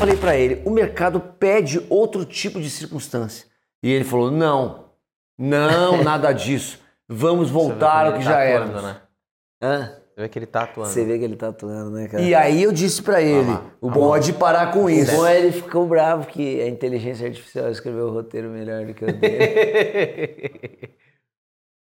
falei 0.00 0.16
para 0.16 0.34
ele, 0.34 0.62
o 0.64 0.70
mercado 0.70 1.20
pede 1.20 1.84
outro 1.90 2.24
tipo 2.24 2.58
de 2.58 2.70
circunstância. 2.70 3.46
E 3.82 3.92
ele 3.92 4.02
falou, 4.04 4.30
não, 4.30 4.86
não, 5.38 6.00
nada 6.04 6.32
disso. 6.32 6.78
Vamos 7.06 7.50
voltar 7.50 8.06
ao 8.06 8.14
que 8.14 8.22
já 8.22 8.40
era. 8.40 8.64
Né? 8.66 8.96
Hã? 9.62 9.96
Você 10.14 10.22
vê 10.22 10.28
que 10.28 10.38
ele 10.38 10.46
tá 10.46 10.62
atuando. 10.62 10.88
Você 10.90 11.04
vê 11.04 11.18
que 11.18 11.24
ele 11.24 11.36
tá 11.36 11.48
atuando, 11.48 11.90
né, 11.90 12.08
cara? 12.08 12.22
E 12.22 12.34
aí 12.34 12.62
eu 12.62 12.72
disse 12.72 13.02
para 13.02 13.20
ele, 13.20 13.50
o 13.80 13.90
bom 13.90 14.16
é 14.16 14.20
de 14.20 14.32
parar 14.32 14.72
com 14.72 14.84
O 14.84 14.90
isso. 14.90 15.14
bom 15.14 15.26
é 15.26 15.38
ele 15.38 15.52
ficou 15.52 15.86
bravo 15.86 16.26
que 16.26 16.60
a 16.62 16.68
inteligência 16.68 17.26
artificial 17.26 17.70
escreveu 17.70 18.06
o 18.06 18.12
roteiro 18.12 18.48
melhor 18.50 18.86
do 18.86 18.94
que 18.94 19.04
o 19.04 19.12
dele. 19.12 20.90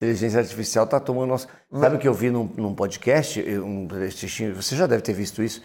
Inteligência 0.01 0.39
artificial 0.41 0.87
tá 0.87 1.01
tomando 1.01 1.29
nosso. 1.31 1.49
Sabe 1.73 1.97
o 1.97 1.99
que 1.99 2.07
eu 2.07 2.15
vi 2.15 2.31
num, 2.31 2.45
num 2.57 2.75
podcast? 2.75 3.41
eu- 3.41 3.65
Um, 3.65 3.87
trechinho, 3.89 4.55
você 4.55 4.77
já 4.77 4.87
deve 4.87 5.03
ter 5.03 5.13
visto 5.13 5.43
isso. 5.43 5.61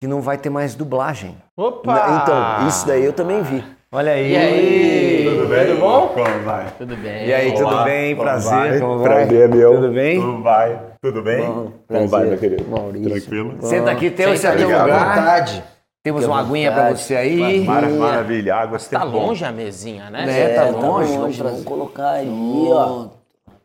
Que 0.00 0.06
não 0.06 0.20
vai 0.20 0.38
ter 0.38 0.48
mais 0.48 0.74
dublagem. 0.76 1.36
Opa! 1.56 2.22
então, 2.22 2.68
isso 2.68 2.86
daí 2.86 3.04
eu 3.04 3.12
também 3.12 3.42
vi. 3.42 3.64
Olha 3.90 4.12
aí. 4.12 4.32
E 4.32 4.36
aí? 4.36 5.24
Tudo 5.28 5.48
bem? 5.48 5.66
Tudo 5.66 5.80
bom? 5.80 6.08
Como 6.08 6.44
vai? 6.44 6.66
Tudo 6.78 6.96
bem. 6.96 7.26
E 7.26 7.34
aí, 7.34 7.52
tudo 7.52 7.66
Olá, 7.66 7.84
bem? 7.84 8.14
como 8.14 8.28
Prazer. 8.28 8.50
vai? 8.52 8.80
Como 8.80 8.98
vai? 8.98 9.08
Prazer 9.08 9.40
é 9.40 9.48
meu. 9.48 9.74
Tudo 9.74 9.92
bem? 9.92 10.20
Como 10.20 10.42
vai? 10.42 10.80
Tudo 11.02 11.22
bem? 11.22 11.46
Bom, 11.46 11.72
Como 11.88 12.08
vai, 12.08 12.24
meu 12.26 12.38
querido? 12.38 12.64
Maurício. 12.68 13.10
Tranquilo? 13.10 13.54
Bom. 13.60 13.66
Senta 13.66 13.90
aqui, 13.90 14.10
tem 14.10 14.32
esse 14.32 14.46
aqui 14.46 14.62
lugar. 14.64 14.86
vontade. 14.86 15.64
Temos 16.04 16.24
uma 16.26 16.40
aguinha 16.40 16.70
pra 16.70 16.82
vontade. 16.82 17.00
você 17.00 17.16
aí. 17.16 17.64
Mara- 17.64 17.88
Maravilha, 17.88 18.54
água 18.54 18.78
Tá 18.78 19.04
bom. 19.04 19.26
longe 19.26 19.44
a 19.44 19.50
mesinha, 19.50 20.10
né? 20.10 20.26
Né? 20.26 20.48
tá 20.50 20.64
longe, 20.64 21.16
Vamos, 21.16 21.38
vamos 21.38 21.64
colocar 21.64 22.10
aí, 22.10 22.28
ó. 22.70 23.06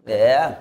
É. 0.08 0.52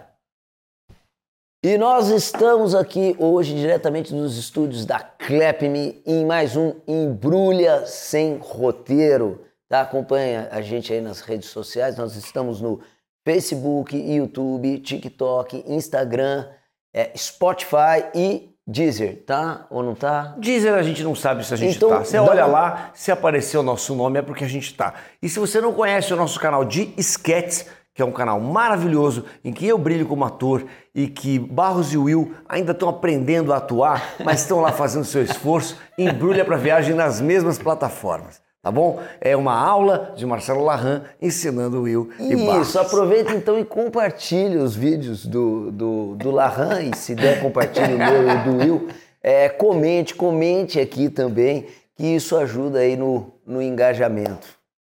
E 1.65 1.79
nós 1.79 2.09
estamos 2.09 2.75
aqui 2.75 3.15
hoje 3.21 3.55
diretamente 3.55 4.12
dos 4.12 4.37
estúdios 4.37 4.84
da 4.84 4.98
Clap-Me 4.98 6.03
em 6.05 6.25
mais 6.27 6.57
um 6.57 6.75
Embrulha 6.89 7.87
Sem 7.87 8.37
Roteiro. 8.41 9.45
Tá? 9.69 9.83
Acompanha 9.83 10.48
a 10.50 10.61
gente 10.61 10.92
aí 10.92 11.00
nas 11.00 11.20
redes 11.20 11.50
sociais. 11.50 11.97
Nós 11.97 12.17
estamos 12.17 12.61
no 12.61 12.81
Facebook, 13.25 13.97
YouTube, 13.97 14.81
TikTok, 14.81 15.64
Instagram, 15.69 16.48
é, 16.92 17.12
Spotify 17.17 18.06
e 18.12 18.50
Deezer, 18.67 19.25
tá? 19.25 19.67
Ou 19.70 19.83
não 19.84 19.94
tá? 19.94 20.34
Deezer 20.39 20.75
a 20.75 20.83
gente 20.83 21.03
não 21.05 21.15
sabe 21.15 21.44
se 21.47 21.55
a 21.55 21.56
gente 21.56 21.77
Então, 21.77 21.91
tá. 21.91 22.05
Você 22.05 22.19
olha 22.19 22.44
uma- 22.47 22.53
lá, 22.61 22.91
se 22.94 23.11
aparecer 23.12 23.56
o 23.56 23.62
nosso 23.62 23.94
nome 23.94 24.19
é 24.19 24.22
porque 24.22 24.44
a 24.44 24.48
gente 24.48 24.75
tá. 24.75 24.94
E 25.22 25.28
se 25.28 25.39
você 25.39 25.61
não 25.61 25.72
conhece 25.72 26.12
o 26.12 26.17
nosso 26.17 26.39
canal 26.41 26.65
de 26.65 26.92
sketches, 26.97 27.67
que 27.95 28.01
é 28.01 28.05
um 28.05 28.12
canal 28.12 28.41
maravilhoso 28.41 29.25
em 29.45 29.53
que 29.53 29.67
eu 29.67 29.77
brilho 29.77 30.07
como 30.07 30.25
ator 30.25 30.65
e 30.95 31.07
que 31.07 31.39
Barros 31.39 31.93
e 31.93 31.99
Will 31.99 32.34
ainda 32.49 32.73
estão 32.73 32.89
aprendendo 32.89 33.53
a 33.53 33.59
atuar, 33.59 34.15
mas 34.25 34.41
estão 34.41 34.61
lá 34.61 34.73
fazendo 34.73 35.05
seu 35.05 35.23
esforço, 35.23 35.77
embrulha 35.99 36.45
para 36.45 36.57
viagem 36.57 36.95
nas 36.95 37.21
mesmas 37.21 37.59
plataformas. 37.59 38.41
Tá 38.62 38.71
bom? 38.71 39.03
É 39.21 39.37
uma 39.37 39.59
aula 39.59 40.12
de 40.17 40.25
Marcelo 40.25 40.65
Larran 40.65 41.03
ensinando 41.21 41.79
o 41.79 41.83
Will 41.83 42.11
e 42.21 42.37
Barros. 42.37 42.69
Isso, 42.69 42.79
aproveita 42.79 43.33
então 43.33 43.59
e 43.59 43.65
compartilhe 43.65 44.56
os 44.56 44.77
vídeos 44.77 45.27
do, 45.27 45.73
do, 45.73 46.15
do 46.15 46.31
Larran 46.31 46.81
e 46.81 46.97
se 46.97 47.12
der, 47.12 47.41
compartilhe 47.43 47.95
o 47.95 47.99
meu 47.99 48.31
e 48.31 48.37
do 48.45 48.56
Will. 48.59 48.89
É, 49.21 49.49
comente, 49.49 50.15
comente 50.15 50.79
aqui 50.79 51.09
também, 51.09 51.67
que 51.97 52.06
isso 52.06 52.37
ajuda 52.37 52.79
aí 52.79 52.97
no, 52.97 53.33
no 53.45 53.61
engajamento. 53.61 54.47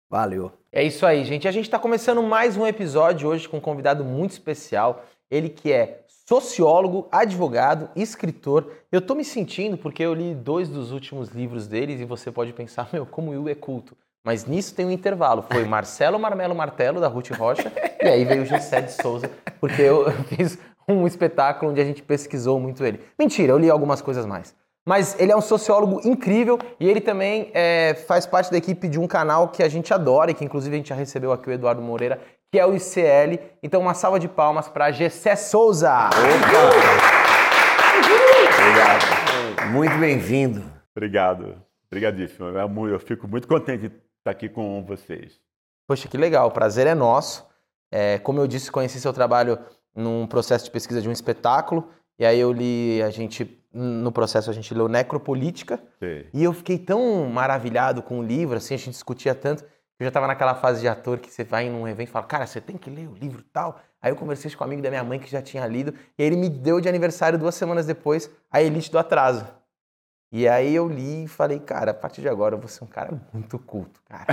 Valeu. 0.10 0.52
É 0.76 0.84
isso 0.84 1.06
aí, 1.06 1.24
gente. 1.24 1.48
A 1.48 1.52
gente 1.52 1.64
está 1.64 1.80
começando 1.80 2.22
mais 2.22 2.58
um 2.58 2.68
episódio 2.68 3.30
hoje 3.30 3.48
com 3.48 3.56
um 3.56 3.62
convidado 3.62 4.04
muito 4.04 4.32
especial. 4.32 5.06
Ele 5.32 5.48
que 5.48 5.72
é 5.72 6.02
sociólogo, 6.28 7.08
advogado, 7.10 7.90
escritor. 7.96 8.70
Eu 8.92 9.00
tô 9.00 9.16
me 9.16 9.24
sentindo 9.24 9.78
porque 9.78 10.04
eu 10.04 10.14
li 10.14 10.36
dois 10.36 10.68
dos 10.68 10.92
últimos 10.92 11.30
livros 11.30 11.66
deles 11.66 12.02
e 12.02 12.04
você 12.04 12.30
pode 12.30 12.52
pensar, 12.52 12.90
meu, 12.92 13.06
como 13.06 13.32
o 13.32 13.32
Will 13.32 13.48
é 13.48 13.56
culto. 13.56 13.96
Mas 14.22 14.46
nisso 14.46 14.76
tem 14.76 14.86
um 14.86 14.92
intervalo. 14.92 15.46
Foi 15.50 15.64
Marcelo 15.64 16.20
Marmelo 16.20 16.54
Martelo, 16.54 17.00
da 17.00 17.08
Ruth 17.08 17.32
Rocha, 17.32 17.72
e 18.02 18.08
aí 18.10 18.26
veio 18.26 18.42
o 18.42 18.46
Gessé 18.46 18.82
de 18.82 18.92
Souza, 18.92 19.32
porque 19.62 19.82
eu 19.82 20.12
fiz 20.28 20.60
um 20.86 21.08
espetáculo 21.08 21.72
onde 21.72 21.80
a 21.80 21.86
gente 21.86 22.04
pesquisou 22.04 22.60
muito 22.60 22.84
ele. 22.84 23.00
Mentira, 23.18 23.54
eu 23.54 23.58
li 23.58 23.70
algumas 23.70 24.02
coisas 24.02 24.26
mais. 24.26 24.54
Mas 24.88 25.20
ele 25.20 25.32
é 25.32 25.36
um 25.36 25.42
sociólogo 25.42 26.00
incrível 26.08 26.60
e 26.80 26.88
ele 26.88 27.02
também 27.02 27.50
é, 27.56 27.96
faz 28.08 28.28
parte 28.28 28.52
da 28.52 28.58
equipe 28.58 28.88
de 28.88 29.00
um 29.00 29.08
canal 29.08 29.50
que 29.50 29.64
a 29.64 29.68
gente 29.68 29.92
adora 29.92 30.30
e 30.30 30.34
que 30.36 30.46
inclusive 30.46 30.76
a 30.76 30.78
gente 30.78 30.90
já 30.90 30.96
recebeu 30.96 31.32
aqui 31.32 31.50
o 31.50 31.52
Eduardo 31.52 31.82
Moreira, 31.82 32.22
que 32.52 32.60
é 32.60 32.66
o 32.66 32.76
ICL. 32.76 33.40
Então 33.64 33.82
uma 33.82 33.96
salva 33.96 34.20
de 34.20 34.28
palmas 34.28 34.68
para 34.68 34.92
Gessé 34.92 35.36
Souza. 35.36 36.12
Muito 39.72 39.98
bem-vindo. 39.98 40.64
Obrigado. 40.96 41.60
Obrigadíssimo. 41.88 42.46
Eu 42.88 43.00
fico 43.00 43.28
muito 43.28 43.48
contente 43.48 43.90
de 43.90 43.96
estar 44.20 44.32
aqui 44.32 44.48
com 44.48 44.86
vocês. 44.86 45.40
Poxa, 45.88 46.08
que 46.08 46.18
legal, 46.18 46.48
o 46.48 46.52
prazer 46.52 46.86
é 46.86 46.94
nosso. 46.94 47.44
É, 47.92 48.20
como 48.20 48.40
eu 48.40 48.48
disse, 48.48 48.72
conheci 48.72 49.00
seu 49.00 49.14
trabalho 49.14 49.58
num 49.96 50.28
processo 50.28 50.66
de 50.66 50.72
pesquisa 50.72 51.02
de 51.02 51.10
um 51.10 51.12
espetáculo, 51.12 51.90
e 52.20 52.26
aí 52.26 52.40
eu 52.40 52.52
li, 52.52 53.02
a 53.02 53.10
gente, 53.10 53.46
no 53.76 54.10
processo 54.10 54.50
a 54.50 54.54
gente 54.54 54.74
leu 54.74 54.88
Necropolítica, 54.88 55.84
Sei. 56.00 56.30
e 56.34 56.42
eu 56.42 56.54
fiquei 56.54 56.78
tão 56.78 57.26
maravilhado 57.26 58.02
com 58.02 58.20
o 58.20 58.24
livro, 58.24 58.56
assim, 58.56 58.74
a 58.74 58.78
gente 58.78 58.92
discutia 58.92 59.36
tanto, 59.36 59.64
que 59.64 60.02
eu 60.02 60.06
já 60.06 60.08
estava 60.08 60.28
naquela 60.28 60.56
fase 60.56 60.80
de 60.80 60.88
ator 60.88 61.20
que 61.20 61.30
você 61.30 61.44
vai 61.44 61.70
num 61.70 61.86
evento 61.86 62.08
e 62.08 62.12
fala, 62.12 62.26
cara, 62.26 62.48
você 62.48 62.62
tem 62.62 62.78
que 62.78 62.90
ler 62.90 63.10
o 63.10 63.14
livro 63.14 63.42
e 63.42 63.50
tal. 63.52 63.82
Aí 64.02 64.12
eu 64.12 64.16
conversei 64.16 64.50
com 64.52 64.64
um 64.64 64.68
amigo 64.68 64.82
da 64.82 64.90
minha 64.90 65.04
mãe 65.04 65.20
que 65.20 65.30
já 65.30 65.42
tinha 65.42 65.68
lido, 65.68 65.94
e 66.18 66.24
aí 66.24 66.28
ele 66.28 66.38
me 66.38 66.50
deu 66.50 66.80
de 66.80 66.88
aniversário 66.88 67.38
duas 67.38 67.56
semanas 67.56 67.86
depois, 67.86 68.32
A 68.50 68.62
Elite 68.62 68.90
do 68.90 68.98
Atraso. 68.98 69.46
E 70.32 70.48
aí 70.48 70.74
eu 70.74 70.88
li 70.88 71.26
e 71.26 71.28
falei, 71.28 71.60
cara, 71.60 71.92
a 71.92 71.94
partir 71.94 72.22
de 72.22 72.30
agora 72.30 72.56
eu 72.56 72.60
vou 72.60 72.68
ser 72.68 72.84
um 72.84 72.88
cara 72.88 73.18
muito 73.34 73.60
culto, 73.60 74.02
cara. 74.06 74.26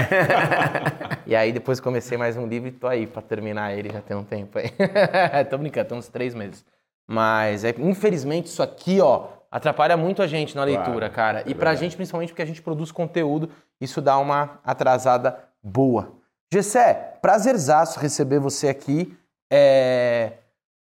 e 1.26 1.34
aí 1.34 1.52
depois 1.52 1.80
comecei 1.80 2.16
mais 2.16 2.36
um 2.36 2.46
livro 2.46 2.68
e 2.68 2.72
tô 2.72 2.86
aí 2.86 3.06
pra 3.06 3.22
terminar 3.22 3.72
ele, 3.72 3.90
já 3.90 4.00
tem 4.00 4.16
um 4.16 4.24
tempo 4.24 4.58
aí. 4.58 4.70
tô 5.48 5.58
brincando, 5.58 5.88
tem 5.90 5.98
uns 5.98 6.08
três 6.08 6.34
meses. 6.34 6.64
Mas, 7.12 7.64
é, 7.64 7.74
infelizmente, 7.78 8.46
isso 8.46 8.62
aqui, 8.62 9.00
ó, 9.00 9.28
atrapalha 9.50 9.96
muito 9.96 10.22
a 10.22 10.26
gente 10.26 10.56
na 10.56 10.64
Claro, 10.64 10.82
leitura, 10.82 11.10
cara. 11.10 11.40
é 11.40 11.42
e 11.42 11.54
pra 11.54 11.70
verdade. 11.70 11.80
gente, 11.80 11.96
principalmente 11.96 12.30
porque 12.30 12.42
a 12.42 12.46
gente 12.46 12.62
produz 12.62 12.90
conteúdo, 12.90 13.50
isso 13.80 14.00
dá 14.00 14.18
uma 14.18 14.60
atrasada 14.64 15.38
boa. 15.62 16.12
Gessé, 16.52 17.18
prazerzaço 17.20 18.00
receber 18.00 18.38
você 18.38 18.68
aqui. 18.68 19.16
É... 19.52 20.32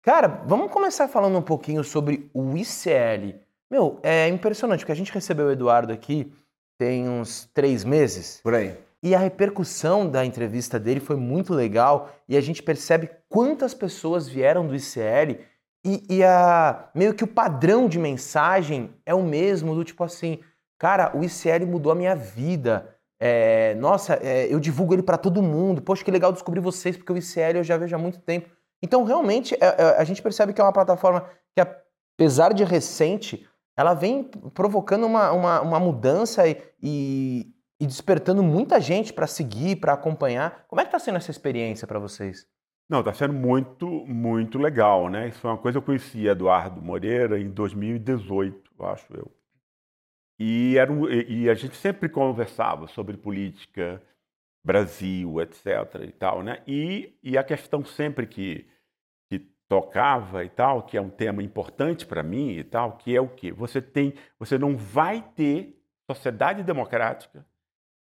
Cara, 0.04 0.28
vamos 0.46 0.72
começar 0.72 1.08
falando 1.08 1.38
um 1.38 1.42
pouquinho 1.42 1.84
sobre 1.84 2.30
o 2.34 2.56
ICL. 2.56 3.36
Meu, 3.72 4.00
é 4.02 4.28
impressionante, 4.28 4.80
porque 4.80 4.92
a 4.92 4.96
gente 4.96 5.12
recebeu 5.14 5.48
o 5.48 5.52
Eduardo 5.52 5.94
aqui 5.94 6.32
tem 6.80 7.10
uns 7.10 7.48
três 7.54 7.84
meses. 7.84 8.40
Por 8.42 8.56
aí. 8.56 8.74
E 9.04 9.14
a 9.14 9.20
repercussão 9.20 10.10
da 10.10 10.26
entrevista 10.26 10.80
dele 10.80 11.00
foi 11.02 11.18
muito 11.18 11.54
legal 11.54 12.10
e 12.28 12.36
a 12.38 12.42
gente 12.42 12.64
percebe 12.64 13.10
quantas 13.28 13.74
pessoas 13.74 14.28
vieram 14.28 14.66
do 14.66 14.76
ICL 14.76 15.40
e, 15.84 16.04
e 16.10 16.24
a, 16.24 16.90
meio 16.94 17.14
que 17.14 17.24
o 17.24 17.28
padrão 17.28 17.88
de 17.88 17.98
mensagem 17.98 18.94
é 19.06 19.14
o 19.14 19.24
mesmo, 19.24 19.74
do 19.74 19.84
tipo 19.84 20.04
assim, 20.04 20.40
cara, 20.78 21.16
o 21.16 21.24
ICL 21.24 21.66
mudou 21.66 21.92
a 21.92 21.96
minha 21.96 22.16
vida. 22.16 22.96
É, 23.20 23.76
nossa, 23.76 24.16
é, 24.22 24.54
eu 24.54 24.60
divulgo 24.60 24.94
ele 24.94 25.04
para 25.04 25.18
todo 25.18 25.42
mundo. 25.42 25.82
Poxa, 25.82 26.04
que 26.04 26.12
legal 26.12 26.32
descobrir 26.32 26.60
vocês, 26.60 26.98
porque 26.98 27.12
o 27.12 27.18
ICL 27.18 27.58
eu 27.58 27.64
já 27.64 27.78
vejo 27.78 27.96
há 27.96 28.00
muito 28.00 28.20
tempo. 28.20 28.50
Então, 28.82 29.04
realmente, 29.04 29.56
é, 29.56 29.66
é, 29.66 29.84
a 29.98 30.04
gente 30.04 30.22
percebe 30.22 30.54
que 30.54 30.62
é 30.62 30.64
uma 30.64 30.74
plataforma 30.74 31.30
que, 31.54 31.62
apesar 31.62 32.54
de 32.54 32.64
recente, 32.64 33.48
ela 33.78 33.94
vem 33.94 34.24
provocando 34.54 35.06
uma, 35.06 35.32
uma, 35.32 35.62
uma 35.62 35.80
mudança 35.80 36.48
e, 36.48 36.62
e, 36.82 37.54
e 37.80 37.86
despertando 37.86 38.44
muita 38.44 38.80
gente 38.80 39.14
para 39.14 39.28
seguir, 39.28 39.78
para 39.78 39.94
acompanhar. 39.94 40.66
Como 40.68 40.82
é 40.82 40.84
que 40.84 40.90
está 40.90 41.00
sendo 41.00 41.18
essa 41.18 41.32
experiência 41.32 41.88
para 41.88 42.00
vocês? 42.00 42.46
Não, 42.90 43.00
está 43.00 43.14
sendo 43.14 43.34
muito, 43.34 43.88
muito 44.06 44.58
legal, 44.60 45.08
né? 45.10 45.30
Isso 45.30 45.48
é 45.48 45.50
uma 45.52 45.58
coisa 45.58 45.78
eu 45.78 45.82
conheci 45.82 46.28
Eduardo 46.28 46.82
Moreira 46.82 47.40
em 47.40 47.50
2018, 47.50 48.70
eu 48.78 48.86
acho 48.86 49.14
eu. 49.16 49.32
E, 50.40 50.78
era 50.78 50.92
um- 50.92 51.10
e- 51.10 51.50
a 51.50 51.54
gente 51.54 51.76
sempre 51.76 52.08
conversava 52.10 52.88
sobre 52.88 53.18
política, 53.18 54.02
Brasil, 54.64 55.42
etc. 55.42 56.06
e 56.06 56.12
tal, 56.12 56.44
né? 56.44 56.64
E, 56.68 57.18
e 57.24 57.38
a 57.38 57.44
questão 57.44 57.84
sempre 57.86 58.28
que, 58.28 58.68
que 59.30 59.40
tocava 59.70 60.46
e 60.46 60.50
tal, 60.50 60.84
que 60.84 60.98
é 60.98 61.02
um 61.02 61.10
tema 61.10 61.44
importante 61.44 62.06
para 62.06 62.24
mim 62.24 62.52
e 62.52 62.64
tal, 62.64 62.98
que 62.98 63.16
é 63.16 63.22
o 63.22 63.30
quê? 63.30 63.52
Você 63.54 63.82
tem, 63.82 64.14
você 64.40 64.58
não 64.58 64.78
vai 64.78 65.22
ter 65.36 65.78
sociedade 66.12 66.64
democrática 66.64 67.46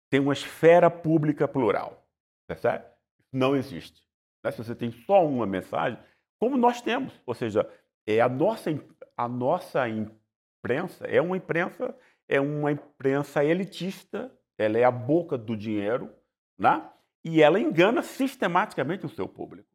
tem 0.10 0.22
uma 0.22 0.34
esfera 0.34 0.90
pública 0.92 1.48
plural, 1.48 2.08
percebe? 2.48 2.86
Não 3.34 3.56
existe. 3.56 4.02
Né? 4.44 4.52
Se 4.52 4.58
você 4.58 4.76
tem 4.76 4.92
só 4.92 5.26
uma 5.26 5.46
mensagem, 5.46 6.00
como 6.40 6.58
nós 6.58 6.82
temos, 6.82 7.14
ou 7.26 7.34
seja, 7.34 7.70
é 8.08 8.22
a 8.22 8.30
nossa 8.30 8.70
a 9.18 9.28
nossa 9.28 9.88
imprensa 9.90 11.06
é 11.06 11.22
uma 11.22 11.36
imprensa 11.38 11.96
é 12.28 12.40
uma 12.40 12.72
imprensa 12.72 13.44
elitista, 13.44 14.32
ela 14.58 14.78
é 14.78 14.84
a 14.84 14.92
boca 14.92 15.38
do 15.38 15.58
dinheiro, 15.58 16.10
né? 16.58 16.90
E 17.24 17.42
ela 17.42 17.60
engana 17.60 18.02
sistematicamente 18.02 19.06
o 19.06 19.10
seu 19.10 19.28
público, 19.28 19.68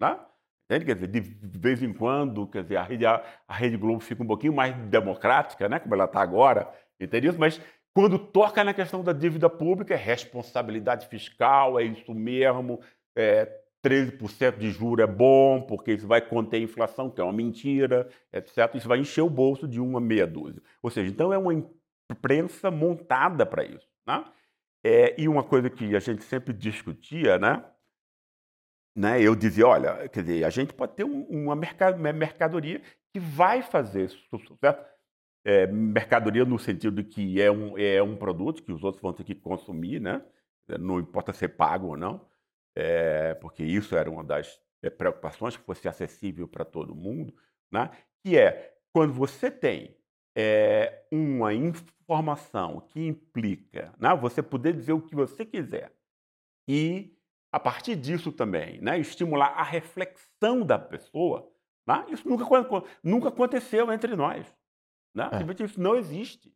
né? 0.00 0.18
Quer 0.68 0.94
dizer, 0.94 1.08
de 1.08 1.58
vez 1.58 1.82
em 1.82 1.92
quando, 1.92 2.46
quer 2.46 2.62
dizer, 2.62 2.76
a 2.76 2.82
Rede, 2.82 3.04
a 3.04 3.24
Rede 3.48 3.76
Globo 3.76 3.98
fica 4.00 4.22
um 4.22 4.26
pouquinho 4.26 4.52
mais 4.52 4.76
democrática, 4.88 5.68
né? 5.68 5.80
Como 5.80 5.94
ela 5.94 6.04
está 6.04 6.20
agora, 6.20 6.72
entendeu? 7.00 7.34
Mas 7.36 7.60
Quando 7.92 8.18
toca 8.18 8.62
na 8.62 8.72
questão 8.72 9.02
da 9.02 9.12
dívida 9.12 9.50
pública, 9.50 9.94
é 9.94 9.96
responsabilidade 9.96 11.08
fiscal, 11.08 11.78
é 11.78 11.84
isso 11.84 12.14
mesmo, 12.14 12.80
é, 13.16 13.50
13% 13.82 14.58
de 14.58 14.70
juro 14.70 15.02
é 15.02 15.06
bom, 15.06 15.62
porque 15.62 15.92
isso 15.92 16.06
vai 16.06 16.20
conter 16.20 16.58
a 16.58 16.60
inflação, 16.60 17.10
que 17.10 17.20
é 17.20 17.24
uma 17.24 17.32
mentira, 17.32 18.08
etc. 18.32 18.74
Isso 18.74 18.88
vai 18.88 18.98
encher 18.98 19.22
o 19.22 19.30
bolso 19.30 19.66
de 19.66 19.80
uma 19.80 20.00
meia 20.00 20.26
dúzia. 20.26 20.62
Ou 20.82 20.90
seja, 20.90 21.10
então 21.10 21.32
é 21.32 21.38
uma 21.38 21.54
imprensa 22.10 22.70
montada 22.70 23.46
para 23.46 23.64
isso. 23.64 23.88
Né? 24.06 24.24
É, 24.84 25.20
e 25.20 25.28
uma 25.28 25.42
coisa 25.42 25.70
que 25.70 25.96
a 25.96 26.00
gente 26.00 26.22
sempre 26.24 26.52
discutia, 26.52 27.38
né? 27.38 27.64
né? 28.94 29.22
Eu 29.22 29.34
dizia, 29.34 29.66
olha, 29.66 30.08
quer 30.08 30.22
dizer, 30.22 30.44
a 30.44 30.50
gente 30.50 30.74
pode 30.74 30.94
ter 30.94 31.04
um, 31.04 31.22
uma 31.24 31.56
mercadoria 31.56 32.82
que 33.12 33.20
vai 33.20 33.62
fazer 33.62 34.08
sucesso. 34.08 34.90
É, 35.42 35.66
mercadoria 35.66 36.44
no 36.44 36.58
sentido 36.58 37.02
de 37.02 37.04
que 37.08 37.40
é 37.40 37.50
um, 37.50 37.78
é 37.78 38.02
um 38.02 38.14
produto 38.14 38.62
que 38.62 38.72
os 38.72 38.84
outros 38.84 39.00
vão 39.00 39.14
ter 39.14 39.24
que 39.24 39.34
consumir, 39.34 39.98
né? 39.98 40.22
Não 40.78 41.00
importa 41.00 41.32
ser 41.32 41.48
pago 41.48 41.88
ou 41.88 41.96
não, 41.96 42.29
é, 42.74 43.34
porque 43.34 43.62
isso 43.62 43.96
era 43.96 44.10
uma 44.10 44.24
das 44.24 44.60
é, 44.82 44.90
preocupações, 44.90 45.56
que 45.56 45.64
fosse 45.64 45.88
acessível 45.88 46.48
para 46.48 46.64
todo 46.64 46.94
mundo, 46.94 47.34
né? 47.70 47.90
que 48.22 48.36
é 48.36 48.76
quando 48.92 49.12
você 49.12 49.50
tem 49.50 49.96
é, 50.36 51.04
uma 51.10 51.52
informação 51.52 52.80
que 52.80 53.06
implica 53.06 53.94
né, 53.98 54.14
você 54.16 54.42
poder 54.42 54.74
dizer 54.74 54.92
o 54.92 55.00
que 55.00 55.14
você 55.14 55.44
quiser 55.44 55.92
e, 56.68 57.16
a 57.52 57.58
partir 57.58 57.96
disso 57.96 58.30
também, 58.30 58.80
né, 58.80 58.98
estimular 58.98 59.48
a 59.48 59.62
reflexão 59.62 60.64
da 60.64 60.78
pessoa, 60.78 61.50
né, 61.86 62.06
isso 62.08 62.28
nunca, 62.28 62.44
nunca 63.02 63.28
aconteceu 63.28 63.92
entre 63.92 64.14
nós. 64.14 64.46
Né? 65.14 65.28
É. 65.32 65.64
Isso 65.64 65.80
não 65.80 65.96
existe. 65.96 66.54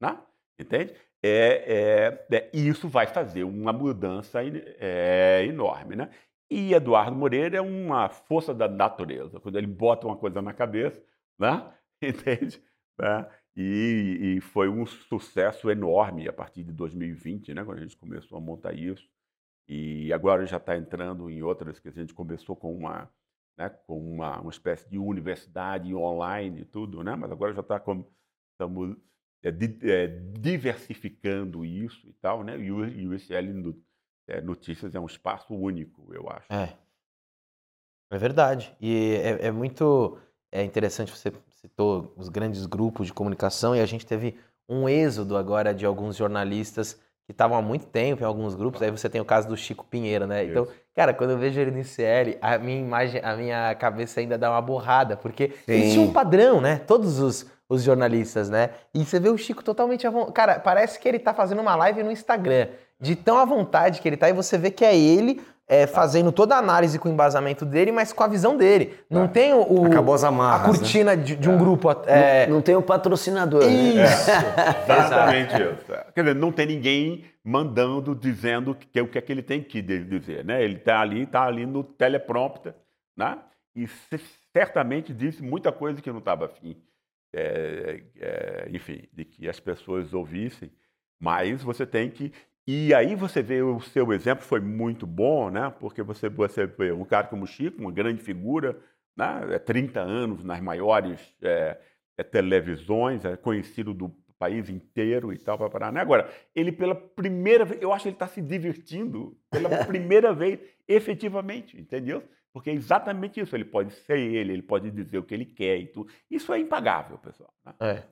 Né? 0.00 0.18
Entende? 0.58 0.94
É, 1.24 2.26
é, 2.28 2.50
e 2.52 2.66
isso 2.66 2.88
vai 2.88 3.06
fazer 3.06 3.44
uma 3.44 3.72
mudança 3.72 4.40
é, 4.42 5.44
enorme. 5.46 5.94
Né? 5.94 6.10
E 6.50 6.74
Eduardo 6.74 7.16
Moreira 7.16 7.56
é 7.56 7.60
uma 7.60 8.08
força 8.08 8.52
da 8.52 8.68
natureza. 8.68 9.38
Quando 9.40 9.56
ele 9.56 9.66
bota 9.66 10.06
uma 10.06 10.16
coisa 10.16 10.42
na 10.42 10.52
cabeça, 10.52 11.02
né? 11.38 11.72
entende? 12.02 12.62
Né? 12.98 13.30
E, 13.56 14.36
e, 14.36 14.40
foi 14.40 14.68
um 14.68 14.84
sucesso 14.86 15.70
enorme 15.70 16.26
a 16.28 16.32
partir 16.32 16.64
de 16.64 16.72
2020, 16.72 17.54
né? 17.54 17.64
quando 17.64 17.78
a 17.78 17.82
gente 17.82 17.96
começou 17.96 18.38
a 18.38 18.40
montar 18.40 18.72
isso. 18.74 19.08
E 19.68 20.12
agora 20.12 20.44
já 20.44 20.56
está 20.56 20.76
entrando 20.76 21.30
em 21.30 21.42
outras 21.42 21.78
que 21.78 21.88
a 21.88 21.92
gente 21.92 22.12
começou 22.12 22.56
com 22.56 22.74
uma, 22.74 23.08
né, 23.56 23.68
com 23.86 23.98
uma, 23.98 24.40
uma 24.40 24.50
espécie 24.50 24.88
de 24.90 24.98
universidade 24.98 25.94
online 25.94 26.62
e 26.62 26.64
tudo, 26.64 27.02
né? 27.04 27.14
mas 27.14 27.30
agora 27.30 27.54
já 27.54 27.60
está 27.60 27.78
como 27.78 28.10
estamos 28.52 28.96
é, 29.42 29.48
é, 29.48 30.06
diversificando 30.38 31.64
isso 31.64 32.08
e 32.08 32.12
tal, 32.14 32.44
né? 32.44 32.58
E 32.58 32.70
o, 32.70 32.86
e 32.86 33.08
o 33.08 33.14
ICL 33.14 33.74
é, 34.28 34.40
Notícias 34.40 34.94
é 34.94 35.00
um 35.00 35.06
espaço 35.06 35.54
único, 35.54 36.12
eu 36.12 36.28
acho. 36.30 36.52
É, 36.52 36.76
é 38.10 38.18
verdade. 38.18 38.74
E 38.80 39.16
é, 39.22 39.46
é 39.46 39.50
muito 39.50 40.18
é 40.52 40.62
interessante, 40.62 41.10
você 41.10 41.32
citou 41.48 42.12
os 42.14 42.28
grandes 42.28 42.66
grupos 42.66 43.06
de 43.06 43.12
comunicação 43.12 43.74
e 43.74 43.80
a 43.80 43.86
gente 43.86 44.04
teve 44.04 44.36
um 44.68 44.86
êxodo 44.86 45.36
agora 45.36 45.74
de 45.74 45.86
alguns 45.86 46.16
jornalistas 46.16 46.94
que 47.24 47.32
estavam 47.32 47.56
há 47.56 47.62
muito 47.62 47.86
tempo 47.86 48.22
em 48.22 48.26
alguns 48.26 48.54
grupos. 48.54 48.82
Aí 48.82 48.90
você 48.90 49.08
tem 49.08 49.20
o 49.20 49.24
caso 49.24 49.48
do 49.48 49.56
Chico 49.56 49.84
Pinheiro, 49.84 50.26
né? 50.26 50.44
Então, 50.44 50.68
cara, 50.94 51.14
quando 51.14 51.30
eu 51.30 51.38
vejo 51.38 51.58
ele 51.58 51.70
no 51.70 51.78
ICL, 51.78 52.36
a 52.40 52.58
minha 52.58 52.80
imagem, 52.80 53.20
a 53.24 53.34
minha 53.36 53.74
cabeça 53.76 54.20
ainda 54.20 54.36
dá 54.36 54.50
uma 54.50 54.60
borrada, 54.60 55.16
porque 55.16 55.52
existe 55.66 55.98
um 55.98 56.12
padrão, 56.12 56.60
né? 56.60 56.78
Todos 56.78 57.18
os, 57.18 57.50
os 57.72 57.82
jornalistas, 57.82 58.50
né? 58.50 58.70
E 58.92 59.04
você 59.04 59.18
vê 59.18 59.30
o 59.30 59.38
Chico 59.38 59.64
totalmente 59.64 60.06
à 60.06 60.10
vontade. 60.10 60.32
Cara, 60.32 60.60
parece 60.60 60.98
que 60.98 61.08
ele 61.08 61.18
tá 61.18 61.32
fazendo 61.32 61.60
uma 61.60 61.74
live 61.74 62.02
no 62.02 62.10
Instagram. 62.10 62.68
De 63.00 63.16
tão 63.16 63.38
à 63.38 63.44
vontade 63.44 64.00
que 64.00 64.08
ele 64.08 64.16
tá, 64.16 64.28
e 64.28 64.32
você 64.32 64.58
vê 64.58 64.70
que 64.70 64.84
é 64.84 64.96
ele 64.96 65.40
é, 65.66 65.86
fazendo 65.86 66.30
toda 66.30 66.54
a 66.54 66.58
análise 66.58 66.98
com 66.98 67.08
o 67.08 67.12
embasamento 67.12 67.64
dele, 67.64 67.90
mas 67.90 68.12
com 68.12 68.22
a 68.22 68.26
visão 68.26 68.56
dele. 68.56 68.94
Não 69.08 69.24
é. 69.24 69.28
tem 69.28 69.54
o, 69.54 69.86
Acabou 69.86 70.14
as 70.14 70.22
amarras, 70.22 70.68
a 70.68 70.72
né? 70.72 70.78
cortina 70.78 71.16
né? 71.16 71.22
de, 71.22 71.34
de, 71.34 71.48
um 71.48 71.54
é. 71.54 71.58
grupo. 71.58 71.90
É... 72.06 72.46
Não, 72.46 72.56
não, 72.56 72.62
tem 72.62 72.76
o 72.76 72.82
patrocinador. 72.82 73.62
Isso. 73.62 74.30
Né? 74.86 74.98
Exatamente 74.98 75.54
isso. 75.54 75.92
Quer 76.14 76.20
dizer, 76.22 76.34
não 76.34 76.52
tem 76.52 76.66
ninguém 76.66 77.24
mandando, 77.42 78.14
dizendo 78.14 78.74
que, 78.74 79.00
o 79.00 79.08
que 79.08 79.16
é 79.16 79.20
que 79.20 79.32
ele 79.32 79.42
tem 79.42 79.62
que 79.62 79.80
dizer. 79.80 80.44
Né? 80.44 80.62
Ele 80.62 80.76
está 80.76 81.00
ali, 81.00 81.22
está 81.22 81.44
ali 81.44 81.64
no 81.64 81.82
teleprompter, 81.82 82.74
né? 83.16 83.38
e 83.74 83.86
certamente 84.52 85.14
disse 85.14 85.42
muita 85.42 85.72
coisa 85.72 86.02
que 86.02 86.10
não 86.10 86.18
estava 86.18 86.44
afim, 86.46 86.76
é, 87.32 88.02
é, 88.16 88.68
enfim, 88.70 89.02
de 89.12 89.24
que 89.24 89.48
as 89.48 89.58
pessoas 89.60 90.12
ouvissem. 90.12 90.70
Mas 91.18 91.62
você 91.62 91.86
tem 91.86 92.10
que 92.10 92.32
e 92.66 92.94
aí 92.94 93.16
você 93.16 93.42
vê 93.42 93.60
o 93.60 93.80
seu 93.80 94.12
exemplo 94.12 94.44
foi 94.44 94.60
muito 94.60 95.04
bom, 95.04 95.50
né? 95.50 95.72
Porque 95.80 96.00
você, 96.02 96.28
você 96.28 96.64
vê 96.64 96.92
um 96.92 97.04
cara 97.04 97.26
como 97.26 97.42
o 97.42 97.46
Chico, 97.46 97.80
uma 97.80 97.90
grande 97.90 98.22
figura, 98.22 98.78
né? 99.16 99.58
30 99.58 99.98
é 99.98 100.02
anos 100.02 100.44
nas 100.44 100.60
maiores 100.60 101.20
é, 101.42 101.76
é, 102.16 102.22
televisões, 102.22 103.24
é 103.24 103.36
conhecido 103.36 103.92
do 103.92 104.10
país 104.38 104.68
inteiro 104.68 105.32
e 105.32 105.38
tal, 105.38 105.58
para 105.58 105.70
parar. 105.70 105.92
Né? 105.92 106.00
Agora, 106.00 106.30
ele 106.54 106.70
pela 106.70 106.94
primeira 106.94 107.64
vez, 107.64 107.82
eu 107.82 107.92
acho 107.92 108.04
que 108.04 108.08
ele 108.10 108.16
está 108.16 108.28
se 108.28 108.40
divertindo 108.40 109.36
pela 109.50 109.68
primeira 109.84 110.32
vez, 110.32 110.60
efetivamente, 110.86 111.80
entendeu? 111.80 112.22
Porque 112.52 112.70
é 112.70 112.74
exatamente 112.74 113.40
isso. 113.40 113.56
Ele 113.56 113.64
pode 113.64 113.92
ser 113.92 114.18
ele, 114.18 114.52
ele 114.52 114.62
pode 114.62 114.90
dizer 114.90 115.18
o 115.18 115.22
que 115.22 115.34
ele 115.34 115.46
quer 115.46 115.78
e 115.78 115.86
tudo. 115.86 116.12
Isso 116.30 116.52
é 116.52 116.58
impagável, 116.58 117.18
pessoal. 117.18 117.52
Né? 117.64 117.74
É. 117.80 118.02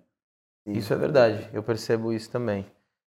Isso 0.66 0.92
é 0.92 0.96
verdade. 0.96 1.48
Eu 1.52 1.62
percebo 1.62 2.12
isso 2.12 2.30
também. 2.30 2.66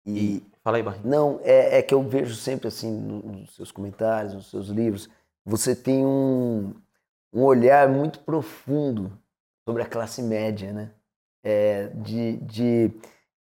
E, 0.06 0.42
Fala 0.64 0.78
aí, 0.78 0.82
Barrinho. 0.82 1.06
Não, 1.06 1.40
é, 1.42 1.78
é, 1.78 1.82
que 1.82 1.92
eu 1.92 2.02
vejo 2.02 2.34
sempre 2.34 2.68
assim 2.68 2.90
nos 2.90 3.54
seus 3.54 3.70
comentários, 3.70 4.32
nos 4.32 4.48
seus 4.48 4.68
livros, 4.68 5.10
você 5.44 5.76
tem 5.76 6.04
um, 6.06 6.74
um 7.30 7.42
olhar 7.42 7.86
muito 7.86 8.20
profundo 8.20 9.12
sobre 9.68 9.82
a 9.82 9.86
classe 9.86 10.22
média, 10.22 10.72
né? 10.72 10.90
É, 11.44 11.88
de, 11.88 12.38
de, 12.38 12.90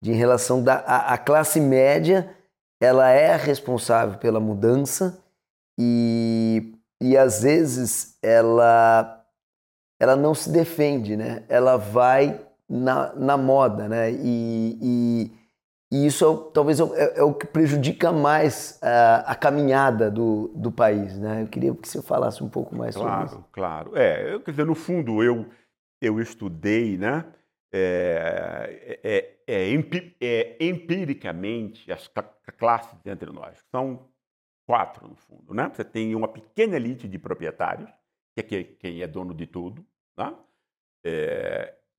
de 0.02 0.12
em 0.12 0.16
relação 0.16 0.62
da 0.62 0.76
a, 0.80 1.14
a 1.14 1.18
classe 1.18 1.62
média, 1.62 2.36
ela 2.82 3.10
é 3.10 3.38
responsável 3.38 4.20
pela 4.20 4.42
mudança 4.42 5.24
e, 5.80 6.73
e 7.10 7.18
às 7.18 7.44
vezes 7.44 8.18
ela 8.22 9.20
ela 10.00 10.16
não 10.16 10.34
se 10.34 10.52
defende, 10.52 11.16
né? 11.16 11.44
Ela 11.48 11.78
vai 11.78 12.42
na, 12.70 13.14
na 13.16 13.38
moda, 13.38 13.88
né? 13.88 14.12
E, 14.12 14.78
e 14.82 15.32
e 15.94 16.08
isso 16.08 16.26
é, 16.26 16.52
talvez 16.52 16.80
é, 16.80 16.84
é, 16.84 17.20
é, 17.20 17.24
o 17.24 17.36
que 17.36 17.46
prejudica 17.46 18.12
mais 18.12 18.80
a, 18.82 19.32
a 19.32 19.36
caminhada 19.36 20.10
do, 20.10 20.52
do 20.56 20.72
país. 20.72 21.20
Né? 21.20 21.44
Eu 21.44 21.48
queria 21.48 21.72
que 21.76 21.88
você 21.88 22.02
falasse 22.02 22.44
um 22.44 22.50
pouco 22.50 22.76
mais 22.76 22.96
claro, 22.96 23.12
sobre 23.12 23.26
isso. 23.26 23.46
Claro, 23.52 23.92
claro. 23.92 23.98
É, 23.98 24.34
eu, 24.34 24.40
quer 24.40 24.50
dizer, 24.50 24.66
no 24.66 24.74
fundo, 24.74 25.22
eu, 25.22 25.46
eu 26.02 26.20
estudei 26.20 26.98
né, 26.98 27.24
é, 27.72 29.00
é, 29.04 29.36
é, 29.54 29.68
é 30.60 30.68
empiricamente 30.68 31.92
as 31.92 32.10
classes 32.58 32.98
entre 33.06 33.32
nós. 33.32 33.60
São 33.70 34.00
quatro, 34.66 35.08
no 35.08 35.16
fundo. 35.16 35.54
Né? 35.54 35.70
Você 35.74 35.84
tem 35.84 36.16
uma 36.16 36.28
pequena 36.28 36.76
elite 36.76 37.08
de 37.08 37.18
proprietários, 37.18 37.90
que 38.34 38.56
é 38.56 38.64
quem 38.64 39.02
é 39.02 39.08
dono 39.08 39.34
de 39.34 39.46
tudo. 39.46 39.86
Né? 40.18 40.36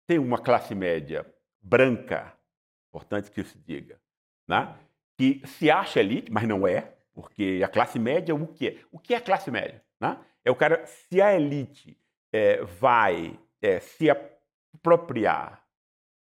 tem 0.06 0.18
uma 0.18 0.38
classe 0.38 0.74
média 0.74 1.26
branca, 1.60 2.32
importante 2.88 3.30
que 3.30 3.44
se 3.44 3.58
diga, 3.58 4.00
né? 4.48 4.74
que 5.16 5.42
se 5.46 5.70
acha 5.70 6.00
elite, 6.00 6.32
mas 6.32 6.48
não 6.48 6.66
é, 6.66 6.94
porque 7.12 7.60
a 7.64 7.68
classe 7.68 7.98
média, 7.98 8.34
o 8.34 8.46
que 8.46 8.68
é? 8.68 8.78
O 8.90 8.98
que 8.98 9.14
é 9.14 9.18
a 9.18 9.20
classe 9.20 9.50
média? 9.50 9.82
Né? 10.00 10.18
É 10.44 10.50
o 10.50 10.56
cara, 10.56 10.84
se 10.86 11.20
a 11.20 11.34
elite 11.34 11.98
é, 12.32 12.62
vai 12.62 13.38
é, 13.62 13.78
se 13.78 14.08
apropriar 14.10 15.64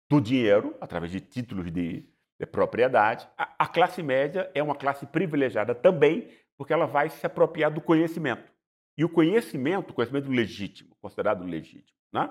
do 0.09 0.21
dinheiro, 0.21 0.75
através 0.79 1.11
de 1.11 1.19
títulos 1.19 1.71
de, 1.71 2.07
de 2.39 2.45
propriedade, 2.45 3.27
a, 3.37 3.53
a, 3.59 3.67
classe 3.67 4.03
média 4.03 4.49
é 4.53 4.61
uma 4.61 4.75
classe 4.75 5.05
privilegiada 5.05 5.73
também, 5.73 6.27
porque 6.57 6.73
ela 6.73 6.85
vai 6.85 7.09
se 7.09 7.25
apropriar 7.25 7.71
do 7.71 7.81
conhecimento. 7.81 8.51
E 8.97 9.03
o 9.03 9.09
conhecimento, 9.09 9.93
conhecimento 9.93 10.29
legítimo, 10.29 10.95
considerado 11.01 11.43
legítimo, 11.43 11.97
né? 12.13 12.29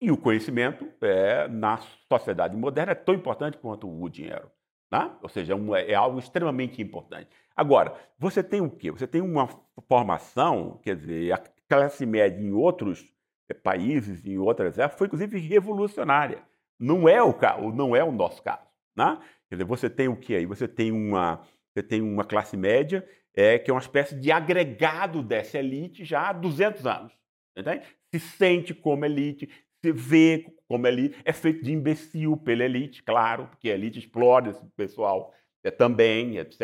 E 0.00 0.10
o 0.10 0.16
conhecimento, 0.16 0.86
é, 1.00 1.48
na 1.48 1.78
sociedade 2.08 2.54
moderna, 2.54 2.92
é 2.92 2.94
tão 2.94 3.14
importante 3.14 3.56
quanto 3.56 3.88
o 3.88 4.08
dinheiro. 4.10 4.50
Né? 4.92 5.10
Ou 5.22 5.28
seja, 5.28 5.54
é, 5.74 5.92
é, 5.92 5.94
algo 5.94 6.18
extremamente 6.18 6.82
importante. 6.82 7.28
Agora, 7.56 7.94
você 8.18 8.42
tem 8.42 8.60
o 8.60 8.70
quê? 8.70 8.90
Você 8.90 9.06
tem 9.06 9.22
uma 9.22 9.48
formação, 9.88 10.78
quer 10.82 10.96
dizer, 10.96 11.32
a 11.32 11.42
classe 11.68 12.04
média 12.04 12.38
em 12.38 12.52
outros 12.52 13.10
é, 13.48 13.54
países, 13.54 14.24
em 14.26 14.38
outras 14.38 14.78
épocas, 14.78 14.98
foi 14.98 15.06
inclusive 15.06 15.38
revolucionária. 15.38 16.42
Não 16.78 17.08
é 17.08 17.22
o, 17.22 17.34
não 17.72 17.96
é 17.96 18.04
o 18.04 18.12
nosso 18.12 18.42
caso. 18.42 18.66
Né? 18.94 19.18
Quer 19.48 19.56
dizer, 19.56 19.64
você 19.64 19.88
tem 19.88 20.08
o 20.08 20.16
quê 20.16 20.36
aí? 20.36 20.46
Você 20.46 20.66
tem 20.66 20.90
uma, 20.90 21.40
você 21.72 21.82
tem 21.82 22.00
uma 22.00 22.24
classe 22.24 22.56
média 22.56 23.06
é, 23.34 23.58
que 23.58 23.70
é 23.70 23.74
uma 23.74 23.80
espécie 23.80 24.14
de 24.14 24.32
agregado 24.32 25.22
dessa 25.22 25.58
elite 25.58 26.04
já 26.04 26.30
há 26.30 26.32
200 26.32 26.86
anos. 26.86 27.12
Entende? 27.56 27.84
Se 28.12 28.20
sente 28.20 28.74
como 28.74 29.04
elite, 29.04 29.48
você 29.80 29.92
vê 29.92 30.46
como 30.66 30.86
ele 30.86 31.14
é 31.24 31.32
feito 31.32 31.62
de 31.62 31.72
imbecil 31.72 32.36
pela 32.36 32.64
elite, 32.64 33.02
claro, 33.02 33.46
porque 33.46 33.70
a 33.70 33.74
elite 33.74 33.98
explora 33.98 34.50
esse 34.50 34.64
pessoal 34.76 35.32
é, 35.62 35.70
também, 35.70 36.38
etc. 36.38 36.60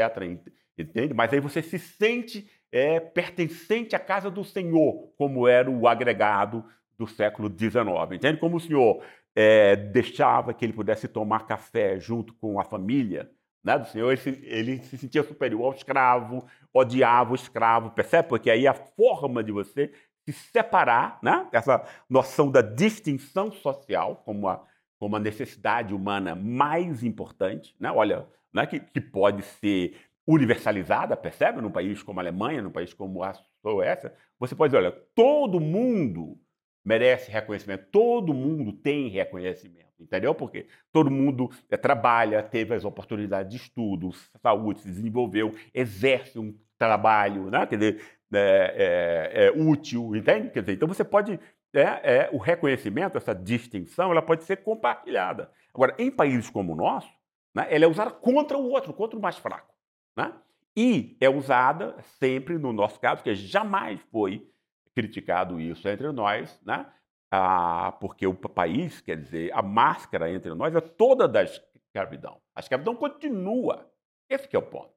Entende? 0.76 1.14
Mas 1.14 1.32
aí 1.32 1.40
você 1.40 1.62
se 1.62 1.78
sente 1.78 2.48
é, 2.70 2.98
pertencente 2.98 3.94
à 3.94 3.98
casa 3.98 4.30
do 4.30 4.42
Senhor, 4.42 5.12
como 5.16 5.46
era 5.46 5.70
o 5.70 5.86
agregado 5.86 6.64
do 6.98 7.06
século 7.06 7.48
XIX. 7.48 7.84
Entende? 8.12 8.38
Como 8.38 8.56
o 8.56 8.60
Senhor 8.60 9.04
é, 9.34 9.76
deixava 9.76 10.52
que 10.52 10.64
ele 10.64 10.72
pudesse 10.72 11.08
tomar 11.08 11.46
café 11.46 11.98
junto 11.98 12.34
com 12.34 12.60
a 12.60 12.64
família 12.64 13.30
né, 13.62 13.78
do 13.78 13.86
Senhor, 13.86 14.10
ele 14.10 14.20
se, 14.20 14.30
ele 14.44 14.78
se 14.82 14.98
sentia 14.98 15.22
superior 15.22 15.64
ao 15.64 15.72
escravo, 15.72 16.44
odiava 16.74 17.32
o 17.32 17.36
escravo, 17.36 17.90
percebe? 17.90 18.28
Porque 18.28 18.50
aí 18.50 18.66
a 18.66 18.74
forma 18.74 19.42
de 19.42 19.52
você 19.52 19.92
se 20.24 20.32
separar, 20.32 21.18
né? 21.22 21.46
essa 21.52 21.84
noção 22.08 22.50
da 22.50 22.60
distinção 22.60 23.52
social 23.52 24.22
como 24.24 24.48
a, 24.48 24.64
como 24.98 25.16
a 25.16 25.20
necessidade 25.20 25.94
humana 25.94 26.34
mais 26.34 27.02
importante, 27.02 27.74
né? 27.78 27.90
olha, 27.90 28.26
né? 28.52 28.66
que, 28.66 28.80
que 28.80 29.00
pode 29.00 29.42
ser 29.42 29.96
universalizada, 30.26 31.16
percebe? 31.16 31.60
Num 31.60 31.70
país 31.70 32.02
como 32.02 32.20
a 32.20 32.22
Alemanha, 32.22 32.62
num 32.62 32.70
país 32.70 32.94
como 32.94 33.22
a 33.22 33.34
Suécia, 33.60 34.14
você 34.38 34.54
pode 34.54 34.72
dizer, 34.72 34.84
olha, 34.84 34.92
todo 35.14 35.60
mundo 35.60 36.38
merece 36.84 37.30
reconhecimento, 37.30 37.86
todo 37.90 38.34
mundo 38.34 38.72
tem 38.72 39.08
reconhecimento, 39.08 40.00
entendeu? 40.00 40.34
Porque 40.34 40.66
todo 40.92 41.10
mundo 41.10 41.50
é, 41.70 41.76
trabalha, 41.76 42.42
teve 42.42 42.74
as 42.74 42.84
oportunidades 42.84 43.50
de 43.50 43.56
estudo, 43.56 44.10
saúde, 44.40 44.80
se 44.80 44.88
desenvolveu, 44.88 45.54
exerce 45.72 46.38
um 46.38 46.54
trabalho, 46.78 47.50
né? 47.50 47.66
Quer 47.66 47.76
dizer, 47.76 48.02
é, 48.32 49.30
é, 49.34 49.46
é 49.46 49.50
útil, 49.52 50.16
entende? 50.16 50.50
Quer 50.50 50.60
dizer, 50.60 50.72
então 50.72 50.88
você 50.88 51.04
pode 51.04 51.38
é, 51.74 51.80
é, 51.80 52.30
o 52.32 52.38
reconhecimento, 52.38 53.16
essa 53.16 53.34
distinção, 53.34 54.10
ela 54.10 54.22
pode 54.22 54.44
ser 54.44 54.58
compartilhada. 54.58 55.50
Agora, 55.72 55.94
em 55.98 56.10
países 56.10 56.50
como 56.50 56.72
o 56.72 56.76
nosso, 56.76 57.10
né, 57.54 57.66
ela 57.70 57.84
é 57.84 57.88
usada 57.88 58.10
contra 58.10 58.58
o 58.58 58.68
outro, 58.68 58.92
contra 58.92 59.18
o 59.18 59.22
mais 59.22 59.38
fraco. 59.38 59.72
Né? 60.16 60.32
E 60.76 61.16
é 61.20 61.28
usada 61.28 61.96
sempre, 62.18 62.58
no 62.58 62.72
nosso 62.72 63.00
caso, 63.00 63.22
que 63.22 63.34
jamais 63.34 64.00
foi 64.10 64.46
criticado 64.94 65.60
isso 65.60 65.88
entre 65.88 66.10
nós, 66.12 66.60
né? 66.64 66.86
Ah, 67.30 67.92
porque 68.00 68.26
o 68.26 68.34
país, 68.34 69.00
quer 69.00 69.16
dizer, 69.16 69.50
a 69.54 69.62
máscara 69.62 70.30
entre 70.30 70.54
nós 70.54 70.74
é 70.74 70.80
toda 70.80 71.26
da 71.26 71.42
escravidão. 71.42 72.38
A 72.54 72.60
escravidão 72.60 72.94
continua. 72.94 73.90
Esse 74.28 74.54
é 74.54 74.58
o 74.58 74.62
ponto. 74.62 74.92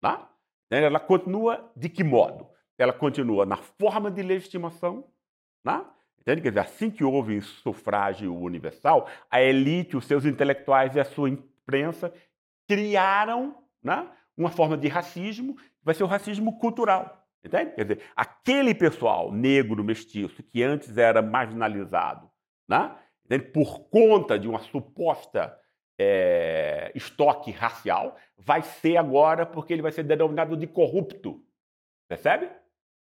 Tá? 0.00 0.30
Ela 0.70 1.00
continua 1.00 1.72
de 1.74 1.88
que 1.88 2.04
modo? 2.04 2.48
Ela 2.78 2.92
continua 2.92 3.46
na 3.46 3.56
forma 3.56 4.10
de 4.10 4.22
legitimação, 4.22 5.04
né? 5.64 5.84
Entende? 6.20 6.42
Quer 6.42 6.50
dizer, 6.50 6.60
assim 6.60 6.90
que 6.90 7.02
houve 7.02 7.40
sufrágio 7.40 8.34
universal, 8.34 9.08
a 9.30 9.40
elite, 9.40 9.96
os 9.96 10.04
seus 10.04 10.24
intelectuais 10.24 10.94
e 10.94 11.00
a 11.00 11.04
sua 11.04 11.30
imprensa 11.30 12.12
criaram 12.68 13.56
né, 13.82 14.06
uma 14.36 14.50
forma 14.50 14.76
de 14.76 14.86
racismo, 14.86 15.56
que 15.56 15.84
vai 15.84 15.94
ser 15.94 16.04
o 16.04 16.06
racismo 16.06 16.58
cultural. 16.58 17.19
Entende? 17.44 17.72
Quer 17.72 17.84
dizer, 17.84 18.02
aquele 18.14 18.74
pessoal 18.74 19.32
negro, 19.32 19.82
mestiço, 19.82 20.42
que 20.42 20.62
antes 20.62 20.96
era 20.96 21.22
marginalizado, 21.22 22.30
né, 22.68 22.96
por 23.52 23.88
conta 23.88 24.38
de 24.38 24.46
uma 24.46 24.58
suposta 24.60 25.56
é, 25.98 26.92
estoque 26.94 27.50
racial, 27.50 28.16
vai 28.36 28.62
ser 28.62 28.96
agora 28.96 29.46
porque 29.46 29.72
ele 29.72 29.82
vai 29.82 29.92
ser 29.92 30.02
denominado 30.02 30.56
de 30.56 30.66
corrupto. 30.66 31.42
Percebe? 32.08 32.50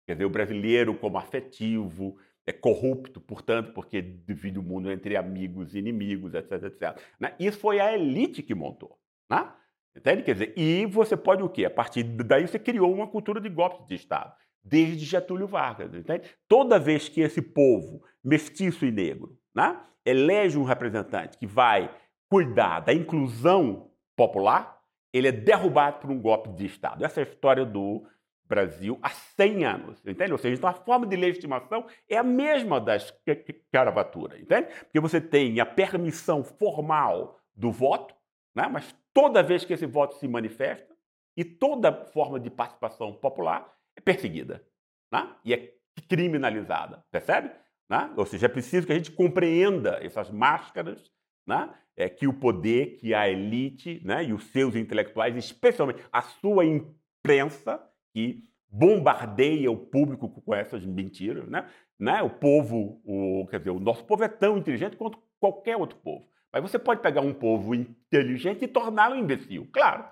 Quer 0.05 0.13
dizer, 0.13 0.25
o 0.25 0.29
brasileiro 0.29 0.97
como 0.97 1.17
afetivo, 1.17 2.17
é 2.47 2.53
corrupto, 2.53 3.19
portanto, 3.19 3.73
porque 3.73 4.01
divide 4.01 4.57
o 4.57 4.63
mundo 4.63 4.89
entre 4.89 5.17
amigos 5.17 5.75
e 5.75 5.79
inimigos, 5.79 6.33
etc, 6.33 6.63
etc. 6.63 7.01
Né? 7.19 7.35
Isso 7.37 7.59
foi 7.59 7.79
a 7.79 7.93
elite 7.93 8.41
que 8.41 8.55
montou. 8.55 8.97
Né? 9.29 9.51
Entende? 9.97 10.23
Quer 10.23 10.33
dizer, 10.33 10.53
e 10.55 10.85
você 10.85 11.17
pode 11.17 11.41
o 11.41 11.49
quê? 11.49 11.65
A 11.65 11.69
partir 11.69 12.03
daí 12.03 12.47
você 12.47 12.59
criou 12.59 12.93
uma 12.93 13.07
cultura 13.07 13.41
de 13.41 13.49
golpes 13.49 13.85
de 13.87 13.95
Estado, 13.95 14.31
desde 14.63 15.05
Getúlio 15.05 15.47
Vargas. 15.47 15.93
Entende? 15.93 16.29
Toda 16.47 16.79
vez 16.79 17.09
que 17.09 17.21
esse 17.21 17.41
povo, 17.41 18.03
mestiço 18.23 18.85
e 18.85 18.91
negro, 18.91 19.37
né, 19.55 19.79
elege 20.05 20.57
um 20.57 20.63
representante 20.63 21.37
que 21.37 21.47
vai 21.47 21.89
cuidar 22.29 22.81
da 22.81 22.93
inclusão 22.93 23.89
popular, 24.15 24.77
ele 25.11 25.29
é 25.29 25.31
derrubado 25.31 25.99
por 25.99 26.11
um 26.11 26.21
golpe 26.21 26.49
de 26.49 26.65
Estado. 26.65 27.03
Essa 27.03 27.21
é 27.21 27.23
a 27.23 27.27
história 27.27 27.65
do 27.65 28.05
Brasil 28.47 28.97
há 29.01 29.09
100 29.09 29.65
anos, 29.65 30.05
entende? 30.05 30.31
Ou 30.31 30.37
seja, 30.37 30.55
então 30.55 30.69
a 30.69 30.73
forma 30.73 31.05
de 31.05 31.15
legitimação 31.15 31.85
é 32.09 32.17
a 32.17 32.23
mesma 32.23 32.79
da 32.79 32.95
escravatura, 32.95 34.39
entende? 34.39 34.67
Porque 34.83 34.99
você 34.99 35.19
tem 35.19 35.59
a 35.59 35.65
permissão 35.65 36.43
formal 36.43 37.39
do 37.55 37.71
voto, 37.71 38.15
né? 38.55 38.67
mas 38.71 38.95
toda 39.17 39.41
vez 39.41 39.65
que 39.65 39.73
esse 39.73 39.87
voto 39.87 40.13
se 40.17 40.27
manifesta 40.27 40.95
e 41.35 41.43
toda 41.43 41.91
forma 41.91 42.39
de 42.39 42.51
participação 42.51 43.11
popular 43.13 43.67
é 43.95 43.99
perseguida 43.99 44.63
né? 45.11 45.35
e 45.43 45.55
é 45.55 45.73
criminalizada, 46.07 47.03
percebe? 47.09 47.49
Né? 47.89 48.13
Ou 48.15 48.27
seja, 48.27 48.45
é 48.45 48.49
preciso 48.49 48.85
que 48.85 48.93
a 48.93 48.95
gente 48.95 49.11
compreenda 49.11 49.97
essas 50.03 50.29
máscaras 50.29 51.11
né? 51.47 51.73
é 51.95 52.07
que 52.07 52.27
o 52.27 52.33
poder, 52.33 52.97
que 52.97 53.11
a 53.15 53.27
elite 53.27 53.99
né? 54.05 54.23
e 54.23 54.33
os 54.33 54.43
seus 54.51 54.75
intelectuais, 54.75 55.35
especialmente 55.35 56.03
a 56.13 56.21
sua 56.21 56.63
imprensa, 56.63 57.83
que 58.13 58.43
bombardeia 58.69 59.71
o 59.71 59.77
público 59.77 60.29
com 60.29 60.53
essas 60.53 60.85
mentiras, 60.85 61.49
né? 61.49 61.67
né? 61.97 62.21
O 62.21 62.29
povo, 62.29 63.01
o, 63.03 63.47
quer 63.47 63.57
dizer, 63.57 63.71
o 63.71 63.79
nosso 63.79 64.05
povo 64.05 64.23
é 64.23 64.27
tão 64.27 64.59
inteligente 64.59 64.95
quanto 64.95 65.17
qualquer 65.39 65.75
outro 65.75 65.97
povo. 65.97 66.29
Mas 66.51 66.61
você 66.61 66.79
pode 66.79 67.01
pegar 67.01 67.21
um 67.21 67.33
povo 67.33 67.75
inteligente 67.75 68.63
e 68.63 68.67
torná-lo 68.67 69.15
imbecil, 69.15 69.67
claro. 69.71 70.05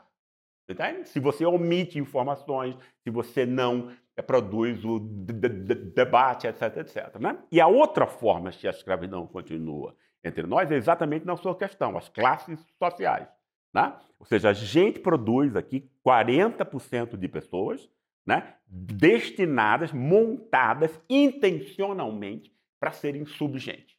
Entende? 0.67 1.07
Se 1.07 1.19
você 1.19 1.45
omite 1.45 1.99
informações, 1.99 2.75
se 3.03 3.09
você 3.09 3.45
não 3.45 3.91
é, 4.17 4.21
produz 4.21 4.83
o 4.83 4.99
debate, 4.99 6.47
etc, 6.47 6.77
etc. 6.77 7.19
Né? 7.19 7.37
E 7.51 7.61
a 7.61 7.67
outra 7.67 8.07
forma 8.07 8.51
que 8.51 8.67
a 8.67 8.71
escravidão 8.71 9.27
continua 9.27 9.95
entre 10.23 10.43
nós 10.43 10.71
é 10.71 10.75
exatamente 10.75 11.25
na 11.25 11.37
sua 11.37 11.55
questão, 11.55 11.95
as 11.97 12.09
classes 12.09 12.59
sociais. 12.79 13.27
Né? 13.73 13.93
Ou 14.19 14.25
seja, 14.25 14.49
a 14.49 14.53
gente 14.53 14.99
produz 14.99 15.55
aqui 15.55 15.87
40% 16.05 17.15
de 17.17 17.27
pessoas 17.27 17.89
né, 18.25 18.55
destinadas, 18.65 19.91
montadas 19.91 20.99
intencionalmente 21.09 22.51
para 22.79 22.91
serem 22.91 23.25
subgentes. 23.25 23.97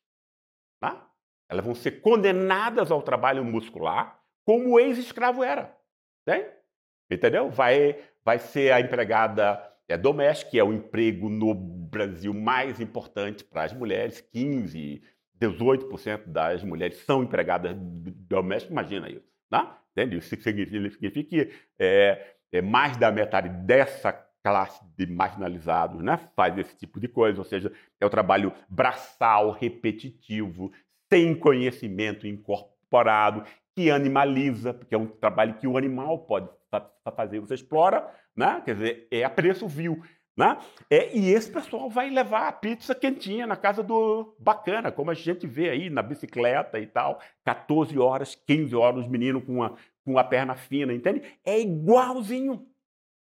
Né? 0.82 0.98
Elas 1.48 1.64
vão 1.64 1.74
ser 1.74 2.00
condenadas 2.00 2.90
ao 2.90 3.02
trabalho 3.02 3.44
muscular, 3.44 4.20
como 4.44 4.74
o 4.74 4.80
ex-escravo 4.80 5.42
era. 5.42 5.76
Né? 6.26 6.50
Entendeu? 7.10 7.50
Vai, 7.50 7.98
vai 8.24 8.38
ser 8.38 8.72
a 8.72 8.80
empregada 8.80 9.62
é, 9.88 9.96
doméstica, 9.96 10.50
que 10.50 10.58
é 10.58 10.64
o 10.64 10.72
emprego 10.72 11.28
no 11.28 11.54
Brasil 11.54 12.34
mais 12.34 12.80
importante 12.80 13.44
para 13.44 13.64
as 13.64 13.72
mulheres, 13.72 14.20
15, 14.20 15.02
18% 15.40 16.26
das 16.26 16.64
mulheres 16.64 16.98
são 17.04 17.22
empregadas 17.22 17.76
domésticas, 17.76 18.72
imagina 18.72 19.08
isso. 19.08 19.28
Né? 19.50 19.68
Entende? 19.92 20.18
Isso 20.18 20.34
significa 20.36 21.28
que 21.28 21.52
é, 21.78 22.34
é, 22.52 22.62
mais 22.62 22.96
da 22.96 23.10
metade 23.10 23.48
dessa 23.48 24.12
classe 24.42 24.80
de 24.96 25.06
marginalizados 25.06 26.00
né, 26.02 26.20
faz 26.36 26.56
esse 26.56 26.76
tipo 26.76 27.00
de 27.00 27.08
coisa, 27.08 27.40
ou 27.40 27.44
seja, 27.44 27.72
é 28.00 28.06
o 28.06 28.10
trabalho 28.10 28.52
braçal, 28.68 29.50
repetitivo, 29.50 30.70
sem 31.12 31.34
conhecimento 31.34 32.26
incorporado, 32.26 33.44
que 33.74 33.90
animaliza, 33.90 34.72
porque 34.72 34.94
é 34.94 34.98
um 34.98 35.06
trabalho 35.06 35.54
que 35.54 35.66
o 35.66 35.76
animal 35.76 36.20
pode 36.20 36.48
fazer, 37.14 37.40
você 37.40 37.54
explora, 37.54 38.08
né? 38.34 38.60
quer 38.64 38.74
dizer, 38.74 39.08
é 39.10 39.24
a 39.24 39.30
preço 39.30 39.68
vil. 39.68 40.02
Né? 40.36 40.58
É, 40.90 41.16
e 41.16 41.30
esse 41.30 41.50
pessoal 41.50 41.88
vai 41.88 42.10
levar 42.10 42.48
a 42.48 42.52
pizza 42.52 42.94
quentinha 42.94 43.46
na 43.46 43.56
casa 43.56 43.82
do 43.82 44.36
bacana, 44.38 44.92
como 44.92 45.10
a 45.10 45.14
gente 45.14 45.46
vê 45.46 45.70
aí 45.70 45.88
na 45.88 46.02
bicicleta 46.02 46.78
e 46.78 46.86
tal, 46.86 47.20
14 47.44 47.98
horas, 47.98 48.34
15 48.34 48.76
horas, 48.76 49.00
os 49.04 49.08
meninos 49.08 49.44
com 49.44 49.62
a, 49.62 49.74
com 50.04 50.18
a 50.18 50.24
perna 50.24 50.54
fina, 50.54 50.92
entende? 50.92 51.22
É 51.42 51.58
igualzinho. 51.58 52.66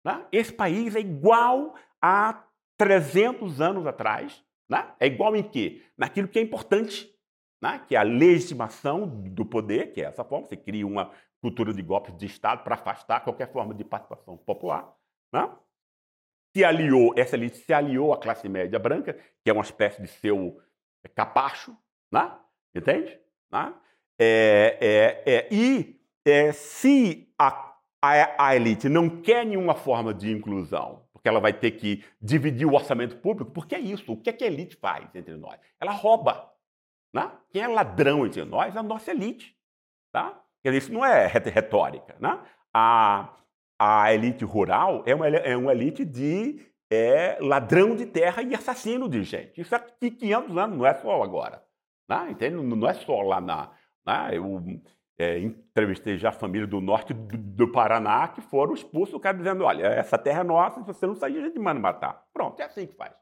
Né? 0.02 0.25
Esse 0.32 0.52
país 0.52 0.96
é 0.96 1.00
igual 1.00 1.75
a 2.00 2.44
300 2.78 3.61
anos 3.61 3.87
atrás. 3.87 4.42
Né? 4.66 4.87
É 4.99 5.06
igual 5.06 5.37
em 5.37 5.42
quê? 5.42 5.82
Naquilo 5.99 6.28
que 6.28 6.38
é 6.38 6.42
importante, 6.42 7.14
né? 7.60 7.82
que 7.86 7.94
é 7.94 7.98
a 7.98 8.02
legitimação 8.02 9.06
do 9.06 9.44
poder, 9.44 9.92
que 9.92 10.00
é 10.00 10.04
essa 10.04 10.25
forma, 10.25 10.46
você 10.46 10.56
cria 10.56 10.86
uma 10.86 11.10
cultura 11.40 11.72
de 11.72 11.82
golpes 11.82 12.16
de 12.16 12.26
Estado 12.26 12.62
para 12.64 12.75
afastar 12.75 13.20
qualquer 13.20 13.52
forma 13.52 13.75
de 13.75 13.84
participação 13.84 14.36
popular. 14.36 14.94
Né? 15.32 15.48
se 16.56 16.64
aliou, 16.64 17.12
essa 17.14 17.36
elite 17.36 17.58
se 17.58 17.75
aliou 17.75 18.14
à 18.14 18.16
classe 18.18 18.48
média 18.48 18.78
branca, 18.78 19.14
que 19.44 19.50
é 19.50 19.52
uma 19.52 19.62
espécie 19.62 20.00
de 20.00 20.08
seu 20.08 20.58
capacho, 21.14 21.76
né? 22.10 22.32
entende? 22.75 23.20
Né? 23.52 23.75
É, 24.18 24.78
é, 24.80 25.34
é, 25.34 25.48
e 25.50 26.00
é, 26.25 26.52
se 26.52 27.30
a, 27.38 27.76
a, 28.00 28.46
a, 28.48 28.56
elite 28.56 28.88
não 28.88 29.20
quer 29.20 29.44
nenhuma 29.44 29.75
forma 29.75 30.14
de 30.14 30.32
inclusão, 30.32 31.02
porque 31.12 31.28
ela 31.28 31.40
vai 31.40 31.52
ter 31.52 31.72
que 31.72 32.02
dividir 32.22 32.66
o 32.66 32.72
orçamento 32.72 33.18
público, 33.18 33.50
porque 33.50 33.75
é 33.75 33.78
isso, 33.78 34.10
o 34.10 34.16
que, 34.16 34.30
é 34.30 34.32
que 34.32 34.44
a 34.44 34.46
elite 34.46 34.76
faz 34.76 35.14
entre 35.14 35.36
nós? 35.36 35.60
Ela 35.78 35.92
rouba. 35.92 36.55
Né? 37.16 37.32
Quem 37.49 37.62
é 37.62 37.66
ladrão 37.66 38.26
entre 38.26 38.44
nós 38.44 38.76
é 38.76 38.78
a 38.78 38.82
nossa 38.82 39.11
elite. 39.11 39.56
Tá? 40.12 40.38
Isso 40.62 40.92
não 40.92 41.02
é 41.02 41.26
retórica. 41.26 42.14
Né? 42.20 42.38
A, 42.75 43.35
a 43.78 44.12
elite 44.12 44.44
rural 44.44 45.02
é 45.06 45.14
uma, 45.14 45.26
é 45.26 45.56
uma 45.56 45.73
elite 45.73 46.04
de 46.04 46.61
é, 46.92 47.38
ladrão 47.40 47.96
de 47.96 48.04
terra 48.04 48.42
e 48.42 48.54
assassino 48.54 49.08
de 49.08 49.23
gente. 49.23 49.62
Isso 49.62 49.75
há 49.75 49.78
500 49.78 50.58
anos, 50.58 50.76
não 50.76 50.85
é 50.85 50.92
só 50.92 51.23
agora. 51.23 51.64
Né? 52.06 52.32
Entende? 52.32 52.56
Não 52.56 52.87
é 52.87 52.92
só 52.92 53.23
lá 53.23 53.40
na. 53.40 53.70
Né? 54.06 54.32
Eu 54.35 54.62
é, 55.18 55.38
entrevistei 55.38 56.18
já 56.18 56.28
a 56.28 56.32
família 56.32 56.66
do 56.66 56.82
norte 56.82 57.14
do, 57.14 57.38
do, 57.38 57.73
Paraná 57.73 58.28
que 58.28 58.42
foram 58.42 58.75
expulsos, 58.75 59.14
o 59.14 59.20
cara 59.20 59.38
dizendo: 59.38 59.64
olha, 59.64 59.87
essa 59.87 60.18
terra 60.18 60.40
é 60.40 60.44
nossa, 60.44 60.80
se 60.80 60.87
você 60.87 61.06
não 61.06 61.14
sair, 61.14 61.38
a 61.38 61.46
gente 61.46 61.58
manda 61.58 61.80
matar. 61.80 62.26
Pronto, 62.35 62.61
é 62.61 62.64
assim 62.64 62.87
que 62.87 62.94
faz. 62.94 63.14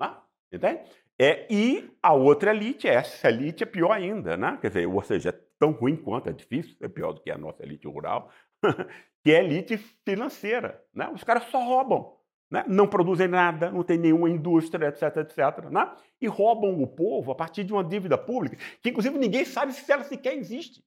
Né? 0.00 0.16
Entende? 0.52 0.82
É, 1.22 1.46
e 1.50 1.94
a 2.02 2.14
outra 2.14 2.50
elite, 2.50 2.88
essa 2.88 3.28
elite 3.28 3.62
é 3.62 3.66
pior 3.66 3.92
ainda, 3.92 4.38
né? 4.38 4.56
Quer 4.58 4.68
dizer, 4.68 4.86
ou 4.86 5.02
seja, 5.02 5.28
é 5.28 5.40
tão 5.58 5.72
ruim 5.72 5.94
quanto, 5.94 6.30
é 6.30 6.32
difícil, 6.32 6.74
é 6.80 6.88
pior 6.88 7.12
do 7.12 7.20
que 7.20 7.30
a 7.30 7.36
nossa 7.36 7.62
elite 7.62 7.86
rural, 7.86 8.30
que 9.22 9.30
é 9.30 9.40
a 9.40 9.44
elite 9.44 9.76
financeira. 10.02 10.82
Né? 10.94 11.10
Os 11.14 11.22
caras 11.22 11.44
só 11.50 11.62
roubam. 11.62 12.16
Né? 12.50 12.64
Não 12.66 12.86
produzem 12.88 13.28
nada, 13.28 13.70
não 13.70 13.82
tem 13.82 13.98
nenhuma 13.98 14.30
indústria, 14.30 14.86
etc, 14.88 15.18
etc. 15.18 15.70
Né? 15.70 15.94
E 16.22 16.26
roubam 16.26 16.82
o 16.82 16.86
povo 16.86 17.32
a 17.32 17.34
partir 17.34 17.64
de 17.64 17.72
uma 17.74 17.84
dívida 17.84 18.16
pública, 18.16 18.56
que 18.80 18.88
inclusive 18.88 19.18
ninguém 19.18 19.44
sabe 19.44 19.74
se 19.74 19.92
ela 19.92 20.04
sequer 20.04 20.38
existe. 20.38 20.82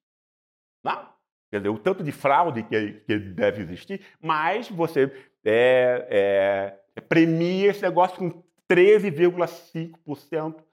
Né? 0.84 0.98
Quer 1.52 1.58
dizer, 1.58 1.70
o 1.70 1.78
tanto 1.78 2.04
de 2.04 2.12
fraude 2.12 2.64
que, 2.64 2.94
que 3.02 3.20
deve 3.20 3.62
existir, 3.62 4.02
mas 4.20 4.68
você 4.68 5.14
é, 5.46 6.80
é, 6.96 7.02
premia 7.02 7.70
esse 7.70 7.84
negócio 7.84 8.18
com 8.18 8.44
13,5% 8.70 10.64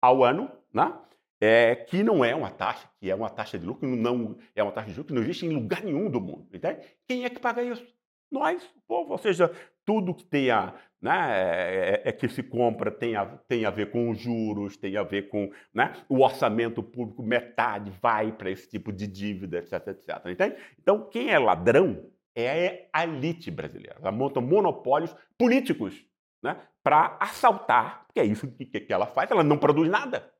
ao 0.00 0.24
ano, 0.24 0.50
né? 0.72 0.92
É, 1.38 1.74
que 1.74 2.02
não 2.02 2.24
é 2.24 2.34
uma 2.34 2.50
taxa, 2.50 2.88
que 2.98 3.10
é 3.10 3.14
uma 3.14 3.28
taxa 3.28 3.58
de 3.58 3.66
lucro, 3.66 3.86
não 3.86 4.38
é 4.54 4.62
uma 4.62 4.72
taxa 4.72 4.90
de 4.90 4.96
lucro 4.96 5.08
que 5.08 5.14
não 5.14 5.22
existe 5.22 5.44
em 5.44 5.50
lugar 5.50 5.84
nenhum 5.84 6.10
do 6.10 6.20
mundo. 6.20 6.48
Entende? 6.52 6.80
Quem 7.06 7.24
é 7.24 7.30
que 7.30 7.38
paga 7.38 7.62
isso? 7.62 7.86
Nós, 8.30 8.62
o 8.64 8.80
povo. 8.88 9.12
Ou 9.12 9.18
seja, 9.18 9.52
tudo 9.84 10.14
que 10.14 10.24
tenha, 10.24 10.74
né, 11.00 11.12
é, 11.30 12.02
é, 12.06 12.12
que 12.12 12.26
se 12.28 12.42
compra 12.42 12.90
tem 12.90 13.16
a, 13.16 13.26
tem 13.46 13.66
a 13.66 13.70
ver 13.70 13.90
com 13.90 14.10
os 14.10 14.18
juros, 14.18 14.76
tem 14.78 14.96
a 14.96 15.02
ver 15.02 15.28
com 15.28 15.52
né, 15.74 15.92
o 16.08 16.22
orçamento 16.22 16.82
público, 16.82 17.22
metade 17.22 17.90
vai 18.00 18.32
para 18.32 18.50
esse 18.50 18.68
tipo 18.68 18.90
de 18.90 19.06
dívida, 19.06 19.58
etc, 19.58 19.88
etc. 19.88 20.26
Entende? 20.26 20.56
Então, 20.80 21.08
quem 21.10 21.30
é 21.30 21.38
ladrão 21.38 22.10
é 22.34 22.88
a 22.92 23.04
elite 23.04 23.50
brasileira. 23.50 23.96
Ela 24.00 24.12
monta 24.12 24.40
monopólios 24.40 25.14
políticos 25.38 26.04
né, 26.42 26.56
para 26.86 27.16
assaltar, 27.18 28.04
porque 28.06 28.20
é 28.20 28.24
isso 28.24 28.46
que, 28.46 28.64
que, 28.64 28.92
ela 28.92 29.06
faz, 29.06 29.28
ela 29.28 29.42
não 29.42 29.58
produz 29.58 29.90
nada. 29.90 30.32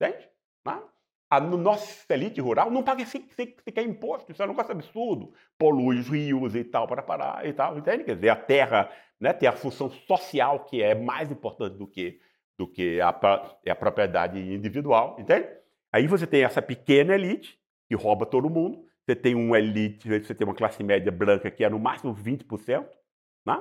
Entende? 0.00 0.24
Né? 0.64 0.80
A 1.28 1.40
nossa 1.40 2.14
elite 2.14 2.40
rural 2.40 2.70
não 2.70 2.84
paga 2.84 3.04
sequer 3.04 3.82
imposto, 3.82 4.30
isso 4.30 4.40
é 4.40 4.44
um 4.44 4.50
negócio 4.50 4.70
absurdo. 4.70 5.34
Polui 5.58 5.98
os 5.98 6.08
rios 6.08 6.54
e 6.54 6.62
tal, 6.62 6.86
para 6.86 7.02
parar 7.02 7.44
e 7.44 7.52
tal, 7.52 7.76
entende? 7.76 8.04
Quer 8.04 8.14
dizer, 8.14 8.28
a 8.28 8.36
terra 8.36 8.88
né, 9.18 9.32
tem 9.32 9.48
a 9.48 9.52
função 9.52 9.90
social 9.90 10.64
que 10.64 10.80
é 10.80 10.94
mais 10.94 11.28
importante 11.28 11.76
do 11.76 11.88
que, 11.88 12.20
do 12.56 12.68
que 12.68 13.00
a, 13.00 13.08
a 13.08 13.74
propriedade 13.74 14.38
individual, 14.38 15.16
entende? 15.18 15.48
Aí 15.92 16.06
você 16.06 16.24
tem 16.24 16.44
essa 16.44 16.62
pequena 16.62 17.16
elite 17.16 17.58
que 17.88 17.96
rouba 17.96 18.24
todo 18.24 18.48
mundo, 18.48 18.84
você 19.04 19.16
tem 19.16 19.34
uma 19.34 19.58
elite, 19.58 20.08
você 20.08 20.36
tem 20.36 20.46
uma 20.46 20.54
classe 20.54 20.84
média 20.84 21.10
branca 21.10 21.50
que 21.50 21.64
é 21.64 21.68
no 21.68 21.80
máximo 21.80 22.14
20%, 22.14 22.86
né? 23.44 23.60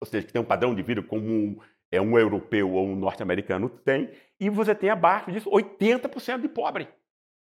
Ou 0.00 0.06
seja, 0.06 0.26
que 0.26 0.32
tem 0.32 0.40
um 0.40 0.44
padrão 0.44 0.74
de 0.74 0.82
vida 0.82 1.02
como 1.02 1.26
um, 1.26 1.58
é 1.90 2.00
um 2.00 2.18
europeu 2.18 2.72
ou 2.72 2.86
um 2.86 2.96
norte-americano 2.96 3.68
tem, 3.68 4.10
e 4.38 4.48
você 4.48 4.74
tem 4.74 4.90
abaixo 4.90 5.30
disso 5.30 5.50
80% 5.50 6.40
de 6.40 6.48
pobre 6.48 6.88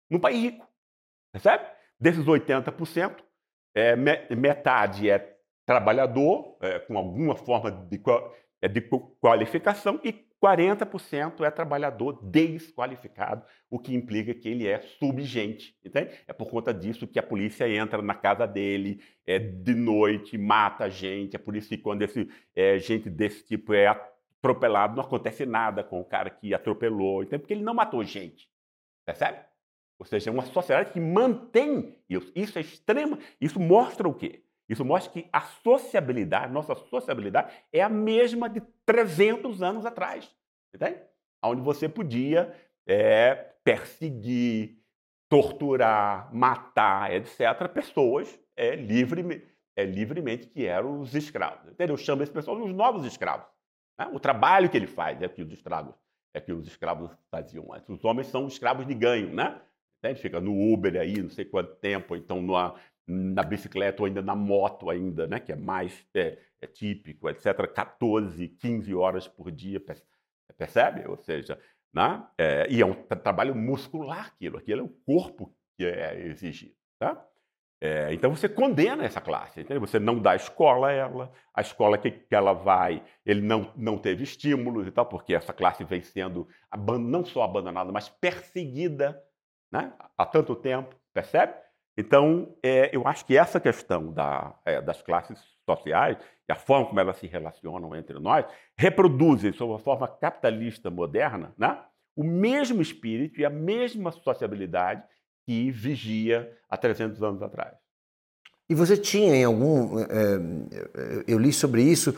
no 0.10 0.20
país 0.20 0.42
rico. 0.42 0.68
Percebe? 1.32 1.66
Desses 2.00 2.26
80%, 2.26 3.18
é, 3.76 3.96
metade 4.36 5.10
é 5.10 5.38
trabalhador, 5.66 6.58
é, 6.62 6.80
com 6.80 6.98
alguma 6.98 7.36
forma 7.36 7.72
de, 7.72 8.02
é, 8.62 8.68
de 8.68 8.82
qualificação, 9.20 10.00
e 10.04 10.27
40% 10.44 11.44
é 11.44 11.50
trabalhador 11.50 12.20
desqualificado, 12.24 13.44
o 13.70 13.80
que 13.80 13.96
implica 13.96 14.34
que 14.34 14.48
ele 14.48 14.68
é 14.68 14.80
subgente. 14.80 15.76
Entende? 15.84 16.12
É 16.28 16.34
por 16.34 16.50
conta 16.50 16.74
disso 16.74 17.08
que 17.08 17.20
a 17.20 17.24
polícia 17.24 17.68
entra 17.68 18.02
na 18.02 18.14
casa 18.14 18.46
dele 18.46 19.02
é, 19.26 19.40
de 19.40 19.74
noite, 19.74 20.38
mata 20.38 20.90
gente. 20.90 21.36
É 21.36 21.40
por 21.40 21.56
isso 21.56 21.70
que 21.70 21.78
quando 21.78 22.04
esse, 22.04 22.30
é, 22.56 22.78
gente 22.78 23.10
desse 23.10 23.46
tipo 23.46 23.74
é 23.74 23.88
atropelado, 23.88 24.96
não 24.96 25.04
acontece 25.04 25.46
nada 25.46 25.84
com 25.84 26.00
o 26.00 26.06
cara 26.06 26.30
que 26.30 26.54
atropelou, 26.54 27.24
entende? 27.24 27.40
porque 27.40 27.54
ele 27.54 27.64
não 27.64 27.74
matou 27.74 28.04
gente. 28.04 28.48
Percebe? 29.06 29.40
Ou 30.00 30.06
seja, 30.06 30.30
é 30.30 30.34
uma 30.34 30.46
sociedade 30.46 30.92
que 30.92 31.00
mantém 31.00 31.98
isso. 32.08 32.32
Isso 32.36 32.58
é 32.58 32.62
extremo. 32.62 33.18
Isso 33.42 33.60
mostra 33.60 34.08
o 34.08 34.14
quê? 34.14 34.44
Isso 34.70 34.84
mostra 34.84 35.12
que 35.12 35.30
a 35.32 35.42
sociabilidade, 35.42 36.52
nossa 36.52 36.76
sociabilidade, 36.76 37.54
é 37.72 37.82
a 37.82 37.90
mesma 37.90 38.50
de 38.50 38.62
300 38.86 39.62
anos 39.62 39.86
atrás. 39.86 40.30
Entende? 40.74 41.00
Onde 41.44 41.62
você 41.62 41.88
podia 41.88 42.54
é, 42.86 43.34
perseguir, 43.64 44.78
torturar, 45.30 46.34
matar, 46.34 47.14
etc., 47.14 47.68
pessoas 47.74 48.40
é, 48.56 48.76
livre, 48.76 49.46
é, 49.76 49.86
livremente 49.86 50.48
que 50.48 50.66
eram 50.66 51.00
os 51.00 51.16
escravos. 51.16 51.72
Entendeu? 51.72 51.94
Eu 51.94 51.98
chamo 51.98 52.24
esse 52.24 52.32
pessoal 52.32 52.58
os 52.58 52.74
novos 52.74 53.06
escravos. 53.06 53.48
Né? 53.98 54.10
O 54.12 54.20
trabalho 54.20 54.70
que 54.70 54.78
ele 54.78 54.88
faz 54.88 55.22
é 55.22 55.30
que 55.30 55.42
os 55.42 55.52
escravos, 55.52 55.96
é 56.34 56.42
que 56.42 56.52
os 56.52 56.68
escravos 56.68 57.12
faziam 57.32 57.74
antes. 57.74 57.90
Os 57.90 58.04
homens 58.04 58.28
são 58.28 58.48
escravos 58.48 58.86
de 58.86 58.94
ganho, 58.94 59.34
né? 59.34 59.62
Ele 60.04 60.16
fica 60.16 60.40
no 60.40 60.74
Uber 60.74 60.96
aí, 61.00 61.22
não 61.22 61.30
sei 61.30 61.44
quanto 61.44 61.76
tempo, 61.76 62.16
então 62.16 62.42
numa, 62.42 62.76
na 63.08 63.42
bicicleta 63.42 64.02
ou 64.02 64.06
ainda 64.06 64.22
na 64.22 64.36
moto 64.36 64.90
ainda, 64.90 65.26
né, 65.28 65.40
que 65.40 65.52
é 65.52 65.56
mais 65.56 66.06
é, 66.14 66.38
é 66.62 66.68
típico, 66.68 67.30
etc. 67.30 67.66
14, 67.74 68.48
15 68.50 68.94
horas 68.94 69.28
por 69.28 69.50
dia, 69.50 69.82
percebe? 70.58 71.08
Ou 71.08 71.18
seja, 71.18 71.58
né? 71.94 72.24
É, 72.38 72.68
e 72.70 72.82
é 72.82 72.86
um 72.86 72.94
trabalho 72.94 73.56
muscular 73.56 74.28
aquilo, 74.28 74.58
aquilo 74.58 74.82
é 74.82 74.84
o 74.84 74.90
corpo 75.06 75.56
que 75.78 75.86
é 75.86 76.28
exigido. 76.28 76.76
Tá? 77.00 77.26
É, 77.80 78.12
então 78.12 78.36
você 78.36 78.50
condena 78.50 79.06
essa 79.06 79.22
classe, 79.22 79.62
entendeu? 79.62 79.80
você 79.80 80.00
não 80.00 80.20
dá 80.20 80.36
escola 80.36 80.88
a 80.88 80.92
ela, 80.92 81.32
a 81.54 81.62
escola 81.62 81.98
que, 81.98 82.10
que 82.10 82.36
ela 82.36 82.52
vai, 82.52 83.04
ele 83.24 83.42
não, 83.42 83.72
não 83.76 84.00
teve 84.00 84.24
estímulos 84.24 84.88
e 84.88 84.92
tal, 84.92 85.06
porque 85.06 85.36
essa 85.36 85.54
classe 85.54 85.84
vem 85.84 86.02
sendo 86.02 86.48
não 87.00 87.24
só 87.24 87.44
abandonada, 87.44 87.92
mas 87.92 88.10
perseguida 88.10 89.24
né? 89.72 89.94
há 90.18 90.26
tanto 90.26 90.56
tempo, 90.56 90.96
percebe? 91.14 91.54
Então, 91.98 92.56
é, 92.62 92.96
eu 92.96 93.08
acho 93.08 93.26
que 93.26 93.36
essa 93.36 93.60
questão 93.60 94.14
da, 94.14 94.54
é, 94.64 94.80
das 94.80 95.02
classes 95.02 95.40
sociais 95.66 96.18
e 96.48 96.52
a 96.52 96.56
forma 96.56 96.86
como 96.86 97.00
elas 97.00 97.18
se 97.18 97.26
relacionam 97.26 97.96
entre 97.96 98.20
nós 98.20 98.46
reproduzem, 98.78 99.52
sob 99.52 99.72
uma 99.72 99.80
forma 99.80 100.08
capitalista 100.08 100.92
moderna, 100.92 101.54
né, 101.58 101.80
o 102.16 102.24
mesmo 102.24 102.82
espírito 102.82 103.42
e 103.42 103.46
a 103.46 103.50
mesma 103.50 104.12
sociabilidade 104.12 105.04
que 105.46 105.72
vigia 105.72 106.56
há 106.70 106.78
300 106.78 107.22
anos 107.24 107.42
atrás. 107.42 107.74
E 108.70 108.76
você 108.76 108.98
tinha 108.98 109.34
em 109.34 109.46
algum. 109.46 110.00
É, 110.00 110.06
é, 110.06 111.24
eu 111.26 111.40
li 111.40 111.54
sobre 111.54 111.82
isso. 111.82 112.14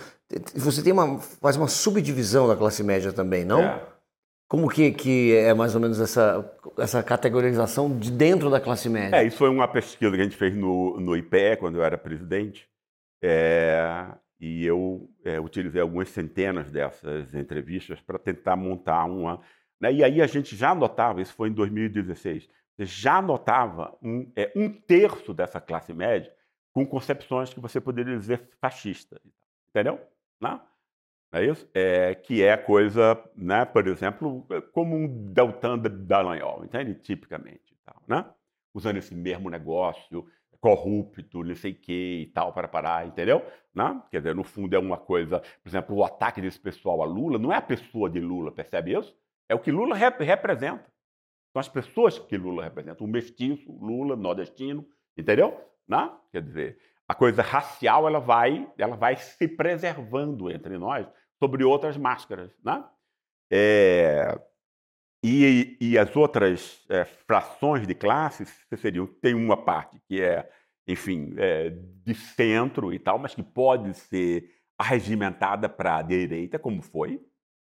Você 0.56 0.82
tem 0.82 0.92
uma, 0.92 1.20
faz 1.20 1.56
uma 1.56 1.68
subdivisão 1.68 2.48
da 2.48 2.56
classe 2.56 2.84
média 2.84 3.14
também, 3.14 3.46
não? 3.46 3.62
É. 3.62 3.86
Como 4.50 4.68
que, 4.68 4.92
que 4.92 5.36
é 5.36 5.54
mais 5.54 5.76
ou 5.76 5.82
menos 5.82 6.00
essa, 6.00 6.44
essa 6.76 7.04
categorização 7.04 7.96
de 7.96 8.12
dentro 8.12 8.50
da 8.50 8.60
classe 8.60 8.90
média? 8.90 9.16
É, 9.16 9.24
isso 9.24 9.38
foi 9.38 9.48
uma 9.48 9.68
pesquisa 9.68 10.16
que 10.16 10.22
a 10.22 10.24
gente 10.24 10.36
fez 10.36 10.56
no, 10.56 11.00
no 11.00 11.16
IPE, 11.16 11.58
quando 11.60 11.76
eu 11.76 11.84
era 11.84 12.00
presidente, 12.00 12.68
é, 13.22 14.08
e 14.40 14.66
eu 14.66 15.08
é, 15.24 15.40
utilizei 15.40 15.80
algumas 15.80 16.10
centenas 16.10 16.68
dessas 16.72 17.32
entrevistas 17.36 18.02
para 18.02 18.18
tentar 18.18 18.56
montar 18.56 19.06
uma. 19.06 19.40
Né, 19.80 19.94
e 19.94 20.04
aí 20.04 20.20
a 20.20 20.26
gente 20.26 20.56
já 20.56 20.74
notava, 20.74 21.22
isso 21.22 21.36
foi 21.36 21.50
em 21.50 21.54
2016, 21.54 22.50
já 22.80 23.22
notava 23.22 23.96
um, 24.02 24.32
é, 24.36 24.52
um 24.56 24.68
terço 24.68 25.32
dessa 25.32 25.62
classe 25.62 25.94
média 25.94 26.34
com 26.74 26.84
concepções 26.88 27.54
que 27.54 27.60
você 27.60 27.80
poderia 27.80 28.18
dizer 28.18 28.50
fascista. 28.60 29.22
Entendeu? 29.70 30.00
Não? 30.42 30.60
É 31.32 31.46
isso? 31.46 31.68
É, 31.74 32.16
que 32.16 32.44
é 32.44 32.58
coisa, 32.58 33.22
né, 33.36 33.66
por 33.66 33.88
exemplo, 33.88 34.46
como 34.74 34.96
um 34.96 35.32
Deltan 35.32 35.78
Dallagnol, 35.78 36.66
entende? 36.66 36.96
Tipicamente. 36.96 37.78
Tal, 37.86 38.02
né? 38.08 38.26
Usando 38.74 38.98
esse 38.98 39.16
mesmo 39.16 39.50
negócio, 39.50 40.26
corrupto, 40.60 41.44
não 41.44 41.56
sei 41.56 41.72
o 41.72 41.76
que 41.76 42.22
e 42.22 42.26
tal, 42.28 42.54
para 42.54 42.68
parar, 42.68 43.08
entendeu? 43.08 43.46
Né? 43.74 44.02
Quer 44.12 44.20
dizer, 44.20 44.36
no 44.36 44.44
fundo 44.44 44.76
é 44.76 44.80
uma 44.80 44.98
coisa, 44.98 45.40
por 45.40 45.70
exemplo, 45.70 45.96
o 45.96 46.04
ataque 46.04 46.42
desse 46.42 46.60
pessoal 46.60 47.02
a 47.02 47.06
Lula 47.06 47.38
não 47.38 47.52
é 47.52 47.56
a 47.56 47.62
pessoa 47.62 48.10
de 48.10 48.20
Lula, 48.20 48.52
percebe 48.52 48.98
isso? 48.98 49.16
É 49.48 49.56
o 49.56 49.60
que 49.60 49.72
Lula 49.72 49.96
rep 49.96 50.22
representa. 50.24 50.86
São 51.52 51.60
as 51.60 51.70
pessoas 51.70 52.20
que 52.20 52.38
Lula 52.38 52.64
representa. 52.64 53.04
O 53.04 53.08
mestiço, 53.08 53.72
Lula, 53.72 54.16
nordestino, 54.16 54.86
entendeu? 55.18 55.60
Né? 55.88 56.12
Quer 56.32 56.44
dizer, 56.44 56.80
a 57.10 57.16
coisa 57.16 57.42
racial 57.42 58.08
ela 58.08 58.20
vai, 58.20 58.72
ela 58.78 58.96
vai 58.96 59.18
se 59.18 59.48
preservando 59.48 60.52
entre 60.52 60.78
nós 60.78 61.08
sobre 61.40 61.64
outras 61.64 61.98
máscaras, 61.98 62.52
né? 62.64 62.86
É... 63.52 64.40
E, 65.24 65.76
e 65.82 65.98
as 65.98 66.16
outras 66.16 66.86
é, 66.88 67.04
frações 67.04 67.86
de 67.86 67.94
classes 67.94 68.66
seriam, 68.78 69.06
tem 69.06 69.34
uma 69.34 69.58
parte 69.58 70.00
que 70.08 70.22
é, 70.22 70.50
enfim, 70.88 71.34
é, 71.38 71.72
de 71.72 72.14
centro 72.14 72.94
e 72.94 73.00
tal, 73.00 73.20
mas 73.20 73.36
que 73.36 73.44
pode 73.44 73.94
ser 73.96 74.50
arregimentada 74.78 75.68
para 75.68 75.98
a 75.98 76.02
direita, 76.02 76.58
como 76.58 76.82
foi, 76.82 77.22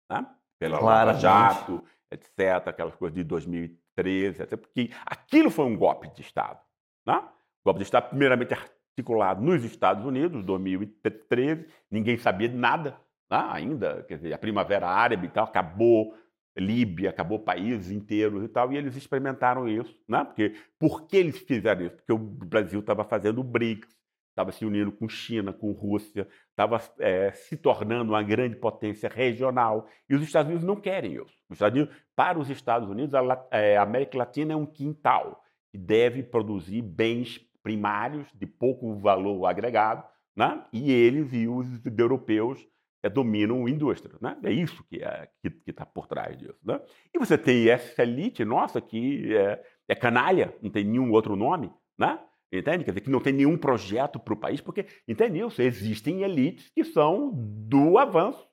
né? 0.10 0.26
pela 0.58 0.80
Lava 0.80 1.16
Jato, 1.16 1.84
etc., 2.10 2.68
aquelas 2.68 2.96
coisas 2.96 3.16
de 3.16 3.24
2013, 3.26 4.44
até 4.44 4.56
porque 4.56 4.92
aquilo 5.06 5.50
foi 5.50 5.66
um 5.66 5.76
golpe 5.76 6.08
de 6.14 6.22
Estado. 6.22 6.60
Né? 7.06 7.22
golpe 7.66 7.80
de 7.80 7.84
Estado, 7.84 8.10
primeiramente 8.10 8.54
articulado 8.92 9.42
nos 9.42 9.64
Estados 9.64 10.06
Unidos, 10.06 10.44
2013, 10.44 11.66
ninguém 11.90 12.18
sabia 12.18 12.50
de 12.50 12.56
nada 12.56 12.98
né? 13.32 13.48
ainda, 13.50 14.04
quer 14.04 14.18
dizer, 14.18 14.34
a 14.34 14.38
Primavera 14.38 14.88
Árabe 14.88 15.28
e 15.28 15.30
tal, 15.30 15.46
acabou 15.46 16.14
Líbia, 16.58 17.10
acabou 17.10 17.40
países 17.40 17.90
inteiros 17.90 18.44
e 18.44 18.48
tal, 18.50 18.74
e 18.74 18.78
eles 18.78 18.98
experimentaram 18.98 19.70
isso, 19.70 19.98
né? 20.06 20.26
Porque 20.26 20.54
por 20.78 21.08
que 21.08 21.16
eles 21.16 21.38
fizeram 21.38 21.86
isso? 21.86 21.96
Porque 21.96 22.12
o 22.12 22.18
Brasil 22.18 22.82
estava 22.82 23.06
fazendo 23.06 23.40
o 23.40 23.44
BRICS, 23.44 23.88
estava 24.32 24.52
se 24.52 24.66
unindo 24.66 24.92
com 24.92 25.08
China, 25.08 25.54
com 25.54 25.72
Rússia, 25.72 26.28
estava 26.50 26.82
é, 27.00 27.32
se 27.32 27.56
tornando 27.56 28.12
uma 28.12 28.22
grande 28.22 28.58
potência 28.58 29.08
regional, 29.08 29.88
e 30.10 30.16
os 30.16 30.22
Estados 30.22 30.50
Unidos 30.50 30.68
não 30.68 30.76
querem 30.76 31.14
isso. 31.14 31.34
Os 31.50 31.56
Estados 31.56 31.80
Unidos, 31.80 31.96
para 32.14 32.38
os 32.38 32.50
Estados 32.50 32.90
Unidos, 32.90 33.16
a, 33.16 33.48
é, 33.52 33.78
a 33.78 33.84
América 33.84 34.18
Latina 34.18 34.52
é 34.52 34.56
um 34.56 34.66
quintal 34.66 35.42
que 35.72 35.78
deve 35.78 36.22
produzir 36.22 36.82
bens 36.82 37.40
primários 37.64 38.28
de 38.34 38.46
pouco 38.46 38.96
valor 38.96 39.46
agregado, 39.46 40.04
né? 40.36 40.64
e 40.72 40.92
eles 40.92 41.32
e 41.34 41.48
os 41.48 41.68
europeus 41.98 42.66
é, 43.04 43.10
dominam 43.10 43.66
a 43.66 43.70
indústria. 43.70 44.16
Né? 44.22 44.38
É 44.44 44.52
isso 44.52 44.84
que 44.86 45.04
é, 45.04 45.30
está 45.68 45.86
por 45.86 46.08
trás 46.08 46.38
disso. 46.38 46.60
Né? 46.64 46.80
E 47.14 47.20
você 47.20 47.38
tem 47.38 47.70
essa 47.70 48.02
elite 48.02 48.46
nossa 48.46 48.80
que 48.80 49.36
é, 49.36 49.64
é, 49.88 49.96
canalha, 49.96 50.56
não 50.62 50.70
tem 50.70 50.84
nenhum 50.84 51.12
outro 51.12 51.36
nome, 51.36 51.72
né? 51.98 52.20
entende? 52.52 52.84
Quer 52.84 52.92
dizer, 52.92 53.02
que 53.02 53.10
não 53.10 53.22
tem 53.22 53.34
nenhum 53.34 53.58
projeto 53.58 54.20
para 54.20 54.34
o 54.34 54.38
país, 54.38 54.62
porque, 54.62 54.86
entende 55.08 55.40
isso? 55.40 55.62
Existem 55.62 56.24
elites 56.24 56.70
que 56.74 56.84
são 56.84 57.32
do 57.34 57.98
avanço. 57.98 58.48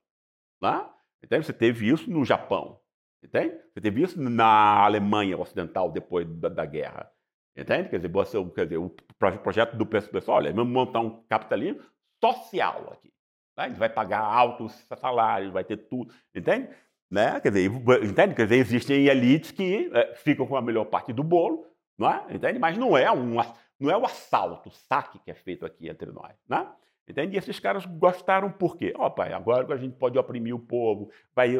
Né? 0.62 0.88
Entende? 1.22 1.46
Você 1.46 1.52
teve 1.52 1.88
isso 1.88 2.10
no 2.10 2.24
Japão, 2.24 2.80
entende? 3.22 3.56
Você 3.72 3.80
teve 3.80 4.02
isso 4.02 4.20
na 4.20 4.84
Alemanha 4.84 5.36
Ocidental 5.36 5.90
depois 5.90 6.26
da, 6.38 6.48
da 6.48 6.64
guerra. 6.64 7.10
Entende? 7.58 7.88
Quer 7.88 7.96
dizer, 7.96 8.08
você, 8.08 8.44
quer 8.54 8.64
dizer, 8.64 8.76
o 8.76 8.94
projeto 9.42 9.76
do 9.76 9.84
pessoal, 9.84 10.36
olha, 10.36 10.52
vamos 10.52 10.72
montar 10.72 11.00
um 11.00 11.22
capitalismo 11.28 11.82
social 12.22 12.92
aqui. 12.92 13.12
Né? 13.56 13.68
Gente 13.68 13.78
vai 13.78 13.88
pagar 13.88 14.20
altos 14.20 14.72
salários, 14.96 15.52
vai 15.52 15.64
ter 15.64 15.76
tudo, 15.76 16.14
entende? 16.32 16.68
Né? 17.10 17.40
Quer 17.40 17.50
dizer, 17.50 17.70
entende? 18.04 18.34
Quer 18.36 18.44
dizer, 18.44 18.56
existem 18.56 19.06
elites 19.06 19.50
que 19.50 19.90
é, 19.92 20.14
ficam 20.14 20.46
com 20.46 20.56
a 20.56 20.62
melhor 20.62 20.84
parte 20.84 21.12
do 21.12 21.24
bolo, 21.24 21.66
não 21.98 22.08
é? 22.08 22.26
entende? 22.30 22.60
Mas 22.60 22.78
não 22.78 22.96
é, 22.96 23.10
um, 23.10 23.34
não 23.80 23.90
é 23.90 23.96
o 23.96 24.04
assalto, 24.04 24.68
o 24.68 24.72
saque 24.72 25.18
que 25.18 25.30
é 25.32 25.34
feito 25.34 25.66
aqui 25.66 25.88
entre 25.88 26.12
nós. 26.12 26.36
Né? 26.48 26.64
Entende? 27.08 27.34
E 27.34 27.38
esses 27.38 27.58
caras 27.58 27.84
gostaram 27.84 28.52
por 28.52 28.76
quê? 28.76 28.92
Ó, 28.96 29.10
pai, 29.10 29.32
agora 29.32 29.74
a 29.74 29.78
gente 29.78 29.96
pode 29.96 30.16
oprimir 30.16 30.54
o 30.54 30.60
povo, 30.60 31.10
vai 31.34 31.56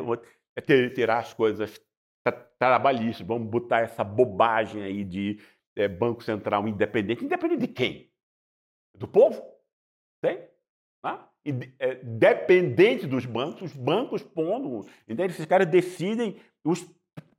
ter, 0.65 1.11
as 1.11 1.35
coisas 1.35 1.81
trabalhistas, 2.59 3.27
vamos 3.27 3.49
botar 3.49 3.81
essa 3.81 4.05
bobagem 4.05 4.83
aí 4.83 5.03
de 5.03 5.41
é, 5.79 5.89
Banco 5.89 6.23
Central 6.23 6.67
independente. 6.67 7.25
Independente 7.25 7.61
de 7.61 7.69
quem? 7.69 8.11
Do 8.95 9.07
povo? 9.07 9.41
Tem? 10.21 10.49
Né? 11.05 11.25
é, 11.79 11.95
dependente 12.03 13.07
dos 13.07 13.25
bancos, 13.25 13.63
os 13.63 13.73
bancos 13.73 14.23
pondo, 14.23 14.87
entende? 15.09 15.33
esses 15.33 15.47
caras 15.47 15.69
decidem 15.69 16.37
os 16.65 16.85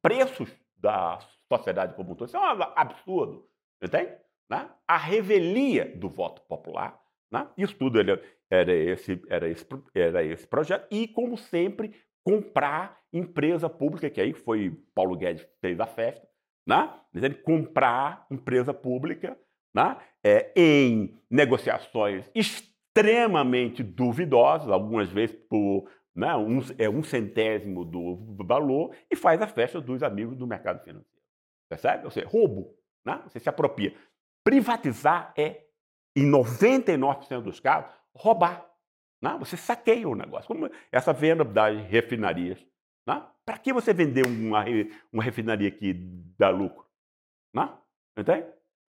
preços 0.02 0.50
da 0.78 1.20
sociedade 1.52 1.96
como 1.96 2.14
um 2.14 2.16
todo. 2.16 2.28
Isso 2.28 2.38
é 2.38 2.40
um 2.40 2.62
absurdo, 2.76 3.48
entende? 3.84 4.16
Né? 4.50 4.70
A 4.88 4.98
revelia 4.98 5.86
do 5.98 6.10
voto 6.10 6.42
popular, 6.44 7.00
né? 7.32 7.48
isso 7.58 7.76
tudo 7.76 8.00
era, 8.00 8.22
era, 8.50 8.74
esse, 8.74 9.22
era, 9.28 9.50
esse, 9.50 9.68
era 9.94 10.24
esse 10.24 10.48
projeto, 10.48 10.88
e 10.90 11.08
como 11.08 11.38
sempre, 11.38 11.94
comprar 12.24 13.00
empresa 13.12 13.70
pública, 13.70 14.10
que 14.10 14.22
aí 14.22 14.34
foi 14.34 14.72
Paulo 14.96 15.18
Guedes 15.18 15.46
fez 15.60 15.80
a 15.80 15.86
festa, 15.86 16.28
né? 16.70 16.94
comprar 17.44 18.28
empresa 18.30 18.74
pública 18.74 19.38
né? 19.74 19.98
É, 20.24 20.52
em 20.56 21.18
negociações 21.30 22.30
extremamente 22.36 23.82
duvidosos, 23.82 24.70
algumas 24.70 25.10
vezes 25.10 25.36
por 25.50 25.90
né, 26.16 26.36
um, 26.36 26.60
é 26.78 26.90
um 26.90 27.02
centésimo 27.02 27.86
do 27.86 28.36
valor, 28.44 28.94
e 29.10 29.16
faz 29.16 29.42
a 29.42 29.48
festa 29.48 29.80
dos 29.80 30.04
amigos 30.04 30.36
do 30.36 30.46
mercado 30.46 30.84
financeiro. 30.84 31.24
Percebe? 31.70 32.06
Ou 32.06 32.12
seja, 32.12 32.28
roubo. 32.28 32.76
Né? 33.06 33.22
Você 33.26 33.40
se 33.40 33.48
apropria. 33.48 33.96
Privatizar 34.44 35.34
é, 35.38 35.64
em 36.16 36.30
99% 36.30 37.42
dos 37.42 37.60
casos, 37.60 37.90
roubar. 38.14 38.70
Né? 39.22 39.36
Você 39.40 39.56
saqueia 39.56 40.10
o 40.10 40.16
negócio. 40.16 40.48
Como 40.48 40.70
essa 40.92 41.14
venda 41.14 41.46
das 41.46 41.78
refinarias. 41.86 42.66
Né? 43.10 43.26
Para 43.44 43.58
que 43.58 43.74
você 43.74 43.92
vender 43.92 44.24
uma, 44.28 44.64
uma 45.12 45.24
refinaria 45.24 45.72
que 45.72 45.94
dá 46.38 46.50
lucro? 46.50 46.86
Né? 47.52 47.68
Entende? 48.16 48.46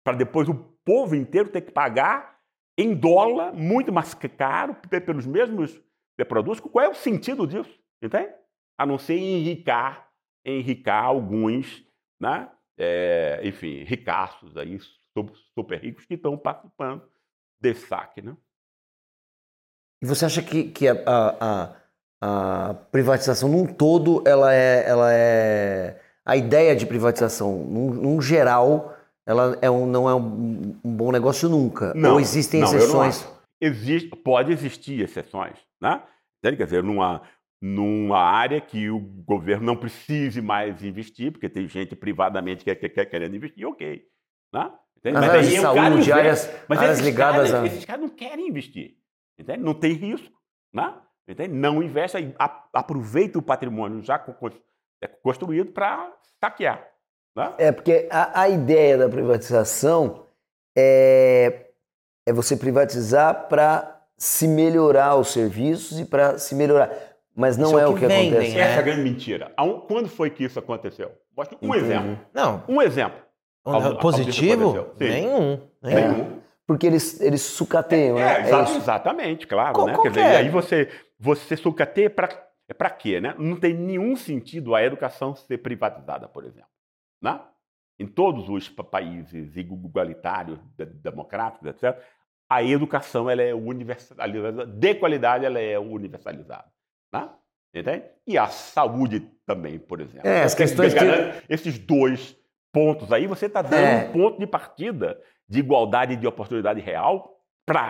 Para 0.04 0.18
depois 0.18 0.50
o 0.50 0.56
povo 0.84 1.16
inteiro 1.16 1.50
ter 1.50 1.62
que 1.62 1.72
pagar 1.72 2.40
em 2.76 2.96
dólar, 2.96 3.54
muito 3.54 3.94
mais 3.94 4.16
caro, 4.16 4.76
pelos 4.76 5.28
mesmos 5.28 5.80
produtos. 6.28 6.60
Qual 6.60 6.84
é 6.84 6.90
o 6.90 6.96
sentido 6.96 7.46
disso? 7.46 7.80
Entende? 8.02 8.34
A 8.78 8.86
não 8.86 8.98
ser 8.98 9.18
enricar, 9.18 10.10
enricar 10.44 11.04
alguns, 11.04 11.86
né? 12.20 12.50
É, 12.80 13.42
enfim, 13.44 13.84
ricaços 13.84 14.56
aí, 14.56 14.80
super 15.56 15.80
ricos, 15.80 16.06
que 16.06 16.14
estão 16.14 16.38
participando 16.38 17.08
desse 17.60 17.88
saque. 17.88 18.22
Né? 18.22 18.38
E 20.02 20.06
você 20.06 20.26
acha 20.26 20.44
que, 20.44 20.72
que 20.72 20.88
a, 20.88 20.94
a, 20.94 21.64
a, 21.64 21.82
privatização 22.92 23.50
num 23.50 23.66
todo, 23.66 24.24
ela 24.26 24.54
é, 24.54 24.84
ela 24.88 25.14
é. 25.14 26.00
A 26.26 26.36
ideia 26.36 26.76
de 26.76 26.86
privatização, 26.86 27.58
num, 27.64 27.94
num 27.94 28.22
geral, 28.22 28.98
ela 29.26 29.58
é 29.62 29.70
um, 29.70 29.86
não 29.86 30.10
é 30.10 30.16
um, 30.16 30.76
um, 30.84 30.96
bom 30.96 31.12
negócio 31.12 31.48
nunca. 31.48 31.94
Não, 31.94 32.14
Ou 32.14 32.20
existem 32.20 32.62
não, 32.62 32.68
exceções? 32.68 33.28
Existe, 33.62 34.10
pode 34.10 34.52
existir 34.52 35.02
exceções, 35.02 35.58
né? 35.82 36.02
Quer 36.42 36.64
dizer, 36.64 36.84
numa, 36.84 37.22
numa 37.62 38.20
área 38.20 38.62
que 38.62 38.90
o 38.90 39.00
governo 39.00 39.66
não 39.66 39.76
precise 39.76 40.42
mais 40.42 40.84
investir, 40.84 41.32
porque 41.32 41.50
tem 41.50 41.68
gente 41.68 41.96
privadamente 41.96 42.64
que 42.64 42.74
quer, 42.76 42.90
quer 42.90 43.06
querendo 43.06 43.36
investir, 43.36 43.68
ok. 43.68 44.04
Né? 44.54 44.72
Mas, 45.04 45.14
mas 45.14 45.30
aí 45.30 45.48
de 45.48 45.60
saúde, 45.60 46.12
áreas, 46.12 46.50
mas 46.68 46.80
áreas 46.80 47.00
ligadas 47.00 47.52
caras, 47.52 47.54
a... 47.54 47.66
Esses 47.66 47.86
caras 47.86 48.02
não 48.02 48.10
querem 48.10 48.48
investir. 48.48 48.96
Entende? 49.40 49.60
Não 49.60 49.74
tem 49.74 49.94
risco. 49.94 50.36
Né? 50.74 50.94
Entende? 51.28 51.54
Não 51.54 51.84
investe, 51.84 52.34
aproveita 52.72 53.38
o 53.38 53.42
patrimônio 53.42 54.02
já 54.02 54.24
é 55.02 55.08
construído 55.08 55.72
para 55.72 56.14
saquear. 56.40 56.88
Né? 57.36 57.54
É, 57.58 57.72
porque 57.72 58.08
a, 58.10 58.42
a, 58.42 58.50
ideia 58.50 58.98
da 58.98 59.10
privatização 59.10 60.26
é, 60.76 61.68
é 62.26 62.34
você 62.34 62.56
privatizar 62.56 63.48
para 63.48 64.02
se 64.18 64.48
melhorar 64.48 65.16
os 65.18 65.32
serviços 65.32 66.00
e 66.00 66.06
para 66.06 66.40
se 66.40 66.56
melhorar. 66.56 66.90
Mas 67.36 67.58
não 67.58 67.70
isso 67.70 67.80
é, 67.80 67.84
é 67.84 67.88
o 67.88 67.94
que, 67.94 68.00
que 68.00 68.08
vendem, 68.08 68.30
acontece. 68.30 68.56
Né? 68.56 68.62
Essa 68.62 68.76
é 68.76 68.80
a 68.80 68.82
grande 68.82 69.02
mentira. 69.02 69.52
Quando 69.88 70.10
foi 70.10 70.30
que 70.30 70.44
isso 70.44 70.58
aconteceu? 70.58 71.12
Mostra 71.36 71.58
um 71.62 71.68
Entendi. 71.68 71.86
exemplo. 71.86 72.20
Não. 72.34 72.64
Um 72.68 72.82
exemplo. 72.82 73.20
Positivo? 74.02 74.88
Nenhum. 74.98 75.60
Nenhum. 75.84 76.22
É, 76.22 76.37
porque 76.68 76.86
eles, 76.86 77.20
eles 77.22 77.42
sucateiam, 77.42 78.20
é, 78.20 78.44
né? 78.44 78.52
É 78.52 78.78
exatamente, 78.78 79.48
claro. 79.48 79.74
Qual, 79.74 79.88
né? 79.88 79.98
Quer 80.02 80.10
dizer, 80.10 80.24
aí 80.24 80.50
você, 80.50 80.90
você 81.18 81.56
sucateia 81.56 82.10
para 82.10 82.48
é 82.70 82.74
para 82.74 82.90
quê? 82.90 83.22
Né? 83.22 83.34
Não 83.38 83.56
tem 83.56 83.74
nenhum 83.74 84.16
sentido 84.16 84.76
a 84.76 84.84
educação 84.84 85.34
ser 85.36 85.60
privatizada, 85.60 86.28
por 86.28 86.44
exemplo. 86.44 86.70
Né? 87.22 87.40
Em 87.98 88.06
todos 88.06 88.50
os 88.50 88.68
países 88.70 89.56
igualitários, 89.56 90.60
democráticos, 91.02 91.68
etc., 91.70 91.98
a 92.50 92.64
educação 92.64 93.30
ela 93.30 93.42
é 93.42 93.54
universalizada, 93.54 94.66
de 94.66 94.96
qualidade 94.96 95.46
ela 95.46 95.60
é 95.60 95.80
universalizada. 95.80 96.70
Né? 97.14 97.30
Entende? 97.74 98.06
E 98.26 98.38
a 98.38 98.48
saúde 98.48 99.22
também, 99.46 99.80
por 99.80 100.02
exemplo. 100.02 100.28
É, 100.28 100.44
as 100.44 100.54
questões 100.54 100.94
que... 100.94 101.00
Esses 101.50 101.78
dois 101.78 102.38
pontos 102.72 103.12
aí, 103.12 103.28
você 103.28 103.46
está 103.46 103.62
dando 103.62 103.76
é. 103.76 104.08
um 104.08 104.12
ponto 104.12 104.40
de 104.40 104.48
partida 104.48 105.22
de 105.48 105.60
igualdade 105.60 106.16
de 106.16 106.28
oportunidade 106.28 106.82
real 106.82 107.38
para 107.66 107.82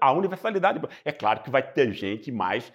a 0.00 0.12
universalidade. 0.12 0.80
É 1.04 1.12
claro 1.12 1.40
que 1.40 1.50
vai 1.50 1.62
ter 1.62 1.92
gente 1.92 2.30
mais 2.30 2.72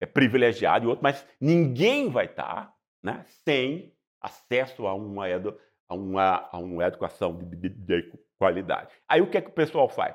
é, 0.00 0.06
privilegiada 0.06 0.84
e 0.84 0.88
outro, 0.88 1.02
mas 1.02 1.26
ninguém 1.40 2.10
vai 2.10 2.26
estar 2.26 2.66
tá, 2.66 2.74
né, 3.02 3.24
sem 3.44 3.92
acesso 4.20 4.86
a 4.86 4.94
uma, 4.94 5.28
edu, 5.28 5.58
a 5.88 5.94
uma, 5.94 6.48
a 6.52 6.58
uma 6.58 6.84
educação 6.84 7.36
de, 7.36 7.56
de, 7.56 7.68
de, 7.70 8.12
qualidade. 8.38 8.88
Aí 9.08 9.22
o 9.22 9.30
que 9.30 9.38
é 9.38 9.40
que 9.40 9.48
o 9.48 9.54
pessoal 9.54 9.88
faz? 9.88 10.14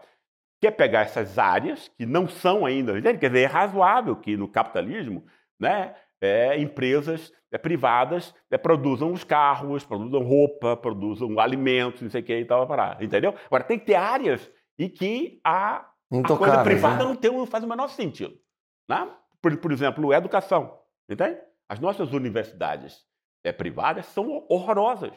Quer 0.62 0.71
pegar 0.71 1.02
essas 1.02 1.39
áreas 1.39 1.88
que 1.88 2.06
não 2.06 2.30
são 2.30 2.65
ainda, 2.65 3.02
quer 3.02 3.30
dizer, 3.30 3.41
é 3.41 3.45
razoável 3.47 4.15
que 4.15 4.38
no 4.38 4.47
capitalismo, 4.47 5.26
né, 5.60 5.95
é, 6.22 6.60
empresas 6.60 7.34
é, 7.52 7.58
privadas 7.58 8.34
é, 8.50 8.58
produzam 8.58 9.12
os 9.12 9.24
carros, 9.24 9.84
produzam 9.84 10.22
roupa, 10.22 10.78
produzam 10.78 11.40
alimentos, 11.40 12.02
não 12.02 12.10
sei 12.10 12.22
o 12.22 12.24
que 12.24 12.38
e 12.38 12.46
tal, 12.46 12.68
para 12.68 12.98
entendeu? 13.02 13.34
Agora, 13.48 13.64
tem 13.64 13.80
que 13.80 13.88
ter 13.88 13.96
áreas 13.96 14.50
em 14.78 14.88
que 14.88 15.42
a, 15.44 15.90
a 16.12 16.38
coisa 16.38 16.64
privada 16.64 17.04
né? 17.04 17.10
não, 17.10 17.16
tem, 17.16 17.32
não 17.32 17.46
faz 17.46 17.64
o 17.64 17.68
menor 17.68 17.90
sentido. 17.90 18.40
Né? 18.88 19.10
Por, 19.42 19.58
por 19.58 19.72
exemplo, 19.72 20.14
educação, 20.14 20.80
entende? 21.10 21.40
As 21.68 21.80
nossas 21.80 22.14
universidades 22.14 23.06
é, 23.44 23.52
privadas 23.52 24.06
são 24.08 24.46
horrorosas. 24.48 25.14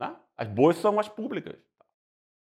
Né? 0.00 0.14
As 0.36 0.48
boas 0.48 0.76
são 0.76 0.98
as 0.98 1.08
públicas. 1.08 1.56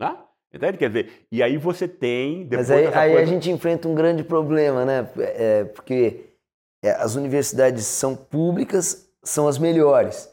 Né? 0.01 0.17
Entende? 0.53 0.77
Quer 0.77 0.89
dizer, 0.89 1.27
e 1.31 1.43
aí 1.43 1.57
você 1.57 1.89
tem. 1.89 2.47
Mas 2.51 2.71
aí, 2.71 2.87
aí 2.89 3.13
coisa... 3.13 3.23
a 3.23 3.25
gente 3.25 3.51
enfrenta 3.51 3.89
um 3.89 3.95
grande 3.95 4.23
problema, 4.23 4.85
né? 4.85 5.11
É, 5.17 5.65
porque 5.65 6.32
é, 6.83 6.91
as 6.91 7.15
universidades 7.15 7.87
são 7.87 8.17
públicas, 8.17 9.09
são 9.23 9.47
as 9.47 9.59
melhores. 9.59 10.29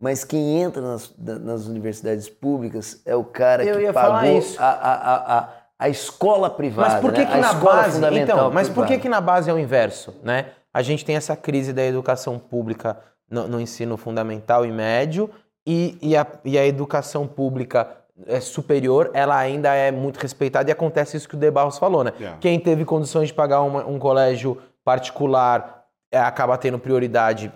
Mas 0.00 0.24
quem 0.24 0.62
entra 0.62 0.80
nas, 0.80 1.14
nas 1.18 1.66
universidades 1.66 2.28
públicas 2.28 3.02
é 3.04 3.14
o 3.14 3.22
cara 3.22 3.62
Eu 3.62 3.78
que 3.78 3.92
pagou 3.92 4.42
a, 4.58 4.64
a, 4.64 5.38
a, 5.38 5.48
a, 5.78 5.88
escola 5.90 6.48
privada. 6.48 6.94
Mas 6.94 7.00
por 7.02 7.12
que, 7.12 7.20
né? 7.20 7.26
que 7.26 7.38
na 7.38 7.52
base. 7.52 8.18
Então, 8.18 8.50
mas 8.50 8.68
por 8.70 8.86
que, 8.86 8.98
que 8.98 9.08
na 9.10 9.20
base 9.20 9.50
é 9.50 9.52
o 9.52 9.58
inverso? 9.58 10.14
Né? 10.22 10.46
A 10.72 10.80
gente 10.80 11.04
tem 11.04 11.16
essa 11.16 11.36
crise 11.36 11.74
da 11.74 11.84
educação 11.84 12.38
pública 12.38 12.98
no, 13.30 13.46
no 13.46 13.60
ensino 13.60 13.98
fundamental 13.98 14.64
e 14.64 14.72
médio, 14.72 15.28
e, 15.66 15.98
e, 16.00 16.16
a, 16.16 16.26
e 16.44 16.58
a 16.58 16.66
educação 16.66 17.26
pública 17.26 17.88
é 18.26 18.40
superior, 18.40 19.10
ela 19.12 19.36
ainda 19.36 19.74
é 19.74 19.90
muito 19.90 20.18
respeitada 20.18 20.70
e 20.70 20.72
acontece 20.72 21.16
isso 21.16 21.28
que 21.28 21.34
o 21.36 21.38
De 21.38 21.50
Barros 21.50 21.78
falou, 21.78 22.04
né? 22.04 22.12
Yeah. 22.18 22.38
Quem 22.38 22.58
teve 22.58 22.84
condições 22.84 23.28
de 23.28 23.34
pagar 23.34 23.62
uma, 23.62 23.86
um 23.86 23.98
colégio 23.98 24.58
particular 24.84 25.79
acaba 26.12 26.56
tendo 26.58 26.78
prioridade 26.78 27.52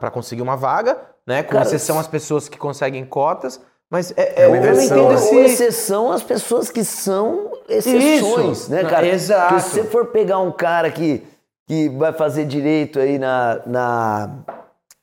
para 0.00 0.10
conseguir 0.10 0.42
uma 0.42 0.56
vaga, 0.56 0.98
né? 1.26 1.42
Com 1.42 1.52
Cara, 1.52 1.64
exceção 1.64 1.98
às 1.98 2.06
pessoas 2.06 2.48
que 2.48 2.58
conseguem 2.58 3.04
cotas. 3.04 3.60
Mas 3.90 4.12
é, 4.16 4.42
é, 4.42 4.46
eu 4.46 4.50
não 4.50 4.82
entendo 4.82 5.14
esse... 5.14 5.34
Ou 5.34 5.44
exceção 5.44 6.12
às 6.12 6.22
pessoas 6.22 6.70
que 6.70 6.84
são 6.84 7.52
exceções, 7.68 8.58
Isso. 8.58 8.70
né, 8.70 8.84
cara? 8.84 9.06
Exato. 9.06 9.54
Porque 9.54 9.62
se 9.62 9.70
você 9.70 9.84
for 9.84 10.06
pegar 10.06 10.38
um 10.40 10.52
cara 10.52 10.90
que, 10.90 11.26
que 11.66 11.88
vai 11.90 12.12
fazer 12.12 12.44
direito 12.44 12.98
aí 12.98 13.18
na, 13.18 13.62
na, 13.64 14.30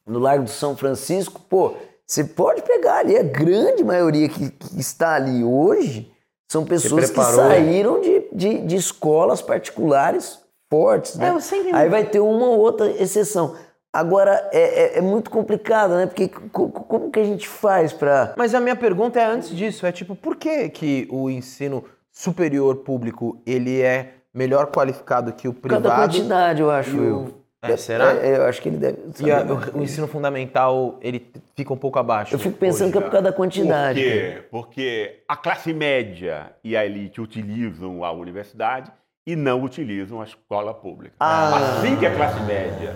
no 0.05 0.19
Largo 0.19 0.43
do 0.43 0.51
São 0.51 0.77
Francisco, 0.77 1.41
pô, 1.49 1.73
você 2.05 2.23
pode 2.23 2.61
pegar 2.61 2.97
ali, 2.97 3.17
a 3.17 3.23
grande 3.23 3.83
maioria 3.83 4.29
que, 4.29 4.51
que 4.51 4.79
está 4.79 5.15
ali 5.15 5.43
hoje 5.43 6.11
são 6.47 6.63
pessoas 6.63 7.09
que 7.09 7.23
saíram 7.23 7.99
de, 7.99 8.27
de, 8.31 8.61
de 8.61 8.75
escolas 8.75 9.41
particulares 9.41 10.39
fortes, 10.75 11.15
né? 11.15 11.27
É, 11.27 11.75
Aí 11.75 11.89
vai 11.89 12.03
ter 12.03 12.19
uma 12.19 12.47
ou 12.47 12.59
outra 12.59 12.89
exceção. 13.01 13.55
Agora, 13.93 14.49
é, 14.51 14.97
é, 14.97 14.97
é, 14.97 15.01
muito 15.01 15.29
complicado, 15.29 15.95
né? 15.95 16.05
Porque 16.05 16.27
como 16.27 17.09
que 17.09 17.19
a 17.19 17.23
gente 17.23 17.47
faz 17.47 17.93
para... 17.93 18.33
Mas 18.35 18.53
a 18.53 18.59
minha 18.59 18.75
pergunta 18.75 19.19
é 19.21 19.25
antes 19.25 19.55
disso, 19.55 19.85
é 19.85 19.91
tipo, 19.91 20.17
por 20.17 20.35
que 20.35 20.67
que 20.67 21.07
o 21.09 21.29
ensino 21.29 21.85
superior 22.11 22.75
público, 22.77 23.41
ele 23.45 23.81
é 23.81 24.15
melhor 24.33 24.67
qualificado 24.67 25.31
que 25.31 25.47
o 25.47 25.53
privado? 25.53 25.87
Cada 25.87 26.07
quantidade, 26.07 26.61
eu 26.61 26.69
acho, 26.69 26.97
o... 26.97 27.45
É, 27.61 27.77
será? 27.77 28.13
É, 28.13 28.35
eu 28.35 28.43
acho 28.43 28.61
que 28.61 28.67
ele 28.67 28.77
deve. 28.77 28.97
E 29.21 29.31
a, 29.31 29.41
o, 29.41 29.79
o, 29.79 29.83
ensino 29.83 30.07
fundamental 30.07 30.99
ele 31.01 31.31
fica 31.55 31.73
um 31.73 31.77
pouco 31.77 31.97
abaixo. 31.97 32.35
Eu 32.35 32.39
fico 32.39 32.57
pensando 32.57 32.89
hoje, 32.89 32.91
que 32.91 32.97
é 32.97 33.01
por 33.01 33.11
causa 33.11 33.23
da 33.23 33.33
quantidade. 33.33 34.01
Por 34.01 34.09
quê? 34.09 34.43
Porque 34.51 35.23
a 35.27 35.35
classe 35.35 35.73
média 35.73 36.51
e 36.63 36.75
a 36.75 36.85
elite 36.85 37.21
utilizam 37.21 38.03
a 38.03 38.11
universidade 38.11 38.91
e 39.25 39.35
não 39.35 39.63
utilizam 39.63 40.21
a 40.21 40.23
escola 40.23 40.73
pública. 40.73 41.15
Ah. 41.19 41.77
Assim 41.77 41.97
que 41.97 42.05
a 42.05 42.15
classe 42.15 42.39
média 42.43 42.95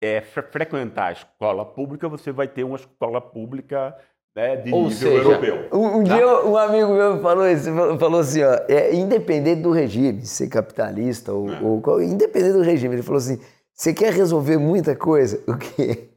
é 0.00 0.20
frequentar 0.20 1.08
a 1.08 1.12
escola 1.12 1.64
pública, 1.64 2.08
você 2.08 2.30
vai 2.30 2.46
ter 2.46 2.64
uma 2.64 2.76
escola 2.76 3.20
pública 3.20 3.96
né, 4.36 4.56
de 4.56 4.72
Ou 4.72 4.88
nível 4.88 4.98
seja, 4.98 5.16
europeu. 5.16 5.68
Um, 5.72 5.98
um 5.98 6.04
tá? 6.04 6.16
dia 6.16 6.44
um 6.44 6.56
amigo 6.56 6.92
meu 6.92 7.20
falou, 7.20 7.48
isso, 7.48 7.70
falou 7.98 8.20
assim, 8.20 8.42
ó, 8.42 8.58
é, 8.68 8.94
independente 8.94 9.62
do 9.62 9.70
regime, 9.70 10.26
ser 10.26 10.48
capitalista 10.48 11.32
ou, 11.32 11.50
é. 11.50 11.60
ou 11.60 12.02
independente 12.02 12.52
do 12.52 12.62
regime, 12.62 12.96
ele 12.96 13.02
falou 13.02 13.18
assim, 13.18 13.40
você 13.72 13.94
quer 13.94 14.12
resolver 14.12 14.58
muita 14.58 14.94
coisa? 14.94 15.42
O 15.48 15.56
quê? 15.56 16.10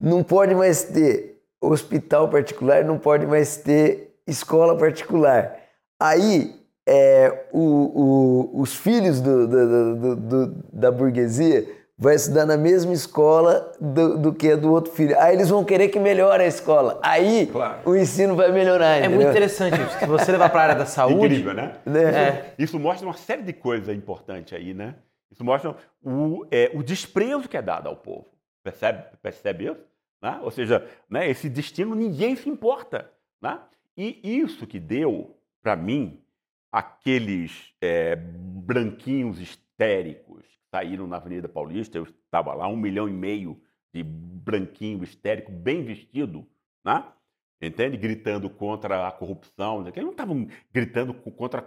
Não 0.00 0.22
pode 0.22 0.54
mais 0.54 0.84
ter 0.84 1.40
hospital 1.60 2.28
particular, 2.28 2.84
não 2.84 2.98
pode 2.98 3.26
mais 3.26 3.56
ter 3.56 4.16
escola 4.26 4.76
particular. 4.76 5.56
Aí 6.00 6.54
é, 6.86 7.46
o, 7.52 8.50
o, 8.54 8.60
os 8.60 8.74
filhos 8.74 9.20
do, 9.20 9.46
do, 9.48 10.16
do, 10.16 10.46
da 10.72 10.90
burguesia 10.90 11.66
vão 11.96 12.12
estudar 12.12 12.44
na 12.44 12.56
mesma 12.56 12.92
escola 12.92 13.72
do, 13.80 14.34
que 14.34 14.50
a 14.50 14.56
do 14.56 14.72
outro 14.72 14.92
filho. 14.92 15.18
Aí 15.18 15.34
eles 15.34 15.48
vão 15.48 15.64
querer 15.64 15.88
que 15.88 15.98
melhore 15.98 16.42
a 16.42 16.46
escola. 16.46 16.98
Aí 17.02 17.46
claro. 17.46 17.78
o 17.88 17.96
ensino 17.96 18.34
vai 18.34 18.50
melhorar. 18.52 18.96
É 18.96 19.08
muito 19.08 19.28
interessante 19.28 19.80
isso. 19.80 19.98
Se 19.98 20.06
você 20.06 20.32
levar 20.32 20.50
para 20.50 20.60
a 20.60 20.62
área 20.64 20.74
da 20.74 20.86
saúde. 20.86 21.26
Incrível, 21.26 21.54
né? 21.54 21.76
né? 21.86 22.02
É. 22.02 22.54
Isso 22.58 22.78
mostra 22.78 23.06
uma 23.06 23.16
série 23.16 23.42
de 23.42 23.52
coisas 23.52 23.94
importantes 23.96 24.52
aí, 24.52 24.74
né? 24.74 24.96
Isso 25.30 25.44
mostra 25.44 25.76
o, 26.02 26.46
é, 26.50 26.70
o 26.74 26.82
desprezo 26.82 27.48
que 27.48 27.56
é 27.56 27.62
dado 27.62 27.88
ao 27.88 27.96
povo. 27.96 28.26
Percebe, 28.62 29.04
percebe 29.22 29.66
isso? 29.66 29.80
Né? 30.22 30.40
Ou 30.42 30.50
seja, 30.50 30.86
né, 31.08 31.28
esse 31.28 31.48
destino 31.48 31.94
ninguém 31.94 32.34
se 32.36 32.48
importa. 32.48 33.10
Né? 33.40 33.58
E 33.96 34.20
isso 34.22 34.66
que 34.66 34.80
deu, 34.80 35.36
para 35.62 35.76
mim, 35.76 36.18
aqueles 36.74 37.72
é, 37.80 38.16
branquinhos 38.16 39.38
histéricos 39.38 40.42
que 40.42 40.68
saíram 40.74 41.06
na 41.06 41.18
Avenida 41.18 41.48
Paulista, 41.48 41.96
eu 41.96 42.02
estava 42.02 42.52
lá, 42.52 42.66
um 42.66 42.76
milhão 42.76 43.08
e 43.08 43.12
meio 43.12 43.62
de 43.94 44.02
branquinho 44.02 45.04
histérico, 45.04 45.52
bem 45.52 45.84
vestido, 45.84 46.44
né? 46.84 47.04
entende? 47.62 47.96
Gritando 47.96 48.50
contra 48.50 49.06
a 49.06 49.12
corrupção. 49.12 49.82
Eles 49.82 50.02
não 50.02 50.10
estavam 50.10 50.48
gritando 50.72 51.14
contra 51.14 51.60
a 51.60 51.64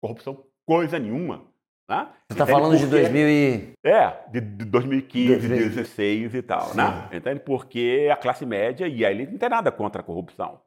corrupção 0.00 0.44
coisa 0.64 1.00
nenhuma. 1.00 1.42
Né? 1.90 2.08
Você 2.28 2.34
está 2.34 2.46
falando 2.46 2.78
Porque, 2.78 2.84
de 2.84 2.90
2000 2.90 3.28
e... 3.28 3.72
É, 3.82 4.30
de, 4.30 4.40
de 4.40 4.64
2015, 4.66 5.48
2016 5.48 6.34
e 6.36 6.42
tal. 6.42 6.76
Né? 6.76 7.08
Entende? 7.12 7.40
Porque 7.40 8.08
a 8.12 8.16
classe 8.16 8.46
média 8.46 8.86
e 8.86 9.04
a 9.04 9.10
elite 9.10 9.32
não 9.32 9.38
tem 9.38 9.48
nada 9.48 9.72
contra 9.72 10.00
a 10.00 10.04
corrupção. 10.04 10.60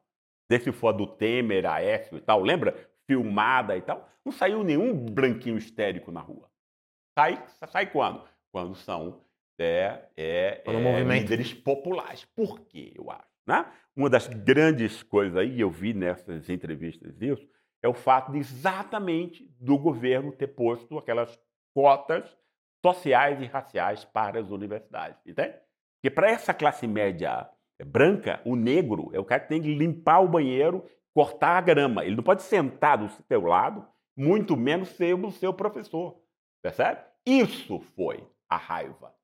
Se 0.52 0.70
for 0.72 0.92
do 0.92 1.06
Temer, 1.06 1.64
Aécio 1.64 2.18
e 2.18 2.20
tal, 2.20 2.42
lembra? 2.42 2.76
Filmada 3.06 3.76
e 3.76 3.82
tal, 3.82 4.08
não 4.24 4.32
saiu 4.32 4.64
nenhum 4.64 4.94
branquinho 4.94 5.56
histérico 5.56 6.10
na 6.10 6.20
rua. 6.20 6.50
Sai, 7.18 7.42
sai 7.68 7.86
quando? 7.86 8.22
Quando 8.50 8.74
são 8.74 9.20
é, 9.58 10.02
é, 10.16 10.62
é 10.66 11.02
líderes 11.02 11.54
populares. 11.54 12.24
Por 12.24 12.60
quê, 12.60 12.92
eu 12.94 13.10
acho? 13.10 13.26
Né? 13.46 13.64
Uma 13.94 14.10
das 14.10 14.26
grandes 14.26 15.02
coisas 15.02 15.36
aí, 15.36 15.60
eu 15.60 15.70
vi 15.70 15.94
nessas 15.94 16.50
entrevistas 16.50 17.20
isso, 17.20 17.48
é 17.82 17.88
o 17.88 17.94
fato 17.94 18.32
de 18.32 18.38
exatamente 18.38 19.48
do 19.60 19.78
governo 19.78 20.32
ter 20.32 20.48
posto 20.48 20.98
aquelas 20.98 21.38
cotas 21.74 22.36
sociais 22.84 23.40
e 23.40 23.46
raciais 23.46 24.04
para 24.04 24.40
as 24.40 24.50
universidades. 24.50 25.18
Entende? 25.24 25.54
Porque 25.96 26.10
para 26.10 26.30
essa 26.30 26.52
classe 26.52 26.86
média 26.86 27.48
branca, 27.84 28.40
o 28.44 28.56
negro 28.56 29.10
é 29.12 29.20
o 29.20 29.24
cara 29.24 29.42
que 29.42 29.48
tem 29.48 29.62
que 29.62 29.74
limpar 29.74 30.20
o 30.20 30.28
banheiro 30.28 30.84
cortar 31.16 31.56
a 31.56 31.60
grama. 31.62 32.04
Ele 32.04 32.14
não 32.14 32.22
pode 32.22 32.42
sentar 32.42 32.98
do 32.98 33.08
seu 33.08 33.40
lado, 33.40 33.86
muito 34.14 34.54
menos 34.54 34.90
ser 34.90 35.14
o 35.14 35.30
seu 35.30 35.50
professor. 35.50 36.20
Percebe? 36.60 37.00
Isso 37.24 37.80
foi 37.96 38.22
a 38.46 38.58
raiva. 38.58 39.14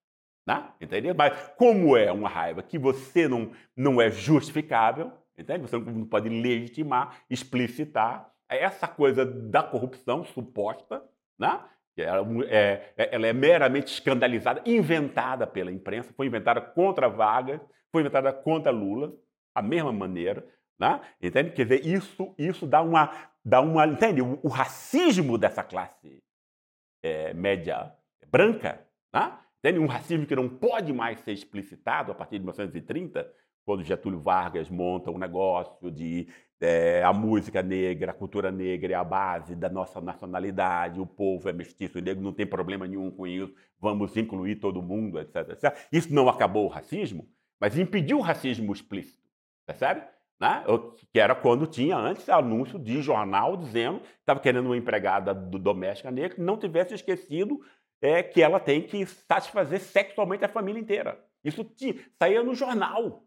Né? 0.47 0.73
Entendeu? 0.81 1.15
Mas 1.15 1.53
como 1.59 1.95
é 1.95 2.11
uma 2.11 2.31
raiva 2.31 2.63
que 2.63 2.79
você 2.79 3.29
não, 3.29 3.53
não 3.77 4.01
é 4.01 4.11
justificável, 4.11 5.13
entende? 5.37 5.69
você 5.69 5.79
não 5.79 6.07
pode 6.07 6.31
legitimar, 6.31 7.19
explicitar, 7.29 8.33
é 8.49 8.63
essa 8.63 8.89
coisa 8.89 9.27
da 9.27 9.63
corrupção 9.63 10.25
suposta, 10.25 11.05
né? 11.39 11.61
Ela 11.95 12.27
é, 12.47 12.93
é, 12.97 13.15
ela 13.15 13.27
é 13.27 13.35
meramente 13.35 13.93
escandalizada, 13.93 14.63
inventada 14.65 15.47
pela 15.47 15.71
imprensa, 15.71 16.11
foi 16.17 16.27
inventada 16.27 16.59
contra 16.59 17.07
Vargas, 17.07 17.61
foi 17.91 18.01
inventada 18.01 18.33
contra 18.33 18.73
Lula, 18.73 19.13
a 19.55 19.61
mesma 19.61 19.93
maneira. 19.93 20.43
Né? 20.79 21.01
Entende? 21.21 21.51
Quer 21.51 21.65
dizer, 21.65 21.87
isso, 21.87 22.35
isso 22.39 22.67
dá 22.67 22.83
uma. 22.83 23.11
Dá 23.45 23.61
uma 23.61 23.87
entende? 23.87 24.23
O, 24.23 24.39
o 24.43 24.49
racismo 24.49 25.37
dessa 25.37 25.65
classe 25.65 26.23
é, 27.03 27.35
média 27.35 27.93
branca, 28.29 28.87
né? 29.13 29.37
entende? 29.59 29.79
um 29.79 29.87
racismo 29.87 30.27
que 30.27 30.37
não 30.37 30.49
pode 30.49 30.93
mais 30.93 31.21
ser 31.21 31.33
explicitado 31.33 32.13
a 32.13 32.15
partir 32.15 32.39
de 32.39 32.45
1930, 32.45 33.29
quando 33.65 33.85
Getúlio 33.85 34.21
Vargas 34.21 34.69
monta 34.69 35.11
um 35.11 35.19
negócio 35.19 35.91
de 35.91 36.29
é, 36.61 37.03
a 37.03 37.13
música 37.13 37.63
negra, 37.63 38.13
a 38.13 38.15
cultura 38.15 38.51
negra 38.53 38.93
é 38.93 38.97
a 38.97 39.03
base 39.03 39.57
da 39.57 39.69
nossa 39.69 40.01
nacionalidade, 40.01 41.01
o 41.01 41.07
povo 41.07 41.49
é 41.49 41.53
mestiço 41.53 41.99
e 41.99 42.03
negro, 42.03 42.23
não 42.23 42.33
tem 42.33 42.47
problema 42.47 42.87
nenhum 42.87 43.11
com 43.11 43.27
isso, 43.27 43.53
vamos 43.81 44.17
incluir 44.17 44.57
todo 44.57 44.81
mundo, 44.81 45.19
etc, 45.19 45.51
etc. 45.51 45.89
Isso 45.91 46.15
não 46.15 46.29
acabou 46.29 46.67
o 46.67 46.69
racismo, 46.69 47.29
mas 47.61 47.77
impediu 47.77 48.19
o 48.19 48.23
racismo 48.23 48.73
explícito, 48.73 49.29
percebe? 49.67 50.03
Né? 50.43 50.65
Que 51.13 51.21
era 51.21 51.37
quando 51.37 51.69
tinha 51.69 51.97
antes 51.97 52.29
anúncio 52.29 52.77
de 52.77 53.01
jornal 53.01 53.57
dizendo 53.57 54.01
que 54.01 54.07
estava 54.19 54.41
querendo 54.41 54.67
uma 54.67 54.77
empregada 54.77 55.33
do 55.33 55.57
doméstica 55.57 56.11
negra 56.11 56.35
que 56.35 56.41
não 56.41 56.57
tivesse 56.57 56.93
esquecido 56.93 57.61
é 58.03 58.25
que 58.25 58.43
ela 58.43 58.59
tem 58.59 58.83
que 58.83 59.07
satisfazer 59.07 59.79
sexualmente 59.79 60.45
a 60.45 60.49
família 60.49 60.81
inteira. 60.81 61.17
Isso 61.45 61.63
te, 61.63 62.05
saía 62.19 62.43
no 62.43 62.57
jornal. 62.57 63.23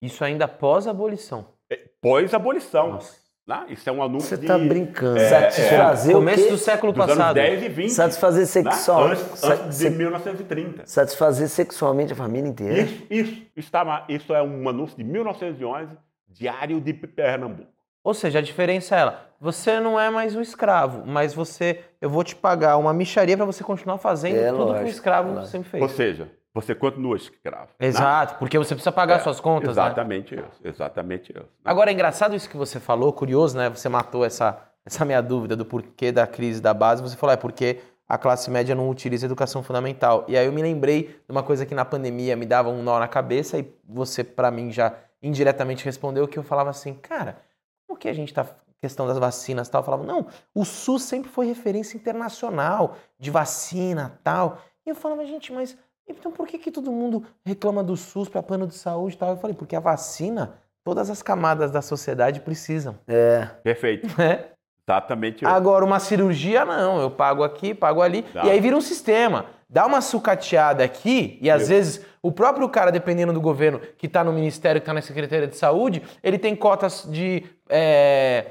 Isso 0.00 0.24
ainda 0.24 0.46
pós-abolição. 0.46 1.48
É, 1.68 1.80
Pós-abolição. 2.00 3.00
Né? 3.44 3.66
Isso 3.70 3.88
é 3.88 3.92
um 3.92 4.00
anúncio 4.00 4.28
Você 4.28 4.36
de, 4.36 4.46
tá 4.46 4.56
brincando. 4.56 5.18
Satisfazer 5.18 6.14
o 6.14 6.20
Começo 6.20 6.48
do 6.48 6.58
século 6.58 6.94
passado. 6.94 7.34
10 7.34 7.62
e 7.64 7.68
20. 7.70 7.90
Satisfazer 7.90 8.42
né? 8.42 8.46
sexual. 8.46 9.04
Antes, 9.08 9.42
antes 9.42 9.66
de 9.66 9.74
se- 9.74 9.90
1930. 9.90 10.86
satisfazer 10.86 11.48
sexualmente 11.48 12.12
a 12.12 12.16
família 12.16 12.48
inteira. 12.48 12.82
Isso, 12.82 13.06
isso, 13.10 13.42
estava, 13.56 14.04
isso 14.08 14.32
é 14.32 14.40
um 14.40 14.68
anúncio 14.68 14.96
de 14.96 15.02
1911, 15.02 15.98
Diário 16.32 16.80
de 16.80 16.92
Pernambuco. 16.92 17.70
Ou 18.04 18.14
seja, 18.14 18.40
a 18.40 18.42
diferença 18.42 18.96
é 18.96 19.00
ela. 19.00 19.26
Você 19.40 19.78
não 19.78 19.98
é 19.98 20.10
mais 20.10 20.34
um 20.34 20.40
escravo, 20.40 21.04
mas 21.06 21.32
você, 21.34 21.80
eu 22.00 22.10
vou 22.10 22.24
te 22.24 22.34
pagar 22.34 22.76
uma 22.76 22.92
micharia 22.92 23.36
para 23.36 23.46
você 23.46 23.62
continuar 23.62 23.98
fazendo 23.98 24.36
É, 24.36 24.48
tudo 24.50 24.56
que 24.56 24.62
um 24.62 24.66
lógico, 24.72 24.88
escravo 24.90 25.28
lógico. 25.32 25.46
sempre 25.50 25.80
Ou 25.80 25.88
fez. 25.88 25.96
seja, 25.96 26.28
você 26.54 26.74
continua 26.74 27.16
escravo. 27.16 27.68
né? 27.78 27.86
Exato, 27.86 28.36
porque 28.38 28.58
você 28.58 28.74
precisa 28.74 28.90
pagar 28.92 29.16
É, 29.16 29.18
suas 29.20 29.38
contas, 29.40 29.76
né? 29.76 29.82
Exatamente 29.84 30.34
isso, 30.34 30.60
exatamente 30.64 31.30
isso. 31.32 31.40
né? 31.40 31.46
Agora 31.64 31.90
é 31.90 31.94
engraçado 31.94 32.34
isso 32.34 32.48
que 32.48 32.56
você 32.56 32.80
falou, 32.80 33.12
curioso, 33.12 33.56
né? 33.56 33.68
Você 33.70 33.88
matou 33.88 34.24
essa, 34.24 34.58
essa 34.84 35.04
minha 35.04 35.20
dúvida 35.20 35.54
do 35.56 35.64
porquê 35.64 36.10
da 36.10 36.26
crise 36.26 36.60
da 36.60 36.74
base. 36.74 37.02
Você 37.02 37.16
falou, 37.16 37.34
é 37.34 37.36
porque 37.36 37.78
a 38.08 38.18
classe 38.18 38.50
média 38.50 38.74
não 38.74 38.90
utiliza 38.90 39.26
educação 39.26 39.62
fundamental. 39.62 40.24
E 40.28 40.36
aí 40.36 40.44
eu 40.46 40.52
me 40.52 40.60
lembrei 40.62 41.02
de 41.04 41.30
uma 41.32 41.42
coisa 41.42 41.64
que 41.64 41.74
na 41.74 41.84
pandemia 41.84 42.36
me 42.36 42.46
dava 42.46 42.68
um 42.68 42.82
nó 42.82 42.98
na 42.98 43.08
cabeça 43.08 43.58
e 43.58 43.72
você, 43.88 44.22
pra 44.24 44.50
mim, 44.50 44.70
já 44.72 44.92
indiretamente 45.22 45.84
respondeu 45.84 46.26
que 46.26 46.38
eu 46.38 46.42
falava 46.42 46.70
assim, 46.70 46.94
cara, 46.94 47.38
como 47.86 47.98
que 47.98 48.08
a 48.08 48.12
gente 48.12 48.34
tá 48.34 48.46
questão 48.82 49.06
das 49.06 49.16
vacinas 49.16 49.68
e 49.68 49.70
tal, 49.70 49.80
eu 49.80 49.84
falava, 49.84 50.04
não, 50.04 50.26
o 50.52 50.64
SUS 50.64 51.04
sempre 51.04 51.30
foi 51.30 51.46
referência 51.46 51.96
internacional 51.96 52.96
de 53.16 53.30
vacina 53.30 54.18
tal. 54.24 54.58
E 54.84 54.90
eu 54.90 54.96
falava, 54.96 55.24
gente, 55.24 55.52
mas 55.52 55.78
então 56.08 56.32
por 56.32 56.48
que, 56.48 56.58
que 56.58 56.72
todo 56.72 56.90
mundo 56.90 57.24
reclama 57.46 57.84
do 57.84 57.96
SUS 57.96 58.28
para 58.28 58.42
plano 58.42 58.66
de 58.66 58.74
saúde 58.74 59.14
e 59.14 59.18
tal? 59.18 59.30
Eu 59.30 59.36
falei, 59.36 59.54
porque 59.54 59.76
a 59.76 59.80
vacina, 59.80 60.54
todas 60.84 61.08
as 61.08 61.22
camadas 61.22 61.70
da 61.70 61.80
sociedade 61.80 62.40
precisam. 62.40 62.98
É. 63.06 63.46
Perfeito, 63.62 64.08
né? 64.18 64.46
exatamente. 64.84 65.46
Agora, 65.46 65.84
uma 65.84 66.00
cirurgia, 66.00 66.64
não. 66.64 67.00
Eu 67.00 67.10
pago 67.10 67.44
aqui, 67.44 67.72
pago 67.72 68.02
ali. 68.02 68.22
Tá. 68.22 68.44
E 68.44 68.50
aí 68.50 68.60
vira 68.60 68.76
um 68.76 68.80
sistema. 68.80 69.46
Dá 69.72 69.86
uma 69.86 70.02
sucateada 70.02 70.84
aqui, 70.84 71.38
e 71.40 71.50
às 71.50 71.62
Isso. 71.62 71.70
vezes 71.70 72.06
o 72.22 72.30
próprio 72.30 72.68
cara, 72.68 72.92
dependendo 72.92 73.32
do 73.32 73.40
governo, 73.40 73.80
que 73.96 74.06
está 74.06 74.22
no 74.22 74.30
ministério, 74.30 74.78
que 74.78 74.84
está 74.84 74.92
na 74.92 75.00
Secretaria 75.00 75.46
de 75.46 75.56
Saúde, 75.56 76.02
ele 76.22 76.38
tem 76.38 76.54
cotas 76.54 77.06
de 77.08 77.42
é, 77.70 78.48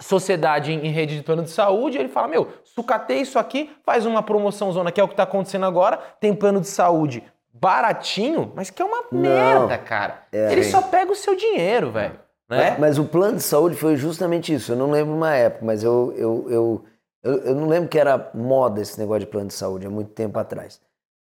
sociedade 0.00 0.72
em, 0.72 0.86
em 0.86 0.90
rede 0.90 1.16
de 1.16 1.22
plano 1.22 1.44
de 1.44 1.50
saúde, 1.50 1.98
ele 1.98 2.08
fala, 2.08 2.26
meu, 2.26 2.48
sucatei 2.64 3.20
isso 3.20 3.38
aqui, 3.38 3.70
faz 3.86 4.04
uma 4.04 4.24
promoção 4.24 4.72
zona, 4.72 4.90
que 4.90 5.00
é 5.00 5.04
o 5.04 5.06
que 5.06 5.12
está 5.12 5.22
acontecendo 5.22 5.66
agora, 5.66 5.96
tem 6.18 6.34
plano 6.34 6.60
de 6.60 6.66
saúde 6.66 7.22
baratinho, 7.54 8.52
mas 8.56 8.70
que 8.70 8.82
é 8.82 8.84
uma 8.84 9.04
merda, 9.12 9.78
cara. 9.78 10.24
ele 10.32 10.64
só 10.64 10.82
pega 10.82 11.12
o 11.12 11.16
seu 11.16 11.36
dinheiro, 11.36 11.92
velho. 11.92 12.18
Né? 12.48 12.76
Mas 12.76 12.98
o 12.98 13.04
plano 13.04 13.36
de 13.36 13.44
saúde 13.44 13.76
foi 13.76 13.94
justamente 13.94 14.52
isso. 14.52 14.72
Eu 14.72 14.76
não 14.76 14.90
lembro 14.90 15.14
uma 15.14 15.32
época, 15.32 15.64
mas 15.64 15.84
eu, 15.84 16.12
eu, 16.16 16.46
eu, 16.50 16.84
eu, 17.22 17.34
eu 17.44 17.54
não 17.54 17.68
lembro 17.68 17.88
que 17.88 17.98
era 17.98 18.30
moda 18.34 18.80
esse 18.80 18.98
negócio 18.98 19.20
de 19.20 19.26
plano 19.26 19.48
de 19.48 19.54
saúde, 19.54 19.86
há 19.86 19.90
muito 19.90 20.10
tempo 20.12 20.38
atrás. 20.38 20.80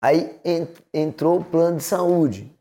Aí 0.01 0.39
en- 0.45 0.67
entrou 0.93 1.39
o 1.39 1.43
plano 1.45 1.77
de 1.77 1.83
saúde. 1.83 2.53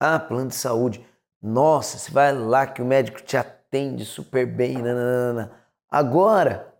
Ah, 0.00 0.18
plano 0.18 0.48
de 0.48 0.54
saúde. 0.54 1.04
Nossa, 1.42 1.98
você 1.98 2.10
vai 2.10 2.32
lá 2.36 2.66
que 2.66 2.80
o 2.82 2.84
médico 2.84 3.20
te 3.22 3.36
atende 3.36 4.04
super 4.04 4.46
bem. 4.46 4.74
nananana. 4.78 5.52
Agora, 5.90 6.72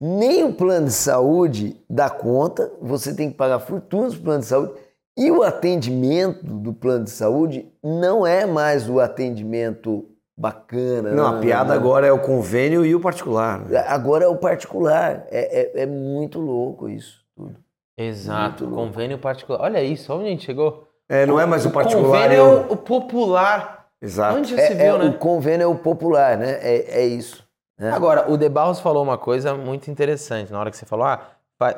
nem 0.00 0.44
o 0.44 0.52
plano 0.54 0.86
de 0.86 0.92
saúde 0.92 1.82
dá 1.88 2.10
conta, 2.10 2.70
você 2.80 3.14
tem 3.14 3.30
que 3.30 3.36
pagar 3.36 3.60
fortunas 3.60 4.14
para 4.14 4.24
plano 4.24 4.40
de 4.40 4.46
saúde. 4.46 4.80
E 5.16 5.30
o 5.30 5.42
atendimento 5.42 6.44
do 6.44 6.72
plano 6.74 7.04
de 7.04 7.10
saúde 7.10 7.72
não 7.82 8.26
é 8.26 8.44
mais 8.44 8.88
o 8.88 9.00
atendimento 9.00 10.06
bacana. 10.36 11.12
Não, 11.12 11.26
a 11.26 11.40
piada 11.40 11.70
não. 11.74 11.80
agora 11.80 12.06
é 12.06 12.12
o 12.12 12.18
convênio 12.20 12.84
e 12.84 12.94
o 12.94 13.00
particular. 13.00 13.60
né? 13.60 13.78
Agora 13.88 14.24
é 14.24 14.28
o 14.28 14.36
particular. 14.36 15.24
É, 15.30 15.78
é, 15.78 15.82
é 15.82 15.86
muito 15.86 16.38
louco 16.40 16.88
isso 16.88 17.24
tudo. 17.34 17.56
Exato, 17.98 18.64
Muito 18.64 18.74
louco. 18.76 18.92
convênio 18.92 19.18
particular. 19.18 19.62
Olha 19.62 19.82
isso, 19.82 20.12
onde 20.12 20.26
a 20.26 20.28
gente 20.28 20.44
chegou? 20.44 20.86
É, 21.08 21.24
não 21.24 21.40
é 21.40 21.46
mais 21.46 21.64
o 21.64 21.70
particular. 21.70 22.04
Convênio 22.24 22.32
é 22.34 22.36
é 22.38 22.42
o- 22.42 22.68
o, 22.68 22.72
o 22.72 22.76
popular. 22.76 23.86
Exato. 24.02 24.36
Onde 24.36 24.54
já 24.54 24.60
É, 24.62 24.66
se 24.66 24.72
é 24.74 24.76
viu, 24.76 24.96
O 24.96 24.98
né? 25.10 25.16
convênio 25.18 25.64
é 25.64 25.66
o 25.66 25.74
popular, 25.74 26.36
né? 26.36 26.58
É, 26.60 27.00
é 27.00 27.06
isso. 27.06 27.42
né? 27.78 27.90
Agora, 27.92 28.30
o 28.30 28.36
De 28.36 28.48
Barros 28.48 28.80
falou 28.80 29.02
uma 29.02 29.16
coisa 29.16 29.54
muito 29.54 29.90
interessante 29.90 30.52
na 30.52 30.60
hora 30.60 30.70
que 30.70 30.76
você 30.76 30.84
falou, 30.84 31.06
ah, 31.06 31.26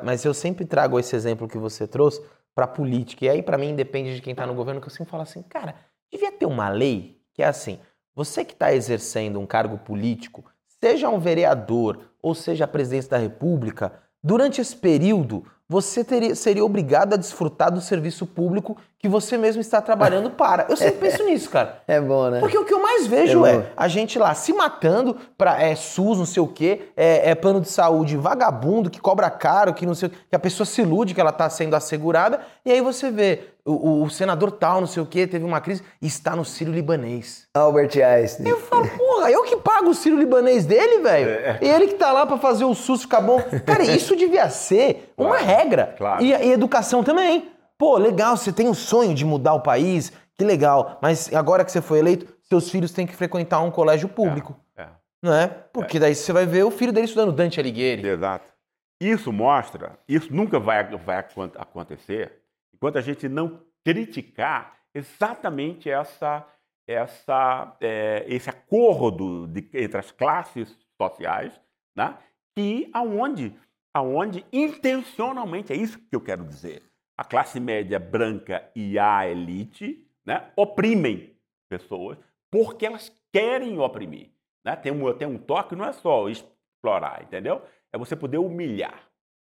mas 0.03 0.25
eu 0.25 0.35
sempre 0.35 0.65
trago 0.65 0.99
esse 0.99 1.15
exemplo 1.15 1.47
que 1.47 1.57
você 1.59 1.87
trouxe 1.87 2.21
para 2.55 2.67
política. 2.67 3.25
E 3.27 3.29
aí, 3.29 3.43
para 3.43 3.57
mim, 3.57 3.77
depende 3.77 4.17
de 4.17 4.21
quem 4.21 4.35
tá 4.35 4.45
no 4.45 4.55
governo, 4.55 4.81
que 4.81 4.89
eu 4.89 4.91
sempre 4.91 5.11
falo 5.11 5.23
assim, 5.23 5.43
cara, 5.43 5.77
devia 6.13 6.33
ter 6.33 6.47
uma 6.47 6.69
lei 6.69 7.21
que 7.33 7.43
é 7.43 7.47
assim: 7.47 7.79
você 8.19 8.45
que 8.45 8.53
está 8.53 8.75
exercendo 8.75 9.39
um 9.39 9.47
cargo 9.47 9.79
político, 9.79 10.45
seja 10.83 11.09
um 11.09 11.21
vereador 11.21 12.01
ou 12.21 12.35
seja 12.35 12.65
a 12.65 12.67
presidência 12.67 13.13
da 13.13 13.17
República, 13.17 13.93
durante 14.21 14.61
esse 14.61 14.75
período 14.75 15.45
você 15.69 16.03
teria- 16.03 16.35
seria 16.35 16.65
obrigado 16.65 17.13
a 17.15 17.17
desfrutar 17.17 17.71
do 17.71 17.81
serviço 17.81 18.27
público 18.27 18.77
que 18.99 19.09
você 19.09 19.39
mesmo 19.39 19.61
está 19.61 19.81
trabalhando 19.81 20.31
para. 20.31 20.67
Eu 20.69 20.77
sempre 20.77 21.09
penso 21.09 21.23
nisso, 21.27 21.49
cara. 21.51 21.81
É 21.87 22.01
bom, 22.01 22.29
né? 22.31 22.41
Porque 22.41 22.59
o 22.59 22.65
que 22.65 22.75
eu 22.75 22.83
mais 22.83 23.07
vejo 23.07 23.47
É 23.47 23.57
é, 23.57 23.67
a 23.77 23.87
gente 23.87 24.19
lá 24.19 24.35
se 24.35 24.53
matando 24.53 25.17
pra 25.37 25.63
é, 25.63 25.75
SUS, 25.77 26.19
não 26.19 26.27
sei 26.27 26.43
o 26.43 26.49
quê, 26.49 26.89
é, 26.97 27.31
é 27.31 27.35
plano 27.35 27.61
de 27.61 27.69
saúde 27.69 28.17
vagabundo, 28.17 28.91
que 28.91 29.01
cobra 29.01 29.31
caro, 29.31 29.73
que 29.73 29.87
não 29.87 29.95
sei 29.95 30.09
o 30.09 30.11
que 30.11 30.35
a 30.35 30.39
pessoa 30.39 30.67
se 30.67 30.83
ilude 30.83 31.15
que 31.15 31.21
ela 31.21 31.31
tá 31.33 31.49
sendo 31.49 31.75
assegurada, 31.77 32.41
e 32.65 32.73
aí 32.73 32.81
você 32.81 33.11
vê 33.11 33.41
o, 33.65 34.03
o- 34.03 34.11
senador 34.11 34.51
tal, 34.51 34.81
não 34.81 34.87
sei 34.89 35.03
o 35.03 35.07
quê, 35.07 35.27
teve 35.27 35.45
uma 35.45 35.61
crise, 35.61 35.83
e 36.03 36.07
está 36.07 36.35
no 36.35 36.45
Sírio 36.45 36.73
Libanês. 36.73 37.47
Albert 37.55 37.91
Einstein. 38.03 38.49
Eu 38.49 38.59
falo, 38.59 38.89
porra, 38.89 39.31
eu 39.31 39.45
que 39.45 39.57
pago 39.59 39.91
o 39.91 39.95
Sírio 39.95 40.19
Libanês 40.19 40.65
dele, 40.67 41.03
velho. 41.03 41.29
É. 41.31 41.59
E 41.63 41.69
ele 41.69 41.87
que 41.89 41.95
tá 41.95 42.11
lá 42.11 42.27
pra 42.27 42.39
fazer 42.39 42.65
o 42.65 42.75
SUS 42.75 43.03
ficar 43.03 43.21
bom. 43.21 43.41
Cara, 43.65 43.85
isso 43.85 44.17
devia 44.17 44.49
ser 44.51 45.13
uma 45.17 45.37
Claro, 45.37 45.45
regra. 45.47 45.95
claro. 45.97 46.25
E, 46.25 46.33
e 46.33 46.51
educação 46.53 47.05
também. 47.05 47.51
Pô, 47.79 47.97
legal, 47.97 48.37
você 48.37 48.53
tem 48.53 48.69
um 48.69 48.75
sonho 48.75 49.15
de 49.15 49.25
mudar 49.25 49.55
o 49.55 49.61
país, 49.63 50.13
que 50.37 50.45
legal. 50.45 50.99
Mas 51.01 51.33
agora 51.33 51.65
que 51.65 51.71
você 51.73 51.81
foi 51.81 52.01
eleito, 52.01 52.27
seus 52.43 52.71
filhos 52.71 52.91
têm 52.93 53.07
que 53.07 53.15
frequentar 53.15 53.61
um 53.61 53.71
colégio 53.71 54.09
público. 54.09 54.59
É, 54.77 54.89
Não 55.23 55.33
é? 55.33 55.47
Porque 55.47 55.99
daí 55.99 56.15
você 56.15 56.33
vai 56.33 56.45
ver 56.45 56.65
o 56.65 56.71
filho 56.71 56.93
dele 56.93 57.07
estudando 57.07 57.33
Dante 57.33 57.61
Alighieri. 57.61 58.07
exato. 58.07 58.53
Isso 59.01 59.33
mostra, 59.33 59.97
isso 60.09 60.35
nunca 60.35 60.59
vai, 60.59 60.85
vai 60.97 61.19
acon- 61.19 61.53
acontecer 61.57 62.43
enquanto 62.75 62.99
a 62.99 63.01
gente 63.01 63.29
não 63.29 63.61
criticar 63.85 64.75
exatamente 64.93 65.89
essa, 65.89 66.45
essa, 66.87 67.77
é, 67.81 68.25
esse 68.27 68.51
acordo 68.51 69.47
de- 69.47 69.69
entre 69.73 69.99
as 69.99 70.11
classes 70.11 70.77
sociais, 71.01 71.53
né? 71.97 72.17
que 72.57 72.91
aonde, 72.93 73.55
aonde 73.95 74.45
intencionalmente, 74.53 75.73
é 75.73 75.77
isso 75.77 75.99
que 75.99 76.17
eu 76.17 76.21
quero 76.21 76.45
dizer, 76.45 76.83
a 77.19 77.25
classe 77.25 77.59
média 77.59 77.99
branca 77.99 78.71
e 78.77 78.97
a 78.97 79.27
elite 79.29 80.07
né? 80.25 80.53
oprimem 80.55 81.37
pessoas 81.69 82.17
porque 82.49 82.87
elas 82.87 83.13
querem 83.33 83.77
oprimir. 83.81 84.31
Né? 84.65 84.77
Tem, 84.77 84.93
um, 84.93 85.13
tem 85.13 85.27
um 85.27 85.37
toque, 85.37 85.75
não 85.75 85.85
é 85.85 85.93
só 85.93 86.29
explorar, 86.29 87.25
entendeu? 87.25 87.61
É 87.93 87.99
você 87.99 88.15
poder 88.15 88.39
humilhar. 88.39 89.11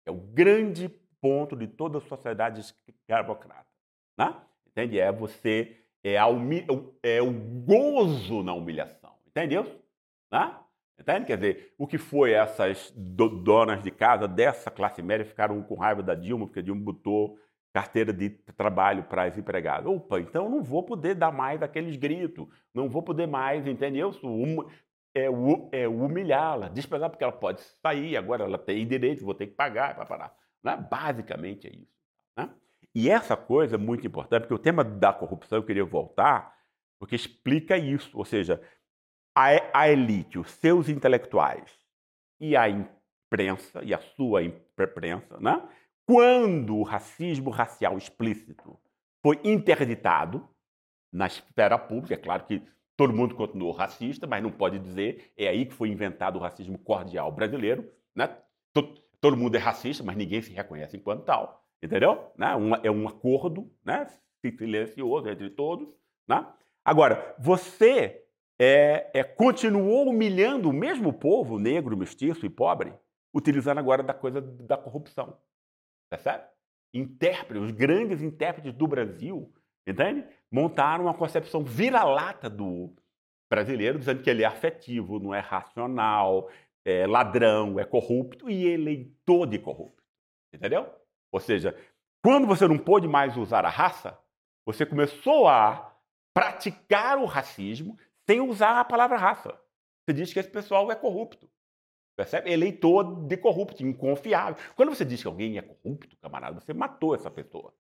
É 0.06 0.12
o 0.12 0.16
grande 0.16 0.90
ponto 1.22 1.56
de 1.56 1.66
toda 1.66 2.00
a 2.00 2.02
sociedade 2.02 2.60
escravocrata. 2.60 3.66
Né? 4.18 4.36
Entende? 4.68 5.00
É 5.00 5.10
você, 5.10 5.78
é, 6.04 6.18
a 6.18 6.26
é 7.02 7.22
o 7.22 7.32
gozo 7.32 8.44
na 8.44 8.54
humilhação. 8.54 9.14
Entendeu? 9.26 9.64
Né? 10.30 10.54
Entende? 11.00 11.28
Quer 11.28 11.38
dizer, 11.38 11.74
o 11.78 11.88
que 11.88 11.98
foi 11.98 12.34
essas 12.34 12.92
do- 12.92 13.42
donas 13.42 13.82
de 13.82 13.90
casa 13.90 14.28
dessa 14.28 14.70
classe 14.70 15.02
média 15.02 15.26
ficaram 15.26 15.64
com 15.64 15.76
raiva 15.76 16.04
da 16.04 16.14
Dilma, 16.14 16.46
porque 16.46 16.60
a 16.60 16.64
Dilma 16.64 16.82
botou 16.82 17.40
carteira 17.74 18.14
de 18.14 18.30
trabalho 18.56 19.04
para 19.04 19.24
as 19.24 19.38
empregadas. 19.38 19.88
Opa, 19.88 20.20
então 20.20 20.50
não 20.50 20.62
vou 20.64 20.84
poder 20.84 21.16
dar 21.16 21.32
mais 21.32 21.62
aqueles 21.62 21.96
gritos, 21.98 22.48
não 22.74 22.88
vou 22.90 23.02
poder 23.04 23.28
mais, 23.28 23.66
entendeu? 23.68 24.12
Hum- 24.24 24.66
É, 25.16 25.26
é 25.84 25.88
humilhá-la, 25.88 26.70
desprezar, 26.70 27.10
porque 27.10 27.24
ela 27.24 27.34
pode 27.34 27.62
sair, 27.84 28.18
agora 28.18 28.44
ela 28.46 28.58
tem 28.58 28.88
direito, 28.88 29.24
vou 29.24 29.36
ter 29.36 29.48
que 29.48 29.54
pagar 29.56 29.94
para 29.96 30.06
parar. 30.08 30.36
Né? 30.64 30.76
Basicamente 30.90 31.68
é 31.68 31.72
isso. 31.72 31.94
né? 32.38 32.50
E 32.96 33.10
essa 33.10 33.38
coisa 33.38 33.76
é 33.76 33.78
muito 33.78 34.08
importante, 34.08 34.42
porque 34.44 34.54
o 34.56 34.60
tema 34.60 34.84
da 34.84 35.14
corrupção 35.14 35.60
eu 35.60 35.64
queria 35.66 35.86
voltar, 35.86 36.56
porque 37.00 37.16
explica 37.16 37.78
isso, 37.78 38.18
ou 38.18 38.26
seja, 38.26 38.60
a, 39.36 39.82
a 39.82 39.90
elite, 39.90 40.40
os 40.40 40.52
seus 40.52 40.90
intelectuais 40.90 41.72
e 42.40 42.56
a 42.56 42.70
imprensa, 42.70 43.84
e 43.84 43.94
a 43.94 44.00
sua 44.00 44.44
imprensa, 44.44 45.40
né? 45.40 45.62
Quando 46.06 46.78
o 46.78 46.84
racismo 46.84 47.50
racial 47.50 47.98
explícito 47.98 48.78
foi 49.22 49.40
interditado 49.44 50.48
na 51.12 51.28
esfera 51.28 51.78
pública, 51.78 52.16
é 52.16 52.18
claro 52.18 52.46
que 52.46 52.62
todo 52.98 53.14
mundo 53.14 53.36
continuou 53.36 53.72
racista, 53.72 54.28
mas 54.28 54.44
não 54.44 54.52
pode 54.52 54.80
dizer, 54.80 55.32
é 55.38 55.48
aí 55.48 55.66
que 55.66 55.74
foi 55.74 55.90
inventado 55.90 56.38
o 56.38 56.42
racismo 56.42 56.78
cordial 56.78 57.32
brasileiro, 57.32 57.90
né? 58.16 58.38
To- 58.74 58.94
todo 59.22 59.38
mundo 59.38 59.56
é 59.56 59.60
racista, 59.60 60.04
mas 60.04 60.18
ninguém 60.18 60.42
se 60.42 60.52
reconhece 60.52 60.98
enquanto 60.98 61.24
tal, 61.24 61.64
entendeu? 61.82 62.32
Né? 62.38 62.56
Um, 62.56 62.76
é 62.76 62.92
um 62.92 63.08
acordo 63.08 63.72
né? 63.86 64.08
silencioso 64.42 65.30
entre 65.30 65.50
todos. 65.50 65.88
Né? 66.28 66.46
Agora, 66.84 67.34
você 67.40 68.26
é, 68.60 69.10
é, 69.14 69.24
continuou 69.24 70.10
humilhando 70.10 70.70
o 70.70 70.74
mesmo 70.74 71.14
povo 71.14 71.58
negro, 71.58 71.96
mestiço 71.96 72.46
e 72.46 72.50
pobre, 72.50 72.94
utilizando 73.34 73.78
agora 73.78 74.04
da 74.04 74.14
coisa 74.14 74.42
da 74.42 74.78
corrupção. 74.78 75.38
Percebe? 76.10 76.44
Intérpretes, 76.94 77.64
os 77.64 77.72
grandes 77.72 78.22
intérpretes 78.22 78.74
do 78.74 78.88
Brasil, 78.88 79.52
entende? 79.88 80.26
Montaram 80.52 81.06
uma 81.06 81.14
concepção 81.14 81.64
vira-lata 81.64 82.50
do 82.50 82.96
brasileiro, 83.50 84.00
dizendo 84.00 84.22
que 84.22 84.30
ele 84.30 84.44
é 84.44 84.48
afetivo, 84.48 85.20
não 85.20 85.34
é 85.34 85.40
racional, 85.40 86.50
é 86.86 87.08
ladrão, 87.08 87.80
é 87.80 87.86
corrupto 87.86 88.50
e 88.50 88.66
eleitor 88.68 89.48
de 89.48 89.60
corrupto. 89.60 90.04
Entendeu? 90.54 90.92
Ou 91.32 91.40
seja, 91.40 91.76
quando 92.24 92.48
você 92.48 92.68
não 92.68 92.78
pôde 92.78 93.08
mais 93.08 93.36
usar 93.38 93.66
a 93.66 93.70
raça, 93.70 94.20
você 94.66 94.86
começou 94.86 95.48
a 95.48 95.96
praticar 96.34 97.18
o 97.18 97.26
racismo 97.26 97.98
sem 98.30 98.40
usar 98.40 98.80
a 98.80 98.86
palavra 98.86 99.18
raça. 99.18 99.60
Você 100.04 100.14
diz 100.14 100.34
que 100.34 100.40
esse 100.40 100.50
pessoal 100.50 100.92
é 100.92 100.96
corrupto. 100.96 101.50
Percebe? 102.16 102.52
Eleitor 102.52 103.26
de 103.28 103.38
corrupto, 103.38 103.84
inconfiável. 103.84 104.56
Quando 104.76 104.90
você 104.90 105.04
diz 105.04 105.22
que 105.22 105.28
alguém 105.28 105.58
é 105.58 105.62
corrupto, 105.62 106.16
camarada, 106.18 106.60
você 106.60 106.74
matou 106.74 107.16
essa 107.16 107.32
pessoa 107.32 107.74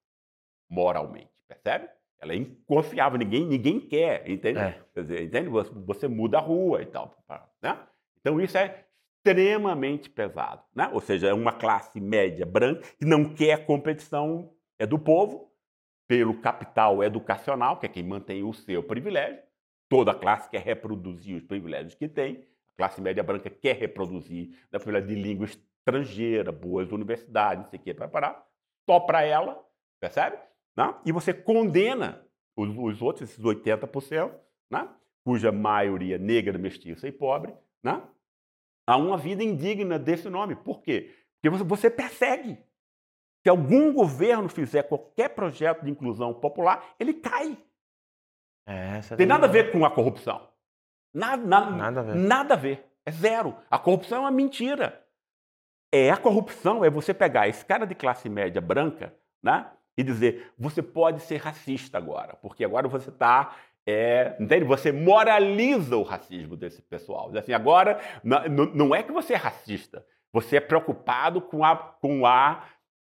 moralmente. 0.69 1.31
Percebe? 1.47 1.89
Ela 2.19 2.33
é 2.33 2.37
inconfiável, 2.37 3.19
ninguém, 3.19 3.45
ninguém 3.45 3.79
quer, 3.79 4.29
entende? 4.29 4.59
É. 4.59 4.81
Dizer, 4.95 5.23
entende? 5.23 5.49
Você 5.49 6.07
muda 6.07 6.37
a 6.37 6.41
rua 6.41 6.81
e 6.81 6.85
tal. 6.85 7.15
Né? 7.61 7.77
Então 8.19 8.39
isso 8.39 8.57
é 8.57 8.85
extremamente 9.17 10.09
pesado. 10.09 10.63
Né? 10.73 10.89
Ou 10.93 11.01
seja, 11.01 11.27
é 11.27 11.33
uma 11.33 11.51
classe 11.51 11.99
média 11.99 12.45
branca 12.45 12.87
que 12.97 13.05
não 13.05 13.33
quer 13.35 13.65
competição, 13.65 14.51
é 14.79 14.85
do 14.85 14.97
povo, 14.97 15.51
pelo 16.07 16.39
capital 16.41 17.03
educacional, 17.03 17.77
que 17.77 17.85
é 17.85 17.89
quem 17.89 18.03
mantém 18.03 18.43
o 18.43 18.53
seu 18.53 18.83
privilégio. 18.83 19.41
Toda 19.89 20.13
classe 20.13 20.49
quer 20.49 20.61
reproduzir 20.61 21.37
os 21.37 21.43
privilégios 21.43 21.93
que 21.93 22.07
tem. 22.07 22.45
Classe 22.77 22.99
média 23.01 23.23
branca 23.23 23.49
quer 23.49 23.75
reproduzir 23.75 24.49
né, 24.71 24.79
privilégio 24.79 25.09
de 25.09 25.15
língua 25.15 25.45
estrangeira, 25.45 26.51
boas 26.51 26.91
universidades, 26.91 27.63
não 27.63 27.69
sei 27.69 27.79
o 27.79 27.83
que, 27.83 27.93
para 27.93 28.07
parar. 28.07 28.45
Só 28.89 28.99
para 28.99 29.23
ela, 29.23 29.63
percebe? 29.99 30.37
Né? 30.75 30.93
E 31.05 31.11
você 31.11 31.33
condena 31.33 32.25
os, 32.57 32.69
os 32.75 33.01
outros, 33.01 33.29
esses 33.29 33.43
80%, 33.43 34.33
né? 34.71 34.89
cuja 35.23 35.51
maioria 35.51 36.17
negra, 36.17 36.57
mestiça 36.57 37.07
e 37.07 37.11
pobre, 37.11 37.53
né? 37.83 38.01
a 38.87 38.97
uma 38.97 39.17
vida 39.17 39.43
indigna 39.43 39.97
desse 39.97 40.29
nome. 40.29 40.55
Por 40.55 40.81
quê? 40.81 41.13
Porque 41.35 41.49
você, 41.49 41.63
você 41.63 41.89
persegue. 41.89 42.57
Se 43.43 43.49
algum 43.49 43.93
governo 43.93 44.47
fizer 44.47 44.83
qualquer 44.83 45.29
projeto 45.29 45.83
de 45.83 45.91
inclusão 45.91 46.33
popular, 46.33 46.95
ele 46.99 47.13
cai. 47.13 47.57
É, 48.65 49.01
Tem 49.17 49.25
nada 49.25 49.47
a 49.47 49.49
ver 49.49 49.71
com 49.71 49.85
a 49.85 49.91
corrupção. 49.91 50.47
Nada, 51.13 51.45
nada, 51.45 51.71
nada, 51.71 51.99
a 51.99 52.03
ver. 52.03 52.15
nada 52.15 52.53
a 52.53 52.57
ver. 52.57 52.85
É 53.05 53.11
zero. 53.11 53.55
A 53.69 53.77
corrupção 53.77 54.19
é 54.19 54.21
uma 54.21 54.31
mentira. 54.31 55.01
É 55.91 56.09
a 56.09 56.17
corrupção, 56.17 56.83
é 56.83 56.89
você 56.89 57.13
pegar 57.13 57.47
esse 57.47 57.63
cara 57.63 57.85
de 57.85 57.93
classe 57.93 58.27
média 58.27 58.59
branca, 58.59 59.13
né? 59.43 59.67
E 59.95 60.01
dizer, 60.01 60.51
você 60.57 60.81
pode 60.81 61.21
ser 61.21 61.37
racista 61.37 61.99
agora, 61.99 62.35
porque 62.41 62.65
agora 62.65 62.87
você 62.87 63.09
está 63.09 63.55
é, 63.85 64.35
entende? 64.39 64.65
Você 64.65 64.91
moraliza 64.91 65.95
o 65.97 66.03
racismo 66.03 66.55
desse 66.55 66.81
pessoal. 66.81 67.31
Assim, 67.37 67.53
agora, 67.53 67.99
não, 68.23 68.65
não 68.73 68.95
é 68.95 69.03
que 69.03 69.11
você 69.11 69.33
é 69.33 69.37
racista, 69.37 70.03
você 70.31 70.57
é 70.57 70.61
preocupado 70.61 71.41
com 71.41 71.63
a, 71.63 71.75
com 71.75 72.25
a 72.25 72.63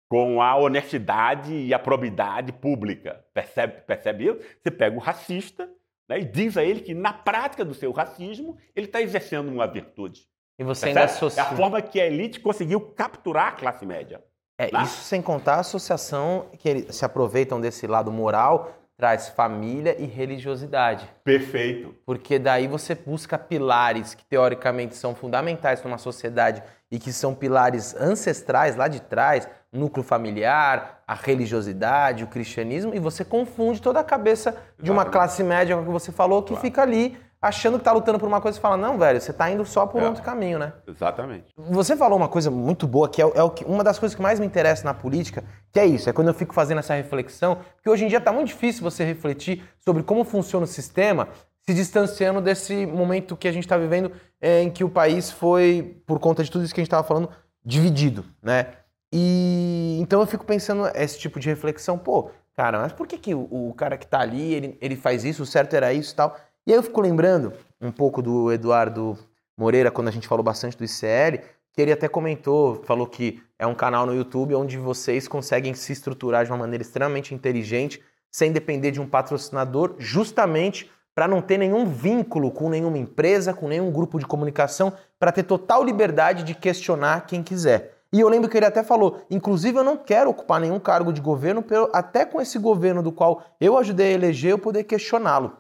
com 0.10 0.42
a 0.42 0.56
honestidade 0.56 1.54
e 1.54 1.74
a 1.74 1.80
probidade 1.80 2.54
pública. 2.54 3.26
Percebe, 3.34 3.82
percebe 3.82 4.28
isso? 4.28 4.40
Você 4.64 4.72
pega 4.72 4.96
o 4.96 5.00
racista 5.00 5.70
né, 6.08 6.20
e 6.20 6.26
diz 6.26 6.58
a 6.58 6.64
ele 6.64 6.82
que, 6.82 6.94
na 6.94 7.14
prática 7.14 7.66
do 7.66 7.74
seu 7.74 7.92
racismo, 7.92 8.58
ele 8.76 8.86
está 8.86 9.02
exercendo 9.02 9.50
uma 9.50 9.68
virtude. 9.68 10.22
E 10.60 10.64
você 10.64 10.88
ainda 10.88 11.04
associa... 11.04 11.42
É 11.42 11.46
a 11.46 11.56
forma 11.56 11.82
que 11.82 12.00
a 12.00 12.06
elite 12.08 12.40
conseguiu 12.40 12.82
capturar 12.82 13.50
a 13.50 13.52
classe 13.52 13.86
média. 13.86 14.24
É, 14.58 14.72
né? 14.72 14.84
isso 14.84 15.04
sem 15.04 15.22
contar 15.22 15.56
a 15.56 15.60
associação 15.60 16.50
que 16.58 16.68
eles 16.68 16.96
se 16.96 17.06
aproveitam 17.06 17.62
desse 17.62 17.86
lado 17.86 18.12
moral, 18.12 18.76
traz 18.98 19.30
família 19.30 19.96
e 20.02 20.06
religiosidade. 20.06 21.08
Perfeito. 21.24 21.96
Porque 22.04 22.40
daí 22.40 22.68
você 22.68 22.96
busca 22.96 23.38
pilares 23.38 24.16
que 24.16 24.26
teoricamente 24.26 24.96
são 24.96 25.14
fundamentais 25.14 25.80
para 25.80 25.88
uma 25.88 26.00
sociedade 26.00 26.64
e 26.90 26.98
que 26.98 27.14
são 27.14 27.36
pilares 27.36 27.96
ancestrais 27.96 28.76
lá 28.76 28.88
de 28.88 29.00
trás, 29.00 29.48
núcleo 29.72 30.04
familiar, 30.04 31.02
a 31.06 31.14
religiosidade, 31.14 32.24
o 32.24 32.28
cristianismo, 32.28 32.94
e 32.94 33.00
você 33.00 33.24
confunde 33.26 33.82
toda 33.82 34.00
a 34.00 34.04
cabeça 34.04 34.50
Exatamente. 34.50 34.84
de 34.84 34.92
uma 34.92 35.06
classe 35.06 35.44
média, 35.44 35.76
como 35.76 35.92
você 35.92 36.12
falou, 36.12 36.42
que 36.42 36.50
claro. 36.50 36.62
fica 36.62 36.82
ali 36.82 37.18
achando 37.42 37.74
que 37.74 37.82
está 37.82 37.92
lutando 37.92 38.18
por 38.18 38.28
uma 38.28 38.42
coisa 38.42 38.58
e 38.58 38.62
fala, 38.62 38.76
não, 38.76 38.98
velho, 38.98 39.22
você 39.22 39.32
está 39.32 39.50
indo 39.50 39.64
só 39.64 39.86
por 39.86 40.02
é. 40.02 40.08
outro 40.08 40.24
caminho, 40.24 40.58
né? 40.58 40.74
Exatamente. 40.88 41.54
Você 41.56 41.96
falou 41.96 42.18
uma 42.18 42.28
coisa 42.28 42.50
muito 42.50 42.88
boa, 42.88 43.08
que 43.08 43.22
é, 43.22 43.26
é 43.26 43.50
que, 43.54 43.64
uma 43.66 43.84
das 43.84 44.00
coisas 44.00 44.16
que 44.16 44.22
mais 44.22 44.40
me 44.40 44.46
interessa 44.46 44.84
na 44.84 44.94
política, 44.94 45.44
que 45.72 45.80
é 45.80 45.86
isso, 45.86 46.10
é 46.10 46.14
quando 46.14 46.30
eu 46.30 46.34
fico 46.34 46.54
fazendo 46.54 46.80
essa 46.80 46.96
reflexão, 46.96 47.58
porque 47.76 47.90
hoje 47.90 48.06
em 48.06 48.08
dia 48.08 48.18
está 48.18 48.32
muito 48.32 48.48
difícil 48.48 48.82
você 48.82 49.04
refletir 49.04 49.64
sobre 49.80 50.02
como 50.02 50.24
funciona 50.24 50.64
o 50.64 50.68
sistema, 50.68 51.28
se 51.68 51.74
distanciando 51.74 52.42
desse 52.42 52.86
momento 52.86 53.36
que 53.36 53.48
a 53.48 53.52
gente 53.52 53.66
está 53.66 53.78
vivendo, 53.78 54.12
é, 54.42 54.64
em 54.64 54.70
que 54.70 54.84
o 54.84 54.90
país 54.90 55.30
foi, 55.30 56.02
por 56.08 56.20
conta 56.20 56.44
de 56.44 56.50
tudo 56.50 56.64
isso 56.64 56.74
que 56.74 56.80
a 56.80 56.84
gente 56.84 56.88
estava 56.88 57.08
falando, 57.08 57.30
dividido, 57.64 58.26
né? 58.42 58.68
E 59.12 59.98
então 60.02 60.20
eu 60.20 60.28
fico 60.28 60.46
pensando 60.46 60.88
esse 60.96 61.18
tipo 61.18 61.40
de 61.40 61.48
reflexão, 61.50 61.98
pô, 61.98 62.30
cara, 62.56 62.80
mas 62.80 62.92
por 62.92 63.08
que, 63.08 63.18
que 63.18 63.34
o, 63.34 63.48
o 63.70 63.74
cara 63.74 63.98
que 63.98 64.06
está 64.06 64.20
ali, 64.20 64.54
ele, 64.54 64.78
ele 64.82 64.96
faz 64.96 65.24
isso, 65.24 65.44
o 65.44 65.46
certo 65.46 65.76
era 65.76 65.94
isso 65.94 66.14
e 66.14 66.16
tal? 66.16 66.38
E 66.66 66.72
aí 66.72 66.78
eu 66.78 66.84
fico 66.84 67.00
lembrando 67.00 67.54
um 67.80 67.92
pouco 67.92 68.22
do 68.22 68.52
Eduardo 68.52 69.18
Moreira, 69.58 69.90
quando 69.90 70.10
a 70.10 70.12
gente 70.12 70.28
falou 70.28 70.44
bastante 70.44 70.78
do 70.78 70.84
ICL, 70.84 71.42
que 71.74 71.82
ele 71.82 71.92
até 71.92 72.08
comentou, 72.08 72.84
falou 72.84 73.08
que 73.08 73.42
é 73.58 73.66
um 73.66 73.76
canal 73.76 74.06
no 74.06 74.14
YouTube 74.14 74.54
onde 74.56 74.78
vocês 74.78 75.28
conseguem 75.28 75.74
se 75.74 75.94
estruturar 75.94 76.44
de 76.44 76.52
uma 76.52 76.58
maneira 76.58 76.82
extremamente 76.82 77.34
inteligente, 77.34 78.04
sem 78.30 78.52
depender 78.52 78.92
de 78.92 79.00
um 79.00 79.08
patrocinador, 79.08 79.96
justamente 79.98 80.92
para 81.16 81.28
não 81.28 81.42
ter 81.42 81.58
nenhum 81.58 81.86
vínculo 81.86 82.52
com 82.52 82.70
nenhuma 82.70 82.98
empresa, 82.98 83.54
com 83.54 83.68
nenhum 83.68 83.92
grupo 83.92 84.20
de 84.20 84.26
comunicação, 84.28 84.94
para 85.18 85.32
ter 85.32 85.44
total 85.44 85.84
liberdade 85.84 86.44
de 86.44 86.54
questionar 86.54 87.26
quem 87.26 87.42
quiser. 87.42 87.97
E 88.12 88.20
eu 88.20 88.30
lembro 88.30 88.50
que 88.50 88.58
ele 88.58 88.66
até 88.66 88.84
falou: 88.84 89.22
inclusive 89.30 89.78
eu 89.78 89.84
não 89.84 89.98
quero 89.98 90.30
ocupar 90.30 90.60
nenhum 90.60 90.80
cargo 90.80 91.12
de 91.12 91.22
governo, 91.22 91.64
até 91.94 92.26
com 92.26 92.42
esse 92.42 92.58
governo 92.58 93.04
do 93.04 93.12
qual 93.12 93.44
eu 93.60 93.78
ajudei 93.78 94.08
a 94.08 94.14
eleger, 94.14 94.52
eu 94.52 94.60
poder 94.60 94.84
questioná-lo. 94.84 95.58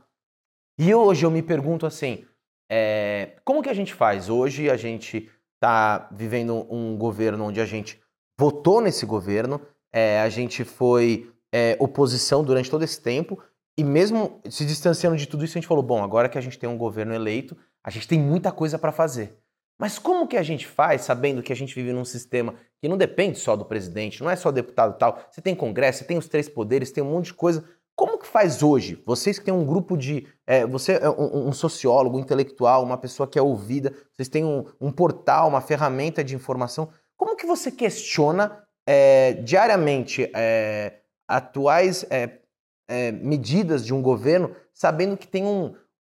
E 0.79 0.93
hoje 0.93 1.25
eu 1.25 1.31
me 1.31 1.41
pergunto 1.41 1.85
assim: 1.85 2.25
é, 2.69 3.37
como 3.43 3.61
que 3.61 3.69
a 3.69 3.73
gente 3.73 3.93
faz? 3.93 4.29
Hoje 4.29 4.69
a 4.69 4.77
gente 4.77 5.29
está 5.55 6.07
vivendo 6.11 6.67
um 6.69 6.97
governo 6.97 7.45
onde 7.45 7.59
a 7.59 7.65
gente 7.65 8.01
votou 8.39 8.79
nesse 8.79 9.05
governo, 9.05 9.59
é, 9.91 10.21
a 10.21 10.29
gente 10.29 10.63
foi 10.63 11.31
é, 11.51 11.75
oposição 11.79 12.43
durante 12.43 12.69
todo 12.69 12.83
esse 12.83 13.01
tempo, 13.01 13.41
e 13.77 13.83
mesmo 13.83 14.39
se 14.49 14.65
distanciando 14.65 15.17
de 15.17 15.27
tudo 15.27 15.43
isso, 15.43 15.57
a 15.57 15.59
gente 15.59 15.67
falou: 15.67 15.83
bom, 15.83 16.03
agora 16.03 16.29
que 16.29 16.37
a 16.37 16.41
gente 16.41 16.59
tem 16.59 16.69
um 16.69 16.77
governo 16.77 17.13
eleito, 17.13 17.57
a 17.83 17.89
gente 17.89 18.07
tem 18.07 18.19
muita 18.19 18.51
coisa 18.51 18.77
para 18.77 18.91
fazer. 18.91 19.37
Mas 19.79 19.99
como 19.99 20.27
que 20.27 20.37
a 20.37 20.43
gente 20.43 20.65
faz 20.65 21.01
sabendo 21.01 21.43
que 21.43 21.53
a 21.53 21.55
gente 21.55 21.75
vive 21.75 21.93
num 21.93 22.05
sistema 22.05 22.55
que 22.81 22.87
não 22.87 22.97
depende 22.97 23.37
só 23.37 23.55
do 23.55 23.65
presidente, 23.65 24.23
não 24.23 24.29
é 24.29 24.35
só 24.35 24.51
deputado 24.51 24.97
tal? 24.97 25.19
Você 25.29 25.41
tem 25.41 25.53
congresso, 25.53 25.99
você 25.99 26.05
tem 26.05 26.17
os 26.17 26.27
três 26.27 26.49
poderes, 26.49 26.91
tem 26.91 27.03
um 27.03 27.11
monte 27.11 27.27
de 27.27 27.33
coisa. 27.35 27.63
Como 27.95 28.19
que 28.19 28.27
faz 28.27 28.61
hoje? 28.61 29.01
Vocês 29.05 29.39
que 29.39 29.45
têm 29.45 29.53
um 29.53 29.65
grupo 29.65 29.97
de. 29.97 30.27
É, 30.45 30.65
você 30.65 30.93
é 30.93 31.09
um, 31.09 31.47
um, 31.47 31.51
sociólogo, 31.51 32.17
um 32.17 32.19
intelectual, 32.19 32.83
uma 32.83 32.97
pessoa 32.97 33.27
que 33.27 33.39
é 33.39 33.41
ouvida, 33.41 33.93
vocês 34.13 34.27
têm 34.27 34.45
um, 34.45 34.65
um 34.79 34.91
portal, 34.91 35.47
uma 35.47 35.61
ferramenta 35.61 36.23
de 36.23 36.35
informação. 36.35 36.89
Como 37.15 37.35
que 37.35 37.47
você 37.47 37.71
questiona 37.71 38.63
é, 38.85 39.33
diariamente 39.33 40.29
é, 40.35 40.99
atuais 41.27 42.05
é, 42.09 42.39
é, 42.87 43.11
medidas 43.11 43.85
de 43.85 43.93
um 43.93 44.01
governo, 44.01 44.55
sabendo 44.73 45.17
que 45.17 45.27
tem 45.27 45.43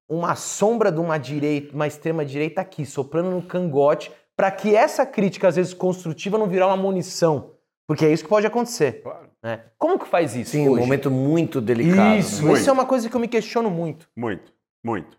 uma 0.09 0.35
sombra 0.35 0.91
de 0.91 0.99
uma 0.99 1.17
direita, 1.17 1.75
uma 1.75 1.87
extrema 1.87 2.25
direita 2.25 2.61
aqui, 2.61 2.85
soprando 2.85 3.29
no 3.31 3.41
cangote, 3.41 4.11
para 4.35 4.51
que 4.51 4.75
essa 4.75 5.05
crítica, 5.05 5.47
às 5.47 5.55
vezes 5.55 5.73
construtiva, 5.73 6.37
não 6.37 6.47
virar 6.47 6.67
uma 6.67 6.77
munição? 6.77 7.51
Porque 7.87 8.05
é 8.05 8.11
isso 8.11 8.23
que 8.23 8.29
pode 8.29 8.45
acontecer. 8.45 9.01
Claro. 9.01 9.27
Né? 9.41 9.63
Como 9.77 9.97
que 9.97 10.07
faz 10.07 10.35
isso? 10.35 10.51
Sim, 10.51 10.67
hoje? 10.67 10.81
um 10.81 10.83
momento 10.83 11.09
muito 11.09 11.61
delicado. 11.61 12.19
Isso, 12.19 12.43
muito. 12.43 12.59
isso 12.59 12.69
é 12.69 12.73
uma 12.73 12.85
coisa 12.85 13.09
que 13.09 13.15
eu 13.15 13.19
me 13.19 13.27
questiono 13.27 13.69
muito. 13.69 14.09
Muito, 14.15 14.53
muito. 14.83 15.17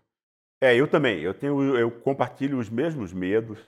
É, 0.61 0.75
eu 0.75 0.87
também. 0.87 1.19
Eu 1.21 1.33
tenho, 1.33 1.77
eu 1.77 1.89
compartilho 1.89 2.59
os 2.59 2.69
mesmos 2.69 3.11
medos. 3.13 3.59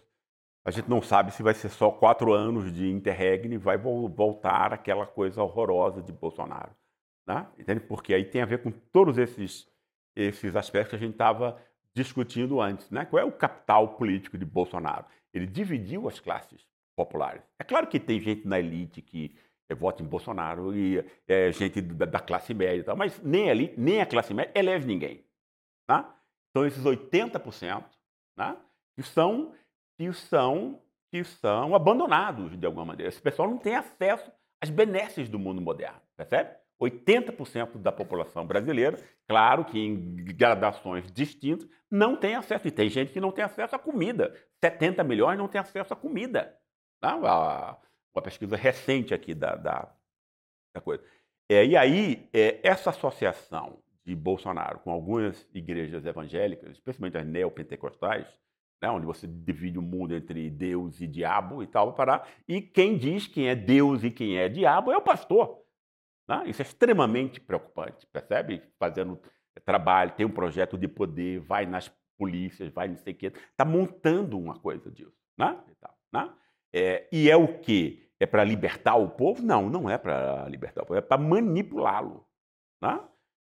A 0.63 0.69
gente 0.69 0.89
não 0.89 1.01
sabe 1.01 1.31
se 1.33 1.41
vai 1.41 1.53
ser 1.53 1.69
só 1.69 1.89
quatro 1.89 2.33
anos 2.33 2.71
de 2.71 2.91
interregne, 2.91 3.57
vai 3.57 3.77
voltar 3.77 4.73
aquela 4.73 5.07
coisa 5.07 5.41
horrorosa 5.41 6.03
de 6.03 6.11
Bolsonaro, 6.11 6.69
né? 7.27 7.47
Entende? 7.57 7.79
Porque 7.79 8.13
aí 8.13 8.23
tem 8.23 8.43
a 8.43 8.45
ver 8.45 8.61
com 8.61 8.69
todos 8.69 9.17
esses 9.17 9.67
esses 10.15 10.55
aspectos 10.55 10.91
que 10.91 10.95
a 10.95 10.99
gente 10.99 11.13
estava 11.13 11.61
discutindo 11.93 12.61
antes, 12.61 12.89
né? 12.89 13.05
Qual 13.05 13.21
é 13.21 13.25
o 13.25 13.31
capital 13.31 13.95
político 13.95 14.37
de 14.37 14.45
Bolsonaro? 14.45 15.05
Ele 15.33 15.45
dividiu 15.45 16.07
as 16.07 16.19
classes 16.19 16.65
populares. 16.95 17.41
É 17.59 17.63
claro 17.63 17.87
que 17.87 17.99
tem 17.99 18.19
gente 18.19 18.47
na 18.47 18.59
elite 18.59 19.01
que 19.01 19.35
é, 19.69 19.75
vota 19.75 20.03
em 20.03 20.05
Bolsonaro 20.05 20.75
e 20.75 21.03
é 21.27 21.51
gente 21.51 21.81
da, 21.81 22.05
da, 22.05 22.19
classe 22.19 22.53
média 22.53 22.81
e 22.81 22.83
tal, 22.83 22.95
mas 22.95 23.21
nem 23.21 23.49
a 23.49 23.51
elite, 23.51 23.79
nem 23.79 24.01
a 24.01 24.05
classe 24.05 24.33
média 24.33 24.51
elege 24.53 24.85
ninguém. 24.85 25.23
Tá? 25.87 26.15
Então, 26.49 26.65
esses 26.65 26.83
80% 26.83 27.83
né, 28.37 28.57
que, 28.95 29.03
são, 29.03 29.53
que, 29.97 30.11
são, 30.13 30.81
que 31.09 31.23
são 31.23 31.73
abandonados 31.73 32.57
de 32.57 32.65
alguma 32.65 32.85
maneira. 32.85 33.09
Esse 33.09 33.21
pessoal 33.21 33.49
não 33.49 33.57
tem 33.57 33.75
acesso 33.75 34.31
às 34.61 34.69
benesses 34.69 35.29
do 35.29 35.39
mundo 35.39 35.61
moderno, 35.61 36.01
percebe? 36.15 36.60
80% 36.81 37.77
da 37.77 37.91
população 37.91 38.45
brasileira, 38.45 38.97
claro 39.27 39.63
que 39.63 39.79
em 39.79 40.15
gradações 40.15 41.11
distintas, 41.11 41.69
não 41.89 42.15
tem 42.15 42.35
acesso. 42.35 42.67
E 42.67 42.71
tem 42.71 42.89
gente 42.89 43.11
que 43.11 43.21
não 43.21 43.31
tem 43.31 43.43
acesso 43.43 43.75
à 43.75 43.79
comida. 43.79 44.33
70 44.63 45.03
milhões 45.03 45.37
não 45.37 45.47
tem 45.47 45.61
acesso 45.61 45.93
à 45.93 45.95
comida. 45.95 46.57
Tá? 46.99 47.15
Uma 48.13 48.21
pesquisa 48.23 48.55
recente 48.55 49.13
aqui 49.13 49.35
da, 49.35 49.55
da, 49.55 49.93
da 50.73 50.81
coisa. 50.81 51.03
É, 51.49 51.65
e 51.65 51.77
aí, 51.77 52.29
é, 52.33 52.59
essa 52.63 52.89
associação 52.89 53.79
de 54.05 54.15
Bolsonaro 54.15 54.79
com 54.79 54.89
algumas 54.89 55.47
igrejas 55.53 56.05
evangélicas, 56.05 56.71
especialmente 56.71 57.17
as 57.17 57.25
neopentecostais, 57.25 58.27
né, 58.81 58.89
onde 58.89 59.05
você 59.05 59.27
divide 59.27 59.77
o 59.77 59.81
mundo 59.81 60.15
entre 60.15 60.49
Deus 60.49 60.99
e 61.01 61.07
diabo 61.07 61.61
e 61.61 61.67
tal, 61.67 61.93
para 61.93 62.25
e 62.47 62.61
quem 62.61 62.97
diz 62.97 63.27
quem 63.27 63.47
é 63.47 63.55
Deus 63.55 64.03
e 64.03 64.09
quem 64.09 64.37
é 64.37 64.49
diabo 64.49 64.91
é 64.91 64.97
o 64.97 65.01
pastor. 65.01 65.61
Né? 66.31 66.43
Isso 66.45 66.61
é 66.61 66.63
extremamente 66.63 67.41
preocupante, 67.41 68.07
percebe? 68.07 68.63
Fazendo 68.79 69.19
trabalho, 69.65 70.13
tem 70.15 70.25
um 70.25 70.31
projeto 70.31 70.77
de 70.77 70.87
poder, 70.87 71.41
vai 71.41 71.65
nas 71.65 71.91
polícias, 72.17 72.71
vai 72.71 72.87
não 72.87 72.95
sei 72.95 73.11
o 73.11 73.15
quê, 73.17 73.27
está 73.27 73.65
montando 73.65 74.39
uma 74.39 74.57
coisa 74.57 74.89
disso. 74.89 75.13
Né? 75.37 75.59
E, 75.67 75.75
tal, 75.75 75.97
né? 76.13 76.33
É, 76.73 77.07
e 77.11 77.29
é 77.29 77.35
o 77.35 77.59
quê? 77.59 78.09
É 78.17 78.25
para 78.25 78.45
libertar 78.45 78.95
o 78.95 79.09
povo? 79.09 79.41
Não, 79.41 79.69
não 79.69 79.89
é 79.89 79.97
para 79.97 80.47
libertar 80.47 80.83
o 80.83 80.85
povo, 80.85 80.97
é 80.97 81.01
para 81.01 81.21
manipulá-lo. 81.21 82.25
Né? 82.81 82.97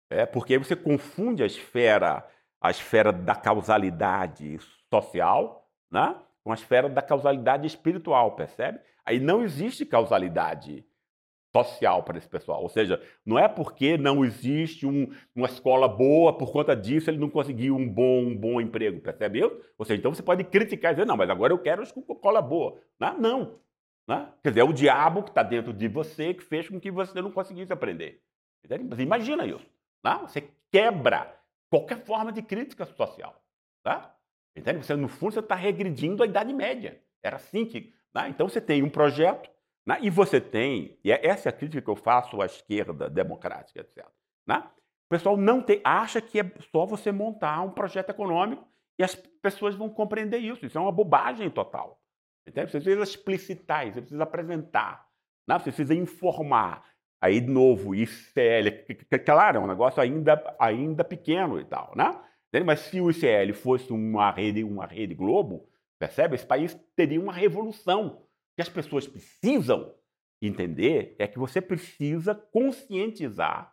É 0.10 0.26
porque 0.26 0.58
você 0.58 0.76
confunde 0.76 1.44
a 1.44 1.46
esfera, 1.46 2.26
a 2.62 2.72
esfera 2.72 3.12
da 3.12 3.36
causalidade 3.36 4.58
social 4.90 5.70
né? 5.92 6.16
com 6.42 6.52
a 6.52 6.56
esfera 6.56 6.88
da 6.88 7.02
causalidade 7.02 7.68
espiritual, 7.68 8.36
percebe? 8.38 8.80
Aí 9.06 9.20
não 9.20 9.44
existe 9.44 9.86
causalidade 9.86 10.86
social 11.52 12.04
para 12.04 12.18
esse 12.18 12.28
pessoal. 12.28 12.62
Ou 12.62 12.70
seja, 12.70 13.02
não 13.26 13.38
é 13.38 13.48
porque 13.48 13.98
não 13.98 14.24
existe 14.24 14.86
um, 14.86 15.12
uma 15.36 15.48
escola 15.48 15.88
boa, 15.88 16.38
por 16.38 16.52
conta 16.52 16.76
disso 16.76 17.10
ele 17.10 17.18
não 17.18 17.30
conseguiu 17.30 17.76
um 17.76 17.88
bom, 17.88 18.20
um 18.20 18.38
bom 18.38 18.62
emprego, 18.62 19.00
percebeu? 19.00 19.62
Ou 19.78 19.86
seja, 19.86 20.00
então 20.00 20.14
você 20.14 20.24
pode 20.24 20.44
criticar 20.44 20.92
e 20.92 20.96
dizer, 20.96 21.08
não, 21.08 21.18
mas 21.18 21.30
agora 21.30 21.54
eu 21.54 21.60
quero 21.60 21.84
escola 21.84 22.42
boa. 22.42 22.80
Não, 23.00 23.14
né? 23.14 23.20
não. 23.20 23.60
Né? 24.08 24.30
Quer 24.42 24.50
dizer, 24.50 24.62
é 24.62 24.64
o 24.64 24.74
diabo 24.74 25.24
que 25.24 25.30
está 25.30 25.44
dentro 25.44 25.74
de 25.74 25.88
você 25.88 26.34
que 26.34 26.44
fez 26.44 26.70
com 26.70 26.80
que 26.80 26.90
você 26.90 27.22
não 27.22 27.32
conseguisse 27.32 27.74
aprender. 27.74 28.22
Mas 28.90 29.00
imagina 29.00 29.46
isso. 29.46 29.66
Né? 30.04 30.18
Você 30.22 30.50
quebra 30.72 31.36
qualquer 31.70 32.04
forma 32.06 32.32
de 32.32 32.42
crítica 32.42 32.86
social. 32.86 33.42
Tá? 33.84 34.16
Entende? 34.56 34.84
Você, 34.84 34.96
no 34.96 35.08
fundo, 35.08 35.34
você 35.34 35.40
está 35.40 35.56
regredindo 35.56 36.24
a 36.24 36.26
Idade 36.26 36.54
Média. 36.54 37.02
Era 37.22 37.36
assim 37.36 37.66
que. 37.66 37.94
Né? 38.14 38.30
Então 38.30 38.48
você 38.48 38.62
tem 38.62 38.82
um 38.82 38.90
projeto 38.90 39.50
né? 39.88 39.98
E 40.02 40.10
você 40.10 40.42
tem, 40.42 41.00
e 41.02 41.14
é, 41.14 41.26
essa 41.26 41.48
é 41.48 41.50
a 41.50 41.54
crítica 41.54 41.82
que 41.82 41.90
eu 41.90 41.96
faço 41.96 42.42
à 42.42 42.46
esquerda 42.46 43.10
democrática, 43.10 43.80
etc. 43.80 44.06
Né? 44.46 44.62
O 45.06 45.10
pessoal 45.10 45.38
não 45.38 45.62
tem, 45.62 45.80
acha 45.82 46.20
que 46.20 46.42
é 46.42 46.52
só 46.70 46.86
você 46.86 47.10
montar 47.10 47.62
um 47.62 47.72
projeto 47.72 48.10
econômico 48.10 48.68
e 49.00 49.04
as 49.04 49.16
pessoas 49.16 49.76
vão 49.76 49.90
compreender 49.90 50.40
isso. 50.40 50.66
Isso 50.66 50.78
é 50.78 50.82
uma 50.82 50.92
bobagem 50.92 51.50
total. 51.50 52.02
Entende? 52.46 52.70
Você 52.70 52.82
precisa 52.82 53.04
explicitar, 53.04 53.86
você 53.86 54.02
precisa 54.02 54.24
apresentar, 54.24 55.08
né? 55.48 55.58
você 55.58 55.72
precisa 55.72 55.96
informar. 55.96 56.84
Aí, 57.22 57.40
de 57.40 57.50
novo, 57.50 57.96
ICL, 57.96 58.86
claro, 59.26 59.58
é 59.58 59.60
um 59.62 59.68
negócio 59.68 60.02
ainda, 60.02 60.56
ainda 60.60 61.04
pequeno 61.04 61.60
e 61.60 61.66
tal, 61.66 61.94
né? 61.96 62.22
Mas 62.64 62.82
se 62.82 63.02
o 63.02 63.10
ICL 63.10 63.54
fosse 63.54 63.92
uma 63.92 64.32
rede, 64.32 64.64
uma 64.64 64.86
rede 64.86 65.16
Globo, 65.16 65.68
percebe? 65.98 66.36
Esse 66.36 66.46
país 66.46 66.80
teria 66.96 67.20
uma 67.20 67.34
revolução 67.34 68.27
que 68.58 68.62
as 68.64 68.70
pessoas 68.70 69.08
precisam 69.08 69.94
entender 70.42 71.16
é 71.20 71.28
que 71.28 71.38
você 71.38 71.62
precisa 71.62 72.34
conscientizar, 72.34 73.72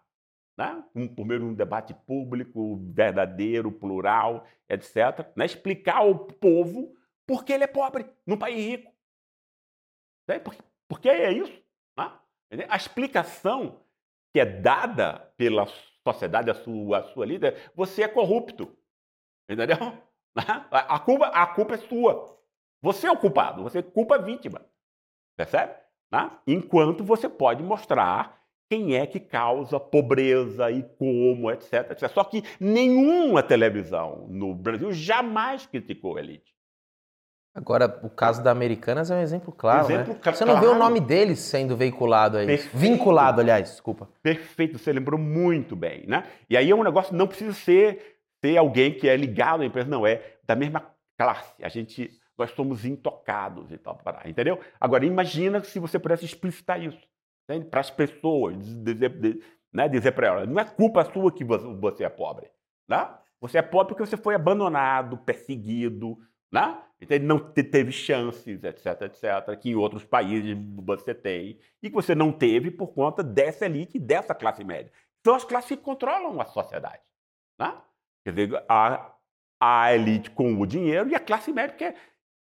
né? 0.58 0.84
meio 0.94 1.40
de 1.40 1.46
um 1.46 1.54
debate 1.54 1.94
público, 2.06 2.76
verdadeiro, 2.92 3.72
plural, 3.72 4.46
etc., 4.68 5.26
né? 5.34 5.46
explicar 5.46 5.96
ao 5.96 6.26
povo 6.26 6.94
por 7.26 7.46
que 7.46 7.54
ele 7.54 7.64
é 7.64 7.66
pobre 7.66 8.06
num 8.26 8.36
país 8.36 8.56
rico. 8.56 8.92
Né? 10.28 10.38
Por, 10.38 10.54
por 10.86 11.00
que 11.00 11.08
é 11.08 11.32
isso? 11.32 11.62
Né? 11.96 12.66
A 12.68 12.76
explicação 12.76 13.80
que 14.34 14.40
é 14.40 14.44
dada 14.44 15.32
pela 15.38 15.66
sociedade, 16.06 16.50
a 16.50 16.54
sua, 16.54 16.98
a 16.98 17.02
sua 17.04 17.24
líder, 17.24 17.72
você 17.74 18.02
é 18.02 18.08
corrupto. 18.08 18.76
Entendeu? 19.48 19.76
A 20.36 20.98
culpa, 20.98 21.26
a 21.28 21.46
culpa 21.46 21.74
é 21.74 21.78
sua. 21.78 22.34
Você 22.82 23.06
é 23.06 23.10
o 23.10 23.16
culpado, 23.16 23.62
você 23.62 23.80
culpa 23.80 24.16
a 24.16 24.18
vítima. 24.18 24.60
Percebe? 25.36 25.74
Né? 26.10 26.30
Enquanto 26.46 27.02
você 27.02 27.28
pode 27.28 27.62
mostrar 27.62 28.40
quem 28.68 28.96
é 28.96 29.06
que 29.06 29.20
causa 29.20 29.78
pobreza 29.78 30.70
e 30.70 30.82
como, 30.98 31.50
etc, 31.50 31.90
etc. 31.90 32.08
Só 32.10 32.24
que 32.24 32.42
nenhuma 32.58 33.42
televisão 33.42 34.26
no 34.28 34.54
Brasil 34.54 34.92
jamais 34.92 35.66
criticou 35.66 36.16
a 36.16 36.20
elite. 36.20 36.54
Agora, 37.54 38.00
o 38.02 38.10
caso 38.10 38.42
da 38.42 38.50
Americanas 38.50 39.12
é 39.12 39.14
um 39.14 39.20
exemplo 39.20 39.52
claro. 39.52 39.84
Exemplo 39.84 40.14
né? 40.14 40.32
Você 40.32 40.44
não 40.44 40.58
vê 40.58 40.66
o 40.66 40.74
nome 40.74 40.98
deles 40.98 41.38
sendo 41.38 41.76
veiculado 41.76 42.36
aí. 42.36 42.46
Perfeito. 42.46 42.76
Vinculado, 42.76 43.40
aliás, 43.40 43.70
desculpa. 43.70 44.08
Perfeito, 44.20 44.76
você 44.76 44.92
lembrou 44.92 45.20
muito 45.20 45.76
bem. 45.76 46.04
Né? 46.04 46.24
E 46.50 46.56
aí 46.56 46.68
é 46.68 46.74
um 46.74 46.82
negócio, 46.82 47.14
não 47.14 47.28
precisa 47.28 47.52
ser, 47.52 48.18
ser 48.44 48.56
alguém 48.56 48.92
que 48.92 49.08
é 49.08 49.16
ligado 49.16 49.62
à 49.62 49.66
empresa, 49.66 49.88
não, 49.88 50.04
é 50.04 50.20
da 50.42 50.56
mesma 50.56 50.84
classe. 51.16 51.62
A 51.62 51.68
gente 51.68 52.10
nós 52.36 52.50
somos 52.50 52.84
intocados 52.84 53.70
e 53.70 53.78
tal, 53.78 53.98
entendeu? 54.24 54.60
Agora, 54.80 55.04
imagina 55.04 55.62
se 55.62 55.78
você 55.78 55.98
pudesse 55.98 56.24
explicitar 56.24 56.82
isso 56.82 56.98
para 57.70 57.80
as 57.80 57.90
pessoas, 57.90 58.56
dizer, 58.82 59.38
né, 59.72 59.88
dizer 59.88 60.12
para 60.12 60.26
elas, 60.28 60.48
não 60.48 60.60
é 60.60 60.64
culpa 60.64 61.04
sua 61.12 61.32
que 61.32 61.44
você 61.44 62.04
é 62.04 62.08
pobre, 62.08 62.50
né? 62.88 63.08
Você 63.40 63.58
é 63.58 63.62
pobre 63.62 63.88
porque 63.88 64.06
você 64.06 64.16
foi 64.16 64.34
abandonado, 64.34 65.18
perseguido, 65.18 66.18
né? 66.50 66.80
Então, 67.00 67.18
não 67.18 67.38
teve 67.38 67.92
chances, 67.92 68.64
etc, 68.64 69.02
etc, 69.02 69.58
que 69.60 69.70
em 69.70 69.74
outros 69.74 70.04
países 70.04 70.56
você 70.76 71.14
tem, 71.14 71.58
e 71.82 71.90
que 71.90 71.94
você 71.94 72.14
não 72.14 72.32
teve 72.32 72.70
por 72.70 72.88
conta 72.94 73.22
dessa 73.22 73.66
elite 73.66 73.98
dessa 73.98 74.34
classe 74.34 74.64
média. 74.64 74.90
São 75.22 75.34
as 75.34 75.44
classes 75.44 75.76
que 75.76 75.82
controlam 75.82 76.40
a 76.40 76.46
sociedade. 76.46 77.02
Né? 77.58 77.74
Quer 78.24 78.32
dizer, 78.32 78.64
a, 78.68 79.14
a 79.60 79.94
elite 79.94 80.30
com 80.30 80.58
o 80.58 80.66
dinheiro 80.66 81.10
e 81.10 81.14
a 81.14 81.20
classe 81.20 81.52
média 81.52 81.76
que 81.76 81.84
é 81.84 81.94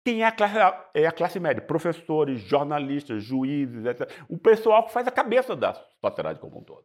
quem 0.04 0.22
é 0.22 0.26
a 0.26 0.32
classe, 0.32 0.58
é 0.92 1.06
a 1.06 1.12
classe 1.12 1.40
média? 1.40 1.62
Professores, 1.62 2.40
jornalistas, 2.42 3.22
juízes, 3.22 3.86
etc. 3.86 4.10
O 4.28 4.36
pessoal 4.36 4.84
que 4.84 4.92
faz 4.92 5.06
a 5.08 5.10
cabeça 5.10 5.56
da 5.56 5.74
sociedade 6.00 6.38
como 6.38 6.58
um 6.58 6.62
todo. 6.62 6.84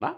Né? 0.00 0.14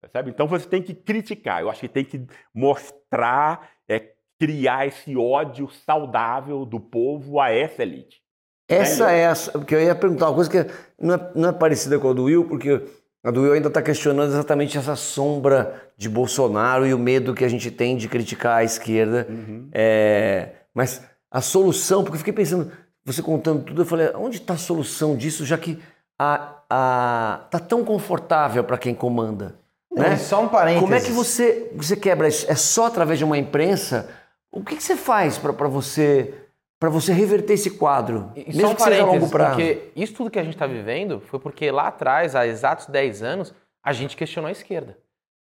Percebe? 0.00 0.30
Então 0.30 0.48
você 0.48 0.68
tem 0.68 0.82
que 0.82 0.94
criticar. 0.94 1.60
Eu 1.62 1.70
acho 1.70 1.80
que 1.80 1.88
tem 1.88 2.04
que 2.04 2.26
mostrar, 2.52 3.70
é, 3.88 4.14
criar 4.38 4.86
esse 4.88 5.16
ódio 5.16 5.70
saudável 5.70 6.66
do 6.66 6.80
povo 6.80 7.38
a 7.38 7.50
essa 7.50 7.82
elite. 7.82 8.20
Essa 8.68 9.12
é 9.12 9.20
essa, 9.20 9.52
porque 9.52 9.74
eu 9.74 9.82
ia 9.82 9.94
perguntar 9.94 10.28
uma 10.28 10.34
coisa 10.34 10.50
que 10.50 10.72
não 10.98 11.14
é, 11.14 11.32
não 11.34 11.48
é 11.50 11.52
parecida 11.52 11.98
com 11.98 12.08
a 12.08 12.12
do 12.12 12.24
Will, 12.24 12.48
porque 12.48 12.82
a 13.22 13.30
do 13.30 13.42
Will 13.42 13.52
ainda 13.52 13.68
está 13.68 13.82
questionando 13.82 14.30
exatamente 14.30 14.78
essa 14.78 14.96
sombra 14.96 15.92
de 15.96 16.08
Bolsonaro 16.08 16.86
e 16.86 16.94
o 16.94 16.98
medo 16.98 17.34
que 17.34 17.44
a 17.44 17.48
gente 17.48 17.70
tem 17.70 17.96
de 17.96 18.08
criticar 18.08 18.58
a 18.58 18.64
esquerda. 18.64 19.26
Uhum. 19.28 19.68
É, 19.72 20.54
mas 20.74 21.06
a 21.32 21.40
solução, 21.40 22.02
porque 22.02 22.16
eu 22.16 22.18
fiquei 22.18 22.32
pensando, 22.32 22.70
você 23.04 23.22
contando 23.22 23.64
tudo, 23.64 23.82
eu 23.82 23.86
falei, 23.86 24.10
onde 24.14 24.36
está 24.36 24.54
a 24.54 24.58
solução 24.58 25.16
disso, 25.16 25.46
já 25.46 25.56
que 25.56 25.82
a, 26.18 26.56
a, 26.68 27.40
tá 27.50 27.58
tão 27.58 27.84
confortável 27.84 28.62
para 28.62 28.76
quem 28.76 28.94
comanda? 28.94 29.56
Não, 29.90 30.02
né? 30.02 30.16
Só 30.16 30.42
um 30.42 30.48
parênteses. 30.48 30.82
Como 30.82 30.94
é 30.94 31.00
que 31.00 31.10
você, 31.10 31.70
você 31.74 31.96
quebra 31.96 32.28
isso? 32.28 32.50
É 32.50 32.54
só 32.54 32.86
através 32.86 33.18
de 33.18 33.24
uma 33.24 33.38
imprensa? 33.38 34.08
O 34.50 34.62
que, 34.62 34.76
que 34.76 34.82
você 34.82 34.96
faz 34.96 35.38
para 35.38 35.68
você 35.68 36.34
para 36.78 36.90
você 36.90 37.12
reverter 37.12 37.52
esse 37.52 37.70
quadro? 37.70 38.32
E, 38.34 38.46
mesmo 38.46 38.62
só 38.62 38.68
um 38.72 38.74
que 38.74 38.82
seja 38.82 39.04
longo 39.04 39.30
prazo. 39.30 39.54
Porque 39.54 39.92
isso 39.94 40.14
tudo 40.14 40.30
que 40.30 40.38
a 40.38 40.42
gente 40.42 40.54
está 40.54 40.66
vivendo 40.66 41.20
foi 41.20 41.38
porque 41.38 41.70
lá 41.70 41.86
atrás, 41.86 42.34
há 42.34 42.44
exatos 42.44 42.86
10 42.86 43.22
anos, 43.22 43.54
a 43.84 43.92
gente 43.92 44.16
questionou 44.16 44.48
a 44.48 44.52
esquerda. 44.52 44.98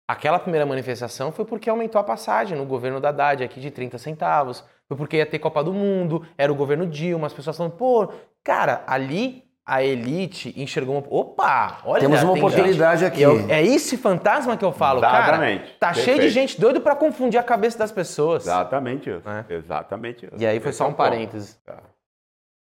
Aquela 0.09 0.41
primeira 0.41 0.67
manifestação 0.67 1.31
foi 1.31 1.45
porque 1.45 1.71
aumentou 1.71 2.01
a 2.01 2.05
passagem 2.05 2.59
no 2.59 2.67
governo 2.67 3.01
da 3.01 3.11
Haddad 3.11 3.45
aqui 3.45 3.61
de 3.61 3.71
30 3.71 3.97
centavos. 3.97 4.65
Foi 4.91 4.97
porque 4.97 5.19
ia 5.19 5.25
ter 5.27 5.39
Copa 5.39 5.63
do 5.63 5.73
Mundo, 5.73 6.27
era 6.37 6.51
o 6.51 6.55
governo 6.57 6.85
Dilma, 6.85 7.29
as 7.29 7.33
pessoas 7.33 7.57
falando, 7.57 7.73
pô, 7.77 8.13
cara, 8.43 8.83
ali 8.89 9.45
a 9.65 9.85
elite 9.85 10.53
enxergou 10.57 10.97
uma. 10.97 11.05
Opa! 11.09 11.79
Olha, 11.85 12.01
Temos 12.01 12.21
uma 12.25 12.33
oportunidade 12.33 13.03
gente. 13.05 13.25
aqui. 13.25 13.53
é 13.53 13.65
esse 13.65 13.97
fantasma 13.97 14.57
que 14.57 14.65
eu 14.65 14.73
falo, 14.73 14.99
Exatamente. 14.99 15.61
cara. 15.63 15.73
Tá 15.79 15.87
Perfeito. 15.93 16.05
cheio 16.07 16.21
de 16.21 16.29
gente 16.31 16.61
doido 16.61 16.81
para 16.81 16.97
confundir 16.97 17.39
a 17.39 17.43
cabeça 17.45 17.79
das 17.79 17.93
pessoas. 17.93 18.43
Exatamente 18.43 19.09
isso. 19.09 19.23
É. 19.29 19.45
Exatamente 19.55 20.27
isso. 20.27 20.35
E 20.37 20.45
aí 20.45 20.59
foi 20.59 20.73
só 20.73 20.89
um 20.89 20.93
parênteses. 20.93 21.55
Tá. 21.65 21.79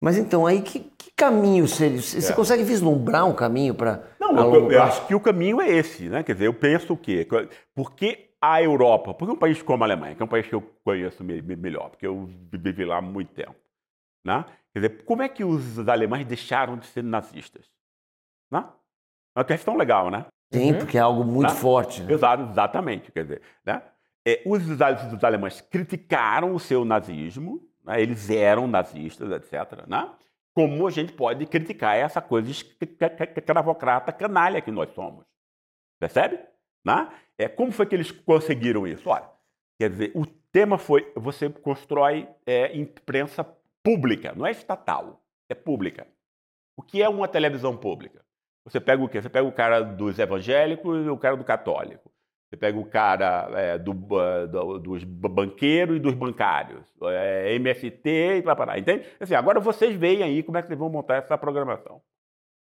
Mas 0.02 0.18
então, 0.18 0.44
aí 0.46 0.60
que, 0.62 0.80
que 0.98 1.12
caminho 1.16 1.68
seria? 1.68 2.02
Você 2.02 2.32
É. 2.32 2.34
consegue 2.34 2.64
vislumbrar 2.64 3.24
um 3.24 3.32
caminho 3.32 3.72
para 3.74 4.00
Não, 4.20 4.30
a 4.30 4.32
eu, 4.32 4.42
longo 4.44 4.56
eu 4.56 4.66
prazo? 4.66 4.82
acho 4.98 5.06
que 5.06 5.14
o 5.14 5.20
caminho 5.20 5.60
é 5.60 5.68
esse, 5.70 6.08
né? 6.08 6.24
Quer 6.24 6.32
dizer, 6.32 6.46
eu 6.48 6.54
penso 6.54 6.92
o 6.92 6.96
quê? 6.96 7.26
Por 7.72 7.94
que 7.94 8.25
a 8.54 8.62
Europa? 8.62 9.14
Por 9.14 9.26
que 9.26 9.32
um 9.34 9.38
país 9.38 9.62
como 9.62 9.82
a 9.84 9.86
Alemanha, 9.86 10.14
que 10.14 10.22
é 10.22 10.24
um 10.24 10.28
país 10.28 10.46
que 10.46 10.54
eu 10.54 10.62
conheço 10.84 11.22
me- 11.24 11.40
me- 11.42 11.56
melhor, 11.56 11.90
porque 11.90 12.06
eu 12.06 12.28
vivi 12.52 12.84
lá 12.84 12.98
há 12.98 13.02
muito 13.02 13.32
tempo, 13.34 13.54
né? 14.24 14.44
Quer 14.72 14.80
dizer, 14.80 15.04
como 15.04 15.22
é 15.22 15.28
que 15.28 15.42
os 15.44 15.78
alemães 15.88 16.26
deixaram 16.26 16.76
de 16.76 16.86
ser 16.86 17.02
nazistas? 17.02 17.66
Né? 18.50 18.64
É 19.34 19.38
uma 19.38 19.44
questão 19.44 19.76
legal, 19.76 20.10
né? 20.10 20.26
Sim, 20.52 20.74
porque 20.78 20.96
é 20.98 21.00
algo 21.00 21.24
muito 21.24 21.48
Né? 21.52 21.58
forte. 21.58 22.02
né? 22.02 22.12
Exato, 22.12 22.42
exatamente. 22.50 23.10
Quer 23.10 23.22
dizer, 23.24 23.42
né? 23.64 23.82
É, 24.26 24.42
os, 24.44 24.62
os 24.68 25.24
alemães 25.24 25.60
criticaram 25.60 26.54
o 26.54 26.58
seu 26.60 26.84
nazismo, 26.84 27.60
né? 27.84 28.00
eles 28.02 28.28
eram 28.30 28.66
nazistas, 28.66 29.30
etc. 29.30 29.86
Né? 29.86 30.10
Como 30.54 30.86
a 30.86 30.90
gente 30.90 31.12
pode 31.12 31.46
criticar 31.46 31.96
essa 31.96 32.20
coisa 32.20 32.50
escravocrata 32.50 34.12
canalha 34.12 34.60
que 34.60 34.70
nós 34.70 34.90
somos? 34.94 35.24
Percebe? 35.98 36.38
Né? 36.86 37.08
É, 37.36 37.48
como 37.48 37.72
foi 37.72 37.84
que 37.86 37.94
eles 37.96 38.10
conseguiram 38.12 38.86
isso? 38.86 39.08
Olha, 39.10 39.28
quer 39.78 39.90
dizer, 39.90 40.12
o 40.14 40.24
tema 40.52 40.78
foi 40.78 41.12
você 41.16 41.50
constrói 41.50 42.28
é, 42.46 42.76
imprensa 42.76 43.44
pública, 43.82 44.32
não 44.36 44.46
é 44.46 44.52
estatal, 44.52 45.20
é 45.50 45.54
pública. 45.54 46.06
O 46.78 46.82
que 46.82 47.02
é 47.02 47.08
uma 47.08 47.26
televisão 47.26 47.76
pública? 47.76 48.24
Você 48.64 48.80
pega 48.80 49.02
o 49.02 49.08
quê? 49.08 49.20
Você 49.20 49.28
pega 49.28 49.46
o 49.46 49.52
cara 49.52 49.80
dos 49.80 50.18
evangélicos 50.18 51.04
e 51.06 51.08
o 51.08 51.18
cara 51.18 51.36
do 51.36 51.44
católico. 51.44 52.10
Você 52.48 52.56
pega 52.56 52.78
o 52.78 52.84
cara 52.88 53.48
é, 53.58 53.78
do, 53.78 53.92
do- 53.92 54.78
dos 54.78 55.02
ba- 55.04 55.28
banqueiros 55.28 55.96
e 55.96 56.00
dos 56.00 56.14
bancários. 56.14 56.84
É, 57.02 57.54
MST 57.54 58.08
e 58.08 58.42
vai 58.42 58.54
parar. 58.54 58.78
Entende? 58.78 59.04
Assim, 59.18 59.34
agora 59.34 59.58
vocês 59.58 59.96
veem 59.96 60.22
aí 60.22 60.42
como 60.44 60.56
é 60.58 60.62
que 60.62 60.68
vocês 60.68 60.78
vão 60.78 60.88
montar 60.88 61.16
essa 61.16 61.36
programação. 61.36 62.00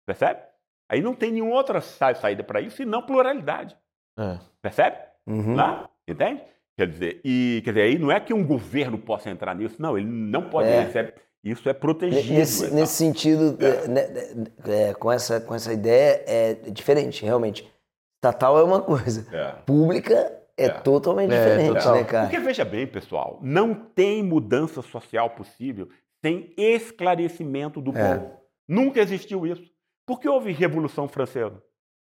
Percebe? 0.05 0.41
Aí 0.89 1.01
não 1.01 1.15
tem 1.15 1.31
nenhuma 1.31 1.55
outra 1.55 1.79
sa- 1.79 2.13
saída 2.15 2.43
para 2.43 2.59
isso 2.59 2.77
senão 2.77 3.01
pluralidade. 3.01 3.77
É. 4.17 4.37
Percebe? 4.61 4.97
Uhum. 5.27 5.55
Né? 5.55 5.85
Entende? 6.07 6.41
Quer 6.77 6.87
dizer, 6.87 7.21
e, 7.23 7.61
quer 7.63 7.71
dizer, 7.71 7.81
aí 7.83 7.99
não 7.99 8.11
é 8.11 8.19
que 8.19 8.33
um 8.33 8.45
governo 8.45 8.97
possa 8.97 9.29
entrar 9.29 9.53
nisso, 9.55 9.75
não, 9.79 9.97
ele 9.97 10.07
não 10.07 10.49
pode. 10.49 10.67
É. 10.69 10.83
Isso, 10.87 10.97
é, 10.97 11.13
isso 11.43 11.69
é 11.69 11.73
protegido. 11.73 12.33
Nesse, 12.33 12.65
essa- 12.65 12.73
nesse 12.75 12.93
sentido, 12.93 13.57
é, 13.63 13.87
né, 13.87 14.01
é, 14.67 14.93
com, 14.93 15.11
essa, 15.11 15.39
com 15.41 15.53
essa 15.53 15.71
ideia, 15.73 16.23
é 16.25 16.53
diferente, 16.71 17.23
realmente. 17.23 17.69
Estatal 18.17 18.57
é 18.59 18.63
uma 18.63 18.81
coisa, 18.81 19.27
É. 19.35 19.51
pública 19.65 20.13
é, 20.57 20.65
É. 20.65 20.69
totalmente 20.69 21.33
É, 21.33 21.37
diferente, 21.43 21.77
total. 21.77 21.95
né, 21.95 22.03
cara? 22.03 22.23
Porque 22.27 22.39
veja 22.39 22.63
bem, 22.65 22.87
pessoal, 22.87 23.39
não 23.41 23.73
tem 23.73 24.23
mudança 24.23 24.81
social 24.81 25.29
possível 25.31 25.89
sem 26.23 26.53
esclarecimento 26.57 27.81
do 27.81 27.95
É. 27.97 28.15
povo. 28.17 28.31
Nunca 28.67 28.99
existiu 29.01 29.45
isso. 29.45 29.63
Por 30.05 30.19
que 30.19 30.29
houve 30.29 30.51
Revolução 30.51 31.07
Francesa? 31.07 31.61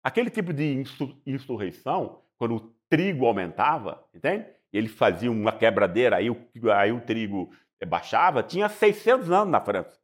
Aquele 0.03 0.29
tipo 0.29 0.53
de 0.53 0.73
insu- 0.73 1.21
insurreição, 1.25 2.21
quando 2.37 2.55
o 2.55 2.73
trigo 2.89 3.25
aumentava, 3.25 4.07
entende? 4.13 4.45
Ele 4.71 4.87
fazia 4.87 5.31
uma 5.31 5.51
quebradeira, 5.51 6.17
aí 6.17 6.29
o, 6.29 6.37
aí 6.71 6.91
o 6.91 7.01
trigo 7.01 7.49
eh, 7.79 7.85
baixava, 7.85 8.43
tinha 8.43 8.69
600 8.69 9.31
anos 9.31 9.51
na 9.51 9.61
França. 9.61 9.99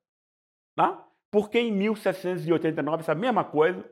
Né? 0.78 0.98
Porque 1.32 1.60
em 1.60 1.72
1789, 1.72 3.02
essa 3.02 3.16
mesma 3.16 3.44
coisa, 3.44 3.84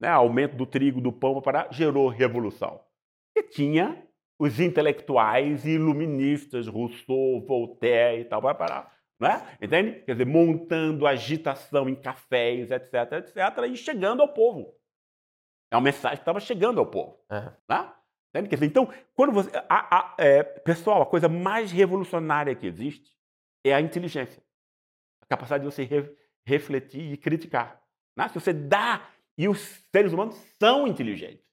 né, 0.00 0.08
aumento 0.08 0.56
do 0.56 0.66
trigo, 0.66 1.00
do 1.00 1.12
pão, 1.12 1.40
para 1.40 1.68
gerou 1.70 2.08
revolução. 2.08 2.80
E 3.36 3.42
tinha 3.42 4.04
os 4.38 4.60
intelectuais 4.60 5.64
e 5.64 5.70
iluministas, 5.70 6.68
Rousseau, 6.68 7.44
Voltaire 7.46 8.20
e 8.20 8.24
tal, 8.24 8.40
para 8.40 8.54
parar. 8.54 8.98
Né? 9.20 9.58
Entende? 9.60 10.00
Quer 10.02 10.12
dizer, 10.12 10.26
montando 10.26 11.06
agitação 11.06 11.88
em 11.88 11.96
cafés, 11.96 12.70
etc, 12.70 12.94
etc, 13.14 13.36
e 13.68 13.76
chegando 13.76 14.22
ao 14.22 14.32
povo. 14.32 14.77
É 15.70 15.76
uma 15.76 15.82
mensagem 15.82 16.16
que 16.18 16.22
estava 16.22 16.40
chegando 16.40 16.80
ao 16.80 16.86
povo. 16.86 17.18
É. 17.30 17.52
Né? 17.68 17.92
Entende? 18.34 18.66
Então, 18.66 18.92
quando 19.14 19.32
você. 19.32 19.50
a- 19.68 19.98
a- 19.98 20.14
é, 20.18 20.42
pessoal, 20.42 21.02
a 21.02 21.06
coisa 21.06 21.28
mais 21.28 21.70
revolucionária 21.72 22.54
que 22.54 22.66
existe 22.66 23.16
é 23.64 23.74
a 23.74 23.80
inteligência. 23.80 24.42
A 25.22 25.26
capacidade 25.26 25.64
de 25.64 25.70
você 25.74 25.84
re- 25.84 26.14
refletir 26.46 27.12
e 27.12 27.16
criticar. 27.16 27.82
Né? 28.16 28.28
Se 28.28 28.34
você 28.38 28.52
dá. 28.52 29.08
E 29.36 29.48
os 29.48 29.60
seres 29.94 30.12
humanos 30.12 30.34
são 30.60 30.86
inteligentes. 30.88 31.44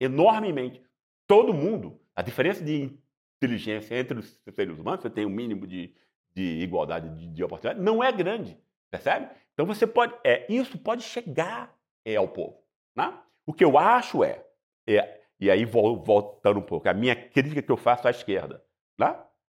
Enormemente. 0.00 0.82
Todo 1.26 1.52
mundo. 1.52 2.00
A 2.16 2.22
diferença 2.22 2.62
de 2.64 2.98
inteligência 3.38 3.94
entre 3.96 4.18
os 4.18 4.40
seres 4.54 4.78
humanos, 4.78 5.02
você 5.02 5.10
tem 5.10 5.26
um 5.26 5.30
mínimo 5.30 5.66
de, 5.66 5.94
de 6.34 6.42
igualdade 6.62 7.08
de, 7.10 7.26
de 7.28 7.44
oportunidade, 7.44 7.84
não 7.84 8.02
é 8.02 8.10
grande. 8.12 8.58
Percebe? 8.90 9.28
Então 9.52 9.66
você 9.66 9.86
pode. 9.86 10.14
É, 10.24 10.46
isso 10.52 10.78
pode 10.78 11.02
chegar 11.02 11.74
é, 12.04 12.16
ao 12.16 12.28
povo. 12.28 12.62
Né? 12.96 13.12
O 13.46 13.52
que 13.52 13.64
eu 13.64 13.76
acho 13.78 14.22
é, 14.24 14.44
é. 14.88 15.20
E 15.40 15.50
aí, 15.50 15.64
vol- 15.64 15.96
voltando 16.02 16.58
um 16.60 16.62
pouco, 16.62 16.88
a 16.88 16.94
minha 16.94 17.16
crítica 17.16 17.60
que 17.62 17.70
eu 17.72 17.76
faço 17.76 18.06
à 18.06 18.10
esquerda. 18.10 18.62
Né? 18.98 19.16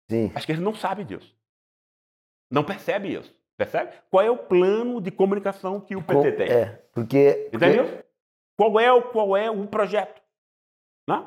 Sim. 0.09 0.31
A 0.35 0.39
esquerda 0.39 0.61
não 0.63 0.73
sabe 0.73 1.03
disso. 1.03 1.35
Não 2.51 2.63
percebe 2.63 3.13
isso. 3.13 3.35
Percebe? 3.57 3.93
Qual 4.09 4.23
é 4.23 4.29
o 4.29 4.37
plano 4.37 4.99
de 4.99 5.11
comunicação 5.11 5.79
que 5.79 5.95
o 5.95 6.01
PT 6.03 6.31
tem? 6.33 6.47
É, 6.49 6.83
porque... 6.93 7.49
Entendeu? 7.53 8.03
Qual 8.57 8.79
é, 8.79 8.91
o, 8.91 9.01
qual 9.03 9.37
é 9.37 9.49
o 9.51 9.67
projeto? 9.67 10.21
Né? 11.07 11.25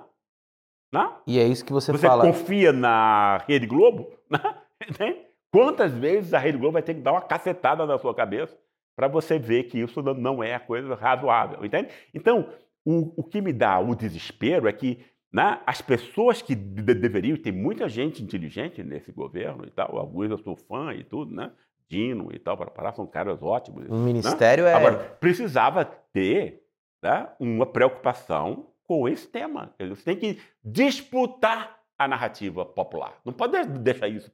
Né? 0.93 1.17
E 1.27 1.39
é 1.39 1.45
isso 1.45 1.65
que 1.65 1.73
você, 1.73 1.93
Você 1.93 2.07
fala. 2.07 2.25
confia 2.25 2.73
na 2.73 3.39
Rede 3.49 3.67
Globo? 3.67 4.11
Né? 5.01 5.25
Quantas 5.53 5.93
vezes 5.93 6.33
a 6.33 6.39
Rede 6.39 6.57
Globo 6.57 6.75
vai 6.75 6.83
ter 6.83 6.95
que 6.95 7.01
dar 7.01 7.13
uma 7.13 7.21
cacetada 7.21 7.85
na 7.85 7.99
sua 7.99 8.15
cabeça 8.15 8.57
para 8.99 9.07
você 9.07 9.39
ver 9.39 9.63
que 9.65 9.79
isso 9.79 10.03
não- 10.03 10.43
é 10.43 10.57
a 10.57 10.59
coisa 10.59 10.93
razoável, 10.97 11.65
entende? 11.65 11.89
Então, 12.13 12.49
o, 12.85 13.21
o 13.21 13.23
que 13.23 13.41
me 13.41 13.53
dá 13.53 13.79
o 13.79 13.95
desespero 13.95 14.67
é 14.67 14.73
que 14.73 14.99
né, 15.33 15.61
as 15.65 15.81
pessoas 15.81 16.43
que 16.43 16.53
de- 16.57 16.95
deveriam, 16.95 17.37
tem 17.37 17.53
muita 17.53 17.89
gente 17.89 18.25
inteligente 18.25 18.83
nesse 18.83 19.13
governo 19.13 19.65
e 19.65 19.71
tal, 19.71 19.97
alguns 19.97 20.29
eu 20.33 20.39
sou 20.39 20.57
fã 20.57 20.93
e 20.93 21.05
tudo, 21.05 21.33
né? 21.33 21.53
Dino 21.89 22.31
e 22.35 22.41
tal, 22.41 22.57
para 22.57 22.73
parar, 22.73 22.93
são 22.93 23.07
caras 23.07 23.41
ótimos. 23.41 23.89
O 23.89 23.95
ministério 23.95 24.67
é. 24.67 24.75
Agora, 24.75 24.97
precisava 25.21 25.85
ter 25.85 26.65
né, 27.01 27.29
uma 27.39 27.67
preocupação 27.67 28.67
com 28.83 29.09
esse 29.09 29.29
tema. 29.29 29.73
Você 29.79 30.03
tem 30.03 30.17
que 30.17 30.41
disputar 30.65 31.79
a 31.97 32.09
narrativa 32.09 32.65
popular. 32.67 33.15
Não 33.25 33.33
pode 33.33 33.53
de- 33.65 33.79
deixar 33.79 34.09
isso 34.09 34.33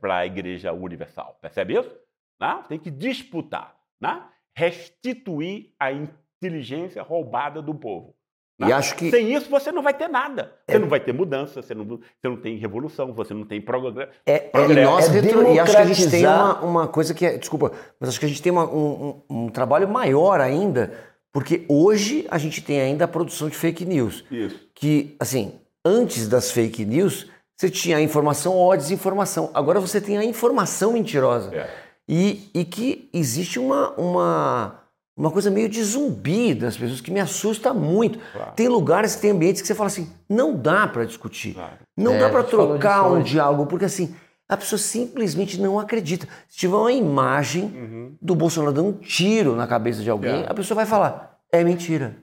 para 0.00 0.16
a 0.16 0.26
Igreja 0.26 0.72
Universal. 0.72 1.38
Percebe 1.40 1.78
isso? 1.78 1.96
Né? 2.40 2.62
Tem 2.68 2.78
que 2.78 2.90
disputar. 2.90 3.74
Né? 4.00 4.22
Restituir 4.56 5.70
a 5.78 5.90
inteligência 5.92 7.02
roubada 7.02 7.60
do 7.62 7.74
povo. 7.74 8.14
né? 8.58 8.68
E 8.68 8.72
acho 8.72 8.94
que 8.96 9.10
Sem 9.10 9.32
isso, 9.34 9.48
você 9.50 9.70
não 9.72 9.82
vai 9.82 9.94
ter 9.94 10.08
nada. 10.08 10.52
Você 10.68 10.78
não 10.78 10.88
vai 10.88 10.98
ter 11.00 11.12
mudança, 11.12 11.62
você 11.62 11.74
não, 11.74 11.84
você 11.84 12.00
não 12.24 12.36
tem 12.36 12.56
revolução, 12.56 13.12
você 13.12 13.32
não 13.34 13.44
tem 13.44 13.60
progresso. 13.60 14.10
É, 14.26 14.36
E, 14.46 14.50
Progresso. 14.50 14.90
nós 14.90 15.14
é 15.14 15.54
e 15.54 15.60
acho 15.60 15.72
que 15.72 15.78
a 15.82 15.84
gente 15.84 16.10
tem 16.10 16.26
uma, 16.26 16.60
uma 16.60 16.88
coisa 16.88 17.14
que 17.14 17.24
é. 17.24 17.38
Desculpa, 17.38 17.72
mas 18.00 18.08
acho 18.10 18.18
que 18.20 18.26
a 18.26 18.28
gente 18.28 18.42
tem 18.42 18.50
uma- 18.52 18.68
um, 18.68 19.22
um- 19.30 19.44
um 19.44 19.48
trabalho 19.48 19.88
maior 19.88 20.40
ainda, 20.40 20.92
porque 21.32 21.64
hoje 21.68 22.26
a 22.30 22.38
gente 22.38 22.60
tem 22.62 22.80
ainda 22.80 23.04
a 23.04 23.08
produção 23.08 23.48
de 23.48 23.56
fake 23.56 23.84
news. 23.84 24.24
Isso. 24.30 24.68
Que, 24.74 25.14
assim, 25.20 25.60
antes 25.84 26.28
das 26.28 26.50
fake 26.50 26.84
news, 26.84 27.30
você 27.56 27.70
tinha 27.70 27.96
a 27.96 28.00
informação 28.02 28.54
ou 28.54 28.72
a 28.72 28.76
desinformação. 28.76 29.50
Agora 29.54 29.78
você 29.80 30.00
tem 30.00 30.18
a 30.18 30.24
informação 30.24 30.92
mentirosa. 30.92 31.54
É. 31.54 31.87
E, 32.08 32.50
e 32.54 32.64
que 32.64 33.08
existe 33.12 33.58
uma, 33.58 33.90
uma, 33.98 34.80
uma 35.16 35.30
coisa 35.30 35.50
meio 35.50 35.68
de 35.68 35.82
zumbi 35.82 36.54
das 36.54 36.76
pessoas 36.76 37.00
que 37.00 37.10
me 37.10 37.20
assusta 37.20 37.74
muito. 37.74 38.18
Claro. 38.32 38.52
Tem 38.56 38.66
lugares, 38.68 39.16
tem 39.16 39.30
ambientes 39.32 39.60
que 39.60 39.68
você 39.68 39.74
fala 39.74 39.88
assim: 39.88 40.10
não 40.28 40.54
dá 40.56 40.86
para 40.86 41.04
discutir. 41.04 41.54
Claro. 41.54 41.74
Não 41.96 42.14
É, 42.14 42.18
dá 42.20 42.28
para 42.30 42.42
trocar 42.44 43.08
um 43.10 43.16
hoje. 43.18 43.32
diálogo, 43.32 43.66
porque 43.66 43.84
assim, 43.84 44.14
a 44.48 44.56
pessoa 44.56 44.78
simplesmente 44.78 45.60
não 45.60 45.78
acredita. 45.78 46.26
Se 46.48 46.56
tiver 46.58 46.76
uma 46.76 46.92
imagem 46.92 47.64
Uhum. 47.64 48.14
do 48.22 48.34
Bolsonaro 48.34 48.72
dando 48.72 48.88
um 48.88 48.92
tiro 48.94 49.54
na 49.54 49.66
cabeça 49.66 50.02
de 50.02 50.08
alguém, 50.08 50.44
É. 50.44 50.46
a 50.48 50.54
pessoa 50.54 50.76
vai 50.76 50.86
falar: 50.86 51.38
é 51.52 51.62
mentira. 51.62 52.16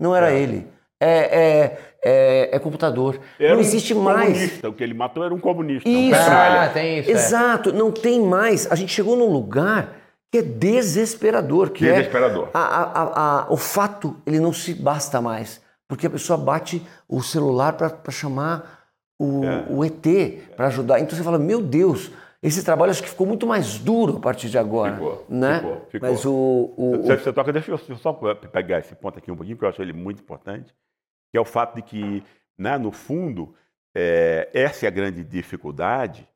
Não 0.00 0.14
era 0.16 0.32
É. 0.32 0.38
ele. 0.40 0.66
É, 1.00 1.40
é, 1.40 1.87
é, 2.04 2.50
é 2.52 2.58
computador. 2.58 3.18
Era 3.38 3.50
não 3.50 3.58
um 3.58 3.60
existe 3.60 3.94
mais. 3.94 4.32
Comunista. 4.32 4.68
O 4.68 4.72
que 4.72 4.82
ele 4.84 4.94
matou 4.94 5.24
era 5.24 5.34
um 5.34 5.38
comunista. 5.40 5.88
um 5.88 5.92
Isso. 5.92 6.18
petralha. 6.18 6.62
Ah, 6.62 6.68
tem 6.68 6.98
isso. 6.98 7.10
é. 7.10 7.12
Exato, 7.12 7.72
não 7.72 7.90
tem 7.90 8.20
mais. 8.22 8.70
A 8.70 8.74
gente 8.74 8.92
chegou 8.92 9.16
num 9.16 9.30
lugar 9.30 9.96
que 10.30 10.38
é 10.38 10.42
desesperador, 10.42 11.70
que 11.70 11.84
Desesperador. 11.84 12.48
é 12.48 12.50
a- 12.54 12.60
a- 12.60 13.02
a- 13.02 13.40
a- 13.42 13.46
o 13.52 13.56
fato, 13.56 14.16
ele 14.26 14.38
não 14.40 14.52
se 14.52 14.74
basta 14.74 15.20
mais. 15.20 15.60
Porque 15.88 16.06
a 16.06 16.10
pessoa 16.10 16.36
bate 16.36 16.82
o 17.08 17.22
celular 17.22 17.72
para 17.74 18.10
chamar 18.10 18.78
o, 19.18 19.42
É. 19.44 19.64
o 19.70 19.84
ET, 19.84 20.40
para 20.54 20.66
ajudar. 20.66 21.00
Então 21.00 21.16
você 21.16 21.24
fala, 21.24 21.38
meu 21.38 21.62
Deus, 21.62 22.10
esse 22.42 22.62
trabalho 22.62 22.90
acho 22.90 23.02
que 23.02 23.08
ficou 23.08 23.26
muito 23.26 23.46
mais 23.46 23.78
duro 23.78 24.18
a 24.18 24.20
partir 24.20 24.48
de 24.50 24.58
agora. 24.58 24.92
Ficou, 24.94 25.24
né? 25.28 25.56
ficou, 25.60 25.86
ficou. 25.90 26.08
Mas 26.10 26.24
o, 26.26 26.74
o, 26.76 27.02
Você, 27.02 27.16
você 27.16 27.32
toca, 27.32 27.52
deixa 27.52 27.70
eu 27.72 27.78
só 27.96 28.12
pegar 28.12 28.78
esse 28.80 28.94
ponto 28.94 29.18
aqui 29.18 29.32
um 29.32 29.36
pouquinho, 29.36 29.56
que 29.56 29.64
eu 29.64 29.68
acho 29.68 29.80
ele 29.80 29.94
muito 29.94 30.20
importante, 30.22 30.72
que 31.30 31.38
é 31.38 31.40
o 31.40 31.44
fato 31.44 31.76
de 31.76 31.82
que, 31.82 32.22
né, 32.56 32.78
no 32.78 32.92
fundo, 32.92 33.54
é, 33.94 34.48
essa 34.52 34.86
é 34.86 34.88
a 34.88 34.92
grande 34.92 35.24
dificuldade, 35.24 36.28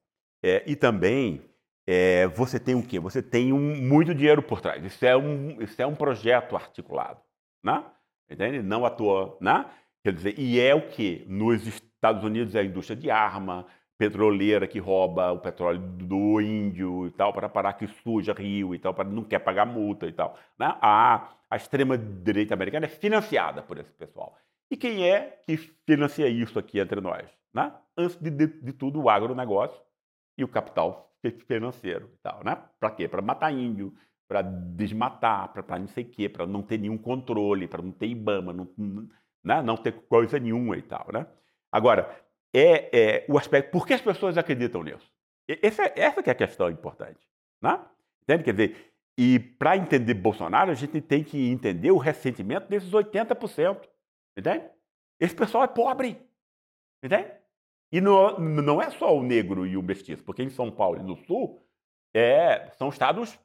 é, 0.43 0.62
e 0.66 0.74
também 0.74 1.43
é, 1.86 2.26
você 2.28 2.59
tem 2.59 2.74
o 2.74 2.82
quê? 2.82 2.99
Você 3.01 3.22
tem 3.22 3.53
um, 3.53 3.76
muito 3.82 4.14
dinheiro 4.14 4.43
por 4.43 4.61
trás. 4.61 4.84
Isso 4.84 5.05
é 5.05 5.16
um, 5.16 5.61
isso 5.61 5.80
é 5.80 5.86
um 5.86 5.95
projeto 5.95 6.57
articulado, 6.57 7.20
né? 7.62 7.84
Entende? 8.30 8.62
Não 8.62 8.84
à 8.84 8.90
toa, 8.90 9.36
né? 9.40 9.66
Quer 10.05 10.12
dizer, 10.12 10.38
e 10.38 10.61
é 10.61 10.74
o 10.74 10.88
que? 10.88 11.24
Nos 11.28 11.66
Estados 11.66 12.24
Unidos 12.24 12.55
é 12.55 12.61
a 12.61 12.64
indústria 12.64 12.97
de 12.97 13.11
arma, 13.11 13.66
petroleira 13.99 14.66
que 14.66 14.80
rouba 14.80 15.30
o 15.30 15.38
petróleo 15.38 15.78
do 15.78 16.40
índio 16.40 17.07
e 17.07 17.11
tal, 17.12 17.32
para 17.32 17.49
parar 17.49 17.74
que 17.74 17.86
suja 17.86 18.32
rio 18.32 18.74
e 18.74 18.78
tal, 18.78 18.93
para 18.93 19.09
não 19.09 19.22
quer 19.22 19.38
pagar 19.38 19.64
multa 19.64 20.07
e 20.07 20.12
tal. 20.12 20.36
Né? 20.59 20.74
A, 20.80 21.28
a 21.49 21.57
extrema-direita 21.57 22.53
americana 22.55 22.86
é 22.86 22.88
financiada 22.88 23.62
por 23.62 23.78
esse 23.78 23.93
pessoal. 23.93 24.36
E 24.73 24.77
quem 24.79 25.07
é 25.07 25.39
que 25.45 25.59
financia 25.85 26.27
isso 26.27 26.59
aqui 26.59 26.81
entre 26.81 26.99
nós? 26.99 27.29
Né? 27.53 27.70
Antes 27.95 28.16
de, 28.16 28.31
de, 28.31 28.47
de 28.47 28.73
tudo, 28.73 29.03
o 29.03 29.11
agronegócio 29.11 29.79
e 30.39 30.43
o 30.43 30.49
capital 30.49 31.14
financeiro 31.47 32.11
tal. 32.23 32.43
Né? 32.43 32.57
Para 32.81 32.91
quê? 32.91 33.07
Para 33.07 33.20
matar 33.20 33.53
índio, 33.53 33.95
para 34.27 34.41
desmatar, 34.41 35.53
para 35.53 35.79
não 35.79 35.89
sei 35.89 36.05
o 36.05 36.09
quê, 36.09 36.27
para 36.27 36.47
não 36.47 36.62
ter 36.62 36.79
nenhum 36.79 36.97
controle, 36.97 37.68
para 37.68 37.83
não 37.83 37.93
ter 37.93 38.07
IBAMA, 38.07 38.55
não, 38.55 38.66
né? 39.45 39.61
não 39.61 39.77
ter 39.77 39.93
coisa 39.93 40.39
nenhuma 40.39 40.75
e 40.79 40.83
tal. 40.83 41.07
Né? 41.12 41.27
Agora, 41.70 42.09
é, 42.51 42.99
é, 42.99 43.27
o 43.29 43.37
aspecto. 43.37 43.70
Por 43.70 43.87
que 43.87 43.93
as 43.93 44.01
pessoas 44.01 44.39
acreditam 44.39 44.83
nisso? 44.83 45.07
Essa, 45.47 45.83
essa 45.95 46.23
que 46.23 46.31
é 46.31 46.33
a 46.33 46.37
questão 46.37 46.70
importante. 46.70 47.20
Né? 47.61 47.79
Entende? 48.23 48.45
Quer 48.45 48.53
dizer, 48.53 48.93
e 49.18 49.39
para 49.39 49.77
entender 49.77 50.14
Bolsonaro, 50.14 50.70
a 50.70 50.75
gente 50.75 50.99
tem 51.03 51.23
que 51.23 51.51
entender 51.51 51.91
o 51.91 51.99
ressentimento 51.99 52.70
desses 52.70 52.91
80%. 52.91 53.91
Entende? 54.37 54.64
Esse 55.20 55.35
pessoal 55.35 55.64
é 55.64 55.68
pobre. 55.68 56.20
Entende? 57.03 57.30
E 57.93 58.01
não, 58.01 58.39
não 58.39 58.80
é 58.80 58.91
só 58.91 59.14
o 59.14 59.22
negro 59.22 59.66
e 59.66 59.76
o 59.76 59.83
mestiço, 59.83 60.24
porque 60.24 60.43
em 60.43 60.49
São 60.49 60.70
Paulo 60.70 60.99
e 60.99 61.03
no 61.03 61.16
Sul 61.26 61.62
é, 62.14 62.70
são 62.78 62.89
estados 62.89 63.39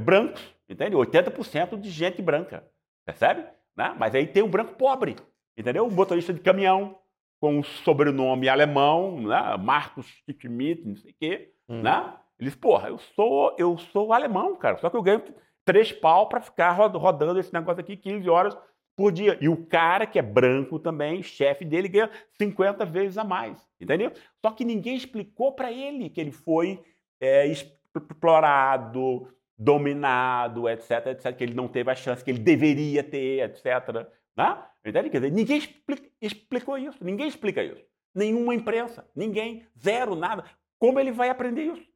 brancos, 0.00 0.40
entende? 0.68 0.94
80% 0.94 1.80
de 1.80 1.90
gente 1.90 2.22
branca, 2.22 2.64
percebe? 3.04 3.44
Né? 3.76 3.94
Mas 3.98 4.14
aí 4.14 4.26
tem 4.26 4.42
o 4.42 4.48
branco 4.48 4.74
pobre, 4.74 5.16
entendeu? 5.56 5.86
O 5.86 5.90
motorista 5.90 6.32
de 6.32 6.40
caminhão, 6.40 6.96
com 7.40 7.58
o 7.58 7.64
sobrenome 7.64 8.48
alemão, 8.48 9.20
né? 9.20 9.56
Marcos 9.56 10.06
Schmidt, 10.40 10.86
não 10.86 10.96
sei 10.96 11.10
o 11.10 11.14
quê, 11.18 11.52
hum. 11.68 11.82
né? 11.82 12.14
Eles, 12.38 12.54
porra, 12.54 12.88
eu 12.88 12.98
sou, 12.98 13.54
eu 13.58 13.76
sou 13.78 14.12
alemão, 14.12 14.54
cara, 14.56 14.76
só 14.78 14.88
que 14.88 14.96
eu 14.96 15.02
ganho 15.02 15.22
três 15.64 15.92
pau 15.92 16.28
para 16.28 16.40
ficar 16.40 16.70
rodando 16.72 17.38
esse 17.38 17.52
negócio 17.52 17.80
aqui 17.80 17.96
15 17.96 18.28
horas 18.30 18.56
por 18.98 19.12
dia. 19.12 19.38
E 19.40 19.48
o 19.48 19.64
cara 19.64 20.08
que 20.08 20.18
é 20.18 20.22
branco 20.22 20.76
também, 20.76 21.22
chefe 21.22 21.64
dele, 21.64 21.86
ganha 21.86 22.10
50 22.36 22.84
vezes 22.84 23.16
a 23.16 23.22
mais, 23.22 23.56
entendeu? 23.80 24.10
Só 24.44 24.50
que 24.50 24.64
ninguém 24.64 24.96
explicou 24.96 25.52
para 25.52 25.70
ele 25.70 26.10
que 26.10 26.20
ele 26.20 26.32
foi 26.32 26.82
é, 27.20 27.46
explorado, 27.46 29.32
dominado, 29.56 30.68
etc, 30.68 31.06
etc, 31.12 31.36
que 31.36 31.44
ele 31.44 31.54
não 31.54 31.68
teve 31.68 31.88
a 31.92 31.94
chance 31.94 32.24
que 32.24 32.30
ele 32.32 32.40
deveria 32.40 33.04
ter, 33.04 33.48
etc. 33.48 34.08
Né? 34.36 34.64
Entende? 34.84 35.10
Quer 35.10 35.20
dizer, 35.20 35.32
ninguém 35.32 35.58
explica, 35.58 36.10
explicou 36.20 36.76
isso, 36.76 36.98
ninguém 37.00 37.28
explica 37.28 37.62
isso. 37.62 37.84
Nenhuma 38.12 38.52
imprensa, 38.52 39.08
ninguém, 39.14 39.64
zero, 39.80 40.16
nada. 40.16 40.44
Como 40.76 40.98
ele 40.98 41.12
vai 41.12 41.28
aprender 41.28 41.66
isso? 41.66 41.88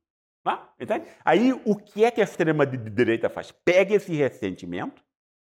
Né? 0.47 0.57
Entende? 0.79 1.07
Aí, 1.25 1.53
o 1.65 1.75
que 1.75 2.05
é 2.05 2.13
que 2.13 2.21
a 2.21 2.25
extrema-direita 2.25 3.29
faz? 3.29 3.51
Pega 3.51 3.93
esse 3.93 4.15
ressentimento, 4.15 5.03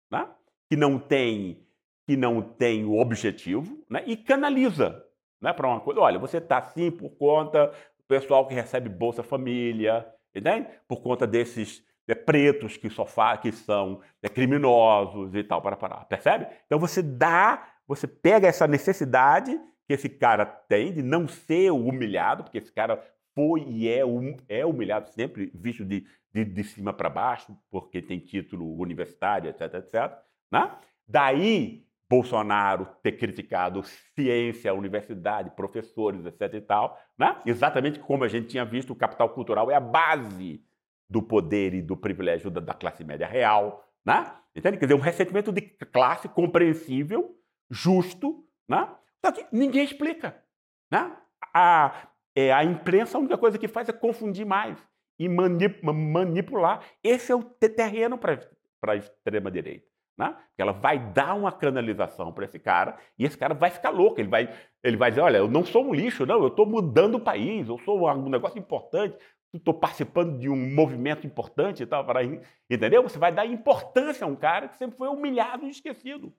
né? 0.08 0.28
Que 0.68 0.76
não 0.76 0.98
tem 0.98 1.64
que 2.06 2.16
não 2.16 2.40
tem 2.40 2.86
o 2.86 2.98
objetivo, 2.98 3.84
né? 3.88 4.02
e 4.06 4.16
canaliza 4.16 5.04
né? 5.42 5.52
para 5.52 5.68
uma 5.68 5.78
coisa. 5.78 6.00
Olha, 6.00 6.18
você 6.18 6.38
está 6.38 6.56
assim 6.56 6.90
por 6.90 7.10
conta 7.10 7.66
do 7.66 8.04
pessoal 8.08 8.46
que 8.46 8.54
recebe 8.54 8.88
Bolsa 8.88 9.22
Família, 9.22 10.06
entende? 10.34 10.68
por 10.88 11.02
conta 11.02 11.26
desses 11.26 11.84
é, 12.08 12.14
pretos 12.14 12.78
que 12.78 12.88
só 12.88 13.04
que 13.36 13.52
são 13.52 14.00
é, 14.22 14.28
criminosos 14.30 15.34
e 15.34 15.44
tal, 15.44 15.60
para 15.60 15.76
parar. 15.76 16.06
Percebe? 16.06 16.46
Então 16.64 16.78
você 16.78 17.02
dá, 17.02 17.68
você 17.86 18.06
pega 18.06 18.48
essa 18.48 18.66
necessidade 18.66 19.60
que 19.86 19.92
esse 19.92 20.08
cara 20.08 20.46
tem 20.46 20.94
de 20.94 21.02
não 21.02 21.28
ser 21.28 21.70
humilhado, 21.70 22.44
porque 22.44 22.56
esse 22.56 22.72
cara 22.72 23.02
foi 23.34 23.64
e 23.68 23.86
é, 23.86 24.04
hum, 24.04 24.34
é 24.48 24.64
humilhado 24.64 25.08
sempre, 25.10 25.52
visto 25.54 25.84
de, 25.84 26.06
de, 26.32 26.44
de 26.44 26.64
cima 26.64 26.94
para 26.94 27.10
baixo, 27.10 27.54
porque 27.70 28.00
tem 28.00 28.18
título 28.18 28.80
universitário, 28.80 29.50
etc, 29.50 29.74
etc. 29.74 30.27
Né? 30.50 30.70
Daí, 31.06 31.86
Bolsonaro 32.08 32.86
ter 33.02 33.12
criticado 33.12 33.82
ciência, 34.14 34.72
universidade, 34.72 35.50
professores, 35.50 36.24
etc 36.24 36.54
e 36.54 36.60
tal, 36.60 36.98
né? 37.18 37.40
exatamente 37.44 38.00
como 38.00 38.24
a 38.24 38.28
gente 38.28 38.48
tinha 38.48 38.64
visto, 38.64 38.92
o 38.92 38.96
capital 38.96 39.28
cultural 39.30 39.70
é 39.70 39.74
a 39.74 39.80
base 39.80 40.64
do 41.08 41.22
poder 41.22 41.74
e 41.74 41.82
do 41.82 41.96
privilégio 41.96 42.50
da, 42.50 42.60
da 42.60 42.74
classe 42.74 43.02
média 43.02 43.26
real, 43.26 43.84
né? 44.04 44.32
Entende? 44.54 44.76
Quer 44.76 44.86
dizer, 44.86 44.94
um 44.94 45.02
ressentimento 45.02 45.52
de 45.52 45.62
classe 45.62 46.28
compreensível, 46.28 47.36
justo, 47.70 48.44
né? 48.68 48.88
Só 49.24 49.32
que 49.32 49.46
ninguém 49.50 49.84
explica, 49.84 50.42
né? 50.90 51.16
A, 51.54 52.08
é, 52.34 52.52
a 52.52 52.62
imprensa, 52.62 53.16
a 53.16 53.20
única 53.20 53.38
coisa 53.38 53.58
que 53.58 53.68
faz 53.68 53.88
é 53.88 53.92
confundir 53.92 54.44
mais 54.44 54.78
e 55.18 55.28
manip, 55.28 55.82
manipular. 55.82 56.84
Esse 57.02 57.32
é 57.32 57.34
o 57.34 57.42
terreno 57.42 58.18
para 58.18 58.38
a 58.86 58.96
extrema-direita. 58.96 59.87
Né? 60.18 60.36
Ela 60.58 60.72
vai 60.72 60.98
dar 60.98 61.34
uma 61.34 61.52
canalização 61.52 62.32
para 62.32 62.44
esse 62.44 62.58
cara 62.58 62.98
e 63.16 63.24
esse 63.24 63.38
cara 63.38 63.54
vai 63.54 63.70
ficar 63.70 63.90
louco. 63.90 64.20
Ele 64.20 64.28
vai, 64.28 64.52
ele 64.82 64.96
vai 64.96 65.10
dizer: 65.10 65.20
Olha, 65.20 65.38
eu 65.38 65.48
não 65.48 65.64
sou 65.64 65.84
um 65.84 65.94
lixo, 65.94 66.26
não, 66.26 66.40
eu 66.42 66.48
estou 66.48 66.66
mudando 66.66 67.14
o 67.14 67.20
país, 67.20 67.68
eu 67.68 67.78
sou 67.78 68.10
um 68.10 68.28
negócio 68.28 68.58
importante, 68.58 69.16
estou 69.54 69.72
participando 69.72 70.38
de 70.38 70.48
um 70.48 70.74
movimento 70.74 71.24
importante 71.24 71.84
e 71.84 71.86
tal, 71.86 72.04
para, 72.04 72.20
entendeu? 72.68 73.02
Você 73.04 73.18
vai 73.18 73.32
dar 73.32 73.46
importância 73.46 74.24
a 74.24 74.28
um 74.28 74.34
cara 74.34 74.68
que 74.68 74.76
sempre 74.76 74.98
foi 74.98 75.08
humilhado 75.08 75.66
e 75.66 75.70
esquecido. 75.70 76.34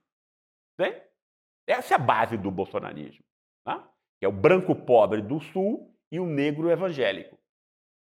Né? 0.77 1.01
Essa 1.65 1.93
é 1.93 1.95
a 1.95 1.99
base 1.99 2.37
do 2.37 2.51
bolsonarismo. 2.51 3.23
Né? 3.65 3.81
Que 4.19 4.25
é 4.25 4.27
o 4.27 4.33
branco 4.33 4.75
pobre 4.75 5.21
do 5.21 5.39
sul 5.39 5.95
e 6.11 6.19
o 6.19 6.25
negro 6.25 6.69
evangélico. 6.69 7.39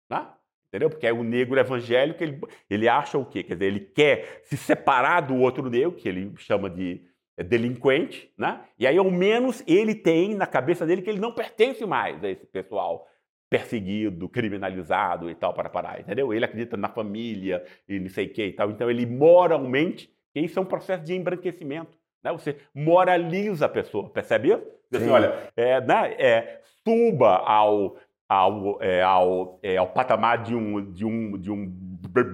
Né? 0.09 0.31
Entendeu? 0.73 0.89
Porque 0.89 1.05
é 1.05 1.13
o 1.13 1.23
negro 1.23 1.59
evangélico, 1.59 2.23
ele, 2.23 2.41
ele 2.67 2.89
acha 2.89 3.15
o 3.15 3.23
quê? 3.23 3.43
Quer 3.43 3.53
dizer, 3.53 3.65
ele 3.67 3.79
quer 3.79 4.41
se 4.41 4.57
separar 4.57 5.21
do 5.21 5.35
outro 5.35 5.69
negro, 5.69 5.91
que 5.91 6.09
ele 6.09 6.33
chama 6.39 6.67
de 6.67 7.05
é, 7.37 7.43
delinquente, 7.43 8.33
né? 8.35 8.61
e 8.79 8.87
aí 8.87 8.97
ao 8.97 9.11
menos 9.11 9.63
ele 9.67 9.93
tem 9.93 10.33
na 10.33 10.47
cabeça 10.47 10.83
dele 10.83 11.03
que 11.03 11.11
ele 11.11 11.19
não 11.19 11.31
pertence 11.31 11.85
mais 11.85 12.23
a 12.23 12.29
esse 12.29 12.47
pessoal 12.47 13.07
perseguido, 13.51 14.27
criminalizado 14.27 15.29
e 15.29 15.35
tal 15.35 15.53
para 15.53 15.69
parar, 15.69 15.99
entendeu? 15.99 16.33
Ele 16.33 16.43
acredita 16.43 16.75
na 16.75 16.89
família 16.89 17.63
e 17.87 17.99
não 17.99 18.09
sei 18.09 18.25
o 18.25 18.33
que 18.33 18.43
e 18.43 18.53
tal. 18.53 18.71
Então 18.71 18.89
ele 18.89 19.05
moralmente, 19.05 20.11
isso 20.33 20.57
é 20.57 20.61
um 20.63 20.65
processo 20.65 21.03
de 21.03 21.13
embranquecimento. 21.13 21.95
Né? 22.23 22.31
Você 22.31 22.57
moraliza 22.73 23.67
a 23.67 23.69
pessoa, 23.69 24.09
percebe 24.09 24.53
isso? 24.53 24.63
Assim, 24.91 25.09
olha, 25.09 25.51
é, 25.55 25.79
né, 25.81 26.15
é, 26.17 26.61
suba 26.83 27.37
ao, 27.37 27.97
ao, 28.27 28.81
é, 28.81 29.01
ao, 29.01 29.59
é, 29.61 29.77
ao 29.77 29.91
patamar 29.91 30.43
de 30.43 30.55
um, 30.55 30.91
de, 30.91 31.05
um, 31.05 31.37
de 31.37 31.51
um 31.51 31.65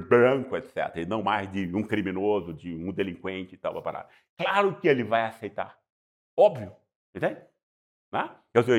branco, 0.09 0.55
etc. 0.55 0.97
E 0.97 1.05
não 1.05 1.21
mais 1.21 1.51
de 1.51 1.75
um 1.75 1.83
criminoso, 1.83 2.53
de 2.53 2.73
um 2.73 2.91
delinquente 2.91 3.55
e 3.55 3.57
tal, 3.57 3.81
para. 3.81 4.07
Claro 4.37 4.79
que 4.79 4.87
ele 4.87 5.03
vai 5.03 5.23
aceitar. 5.23 5.77
Óbvio. 6.37 6.73
Entende? 7.15 7.41
Né? 8.11 8.29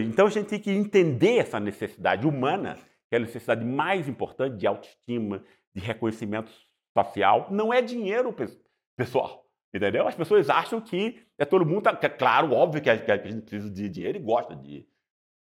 Então 0.06 0.26
a 0.26 0.30
gente 0.30 0.48
tem 0.48 0.60
que 0.60 0.70
entender 0.70 1.38
essa 1.38 1.60
necessidade 1.60 2.26
humana, 2.26 2.76
que 3.08 3.14
é 3.14 3.16
a 3.16 3.20
necessidade 3.20 3.64
mais 3.64 4.08
importante 4.08 4.56
de 4.56 4.66
autoestima, 4.66 5.42
de 5.74 5.80
reconhecimento 5.80 6.50
social. 6.96 7.48
Não 7.50 7.72
é 7.72 7.80
dinheiro, 7.80 8.34
pessoal. 8.96 9.46
Entendeu? 9.72 10.08
As 10.08 10.16
pessoas 10.16 10.50
acham 10.50 10.80
que 10.80 11.22
é 11.38 11.44
todo 11.44 11.64
mundo. 11.64 11.82
Tá, 11.82 11.98
é 12.02 12.08
claro, 12.08 12.52
óbvio 12.52 12.82
que 12.82 12.90
a, 12.90 12.96
gente 12.96 13.42
precisa 13.42 13.70
de 13.70 13.88
dinheiro 13.88 14.18
e 14.18 14.22
gosta 14.22 14.56
de, 14.56 14.84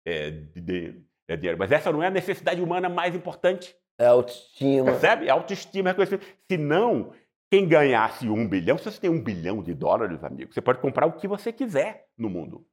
é, 0.05 0.31
de, 0.31 0.61
de 0.61 1.06
é 1.33 1.37
dinheiro. 1.37 1.59
Mas 1.59 1.73
essa 1.73 1.93
não 1.93 2.03
é 2.03 2.07
a 2.07 2.11
necessidade 2.11 2.61
humana 2.61 2.89
mais 2.89 3.15
importante. 3.15 3.77
É 3.99 4.07
autoestima. 4.07 4.91
Percebe? 4.91 5.27
É 5.27 5.31
autoestima, 5.31 5.91
reconhecimento. 5.91 6.27
Se 6.51 6.57
não, 6.57 7.13
quem 7.51 7.67
ganhasse 7.67 8.29
um 8.29 8.47
bilhão, 8.49 8.77
se 8.77 8.85
você 8.85 9.01
tem 9.01 9.11
um 9.11 9.23
bilhão 9.23 9.63
de 9.63 9.73
dólares, 9.73 10.23
amigo, 10.23 10.53
você 10.53 10.61
pode 10.61 10.79
comprar 10.81 11.07
o 11.07 11.13
que 11.13 11.27
você 11.27 11.53
quiser 11.53 12.07
no 12.17 12.29
mundo. 12.29 12.67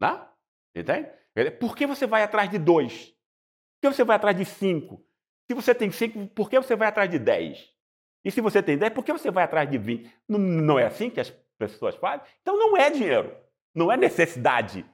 Né? 0.00 0.20
Entende? 0.74 1.08
Por 1.60 1.76
que 1.76 1.86
você 1.86 2.06
vai 2.06 2.22
atrás 2.22 2.50
de 2.50 2.58
dois? 2.58 3.08
Por 3.80 3.90
que 3.90 3.96
você 3.96 4.04
vai 4.04 4.16
atrás 4.16 4.36
de 4.36 4.44
cinco? 4.44 5.04
Se 5.50 5.54
você 5.54 5.74
tem 5.74 5.90
cinco, 5.90 6.26
por 6.28 6.48
que 6.48 6.58
você 6.58 6.76
vai 6.76 6.88
atrás 6.88 7.10
de 7.10 7.18
dez? 7.18 7.70
E 8.24 8.30
se 8.30 8.40
você 8.40 8.62
tem 8.62 8.78
dez, 8.78 8.92
por 8.92 9.04
que 9.04 9.12
você 9.12 9.30
vai 9.30 9.44
atrás 9.44 9.68
de 9.68 9.76
vinte? 9.76 10.10
Não, 10.28 10.38
não 10.38 10.78
é 10.78 10.86
assim 10.86 11.10
que 11.10 11.20
as 11.20 11.30
pessoas 11.58 11.96
fazem? 11.96 12.26
Então 12.40 12.56
não 12.56 12.76
é 12.76 12.90
dinheiro. 12.90 13.36
Não 13.74 13.90
é 13.90 13.96
necessidade 13.96 14.86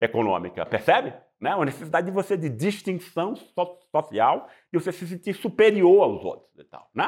econômica, 0.00 0.66
percebe? 0.66 1.14
Não 1.40 1.50
é 1.50 1.54
uma 1.54 1.64
necessidade 1.64 2.06
de 2.06 2.12
você 2.12 2.36
de 2.36 2.48
distinção 2.48 3.34
so 3.36 3.78
social 3.90 4.48
e 4.72 4.78
você 4.78 4.92
se 4.92 5.06
sentir 5.06 5.34
superior 5.34 6.02
aos 6.02 6.24
outros 6.24 6.58
e 6.58 6.64
tal. 6.64 6.88
Né? 6.94 7.04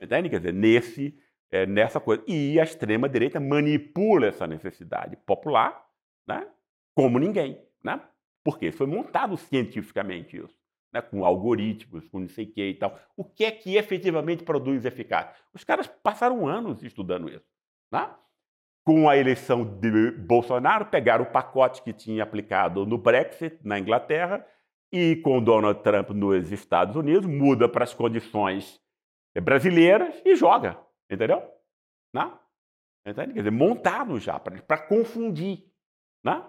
É. 0.00 0.04
Entende? 0.04 0.30
Quer 0.30 0.38
dizer, 0.38 0.54
nesse, 0.54 1.18
é, 1.50 1.66
nessa 1.66 2.00
coisa. 2.00 2.22
E 2.26 2.58
a 2.58 2.64
extrema-direita 2.64 3.38
manipula 3.40 4.26
essa 4.26 4.46
necessidade 4.46 5.16
popular 5.26 5.84
né? 6.26 6.46
como 6.94 7.18
ninguém, 7.18 7.60
né? 7.82 8.00
Porque 8.42 8.70
foi 8.70 8.86
montado 8.86 9.36
cientificamente 9.36 10.36
isso. 10.36 10.54
né, 10.92 11.02
com 11.02 11.24
algoritmos, 11.24 12.08
com 12.08 12.20
não 12.20 12.28
sei 12.28 12.44
o 12.44 12.52
que 12.52 12.68
e 12.68 12.74
tal. 12.74 12.96
O 13.16 13.24
que 13.24 13.44
é 13.44 13.50
que 13.50 13.76
efetivamente 13.76 14.44
produz 14.44 14.84
eficácia? 14.84 15.34
Os 15.52 15.64
caras 15.64 15.88
passaram 15.88 16.46
anos 16.46 16.82
estudando 16.84 17.28
isso. 17.28 17.44
Né? 17.90 18.08
Com 18.84 19.08
a 19.08 19.16
eleição 19.16 19.64
de 19.64 20.10
Bolsonaro, 20.10 20.86
pegaram 20.86 21.24
o 21.24 21.30
pacote 21.30 21.82
que 21.82 21.92
tinha 21.92 22.22
aplicado 22.22 22.84
no 22.84 22.98
Brexit 22.98 23.58
na 23.64 23.78
Inglaterra 23.78 24.44
e 24.92 25.16
com 25.16 25.42
Donald 25.42 25.82
Trump 25.82 26.10
nos 26.10 26.52
Estados 26.52 26.94
Unidos, 26.94 27.26
muda 27.26 27.68
para 27.68 27.82
as 27.82 27.94
condições 27.94 28.80
brasileiras 29.42 30.14
e 30.24 30.36
joga, 30.36 30.78
entendeu? 31.10 31.42
Né? 32.12 32.30
Entende? 33.06 33.32
Quer 33.34 33.40
dizer, 33.40 33.50
montado 33.50 34.20
já, 34.20 34.38
para 34.38 34.78
confundir. 34.78 35.64
Né? 36.22 36.42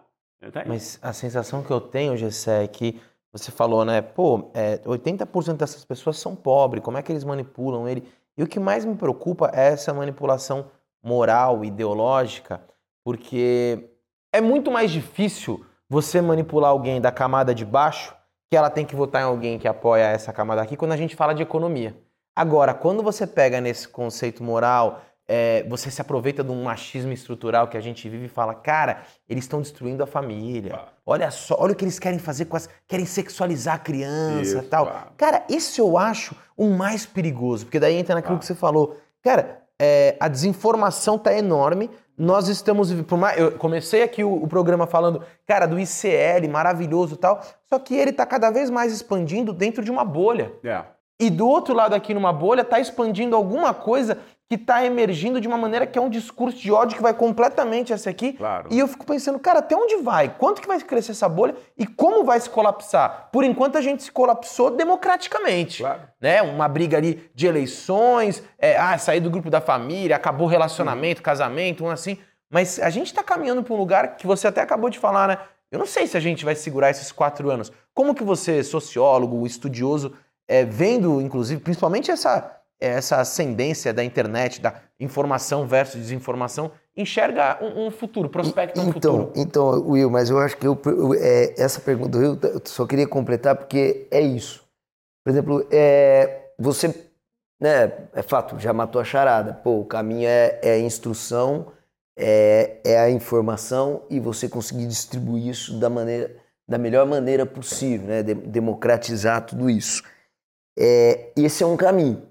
Mas 0.68 1.00
a 1.02 1.12
sensação 1.12 1.64
que 1.64 1.72
eu 1.72 1.82
tenho, 1.82 2.16
Gessé, 2.16 2.64
é 2.64 2.68
que 2.68 3.02
você 3.32 3.52
falou, 3.52 3.84
né? 3.84 4.02
Pô, 4.02 4.52
é, 4.54 4.78
80% 4.78 5.58
dessas 5.58 5.84
pessoas 5.84 6.18
são 6.18 6.36
pobres, 6.36 6.84
como 6.84 6.98
é 6.98 7.02
que 7.02 7.12
eles 7.12 7.24
manipulam 7.24 7.88
ele? 7.88 8.08
E 8.38 8.44
o 8.44 8.48
que 8.48 8.60
mais 8.60 8.86
me 8.86 8.96
preocupa 8.96 9.52
é 9.54 9.68
essa 9.74 9.94
manipulação 9.94 10.70
moral, 11.06 11.64
ideológica, 11.64 12.62
porque 13.04 13.92
é 14.34 14.42
muito 14.42 14.72
mais 14.72 14.90
difícil 14.92 15.64
você 15.88 16.20
manipular 16.20 16.72
alguém 16.72 17.00
da 17.00 17.12
camada 17.12 17.54
de 17.54 17.64
baixo 17.64 18.16
que 18.50 18.58
ela 18.58 18.70
tem 18.70 18.86
que 18.86 18.96
votar 18.96 19.22
em 19.22 19.26
alguém 19.26 19.60
que 19.60 19.68
apoia 19.68 20.04
essa 20.04 20.34
camada 20.34 20.62
aqui 20.62 20.76
quando 20.76 20.94
a 20.94 20.98
gente 20.98 21.16
fala 21.16 21.34
de 21.34 21.44
economia. 21.44 21.96
Agora, 22.36 22.74
quando 22.74 23.02
você 23.02 23.26
pega 23.26 23.62
nesse 23.62 23.88
conceito 23.88 24.44
moral, 24.44 25.02
é, 25.28 25.64
você 25.70 25.90
se 25.90 26.02
aproveita 26.02 26.44
de 26.44 26.52
um 26.52 26.64
machismo 26.64 27.12
estrutural 27.12 27.68
que 27.68 27.78
a 27.78 27.82
gente 27.82 28.08
vive 28.10 28.26
e 28.26 28.30
fala, 28.30 28.54
cara, 28.54 29.04
eles 29.28 29.46
estão 29.46 29.62
destruindo 29.62 30.04
a 30.04 30.08
família. 30.08 30.80
Olha 31.06 31.32
só, 31.32 31.56
olha 31.60 31.74
o 31.74 31.76
que 31.76 31.86
eles 31.86 31.98
querem 31.98 32.20
fazer 32.20 32.46
com 32.46 32.58
as. 32.58 32.70
Querem 32.88 33.06
sexualizar 33.06 33.76
a 33.76 33.80
criança 33.80 34.58
e 34.58 34.62
tal. 34.64 35.14
Cara, 35.18 35.44
esse 35.50 35.80
eu 35.80 35.98
acho 35.98 36.36
o 36.58 36.70
mais 36.70 37.06
perigoso, 37.06 37.66
porque 37.66 37.80
daí 37.80 37.96
entra 37.96 38.16
naquilo 38.16 38.38
que 38.38 38.46
você 38.46 38.56
falou. 38.56 38.98
Cara, 39.24 39.65
é, 39.82 40.16
a 40.20 40.28
desinformação 40.28 41.18
tá 41.18 41.34
enorme. 41.34 41.90
Nós 42.18 42.48
estamos. 42.48 42.94
Por 43.04 43.18
mais, 43.18 43.38
eu 43.38 43.52
comecei 43.54 44.02
aqui 44.02 44.24
o, 44.24 44.34
o, 44.34 44.48
programa 44.48 44.88
falando, 44.88 45.22
cara, 45.46 45.66
do 45.66 45.78
ICL, 45.78 46.50
maravilhoso 46.50 47.16
e 47.16 47.18
tal. 47.18 47.42
Só 47.66 47.78
que 47.78 47.94
ele 47.94 48.14
tá 48.14 48.26
cada 48.26 48.50
vez 48.50 48.70
mais 48.70 48.94
expandindo 48.94 49.52
dentro 49.52 49.84
de 49.84 49.92
uma 49.92 50.06
bolha. 50.06 50.54
É. 50.64 50.84
E 51.20 51.30
do 51.30 51.48
outro 51.48 51.74
lado 51.74 51.94
aqui 51.94 52.14
numa 52.14 52.34
bolha 52.34 52.64
tá 52.64 52.80
expandindo 52.80 53.36
alguma 53.36 53.74
coisa 53.74 54.18
que 54.48 54.56
está 54.56 54.86
emergindo 54.86 55.42
de 55.42 55.48
uma 55.48 55.58
maneira 55.58 55.88
que 55.88 55.98
é 55.98 56.02
um 56.02 56.10
discurso 56.10 56.60
de 56.60 56.72
ódio 56.72 56.96
que 56.96 57.02
vai 57.02 57.14
completamente 57.14 57.92
essa 57.92 58.12
aqui. 58.12 58.34
Claro. 58.34 58.70
E 58.72 58.78
eu 58.78 58.88
fico 58.88 59.06
pensando, 59.06 59.40
cara, 59.40 59.60
até 59.60 59.76
onde 59.76 59.98
vai? 59.98 60.30
Quanto 60.30 60.62
que 60.62 60.68
vai 60.68 60.80
crescer 60.80 61.14
essa 61.14 61.28
bolha 61.28 61.56
e 61.76 61.88
como 61.88 62.24
vai 62.24 62.40
se 62.40 62.50
colapsar? 62.50 63.30
Por 63.32 63.44
enquanto 63.44 63.78
a 63.78 63.82
gente 63.82 64.04
se 64.04 64.12
colapsou 64.12 64.70
democraticamente. 64.70 65.82
Claro. 65.82 66.02
Né? 66.22 66.44
Uma 66.44 66.68
briga 66.68 66.98
ali 66.98 67.28
de 67.34 67.48
eleições, 67.48 68.44
é, 68.60 68.78
ah, 68.78 68.96
sair 69.00 69.20
do 69.20 69.32
grupo 69.32 69.50
da 69.50 69.60
família, 69.60 70.16
acabou 70.16 70.46
o 70.46 70.50
relacionamento, 70.50 71.20
uhum. 71.20 71.26
casamento, 71.26 71.84
um 71.84 71.90
assim. 71.90 72.20
Mas 72.48 72.80
a 72.80 72.92
gente 72.92 73.08
está 73.08 73.24
caminhando 73.24 73.64
para 73.64 73.74
um 73.74 73.78
lugar 73.78 74.16
que 74.16 74.28
você 74.28 74.48
até 74.48 74.62
acabou 74.62 74.92
de 74.92 75.00
falar, 75.00 75.28
né? 75.28 75.40
Eu 75.72 75.80
não 75.80 75.88
sei 75.88 76.06
se 76.06 76.16
a 76.16 76.20
gente 76.20 76.46
vai 76.46 76.54
segurar 76.54 76.92
esses 76.92 77.12
quatro 77.12 77.50
anos. 77.50 77.72
Como 77.94 78.14
que 78.14 78.24
você, 78.24 78.64
sociólogo, 78.64 79.46
estudioso, 79.48 80.14
é, 80.48 80.64
vendo, 80.64 81.20
inclusive, 81.20 81.60
principalmente 81.60 82.12
essa 82.12 82.62
essa 82.88 83.18
ascendência 83.18 83.94
da 83.94 84.04
internet, 84.04 84.62
da 84.62 84.82
informação 85.00 85.68
versus 85.68 86.02
desinformação, 86.02 86.72
enxerga 86.96 87.60
um, 87.62 87.88
um 87.88 87.92
futuro, 87.92 88.30
prospecta 88.30 88.80
um 88.80 88.90
então, 88.90 88.94
futuro? 88.94 89.34
Então, 89.36 89.88
Will, 89.88 90.10
mas 90.10 90.30
eu 90.30 90.40
acho 90.40 90.58
que 90.58 90.66
eu, 90.66 90.80
é, 91.20 91.54
essa 91.62 91.80
pergunta 91.82 92.10
do 92.10 92.20
Will, 92.20 92.40
eu 92.44 92.62
só 92.66 92.86
queria 92.86 93.08
completar 93.08 93.56
porque 93.56 94.08
é 94.10 94.22
isso. 94.22 94.64
Por 95.24 95.32
exemplo, 95.32 95.68
é, 95.72 96.52
você, 96.58 96.88
né, 97.60 97.92
é 98.14 98.22
fato, 98.22 98.60
já 98.60 98.72
matou 98.72 99.02
a 99.02 99.06
charada. 99.06 99.54
Pô, 99.54 99.80
o 99.80 99.86
caminho 99.86 100.28
é, 100.28 100.60
é 100.62 100.72
a 100.74 100.80
instrução, 100.80 101.72
é, 102.18 102.78
é 102.86 103.00
a 103.00 103.10
informação 103.10 104.04
e 104.10 104.20
você 104.20 104.48
conseguir 104.48 104.88
distribuir 104.88 105.48
isso 105.48 105.80
da 105.80 105.90
maneira 105.90 106.46
da 106.68 106.78
melhor 106.78 107.06
maneira 107.06 107.46
possível, 107.46 108.08
né? 108.08 108.24
democratizar 108.24 109.46
tudo 109.46 109.70
isso. 109.70 110.04
É, 110.78 111.32
esse 111.38 111.64
é 111.64 111.66
um 111.66 111.78
caminho 111.78 112.24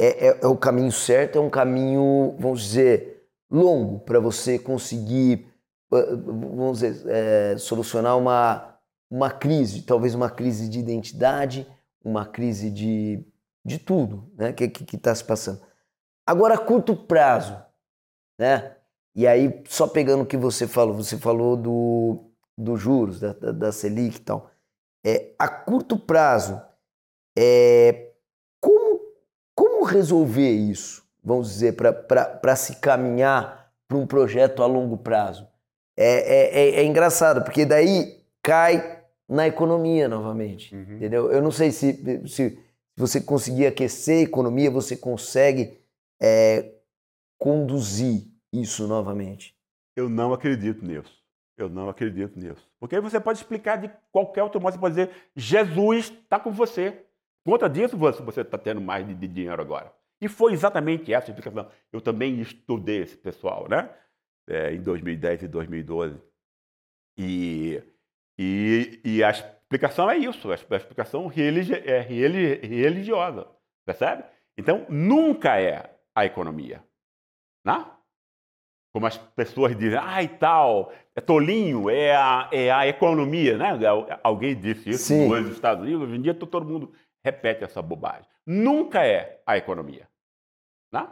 é, 0.00 0.28
é, 0.28 0.38
é 0.40 0.46
o 0.46 0.56
caminho 0.56 0.90
certo, 0.90 1.36
é 1.36 1.40
um 1.40 1.50
caminho, 1.50 2.34
vamos 2.38 2.62
dizer, 2.62 3.28
longo 3.50 4.00
para 4.00 4.18
você 4.18 4.58
conseguir, 4.58 5.46
vamos 5.90 6.80
dizer, 6.80 7.04
é, 7.06 7.58
solucionar 7.58 8.16
uma, 8.16 8.78
uma 9.10 9.30
crise, 9.30 9.82
talvez 9.82 10.14
uma 10.14 10.30
crise 10.30 10.70
de 10.70 10.78
identidade, 10.78 11.66
uma 12.02 12.24
crise 12.24 12.70
de, 12.70 13.22
de 13.62 13.78
tudo 13.78 14.32
né, 14.38 14.54
que 14.54 14.64
está 14.64 14.84
que, 14.86 14.96
que 14.96 15.14
se 15.14 15.24
passando. 15.24 15.60
Agora, 16.26 16.54
a 16.54 16.58
curto 16.58 16.96
prazo, 16.96 17.60
né? 18.38 18.76
E 19.14 19.26
aí, 19.26 19.62
só 19.68 19.86
pegando 19.86 20.22
o 20.22 20.26
que 20.26 20.36
você 20.36 20.66
falou, 20.66 20.94
você 20.94 21.18
falou 21.18 21.56
do, 21.56 22.30
dos 22.56 22.80
juros, 22.80 23.20
da, 23.20 23.34
da, 23.34 23.52
da 23.52 23.72
Selic 23.72 24.16
e 24.16 24.20
tal. 24.20 24.50
É, 25.04 25.34
a 25.38 25.48
curto 25.48 25.98
prazo, 25.98 26.62
é, 27.36 28.09
como 29.80 29.84
resolver 29.84 30.50
isso, 30.50 31.02
vamos 31.24 31.48
dizer, 31.48 31.74
para 31.74 32.54
se 32.56 32.76
caminhar 32.76 33.72
para 33.88 33.96
um 33.96 34.06
projeto 34.06 34.62
a 34.62 34.66
longo 34.66 34.98
prazo? 34.98 35.48
É, 35.96 36.04
é, 36.04 36.60
é, 36.60 36.70
é, 36.80 36.84
engraçado, 36.84 37.42
porque 37.42 37.64
daí 37.64 38.22
cai 38.42 39.02
na 39.26 39.46
economia 39.46 40.06
novamente, 40.06 40.74
uhum. 40.74 40.96
entendeu? 40.96 41.32
Eu 41.32 41.40
não 41.40 41.50
sei 41.50 41.72
se, 41.72 42.28
se 42.28 42.58
você 42.94 43.20
conseguir 43.20 43.66
aquecer 43.66 44.18
a 44.18 44.22
economia, 44.22 44.70
você 44.70 44.96
consegue 44.96 45.78
é, 46.20 46.72
conduzir 47.38 48.26
isso 48.52 48.86
novamente. 48.86 49.56
Eu 49.96 50.08
não 50.08 50.32
acredito 50.34 50.84
nisso. 50.84 51.18
Eu 51.56 51.68
não 51.68 51.88
acredito 51.88 52.38
nisso. 52.38 52.66
Porque 52.78 52.96
aí 52.96 53.02
você 53.02 53.20
pode 53.20 53.38
explicar 53.38 53.76
de 53.76 53.90
qualquer 54.10 54.42
outro 54.42 54.60
modo. 54.60 54.72
Você 54.72 54.78
pode 54.78 54.94
dizer, 54.94 55.10
Jesus 55.36 56.06
está 56.06 56.38
com 56.38 56.50
você. 56.50 57.04
Conta 57.44 57.68
disso 57.68 57.96
você 57.96 58.40
está 58.40 58.58
tendo 58.58 58.80
mais 58.80 59.06
de, 59.06 59.14
de, 59.14 59.26
dinheiro 59.26 59.60
agora. 59.60 59.92
E 60.20 60.28
foi 60.28 60.52
exatamente 60.52 61.12
essa 61.12 61.30
a 61.30 61.34
explicação. 61.34 61.70
Eu 61.92 62.00
também 62.00 62.40
estudei 62.40 63.02
esse 63.02 63.16
pessoal, 63.16 63.66
né? 63.68 63.90
É, 64.48 64.74
em 64.74 64.82
2010 64.82 65.44
e 65.44 65.48
2012. 65.48 66.20
E, 67.18 67.82
e, 68.38 69.00
e 69.04 69.24
a 69.24 69.30
explicação 69.30 70.10
é 70.10 70.18
isso. 70.18 70.50
A 70.50 70.54
explicação 70.54 71.26
religi 71.26 71.74
é 71.74 72.00
religiosa. 72.00 73.46
Percebe? 73.86 74.24
Então, 74.58 74.84
nunca 74.90 75.58
é 75.58 75.98
a 76.14 76.26
economia. 76.26 76.84
Né? 77.64 77.86
Como 78.92 79.06
as 79.06 79.16
pessoas 79.16 79.76
dizem, 79.76 79.98
ah, 79.98 80.22
e 80.22 80.28
tal, 80.28 80.92
é 81.14 81.20
tolinho, 81.20 81.88
é 81.88 82.14
a, 82.14 82.48
é 82.52 82.70
a 82.70 82.86
economia, 82.86 83.56
né? 83.56 83.70
Alguém 84.22 84.58
disse 84.58 84.90
isso 84.90 85.04
Sim. 85.04 85.28
nos 85.28 85.52
Estados 85.52 85.84
Unidos, 85.84 86.02
hoje 86.02 86.16
em 86.16 86.22
dia 86.22 86.34
todo 86.34 86.66
mundo 86.66 86.92
repete 87.24 87.64
essa 87.64 87.82
bobagem. 87.82 88.28
Nunca 88.46 89.04
é 89.04 89.42
a 89.46 89.56
economia. 89.56 90.08
Né? 90.92 91.08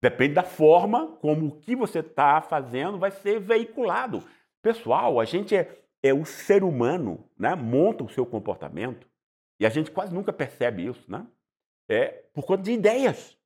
Depende 0.00 0.34
da 0.34 0.42
forma 0.42 1.16
como 1.16 1.46
o 1.46 1.60
que 1.60 1.74
você 1.74 2.00
está 2.00 2.40
fazendo 2.40 2.98
vai 2.98 3.10
ser 3.10 3.40
veiculado. 3.40 4.22
Pessoal, 4.62 5.20
a 5.20 5.24
gente 5.24 5.56
é, 5.56 5.82
é 6.02 6.12
o 6.12 6.24
ser 6.24 6.62
humano, 6.62 7.28
né? 7.38 7.54
monta 7.54 8.04
o 8.04 8.08
seu 8.08 8.26
comportamento 8.26 9.08
e 9.58 9.66
a 9.66 9.70
gente 9.70 9.90
quase 9.90 10.14
nunca 10.14 10.32
percebe 10.32 10.86
isso, 10.86 11.10
né? 11.10 11.26
É 11.88 12.08
por 12.34 12.44
conta 12.44 12.62
de 12.62 12.72
ideias, 12.72 13.38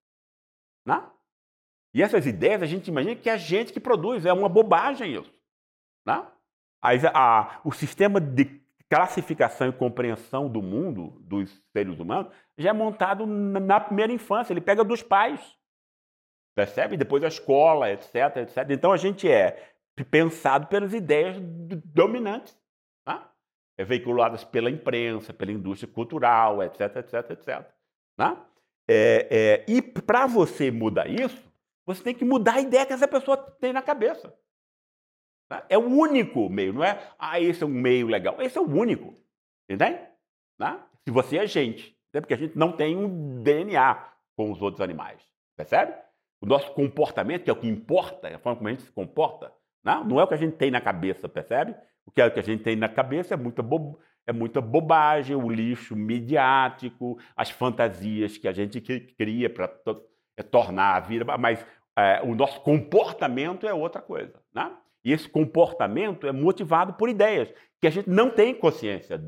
né? 0.84 1.08
E 1.92 2.02
essas 2.02 2.26
ideias 2.26 2.62
a 2.62 2.66
gente 2.66 2.88
imagina 2.88 3.16
que 3.16 3.28
é 3.28 3.32
a 3.32 3.36
gente 3.36 3.72
que 3.72 3.80
produz, 3.80 4.24
é 4.24 4.32
uma 4.32 4.48
bobagem 4.48 5.14
isso, 5.14 5.32
né? 6.04 6.26
A, 6.82 6.90
a, 7.14 7.61
o 7.64 7.72
sistema 7.72 8.20
de 8.20 8.59
classificação 8.91 9.68
e 9.68 9.72
compreensão 9.72 10.49
do 10.49 10.61
mundo, 10.61 11.16
dos 11.20 11.62
seres 11.72 11.99
humanos, 11.99 12.32
já 12.59 12.70
é 12.70 12.72
montado 12.72 13.24
na 13.24 13.78
primeira 13.78 14.12
infância. 14.12 14.53
Ele 14.53 14.61
pega 14.61 14.82
dos 14.82 15.01
pais, 15.01 15.41
percebe? 16.57 16.97
Depois 16.97 17.22
a 17.22 17.28
escola, 17.28 17.91
etc, 17.91 18.36
etc. 18.38 18.68
Então 18.70 18.93
a 18.93 18.97
gente 18.97 19.30
é 19.30 19.72
pensado 20.11 20.66
pelas 20.66 20.93
ideias 20.93 21.36
dominantes, 21.84 22.59
tá? 23.05 23.30
é 23.78 23.84
veiculadas 23.84 24.43
pela 24.43 24.70
imprensa, 24.70 25.32
pela 25.32 25.53
indústria 25.53 25.93
cultural, 25.93 26.62
etc, 26.62 26.97
etc, 26.97 27.30
etc. 27.30 27.66
Tá? 28.16 28.45
É, 28.88 29.28
é, 29.30 29.64
e 29.68 29.80
para 29.80 30.26
você 30.26 30.70
mudar 30.70 31.09
isso, 31.09 31.49
você 31.86 32.03
tem 32.03 32.14
que 32.14 32.24
mudar 32.24 32.55
a 32.55 32.61
ideia 32.61 32.84
que 32.84 32.93
essa 32.93 33.07
pessoa 33.07 33.36
tem 33.36 33.72
na 33.72 33.82
cabeça. 33.82 34.34
Né? 35.51 35.62
É 35.68 35.76
o 35.76 35.86
único 35.86 36.48
meio, 36.48 36.72
não 36.72 36.84
é? 36.84 37.01
Ah, 37.18 37.40
esse 37.40 37.62
é 37.62 37.66
um 37.66 37.70
meio 37.70 38.07
legal. 38.07 38.40
Esse 38.40 38.57
é 38.57 38.61
o 38.61 38.70
único. 38.70 39.14
Entende? 39.68 39.98
Né? 40.59 40.80
Se 41.05 41.11
você 41.11 41.38
é 41.38 41.46
gente. 41.46 41.96
Né? 42.14 42.20
Porque 42.20 42.34
a 42.34 42.38
gente 42.38 42.57
não 42.57 42.72
tem 42.72 42.96
um 42.96 43.42
DNA 43.42 43.94
com 44.36 44.51
os 44.51 44.62
outros 44.62 44.80
animais. 44.80 45.22
Percebe? 45.57 45.94
O 46.40 46.46
nosso 46.46 46.72
comportamento, 46.72 47.44
que 47.44 47.51
é 47.51 47.53
o 47.53 47.57
que 47.57 47.68
importa, 47.68 48.28
a 48.28 48.38
forma 48.38 48.57
como 48.57 48.68
a 48.68 48.72
gente 48.72 48.84
se 48.84 48.92
comporta, 48.92 49.53
não, 49.84 50.03
né? 50.03 50.09
não 50.09 50.20
é 50.20 50.24
o 50.24 50.26
que 50.26 50.34
a 50.34 50.38
gente 50.38 50.57
tem 50.57 50.70
na 50.70 50.80
cabeça, 50.80 51.28
percebe? 51.28 51.74
O 52.07 52.11
que, 52.11 52.20
é 52.20 52.26
o 52.26 52.30
que 52.30 52.40
a 52.40 52.42
gente 52.42 52.62
tem 52.62 52.76
na 52.76 52.88
cabeça 52.88 53.34
é 53.34 53.36
muita, 53.36 53.62
bo... 53.62 53.98
é 54.26 54.32
muita 54.32 54.61
bobagem, 54.61 55.36
o 55.36 55.51
lixo 55.51 55.94
midiático, 55.94 57.18
as 57.36 57.51
fantasias 57.51 58.38
que 58.38 58.48
a 58.48 58.53
gente 58.53 58.80
cria 58.80 59.51
para 59.51 59.70
é, 60.36 60.42
tornar 60.42 60.96
a 60.96 61.01
vida, 61.01 61.24
mas 61.36 61.64
é, 61.96 62.22
o 62.22 62.34
nosso 62.34 62.61
comportamento 62.62 63.66
é 63.66 63.74
outra 63.74 64.01
coisa. 64.01 64.42
Né? 64.55 64.74
E 65.05 65.12
esse 65.12 65.28
comportamento 65.28 66.26
é 66.26 66.32
motivado 66.32 66.94
por 66.94 67.09
ideias 67.09 67.53
que 67.80 67.86
a 67.86 67.90
gente 67.90 68.09
não 68.09 68.30
tem 68.30 68.55
consciência 68.55 69.22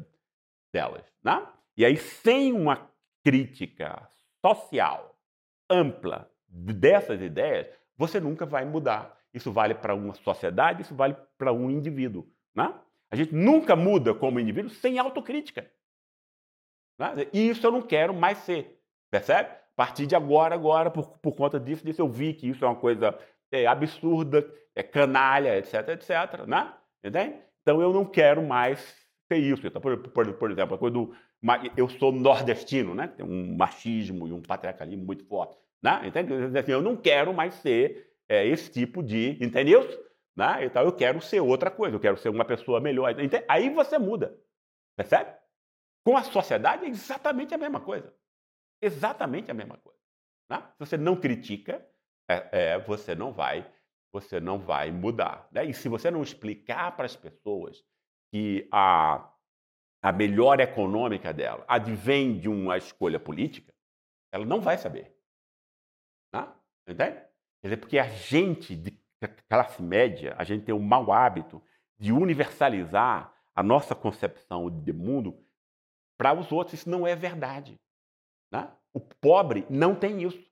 delas. 0.73 1.05
Né? 1.23 1.47
E 1.77 1.85
aí, 1.85 1.97
sem 1.97 2.53
uma 2.53 2.91
crítica 3.25 4.09
social 4.45 5.16
ampla 5.70 6.31
dessas 6.47 7.20
ideias, 7.23 7.66
você 7.97 8.20
nunca 8.20 8.45
vai 8.45 8.64
mudar. 8.64 9.18
Isso 9.33 9.51
vale 9.51 9.75
para 9.75 9.95
uma 9.95 10.14
sociedade, 10.14 10.83
isso 10.83 10.95
vale 10.95 11.16
para 11.39 11.53
um 11.53 11.70
indivíduo. 11.70 12.29
Né? 12.55 12.73
A 13.11 13.16
gente 13.16 13.35
nunca 13.35 13.75
muda 13.75 14.14
como 14.14 14.39
indivíduo 14.39 14.70
sem 14.70 14.99
autocrítica. 14.99 15.70
Né? 16.99 17.27
E 17.33 17.49
isso 17.49 17.66
eu 17.66 17.70
não 17.70 17.81
quero 17.81 18.12
mais 18.12 18.39
ser. 18.39 18.79
Percebe? 19.11 19.49
A 19.49 19.75
partir 19.75 20.07
de 20.07 20.14
agora, 20.14 20.55
agora, 20.55 20.91
por, 20.91 21.18
por 21.18 21.35
conta 21.35 21.59
disso, 21.59 21.85
disso, 21.85 22.03
eu 22.03 22.09
vi 22.09 22.35
que 22.35 22.49
isso 22.49 22.64
é 22.64 22.68
uma 22.68 22.77
coisa 22.77 23.18
é, 23.53 23.67
absurda, 23.67 24.45
é 24.75 24.83
canalha, 24.83 25.57
etc, 25.59 25.89
etc. 25.91 26.47
Né? 26.47 26.73
Entende? 27.05 27.37
Então 27.61 27.81
eu 27.81 27.93
não 27.93 28.05
quero 28.05 28.43
mais 28.43 28.81
ser 29.31 29.39
isso. 29.39 29.67
Então, 29.67 29.81
por, 29.81 29.97
por, 29.99 30.33
por 30.35 30.51
exemplo, 30.51 30.75
a 30.75 30.79
coisa 30.79 30.95
do, 30.95 31.15
eu 31.77 31.89
sou 31.89 32.13
nordestino, 32.13 32.95
né? 32.95 33.09
Tem 33.09 33.25
um 33.25 33.57
machismo 33.57 34.27
e 34.27 34.33
um 34.33 34.43
patriarcalismo 34.43 35.05
muito 35.05 35.25
forte. 35.27 35.57
Né? 35.83 36.03
Entende? 36.07 36.59
Assim, 36.59 36.73
eu 36.73 36.83
não 36.83 36.97
quero 36.97 37.35
mais 37.35 37.55
ser 37.55 38.13
é, 38.29 38.47
esse 38.47 38.71
tipo 38.71 39.03
de. 39.03 39.37
Entendeu? 39.45 39.87
Né? 40.37 40.65
Então 40.65 40.83
eu 40.83 40.93
quero 40.93 41.21
ser 41.21 41.41
outra 41.41 41.71
coisa, 41.71 41.97
eu 41.97 42.01
quero 42.01 42.17
ser 42.17 42.29
uma 42.29 42.45
pessoa 42.45 42.81
melhor. 42.81 43.11
Entende? 43.11 43.45
Aí 43.49 43.69
você 43.69 43.99
muda. 43.99 44.37
Percebe? 44.97 45.33
Com 46.05 46.17
a 46.17 46.23
sociedade 46.23 46.85
é 46.85 46.89
exatamente 46.89 47.55
a 47.55 47.59
mesma 47.59 47.81
coisa. 47.81 48.13
Exatamente 48.81 49.51
a 49.51 49.55
mesma 49.55 49.77
coisa. 49.79 49.99
Né? 50.51 50.63
Se 50.73 50.79
você 50.79 50.97
não 50.97 51.17
critica, 51.17 51.85
é, 52.29 52.49
é, 52.53 52.79
você 52.79 53.14
não 53.14 53.33
vai, 53.33 53.70
você 54.12 54.41
não 54.41 54.59
vai 54.59 54.91
mudar. 54.91 55.49
Né? 55.53 55.66
E 55.66 55.75
se 55.75 55.89
você 55.89 56.11
não 56.11 56.23
explicar 56.23 56.97
para 56.97 57.07
as 57.07 57.16
pessoas 57.16 57.85
que 58.31 58.68
a, 58.73 59.31
a 60.03 60.12
melhor 60.12 60.61
econômica 60.61 61.33
dela 61.33 61.64
advém 61.68 62.39
de 62.39 62.49
uma 62.49 62.77
escolha 62.77 63.20
política, 63.20 63.73
ela 64.33 64.45
não 64.45 64.61
vai 64.61 64.79
saber. 64.79 65.14
Né? 66.33 66.49
Entende? 66.89 67.16
Quer 67.61 67.68
dizer, 67.68 67.77
porque 67.77 67.99
a 67.99 68.09
gente 68.09 68.75
de 68.75 68.99
classe 69.49 69.83
média, 69.83 70.35
a 70.37 70.45
gente 70.45 70.64
tem 70.64 70.75
o 70.75 70.81
mau 70.81 71.12
hábito 71.12 71.62
de 71.99 72.12
universalizar 72.12 73.33
a 73.55 73.62
nossa 73.62 73.95
concepção 73.95 74.68
de 74.68 74.93
mundo 74.93 75.39
para 76.18 76.33
os 76.33 76.51
outros. 76.51 76.81
Isso 76.81 76.91
não 76.91 77.07
é 77.07 77.14
verdade. 77.14 77.79
Né? 78.51 78.70
O 78.93 79.01
pobre 79.01 79.66
não 79.70 79.95
tem 79.95 80.23
isso. 80.23 80.45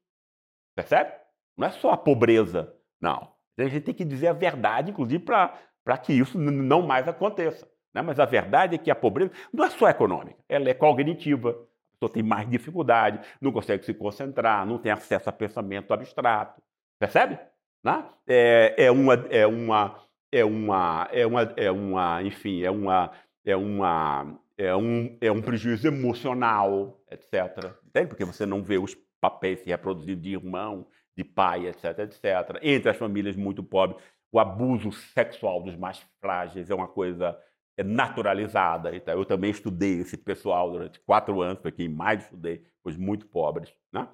Percebe? 0.76 1.19
Não 1.60 1.66
é 1.66 1.70
só 1.72 1.90
a 1.90 1.96
pobreza, 1.98 2.74
não. 2.98 3.28
A 3.58 3.64
gente 3.64 3.82
tem 3.82 3.94
que 3.94 4.02
dizer 4.02 4.28
a 4.28 4.32
verdade, 4.32 4.92
inclusive, 4.92 5.22
para 5.22 5.98
que 5.98 6.10
isso 6.14 6.38
não 6.38 6.80
mais 6.80 7.06
aconteça. 7.06 7.68
Né? 7.94 8.00
Mas 8.00 8.18
a 8.18 8.24
verdade 8.24 8.76
é 8.76 8.78
que 8.78 8.90
a 8.90 8.94
pobreza 8.94 9.30
não 9.52 9.66
é 9.66 9.68
só 9.68 9.86
econômica, 9.86 10.38
ela 10.48 10.70
é 10.70 10.72
cognitiva. 10.72 11.50
A 11.50 11.92
pessoa 11.92 12.14
tem 12.14 12.22
mais 12.22 12.48
dificuldade, 12.48 13.20
não 13.42 13.52
consegue 13.52 13.84
se 13.84 13.92
concentrar, 13.92 14.64
não 14.64 14.78
tem 14.78 14.90
acesso 14.90 15.28
a 15.28 15.32
pensamento 15.32 15.92
abstrato. 15.92 16.62
Percebe? 16.98 17.38
Né? 17.84 18.06
É, 18.26 18.86
é, 18.86 18.90
uma, 18.90 19.14
é, 19.28 19.46
uma, 19.46 20.02
é, 20.32 20.42
uma, 20.42 21.08
é, 21.12 21.26
uma, 21.26 21.42
é 21.58 21.70
uma, 21.70 22.22
enfim, 22.22 22.62
é 22.62 22.70
uma, 22.70 23.12
é 23.44 23.54
uma, 23.54 24.40
é 24.56 24.74
um, 24.74 25.18
é 25.20 25.30
um 25.30 25.42
prejuízo 25.42 25.86
emocional, 25.88 26.98
etc. 27.10 27.70
Entende? 27.86 28.06
Porque 28.06 28.24
você 28.24 28.46
não 28.46 28.62
vê 28.62 28.78
os 28.78 28.96
papéis 29.20 29.60
se 29.60 29.66
reproduzindo 29.66 30.22
de 30.22 30.32
irmão, 30.32 30.86
de 31.20 31.24
pai, 31.24 31.66
etc, 31.66 31.98
etc. 31.98 32.58
Entre 32.62 32.90
as 32.90 32.96
famílias 32.96 33.36
muito 33.36 33.62
pobres, 33.62 34.02
o 34.32 34.40
abuso 34.40 34.90
sexual 34.90 35.62
dos 35.62 35.76
mais 35.76 36.04
frágeis 36.20 36.70
é 36.70 36.74
uma 36.74 36.88
coisa 36.88 37.38
é 37.76 37.82
naturalizada. 37.82 38.94
Então, 38.94 39.14
eu 39.14 39.24
também 39.24 39.50
estudei 39.50 40.00
esse 40.00 40.16
pessoal 40.16 40.70
durante 40.70 41.00
quatro 41.00 41.40
anos, 41.40 41.62
foi 41.62 41.72
quem 41.72 41.88
mais 41.88 42.22
estudei, 42.22 42.64
os 42.84 42.96
muito 42.96 43.26
pobres. 43.26 43.72
Né? 43.92 44.08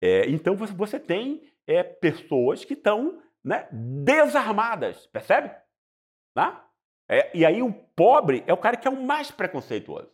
É, 0.00 0.28
então, 0.28 0.56
você, 0.56 0.72
você 0.72 0.98
tem 0.98 1.42
é, 1.66 1.82
pessoas 1.82 2.64
que 2.64 2.74
estão 2.74 3.20
né, 3.44 3.68
desarmadas, 3.72 5.06
percebe? 5.06 5.50
Né? 6.36 6.56
É, 7.08 7.36
e 7.36 7.44
aí 7.44 7.62
o 7.62 7.72
pobre 7.72 8.42
é 8.46 8.52
o 8.52 8.58
cara 8.58 8.76
que 8.76 8.88
é 8.88 8.90
o 8.90 9.02
mais 9.02 9.30
preconceituoso. 9.30 10.10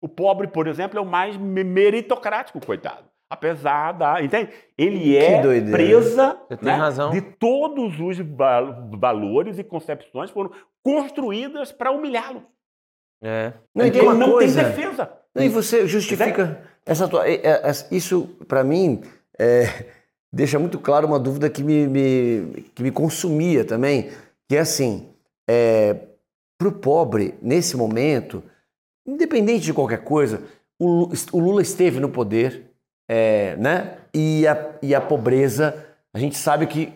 O 0.00 0.08
pobre, 0.08 0.48
por 0.48 0.66
exemplo, 0.66 0.98
é 0.98 1.02
o 1.02 1.06
mais 1.06 1.36
meritocrático, 1.36 2.64
coitado. 2.64 3.11
Apesar 3.32 3.92
da. 3.92 4.22
Entende? 4.22 4.50
Ele 4.76 5.16
é 5.16 5.40
presa 5.70 6.38
né, 6.60 6.78
de 7.12 7.22
todos 7.22 7.98
os 7.98 8.18
valores 8.98 9.58
e 9.58 9.64
concepções 9.64 10.28
que 10.28 10.34
foram 10.34 10.50
construídas 10.82 11.72
para 11.72 11.90
humilhá-lo. 11.90 12.44
É. 13.22 13.54
Não, 13.74 13.86
Ele 13.86 14.02
não 14.02 14.32
coisa, 14.32 14.62
tem 14.62 14.70
defesa. 14.70 15.12
Não, 15.34 15.42
e 15.42 15.48
você 15.48 15.86
justifica 15.86 16.62
essa 16.84 17.08
tua, 17.08 17.26
é, 17.26 17.36
é, 17.36 17.62
isso 17.90 18.36
para 18.46 18.62
mim 18.62 19.02
é, 19.38 19.86
deixa 20.30 20.58
muito 20.58 20.78
claro 20.78 21.06
uma 21.06 21.18
dúvida 21.18 21.48
que 21.48 21.62
me, 21.62 21.86
me, 21.86 22.64
que 22.74 22.82
me 22.82 22.90
consumia 22.90 23.64
também, 23.64 24.10
que 24.46 24.56
é 24.56 24.60
assim, 24.60 25.08
é, 25.48 25.96
para 26.58 26.68
o 26.68 26.72
pobre, 26.72 27.34
nesse 27.40 27.78
momento, 27.78 28.42
independente 29.06 29.64
de 29.64 29.72
qualquer 29.72 30.04
coisa, 30.04 30.42
o, 30.78 31.08
o 31.32 31.38
Lula 31.38 31.62
esteve 31.62 31.98
no 31.98 32.10
poder, 32.10 32.71
é, 33.08 33.56
né? 33.56 33.98
E 34.14 34.46
a, 34.46 34.74
e 34.82 34.94
a 34.94 35.00
pobreza, 35.00 35.86
a 36.14 36.18
gente 36.18 36.36
sabe 36.36 36.66
que 36.66 36.92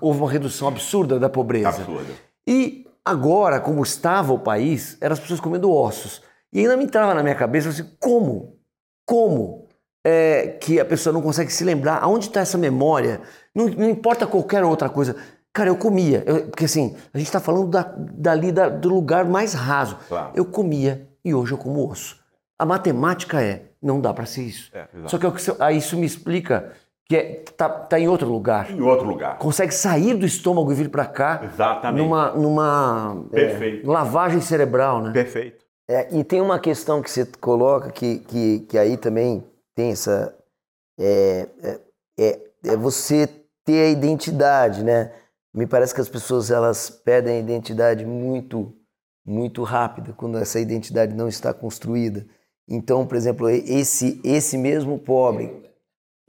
houve 0.00 0.20
uma 0.20 0.30
redução 0.30 0.68
absurda 0.68 1.18
da 1.18 1.28
pobreza. 1.28 1.68
Absurda. 1.68 2.12
E 2.46 2.86
agora, 3.04 3.60
como 3.60 3.82
estava 3.82 4.32
o 4.32 4.38
país, 4.38 4.96
eram 5.00 5.12
as 5.14 5.20
pessoas 5.20 5.40
comendo 5.40 5.72
ossos. 5.72 6.22
E 6.52 6.60
ainda 6.60 6.76
me 6.76 6.84
entrava 6.84 7.14
na 7.14 7.22
minha 7.22 7.34
cabeça 7.34 7.68
assim, 7.68 7.88
como? 7.98 8.58
Como? 9.06 9.68
é, 10.04 10.58
que 10.60 10.80
a 10.80 10.84
pessoa 10.84 11.12
não 11.12 11.22
consegue 11.22 11.52
se 11.52 11.64
lembrar. 11.64 11.98
Aonde 12.02 12.26
está 12.26 12.40
essa 12.40 12.58
memória? 12.58 13.20
Não, 13.54 13.66
não, 13.66 13.88
importa 13.88 14.26
qualquer 14.26 14.64
outra 14.64 14.88
coisa. 14.88 15.16
Cara, 15.52 15.68
eu 15.68 15.76
comia. 15.76 16.22
Eu, 16.26 16.46
porque 16.46 16.64
assim, 16.64 16.96
a 17.12 17.18
gente 17.18 17.26
está 17.26 17.40
falando 17.40 17.68
da, 17.68 17.82
dali 17.96 18.52
da, 18.52 18.68
do 18.68 18.88
lugar 18.88 19.24
mais 19.24 19.52
raso. 19.52 19.98
Claro. 20.08 20.32
Eu 20.34 20.44
comia 20.44 21.08
e 21.24 21.34
hoje 21.34 21.52
eu 21.52 21.58
como 21.58 21.88
osso. 21.88 22.19
A 22.60 22.66
matemática 22.66 23.42
é, 23.42 23.62
não 23.82 24.02
dá 24.02 24.12
para 24.12 24.26
ser 24.26 24.42
isso. 24.42 24.70
É, 24.74 24.86
Só 25.06 25.16
que 25.16 25.26
aí 25.58 25.78
isso 25.78 25.96
me 25.96 26.04
explica 26.04 26.72
que 27.08 27.16
é, 27.16 27.42
tá, 27.56 27.70
tá 27.70 27.98
em 27.98 28.06
outro 28.06 28.28
lugar. 28.28 28.70
Em 28.70 28.82
outro 28.82 29.06
lugar. 29.06 29.38
Consegue 29.38 29.72
sair 29.72 30.12
do 30.12 30.26
estômago 30.26 30.70
e 30.70 30.74
vir 30.74 30.90
para 30.90 31.06
cá. 31.06 31.40
Exatamente. 31.42 32.04
Numa, 32.04 32.32
numa 32.32 33.24
é, 33.32 33.80
lavagem 33.82 34.42
cerebral, 34.42 35.00
né? 35.00 35.10
Perfeito. 35.10 35.64
É, 35.88 36.14
e 36.14 36.22
tem 36.22 36.42
uma 36.42 36.58
questão 36.58 37.00
que 37.00 37.10
você 37.10 37.24
coloca 37.40 37.90
que, 37.90 38.18
que, 38.18 38.60
que 38.68 38.76
aí 38.76 38.98
também 38.98 39.42
tem 39.74 39.92
essa. 39.92 40.36
É, 40.98 41.48
é, 41.62 41.80
é, 42.18 42.40
é 42.66 42.76
você 42.76 43.26
ter 43.64 43.86
a 43.86 43.88
identidade, 43.88 44.84
né? 44.84 45.12
Me 45.54 45.66
parece 45.66 45.94
que 45.94 46.00
as 46.02 46.10
pessoas 46.10 46.50
elas 46.50 46.90
perdem 46.90 47.36
a 47.36 47.40
identidade 47.40 48.04
muito, 48.04 48.72
muito 49.24 49.62
rápida 49.62 50.12
quando 50.12 50.36
essa 50.36 50.60
identidade 50.60 51.14
não 51.14 51.26
está 51.26 51.54
construída. 51.54 52.26
Então, 52.70 53.04
por 53.04 53.16
exemplo, 53.16 53.50
esse, 53.50 54.20
esse 54.22 54.56
mesmo 54.56 54.96
pobre, 54.96 55.68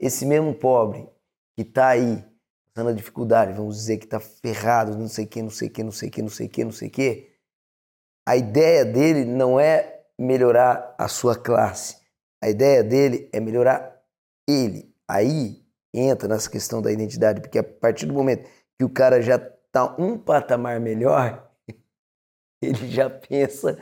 esse 0.00 0.26
mesmo 0.26 0.52
pobre 0.52 1.08
que 1.54 1.62
está 1.62 1.90
aí, 1.90 2.24
passando 2.74 2.90
a 2.90 2.92
dificuldade, 2.92 3.52
vamos 3.52 3.76
dizer 3.76 3.98
que 3.98 4.06
está 4.06 4.18
ferrado, 4.18 4.98
não 4.98 5.06
sei 5.06 5.24
que, 5.24 5.40
não 5.40 5.50
sei 5.50 5.68
que, 5.70 5.84
não 5.84 5.92
sei 5.92 6.10
que, 6.10 6.20
não 6.20 6.28
sei 6.28 6.48
que, 6.48 6.64
não 6.64 6.72
sei 6.72 6.90
que, 6.90 7.30
a 8.26 8.36
ideia 8.36 8.84
dele 8.84 9.24
não 9.24 9.60
é 9.60 10.02
melhorar 10.18 10.96
a 10.98 11.06
sua 11.06 11.36
classe. 11.36 11.98
A 12.42 12.48
ideia 12.48 12.82
dele 12.82 13.28
é 13.32 13.38
melhorar 13.38 14.02
ele. 14.48 14.92
Aí 15.08 15.64
entra 15.94 16.26
nessa 16.26 16.50
questão 16.50 16.82
da 16.82 16.90
identidade, 16.90 17.40
porque 17.40 17.58
a 17.58 17.64
partir 17.64 18.06
do 18.06 18.14
momento 18.14 18.48
que 18.76 18.84
o 18.84 18.90
cara 18.90 19.22
já 19.22 19.36
está 19.36 19.94
um 19.96 20.18
patamar 20.18 20.80
melhor, 20.80 21.48
ele 22.60 22.88
já 22.88 23.08
pensa 23.08 23.78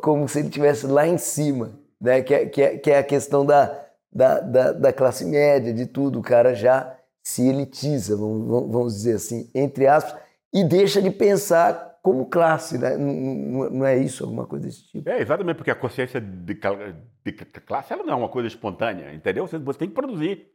como 0.00 0.28
se 0.28 0.40
ele 0.40 0.48
estivesse 0.48 0.86
lá 0.86 1.06
em 1.06 1.18
cima, 1.18 1.78
né? 2.00 2.22
que, 2.22 2.34
é, 2.34 2.46
que, 2.46 2.62
é, 2.62 2.78
que 2.78 2.90
é 2.90 2.98
a 2.98 3.04
questão 3.04 3.46
da, 3.46 3.86
da, 4.12 4.40
da, 4.40 4.72
da, 4.72 4.92
classe 4.92 5.24
média, 5.24 5.72
de 5.72 5.86
tudo. 5.86 6.18
O 6.18 6.22
cara 6.22 6.54
já 6.54 6.96
se 7.22 7.46
elitiza, 7.48 8.16
vamos, 8.16 8.70
vamos 8.70 8.94
dizer 8.94 9.16
assim, 9.16 9.50
entre 9.54 9.86
aspas, 9.86 10.20
e 10.52 10.64
deixa 10.64 11.00
de 11.00 11.10
pensar 11.10 11.98
como 12.02 12.26
classe, 12.26 12.78
né? 12.78 12.96
não, 12.96 13.70
não, 13.70 13.86
é 13.86 13.98
isso, 13.98 14.24
alguma 14.24 14.46
coisa 14.46 14.66
desse 14.66 14.86
tipo. 14.88 15.08
É, 15.08 15.20
exatamente, 15.20 15.56
porque 15.56 15.70
a 15.70 15.74
consciência 15.74 16.20
de, 16.20 16.54
de 16.54 17.60
classe 17.66 17.92
ela 17.92 18.02
não 18.02 18.12
é 18.14 18.16
uma 18.16 18.28
coisa 18.28 18.48
espontânea, 18.48 19.12
entendeu? 19.12 19.46
Você, 19.46 19.58
você 19.58 19.80
tem 19.80 19.88
que 19.88 19.94
produzir. 19.94 20.50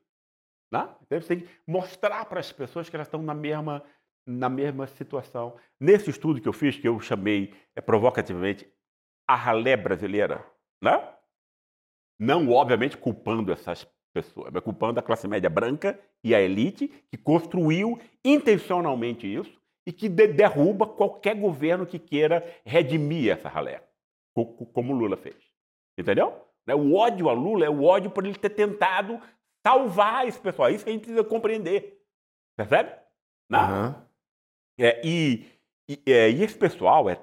Né? 0.71 0.89
Então, 1.05 1.21
você 1.21 1.27
tem 1.27 1.39
que 1.41 1.49
mostrar 1.67 2.25
para 2.25 2.39
as 2.39 2.51
pessoas 2.51 2.89
que 2.89 2.95
elas 2.95 3.07
estão 3.07 3.21
na 3.21 3.35
mesma, 3.35 3.83
na 4.25 4.49
mesma 4.49 4.87
situação. 4.87 5.55
Nesse 5.79 6.09
estudo 6.09 6.41
que 6.41 6.49
eu 6.49 6.53
fiz, 6.53 6.75
que 6.75 6.87
eu 6.87 6.99
chamei 6.99 7.53
é, 7.75 7.81
provocativamente 7.81 8.67
a 9.27 9.35
ralé 9.35 9.75
brasileira, 9.75 10.45
né? 10.81 11.09
Não, 12.19 12.49
obviamente, 12.51 12.97
culpando 12.97 13.51
essas 13.51 13.87
pessoas, 14.13 14.51
mas 14.53 14.63
culpando 14.63 14.99
a 14.99 15.03
classe 15.03 15.27
média 15.27 15.49
branca 15.49 15.99
e 16.23 16.33
a 16.35 16.41
elite 16.41 16.87
que 17.09 17.17
construiu 17.17 17.99
intencionalmente 18.23 19.27
isso 19.27 19.59
e 19.85 19.91
que 19.91 20.07
de 20.07 20.27
derruba 20.27 20.87
qualquer 20.87 21.35
governo 21.35 21.85
que 21.85 21.99
queira 21.99 22.45
redimir 22.63 23.31
essa 23.31 23.49
ralé, 23.49 23.83
como 24.73 24.93
Lula 24.93 25.17
fez. 25.17 25.35
Entendeu? 25.97 26.33
Né, 26.65 26.73
o 26.73 26.95
ódio 26.95 27.29
a 27.29 27.33
Lula 27.33 27.65
é 27.65 27.69
o 27.69 27.83
ódio 27.83 28.09
por 28.09 28.25
ele 28.25 28.37
ter 28.37 28.51
tentado 28.51 29.19
salvar 29.65 30.27
esse 30.27 30.39
pessoal. 30.39 30.69
Isso 30.69 30.83
que 30.83 30.89
a 30.89 30.93
gente 30.93 31.03
precisa 31.03 31.23
compreender. 31.23 32.01
Percebe? 32.55 32.91
Uhum. 33.51 33.95
É, 34.79 35.01
e, 35.03 35.45
e, 35.87 36.01
é, 36.05 36.29
e, 36.29 36.43
esse 36.43 36.57
pessoal 36.57 37.09
é 37.09 37.15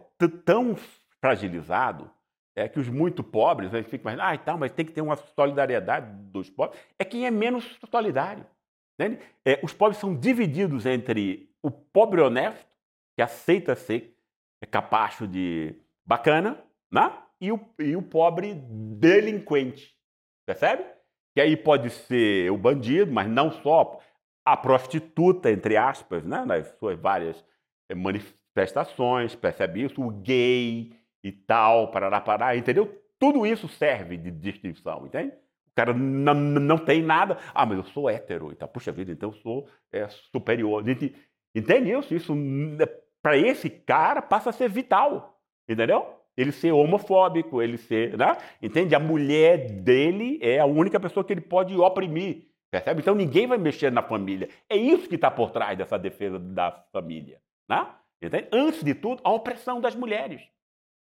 tão 0.44 0.76
fragilizado 1.20 2.10
é 2.56 2.68
que 2.68 2.78
os 2.78 2.88
muito 2.88 3.22
pobres, 3.22 3.72
a 3.72 3.78
gente 3.78 3.90
fica 3.90 4.02
imaginando, 4.02 4.28
ah, 4.28 4.34
então, 4.34 4.58
mas 4.58 4.72
tem 4.72 4.84
que 4.84 4.92
ter 4.92 5.00
uma 5.00 5.16
solidariedade 5.16 6.10
dos 6.30 6.50
pobres. 6.50 6.80
É 6.98 7.04
quem 7.04 7.26
é 7.26 7.30
menos 7.30 7.78
solidário. 7.90 8.44
É, 9.44 9.58
os 9.62 9.72
pobres 9.72 9.98
são 9.98 10.14
divididos 10.14 10.84
entre 10.84 11.48
o 11.62 11.70
pobre 11.70 12.20
honesto, 12.20 12.66
que 13.16 13.22
aceita 13.22 13.74
ser 13.74 14.14
capacho 14.70 15.26
de 15.26 15.74
bacana, 16.04 16.62
né? 16.92 17.10
e, 17.40 17.50
o, 17.50 17.60
e 17.78 17.96
o 17.96 18.02
pobre 18.02 18.54
delinquente. 18.54 19.96
Percebe? 20.46 20.84
Que 21.34 21.40
aí 21.40 21.56
pode 21.56 21.90
ser 21.90 22.50
o 22.50 22.58
bandido, 22.58 23.10
mas 23.10 23.28
não 23.28 23.50
só 23.50 24.00
a 24.44 24.56
prostituta, 24.56 25.50
entre 25.50 25.76
aspas, 25.76 26.24
né? 26.24 26.44
nas 26.44 26.68
suas 26.78 26.98
várias 26.98 27.42
eh, 27.88 27.94
manifestações, 27.94 29.34
percebe 29.34 29.84
isso? 29.84 30.02
O 30.02 30.10
gay 30.10 30.92
e 31.22 31.32
tal, 31.32 31.90
parará, 31.90 32.20
parará, 32.20 32.56
entendeu? 32.56 33.00
Tudo 33.18 33.46
isso 33.46 33.68
serve 33.68 34.16
de 34.16 34.30
distinção, 34.30 35.06
entende? 35.06 35.32
O 35.32 35.74
cara 35.76 35.92
não, 35.92 36.34
não 36.34 36.78
tem 36.78 37.02
nada. 37.02 37.38
Ah, 37.54 37.64
mas 37.64 37.78
eu 37.78 37.84
sou 37.84 38.08
hétero. 38.08 38.50
Então, 38.50 38.66
puxa 38.66 38.90
vida, 38.90 39.12
então 39.12 39.28
eu 39.28 39.34
sou 39.34 39.68
é, 39.92 40.08
superior. 40.08 40.84
Entende 41.54 41.90
isso? 41.92 42.14
Isso, 42.14 42.34
é, 42.80 42.86
para 43.22 43.36
esse 43.36 43.68
cara, 43.68 44.22
passa 44.22 44.50
a 44.50 44.52
ser 44.52 44.68
vital. 44.68 45.38
Entendeu? 45.68 46.16
Ele 46.36 46.52
ser 46.52 46.72
homofóbico, 46.72 47.60
ele 47.60 47.76
ser. 47.76 48.16
Né? 48.16 48.36
Entende? 48.62 48.94
A 48.94 48.98
mulher 48.98 49.70
dele 49.70 50.38
é 50.42 50.58
a 50.58 50.66
única 50.66 50.98
pessoa 50.98 51.22
que 51.22 51.32
ele 51.32 51.40
pode 51.40 51.76
oprimir. 51.76 52.48
Percebe? 52.70 53.00
Então 53.00 53.14
ninguém 53.14 53.46
vai 53.46 53.58
mexer 53.58 53.90
na 53.90 54.02
família. 54.02 54.48
É 54.68 54.76
isso 54.76 55.08
que 55.08 55.16
está 55.16 55.30
por 55.30 55.50
trás 55.50 55.76
dessa 55.76 55.98
defesa 55.98 56.38
da 56.38 56.70
família. 56.92 57.40
Né? 57.68 57.86
Entende? 58.22 58.48
Antes 58.52 58.82
de 58.82 58.94
tudo, 58.94 59.20
a 59.24 59.30
opressão 59.32 59.80
das 59.80 59.94
mulheres. 59.94 60.40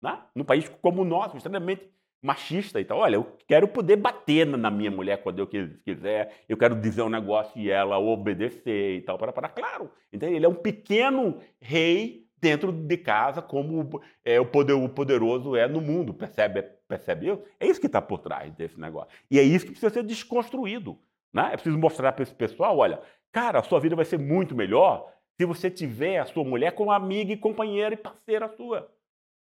Né? 0.02 0.18
Num 0.34 0.44
país 0.44 0.68
como 0.80 1.02
o 1.02 1.04
nosso, 1.04 1.36
extremamente 1.36 1.90
machista. 2.22 2.80
Então, 2.80 2.98
olha, 2.98 3.16
eu 3.16 3.36
quero 3.46 3.68
poder 3.68 3.96
bater 3.96 4.46
na 4.46 4.70
minha 4.70 4.90
mulher 4.90 5.22
quando 5.22 5.38
eu 5.38 5.46
quiser, 5.46 6.44
eu 6.48 6.56
quero 6.56 6.74
dizer 6.74 7.02
um 7.02 7.08
negócio 7.08 7.58
e 7.60 7.70
ela 7.70 7.98
obedecer 7.98 8.96
e 8.96 9.00
tal, 9.02 9.18
para, 9.18 9.32
para. 9.32 9.48
Claro, 9.48 9.90
entende? 10.12 10.34
ele 10.34 10.46
é 10.46 10.48
um 10.48 10.54
pequeno 10.54 11.40
rei 11.60 12.26
dentro 12.40 12.72
de 12.72 12.96
casa, 12.96 13.42
como 13.42 14.00
é, 14.24 14.40
o, 14.40 14.46
poder, 14.46 14.72
o 14.72 14.88
poderoso 14.88 15.54
é 15.54 15.68
no 15.68 15.80
mundo, 15.80 16.14
percebe? 16.14 16.62
Percebe 16.88 17.28
isso? 17.28 17.42
É 17.58 17.66
isso 17.66 17.80
que 17.80 17.86
está 17.86 18.00
por 18.00 18.18
trás 18.18 18.52
desse 18.54 18.80
negócio. 18.80 19.10
E 19.30 19.38
é 19.38 19.42
isso 19.42 19.66
que 19.66 19.72
precisa 19.72 19.92
ser 19.92 20.02
desconstruído. 20.02 20.98
Né? 21.32 21.50
É 21.52 21.52
preciso 21.52 21.78
mostrar 21.78 22.12
para 22.12 22.22
esse 22.22 22.34
pessoal: 22.34 22.78
olha, 22.78 23.00
cara, 23.30 23.60
a 23.60 23.62
sua 23.62 23.78
vida 23.78 23.94
vai 23.94 24.04
ser 24.04 24.18
muito 24.18 24.54
melhor 24.54 25.12
se 25.38 25.44
você 25.44 25.70
tiver 25.70 26.18
a 26.18 26.26
sua 26.26 26.44
mulher 26.44 26.72
como 26.72 26.90
amiga 26.90 27.32
e 27.32 27.36
companheira 27.36 27.94
e 27.94 27.98
parceira 27.98 28.48
sua. 28.56 28.90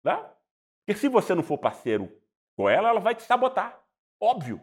Né? 0.03 0.19
Porque 0.87 1.01
se 1.01 1.09
você 1.09 1.35
não 1.35 1.43
for 1.43 1.59
parceiro 1.59 2.11
com 2.57 2.69
ela, 2.69 2.89
ela 2.89 3.01
vai 3.01 3.15
te 3.15 3.23
sabotar. 3.23 3.83
Óbvio. 4.21 4.61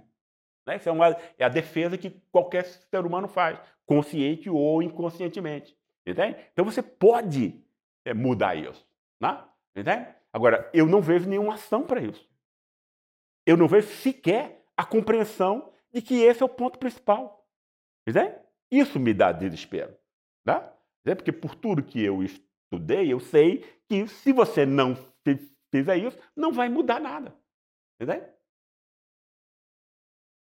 Né? 0.66 0.78
Isso 0.78 0.88
é, 0.88 0.92
uma, 0.92 1.10
é 1.38 1.44
a 1.44 1.50
defesa 1.50 1.98
que 1.98 2.10
qualquer 2.32 2.64
ser 2.64 3.06
humano 3.06 3.28
faz, 3.28 3.60
consciente 3.86 4.50
ou 4.50 4.82
inconscientemente. 4.82 5.78
Entende? 6.08 6.38
Então 6.54 6.64
você 6.64 6.82
pode 6.82 7.62
é, 8.06 8.14
mudar 8.14 8.56
isso. 8.56 8.88
Né? 9.20 9.44
Entende? 9.76 10.08
Agora, 10.32 10.70
eu 10.74 10.88
não 10.88 11.02
vejo 11.02 11.30
nenhuma 11.30 11.56
ação 11.56 11.84
para 11.84 12.02
isso. 12.02 12.28
Eu 13.46 13.58
não 13.58 13.68
vejo 13.68 13.88
sequer 13.88 14.66
a 14.78 14.86
compreensão 14.86 15.72
de 15.92 16.02
que 16.02 16.22
esse 16.22 16.42
é 16.42 16.46
o 16.46 16.50
ponto 16.50 16.80
principal. 16.80 17.46
Entende? 18.08 18.36
Isso 18.72 18.98
me 18.98 19.14
dá 19.14 19.34
desespero. 19.34 19.96
Né? 20.46 21.16
Porque 21.16 21.34
por 21.34 21.54
tudo 21.54 21.84
que 21.84 22.02
eu 22.02 22.24
estudei, 22.24 23.12
eu 23.12 23.20
sei 23.20 23.66
que 23.90 24.08
se 24.08 24.32
você 24.32 24.66
não 24.66 24.96
fizer 25.78 25.98
isso, 25.98 26.18
não 26.36 26.52
vai 26.52 26.70
mudar 26.70 27.00
nada. 27.00 27.34
Entende? 28.00 28.24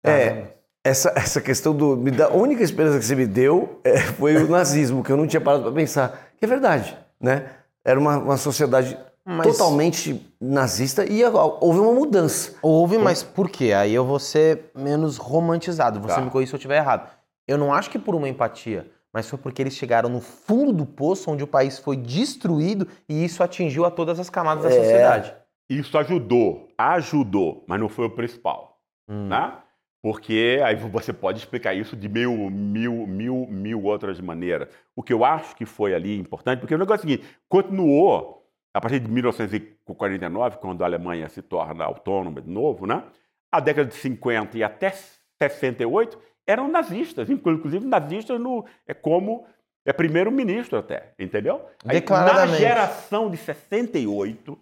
É, 0.03 0.53
essa, 0.83 1.13
essa 1.15 1.41
questão 1.41 1.75
do. 1.75 1.95
Me 1.95 2.11
dá, 2.11 2.27
a 2.27 2.33
única 2.33 2.63
esperança 2.63 2.97
que 2.97 3.05
você 3.05 3.15
me 3.15 3.27
deu 3.27 3.79
é, 3.83 3.99
foi 3.99 4.37
o 4.37 4.47
nazismo, 4.49 5.03
que 5.03 5.11
eu 5.11 5.17
não 5.17 5.27
tinha 5.27 5.41
parado 5.41 5.63
para 5.63 5.71
pensar. 5.71 6.31
Que 6.37 6.45
é 6.45 6.47
verdade, 6.47 6.97
né? 7.19 7.51
Era 7.83 7.99
uma, 7.99 8.17
uma 8.17 8.37
sociedade 8.37 8.97
mas... 9.25 9.45
totalmente 9.45 10.25
nazista 10.39 11.05
e 11.05 11.23
houve 11.23 11.79
uma 11.79 11.93
mudança. 11.93 12.53
Houve, 12.61 12.97
mas 12.97 13.21
por 13.21 13.49
quê? 13.49 13.73
Aí 13.73 13.93
eu 13.93 14.05
vou 14.05 14.19
ser 14.19 14.71
menos 14.73 15.17
romantizado. 15.17 15.99
Você 15.99 16.15
tá. 16.15 16.21
me 16.21 16.31
corrija 16.31 16.49
se 16.49 16.55
eu 16.55 16.57
estiver 16.57 16.77
errado. 16.77 17.09
Eu 17.47 17.57
não 17.57 17.73
acho 17.73 17.89
que 17.89 17.99
por 17.99 18.15
uma 18.15 18.29
empatia, 18.29 18.89
mas 19.13 19.29
foi 19.29 19.39
porque 19.39 19.61
eles 19.61 19.75
chegaram 19.75 20.09
no 20.09 20.21
fundo 20.21 20.71
do 20.71 20.85
poço 20.85 21.31
onde 21.31 21.43
o 21.43 21.47
país 21.47 21.79
foi 21.79 21.97
destruído 21.97 22.87
e 23.07 23.23
isso 23.23 23.43
atingiu 23.43 23.85
a 23.85 23.91
todas 23.91 24.19
as 24.19 24.29
camadas 24.29 24.63
da 24.63 24.69
é. 24.69 24.73
sociedade. 24.73 25.35
Isso 25.69 25.97
ajudou, 25.97 26.67
ajudou, 26.77 27.63
mas 27.67 27.79
não 27.79 27.89
foi 27.89 28.05
o 28.05 28.09
principal, 28.09 28.79
hum. 29.07 29.27
né? 29.27 29.53
Porque 30.01 30.61
aí 30.63 30.75
você 30.75 31.11
pode 31.11 31.39
explicar 31.39 31.73
isso 31.73 31.95
de 31.95 32.07
mil, 32.07 32.49
mil, 32.49 33.05
mil, 33.05 33.47
mil 33.47 33.83
outras 33.83 34.19
maneiras. 34.21 34.69
O 34.95 35.03
que 35.03 35.11
eu 35.11 35.25
acho 35.25 35.55
que 35.55 35.65
foi 35.65 35.93
ali 35.93 36.17
importante, 36.17 36.59
porque 36.59 36.73
o 36.73 36.77
negócio 36.77 37.03
é 37.03 37.05
o 37.05 37.09
seguinte, 37.09 37.37
continuou 37.49 38.39
a 38.73 38.79
partir 38.79 38.99
de 38.99 39.09
1949, 39.09 40.57
quando 40.57 40.83
a 40.83 40.85
Alemanha 40.85 41.27
se 41.27 41.41
torna 41.41 41.83
autônoma 41.83 42.41
de 42.41 42.49
novo, 42.49 42.85
né? 42.85 43.03
A 43.51 43.59
década 43.59 43.89
de 43.89 43.95
50 43.95 44.57
e 44.57 44.63
até 44.63 44.93
68 45.41 46.17
eram 46.49 46.67
nazistas, 46.67 47.29
inclusive 47.29 47.85
nazistas 47.85 48.39
no, 48.39 48.65
é 48.87 48.93
como 48.93 49.45
é 49.85 49.93
primeiro-ministro 49.93 50.77
até, 50.77 51.13
entendeu? 51.17 51.65
Aí, 51.85 52.01
na 52.09 52.47
geração 52.47 53.29
de 53.29 53.37
68, 53.37 54.57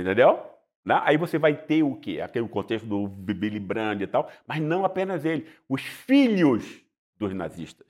Entendeu? 0.00 0.40
Né? 0.84 1.00
Aí 1.04 1.16
você 1.16 1.38
vai 1.38 1.54
ter 1.54 1.82
o 1.82 1.96
quê? 1.96 2.20
Aquele 2.20 2.48
contexto 2.48 2.86
do 2.86 3.08
Billy 3.08 3.58
Brandt 3.58 4.02
e 4.02 4.06
tal, 4.06 4.30
mas 4.46 4.60
não 4.60 4.84
apenas 4.84 5.24
ele, 5.24 5.46
os 5.68 5.82
filhos 5.82 6.80
dos 7.16 7.34
nazistas. 7.34 7.86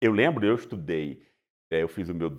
Eu 0.00 0.12
lembro, 0.12 0.44
eu 0.44 0.54
estudei, 0.54 1.22
é, 1.70 1.82
eu 1.82 1.88
fiz 1.88 2.08
o 2.08 2.14
meu 2.14 2.30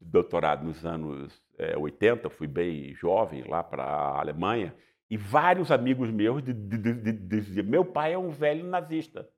doutorado 0.00 0.64
nos 0.64 0.84
anos 0.84 1.42
é, 1.58 1.76
80, 1.76 2.28
fui 2.30 2.46
bem 2.46 2.94
jovem 2.94 3.42
lá 3.44 3.62
para 3.62 3.82
a 3.82 4.20
Alemanha, 4.20 4.74
e 5.10 5.16
vários 5.16 5.70
amigos 5.70 6.10
meus 6.10 6.42
diziam: 6.42 7.66
meu 7.66 7.84
pai 7.84 8.12
é 8.12 8.18
um 8.18 8.30
velho 8.30 8.64
nazista. 8.64 9.28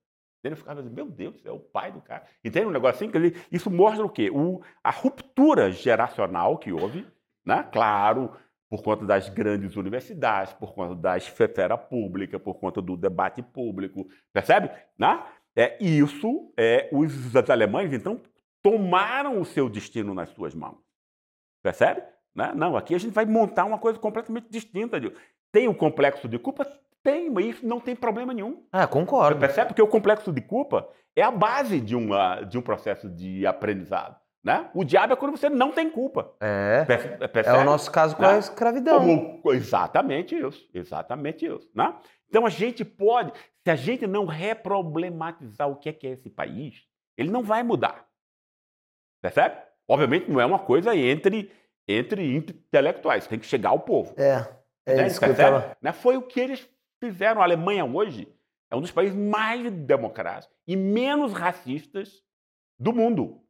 Eu 0.45 0.57
ficava 0.57 0.83
dizendo, 0.83 0.97
meu 0.97 1.09
Deus, 1.09 1.41
é 1.47 1.53
o 1.53 1.59
pai 1.59 1.93
do 1.93 2.01
cara. 2.01 2.25
Entende 2.45 2.67
um 2.67 2.73
negócio 2.73 3.07
assim? 3.07 3.33
Isso 3.51 3.71
mostra 3.71 4.05
o 4.05 4.11
quê? 4.11 4.29
O, 4.29 4.61
a 4.83 4.91
ruptura 4.91 5.71
geracional 5.71 6.59
que 6.59 6.73
houve, 6.73 7.07
né? 7.47 7.63
claro, 7.73 8.33
por 8.69 8.83
conta 8.83 9.07
das 9.07 9.29
grandes 9.29 9.77
universidades, 9.77 10.53
por 10.55 10.75
conta 10.75 10.97
da 10.97 11.17
esfera 11.17 11.79
pública, 11.79 12.41
por 12.41 12.55
conta 12.55 12.83
do 12.83 12.97
debate 12.97 13.41
público, 13.41 14.09
percebe? 14.33 14.69
Né? 14.99 15.25
É, 15.55 15.77
isso, 15.81 16.53
é, 16.57 16.89
os 16.91 17.37
alemães, 17.49 17.93
então, 17.93 18.21
tomaram 18.63 19.41
o 19.41 19.45
seu 19.45 19.69
destino 19.69 20.13
nas 20.13 20.31
suas 20.31 20.57
mãos. 20.57 20.79
Percebe? 21.63 22.03
Né? 22.35 22.53
Não, 22.57 22.77
aqui 22.77 22.95
a 22.95 22.99
gente 22.99 23.13
vai 23.13 23.27
montar 23.27 23.65
uma 23.65 23.79
coisa 23.79 23.99
completamente 23.99 24.49
distinta. 24.51 24.99
Tem 25.53 25.69
o 25.69 25.75
complexo 25.75 26.27
de 26.27 26.39
culpa? 26.39 26.67
Tem, 27.03 27.29
mas 27.31 27.47
isso 27.47 27.67
não 27.67 27.79
tem 27.79 27.95
problema 27.95 28.33
nenhum. 28.33 28.65
Ah, 28.73 28.87
concordo. 28.87 29.35
Você 29.35 29.41
percebe? 29.41 29.69
Porque 29.69 29.83
o 29.83 29.89
complexo 29.89 30.33
de 30.33 30.41
culpa 30.41 30.89
é 31.15 31.23
a 31.23 31.31
base 31.31 31.81
de, 31.81 31.95
uma, 31.95 32.41
de 32.43 32.57
um 32.57 32.63
processo 32.63 33.09
de 33.11 33.47
aprendizado. 33.47 34.17
Né? 34.43 34.69
O 34.75 34.83
diabo 34.83 35.13
é 35.13 35.17
quando 35.17 35.37
você 35.37 35.49
não 35.49 35.71
tem 35.71 35.91
culpa. 35.91 36.35
É. 36.41 36.85
Percebe? 36.85 37.59
É 37.59 37.61
o 37.61 37.65
nosso 37.65 37.91
caso 37.91 38.17
com 38.17 38.23
né? 38.23 38.31
a 38.31 38.39
escravidão. 38.39 38.99
Como, 38.99 39.53
exatamente 39.53 40.35
isso. 40.35 40.69
Exatamente 40.75 41.47
isso. 41.47 41.69
Né? 41.75 41.95
Então 42.29 42.47
a 42.47 42.51
gente 42.51 42.85
pode, 42.85 43.33
se 43.63 43.71
a 43.71 43.77
gente 43.77 44.07
não 44.07 44.25
reproblematizar 44.25 45.69
o 45.69 45.77
que 45.77 45.91
é, 45.91 45.93
que 45.93 46.07
é 46.07 46.11
esse 46.11 46.31
país, 46.31 46.83
ele 47.17 47.31
não 47.31 47.43
vai 47.43 47.63
mudar. 47.63 48.07
Percebe? 49.21 49.57
Obviamente 49.87 50.31
não 50.31 50.41
é 50.41 50.47
uma 50.47 50.59
coisa 50.59 50.97
entre, 50.97 51.53
entre 51.87 52.35
intelectuais, 52.35 53.27
tem 53.27 53.39
que 53.39 53.47
chegar 53.47 53.71
ao 53.71 53.81
povo. 53.81 54.15
É. 54.19 54.62
É 54.87 54.97
né? 54.97 55.07
isso 55.07 55.21
que 55.21 55.27
eu 55.27 55.37
tava... 55.37 55.77
né? 55.81 55.93
Foi 55.93 56.17
o 56.17 56.23
que 56.23 56.41
eles 56.41 56.69
fizeram. 57.01 57.41
A 57.41 57.45
Alemanha 57.45 57.85
hoje 57.85 58.29
é 58.71 58.77
um 58.77 58.81
dos 58.81 58.91
países 58.91 59.17
mais 59.17 59.71
democráticos 59.71 60.57
e 60.67 60.77
menos 60.77 61.33
racistas 61.33 62.23
do 62.79 62.93
mundo. 62.93 63.41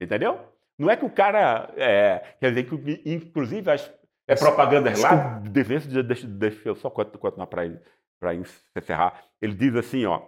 Entendeu? 0.00 0.38
Não 0.78 0.88
é 0.88 0.96
que 0.96 1.04
o 1.04 1.10
cara. 1.10 1.72
É, 1.76 2.36
quer 2.40 2.50
dizer, 2.50 2.64
que 2.64 3.02
inclusive 3.04 3.70
as, 3.70 3.92
É 4.26 4.36
propaganda 4.36 4.92
lá, 4.98 5.40
deixa, 5.40 6.02
deixa, 6.02 6.26
deixa 6.26 6.68
eu 6.68 6.74
só 6.76 6.88
continuar 6.90 7.46
para 7.48 8.34
encerrar. 8.76 9.24
Ele 9.40 9.54
diz 9.54 9.74
assim, 9.74 10.04
ó, 10.04 10.22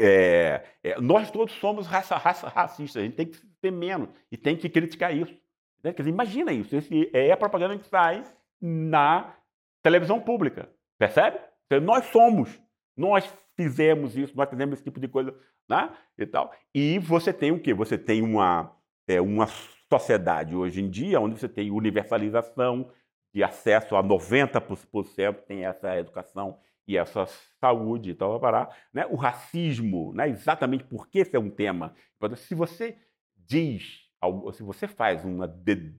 é, 0.00 0.62
é, 0.82 1.00
nós 1.00 1.30
todos 1.30 1.52
somos 1.54 1.86
raça, 1.86 2.16
raça, 2.16 2.48
racistas, 2.48 3.02
a 3.02 3.04
gente 3.04 3.16
tem 3.16 3.26
que 3.26 3.36
ser 3.36 3.72
menos 3.72 4.08
e 4.30 4.36
tem 4.36 4.56
que 4.56 4.68
criticar 4.68 5.14
isso. 5.14 5.36
Né? 5.82 5.92
Quer 5.92 6.02
dizer, 6.02 6.10
imagina 6.10 6.52
isso, 6.52 6.74
esse 6.74 7.10
é 7.12 7.32
a 7.32 7.36
propaganda 7.36 7.76
que 7.76 7.88
sai 7.88 8.22
na 8.60 9.34
televisão 9.82 10.20
pública, 10.20 10.68
percebe? 10.98 11.38
Nós 11.82 12.06
somos, 12.06 12.60
nós 12.96 13.30
fizemos 13.56 14.16
isso, 14.16 14.36
nós 14.36 14.48
fizemos 14.48 14.74
esse 14.74 14.84
tipo 14.84 15.00
de 15.00 15.08
coisa, 15.08 15.34
né? 15.68 15.90
E 16.16 16.26
tal. 16.26 16.52
E 16.74 16.98
você 16.98 17.32
tem 17.32 17.52
o 17.52 17.60
quê? 17.60 17.74
Você 17.74 17.98
tem 17.98 18.22
uma, 18.22 18.74
é, 19.06 19.20
uma 19.20 19.46
sociedade 19.90 20.54
hoje 20.54 20.80
em 20.80 20.88
dia 20.88 21.20
onde 21.20 21.38
você 21.38 21.48
tem 21.48 21.70
universalização 21.70 22.90
de 23.34 23.42
acesso 23.42 23.96
a 23.96 24.02
90% 24.02 25.34
tem 25.46 25.64
essa 25.64 25.96
educação 25.98 26.58
e 26.86 26.96
essa 26.96 27.26
saúde 27.60 28.10
e 28.10 28.14
tal, 28.14 28.40
parar, 28.40 28.74
né? 28.92 29.06
O 29.06 29.16
racismo, 29.16 30.12
né? 30.14 30.28
Exatamente 30.28 30.84
porque 30.84 31.18
esse 31.18 31.36
é 31.36 31.38
um 31.38 31.50
tema. 31.50 31.94
Se 32.36 32.54
você 32.54 32.96
diz, 33.36 34.08
se 34.54 34.62
você 34.62 34.88
faz 34.88 35.22
uma 35.24 35.46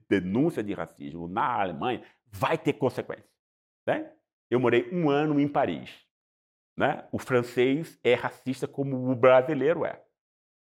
denúncia 0.08 0.62
de 0.62 0.72
racismo 0.72 1.28
na 1.28 1.60
Alemanha, 1.60 2.02
vai 2.26 2.58
ter 2.58 2.72
consequências, 2.72 3.30
né? 3.90 4.12
Eu 4.48 4.60
morei 4.60 4.88
um 4.92 5.10
ano 5.10 5.40
em 5.40 5.48
Paris. 5.48 5.90
Né? 6.76 7.04
O 7.12 7.18
francês 7.18 7.98
é 8.02 8.14
racista 8.14 8.66
como 8.66 9.10
o 9.10 9.14
brasileiro 9.14 9.84
é. 9.84 10.00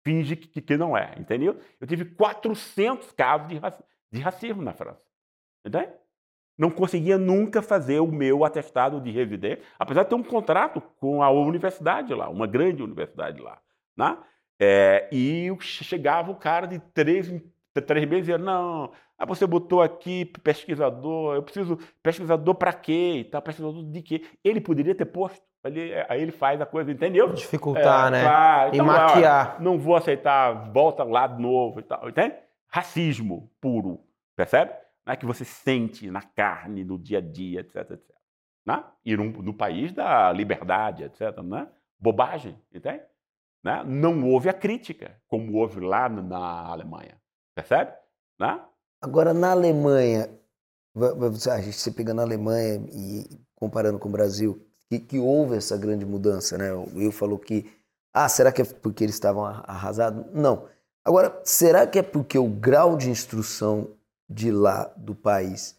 Finge 0.06 0.35
que, 0.35 0.61
que 0.61 0.77
não 0.77 0.98
é, 0.98 1.15
entendeu? 1.18 1.60
Eu 1.80 1.88
tive 1.88 2.03
400 2.03 3.11
casos 3.14 3.48
de, 3.48 3.60
de 4.11 4.19
racismo 4.19 4.61
na 4.61 4.73
França. 4.73 5.02
Entende? 5.65 5.94
Não 6.57 6.69
conseguia 6.69 7.18
nunca 7.18 7.61
fazer 7.61 7.99
o 7.99 8.07
meu 8.07 8.44
atestado 8.44 8.99
de 8.99 9.11
residência, 9.11 9.64
apesar 9.80 10.03
de 10.03 10.10
ter 10.10 10.15
um 10.15 10.23
contrato 10.23 10.81
com 10.99 11.23
a 11.23 11.31
universidade 11.31 12.14
lá, 12.14 12.30
uma 12.30 12.45
grande 12.45 12.84
universidade 12.84 13.41
lá. 13.41 13.61
Né? 13.95 14.18
É, 14.60 15.10
e 15.11 15.49
chegava 15.61 16.31
o 16.31 16.35
cara 16.35 16.68
de 16.68 16.80
três 16.94 17.30
em 17.30 17.40
três 17.82 18.08
meses 18.08 18.28
e 18.28 18.32
dizia, 18.32 18.38
não, 18.38 18.91
ah, 19.18 19.26
você 19.26 19.48
botou 19.48 19.82
aqui 19.82 20.26
pesquisador, 20.26 21.36
eu 21.36 21.44
preciso 21.44 21.78
pesquisador 22.02 22.56
para 22.56 22.74
quê 22.74 23.20
e 23.20 23.24
tal, 23.24 23.41
pesquisador 23.41 23.84
de 23.84 24.02
quê? 24.02 24.24
Ele 24.44 24.60
poderia 24.60 24.94
ter 24.94 25.06
posto, 25.06 25.41
ele, 25.64 25.94
aí 26.10 26.22
ele 26.22 26.32
faz 26.32 26.60
a 26.62 26.66
coisa, 26.66 26.91
entendeu? 26.91 27.32
Dificultar, 27.34 28.08
é, 28.08 28.12
né? 28.12 28.68
Então, 28.74 28.86
e 28.86 28.88
maquiar. 28.88 29.62
não 29.62 29.80
vou 29.80 29.95
aceitar, 29.95 30.72
volta 30.72 31.04
lá 31.04 31.28
de 31.28 31.41
novo 31.41 31.80
e 31.80 31.84
tal, 31.84 32.10
entende? 32.10 32.36
Racismo 32.68 33.52
puro, 33.62 34.02
percebe? 34.36 34.72
Não 35.06 35.14
é 35.14 35.16
que 35.16 35.26
você 35.26 35.44
sente 35.44 36.10
na 36.10 36.22
carne, 36.22 36.84
no 36.84 36.98
dia 36.98 37.18
a 37.18 37.22
dia, 37.22 37.60
etc, 37.60 37.91
etc. 37.91 38.14
Né? 38.66 38.84
E 39.06 39.16
no, 39.18 39.26
no 39.26 39.54
país 39.54 39.91
da 39.91 40.32
liberdade, 40.32 41.04
etc, 41.04 41.38
né? 41.44 41.68
Bobagem, 42.00 42.58
entende? 42.74 43.04
Né? 43.64 43.84
Não 43.86 44.28
houve 44.30 44.50
a 44.50 44.54
crítica, 44.54 45.16
como 45.28 45.54
houve 45.54 45.80
lá 45.80 46.10
na 46.10 46.68
Alemanha, 46.68 47.18
percebe? 47.56 47.92
Né? 48.40 48.60
Agora, 49.02 49.34
na 49.34 49.52
Alemanha, 49.52 50.30
a 51.52 51.62
gente 51.62 51.78
se 51.78 51.92
pega 51.92 52.14
na 52.14 52.22
Alemanha 52.22 52.82
e 52.92 53.40
comparando 53.56 54.00
com 54.00 54.10
o 54.10 54.12
Brasil, 54.12 54.66
que, 54.90 55.00
que 55.00 55.20
houve 55.20 55.56
essa 55.56 55.78
grande 55.78 56.06
mudança, 56.06 56.58
né? 56.58 56.74
O 56.74 56.90
Will 56.96 57.12
falou 57.12 57.40
que, 57.40 57.66
ah, 58.14 58.30
será 58.30 58.52
que 58.52 58.62
é 58.62 58.66
porque 58.66 59.04
eles 59.04 59.16
estavam 59.16 59.46
arrasados? 59.46 60.26
Não. 60.34 60.68
Agora, 61.06 61.42
será 61.44 61.88
que 61.88 62.00
é 62.00 62.04
porque 62.04 62.38
o 62.38 62.48
grau 62.48 62.96
de 62.96 63.10
instrução 63.10 63.90
de 64.30 64.52
lá, 64.52 64.94
do 64.96 65.14
país, 65.14 65.78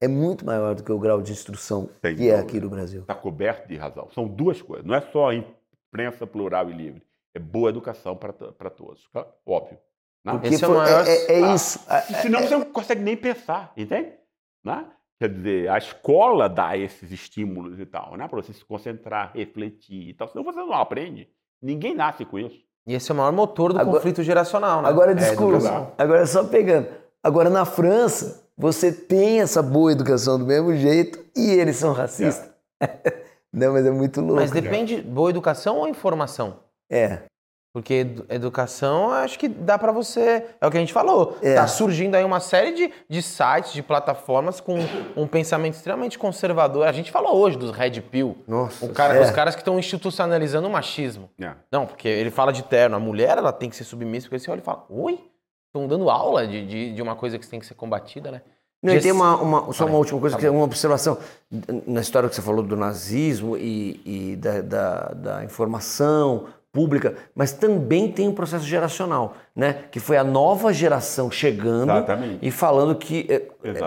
é 0.00 0.08
muito 0.08 0.44
maior 0.44 0.74
do 0.74 0.82
que 0.82 0.92
o 0.92 0.98
grau 0.98 1.20
de 1.20 1.32
instrução 1.32 1.88
Sem 2.00 2.16
que 2.16 2.28
é 2.28 2.38
aqui 2.38 2.60
no 2.60 2.68
Brasil? 2.68 3.02
Está 3.02 3.14
coberto 3.14 3.68
de 3.68 3.76
razão. 3.76 4.08
São 4.14 4.26
duas 4.26 4.60
coisas. 4.60 4.86
Não 4.86 4.94
é 4.94 5.00
só 5.00 5.32
imprensa 5.32 6.26
plural 6.26 6.70
e 6.70 6.74
livre. 6.74 7.02
É 7.34 7.38
boa 7.38 7.70
educação 7.70 8.16
para 8.16 8.70
todos. 8.70 9.08
Óbvio. 9.44 9.78
Não? 10.24 10.38
Porque 10.38 10.54
Esse 10.54 10.64
é, 10.64 10.68
maior... 10.68 11.06
é, 11.06 11.16
é, 11.16 11.32
é 11.32 11.54
isso. 11.54 11.80
Senão 12.22 12.40
você 12.40 12.56
não 12.56 12.64
consegue 12.64 13.02
nem 13.02 13.16
pensar, 13.16 13.72
entende? 13.76 14.12
Né? 14.64 14.86
Quer 15.20 15.28
dizer, 15.28 15.68
a 15.68 15.78
escola 15.78 16.48
dá 16.48 16.76
esses 16.76 17.12
estímulos 17.12 17.78
e 17.78 17.86
tal, 17.86 18.16
né? 18.16 18.26
Para 18.26 18.42
você 18.42 18.52
se 18.52 18.64
concentrar, 18.64 19.32
refletir 19.34 20.08
e 20.08 20.14
tal. 20.14 20.26
Senão 20.28 20.42
você 20.42 20.58
não 20.58 20.72
aprende. 20.72 21.28
Ninguém 21.62 21.94
nasce 21.94 22.24
com 22.24 22.38
isso. 22.38 22.58
E 22.86 22.94
esse 22.94 23.10
é 23.10 23.14
o 23.14 23.16
maior 23.16 23.32
motor 23.32 23.72
do 23.72 23.80
agora, 23.80 23.96
conflito 23.96 24.22
geracional, 24.22 24.82
né? 24.82 24.88
Agora, 24.88 25.12
é, 25.12 25.14
desculpa. 25.14 25.94
É 25.96 26.02
agora, 26.02 26.26
só 26.26 26.44
pegando. 26.44 26.88
Agora, 27.22 27.48
na 27.48 27.64
França, 27.64 28.46
você 28.56 28.92
tem 28.92 29.40
essa 29.40 29.62
boa 29.62 29.92
educação 29.92 30.38
do 30.38 30.44
mesmo 30.44 30.74
jeito 30.74 31.24
e 31.36 31.50
eles 31.50 31.76
são 31.76 31.92
racistas. 31.92 32.50
É. 32.80 33.24
não, 33.52 33.72
mas 33.72 33.86
é 33.86 33.90
muito 33.90 34.20
louco. 34.20 34.36
Mas 34.36 34.50
depende, 34.50 35.00
boa 35.00 35.30
educação 35.30 35.78
ou 35.78 35.88
informação? 35.88 36.60
É. 36.90 37.22
Porque 37.74 38.06
educação, 38.28 39.10
acho 39.10 39.36
que 39.36 39.48
dá 39.48 39.76
para 39.76 39.90
você. 39.90 40.46
É 40.60 40.66
o 40.66 40.70
que 40.70 40.76
a 40.76 40.80
gente 40.80 40.92
falou. 40.92 41.36
É. 41.42 41.56
Tá 41.56 41.66
surgindo 41.66 42.14
aí 42.14 42.22
uma 42.22 42.38
série 42.38 42.70
de, 42.70 42.92
de 43.08 43.20
sites, 43.20 43.72
de 43.72 43.82
plataformas 43.82 44.60
com 44.60 44.78
um 45.16 45.26
pensamento 45.26 45.74
extremamente 45.74 46.16
conservador. 46.16 46.86
A 46.86 46.92
gente 46.92 47.10
falou 47.10 47.36
hoje 47.36 47.58
dos 47.58 47.72
Red 47.72 48.00
Pill. 48.02 48.38
Nossa. 48.46 48.88
Cara, 48.90 49.16
é. 49.16 49.22
Os 49.22 49.32
caras 49.32 49.56
que 49.56 49.60
estão 49.60 49.76
institucionalizando 49.76 50.68
o 50.68 50.70
machismo. 50.70 51.28
É. 51.36 51.50
Não, 51.68 51.84
porque 51.84 52.06
ele 52.06 52.30
fala 52.30 52.52
de 52.52 52.62
terno. 52.62 52.94
A 52.94 53.00
mulher, 53.00 53.38
ela 53.38 53.52
tem 53.52 53.68
que 53.68 53.74
ser 53.74 53.82
submissa. 53.82 54.28
Porque 54.28 54.38
você 54.38 54.52
olha 54.52 54.60
e 54.60 54.62
fala: 54.62 54.86
Oi? 54.88 55.18
Estão 55.66 55.88
dando 55.88 56.08
aula 56.08 56.46
de, 56.46 56.64
de, 56.64 56.94
de, 56.94 57.02
uma 57.02 57.16
coisa 57.16 57.40
que 57.40 57.48
tem 57.48 57.58
que 57.58 57.66
ser 57.66 57.74
combatida, 57.74 58.30
né? 58.30 58.42
Não, 58.80 58.94
e 58.94 59.00
tem 59.00 59.10
uma, 59.10 59.34
uma 59.34 59.72
só 59.72 59.84
uma 59.84 59.98
última 59.98 60.20
coisa, 60.20 60.36
que 60.36 60.46
é 60.46 60.50
uma 60.50 60.62
observação. 60.62 61.18
Na 61.88 62.00
história 62.00 62.28
que 62.28 62.36
você 62.36 62.42
falou 62.42 62.62
do 62.62 62.76
nazismo 62.76 63.56
e, 63.56 64.00
e 64.04 64.36
da, 64.36 64.60
da, 64.60 65.00
da 65.08 65.44
informação 65.44 66.46
pública, 66.74 67.14
mas 67.36 67.52
também 67.52 68.10
tem 68.10 68.28
um 68.28 68.34
processo 68.34 68.64
geracional, 68.64 69.36
né? 69.54 69.84
Que 69.92 70.00
foi 70.00 70.16
a 70.16 70.24
nova 70.24 70.72
geração 70.72 71.30
chegando 71.30 71.92
Exatamente. 71.92 72.38
e 72.42 72.50
falando 72.50 72.96
que 72.96 73.26
é, 73.30 73.42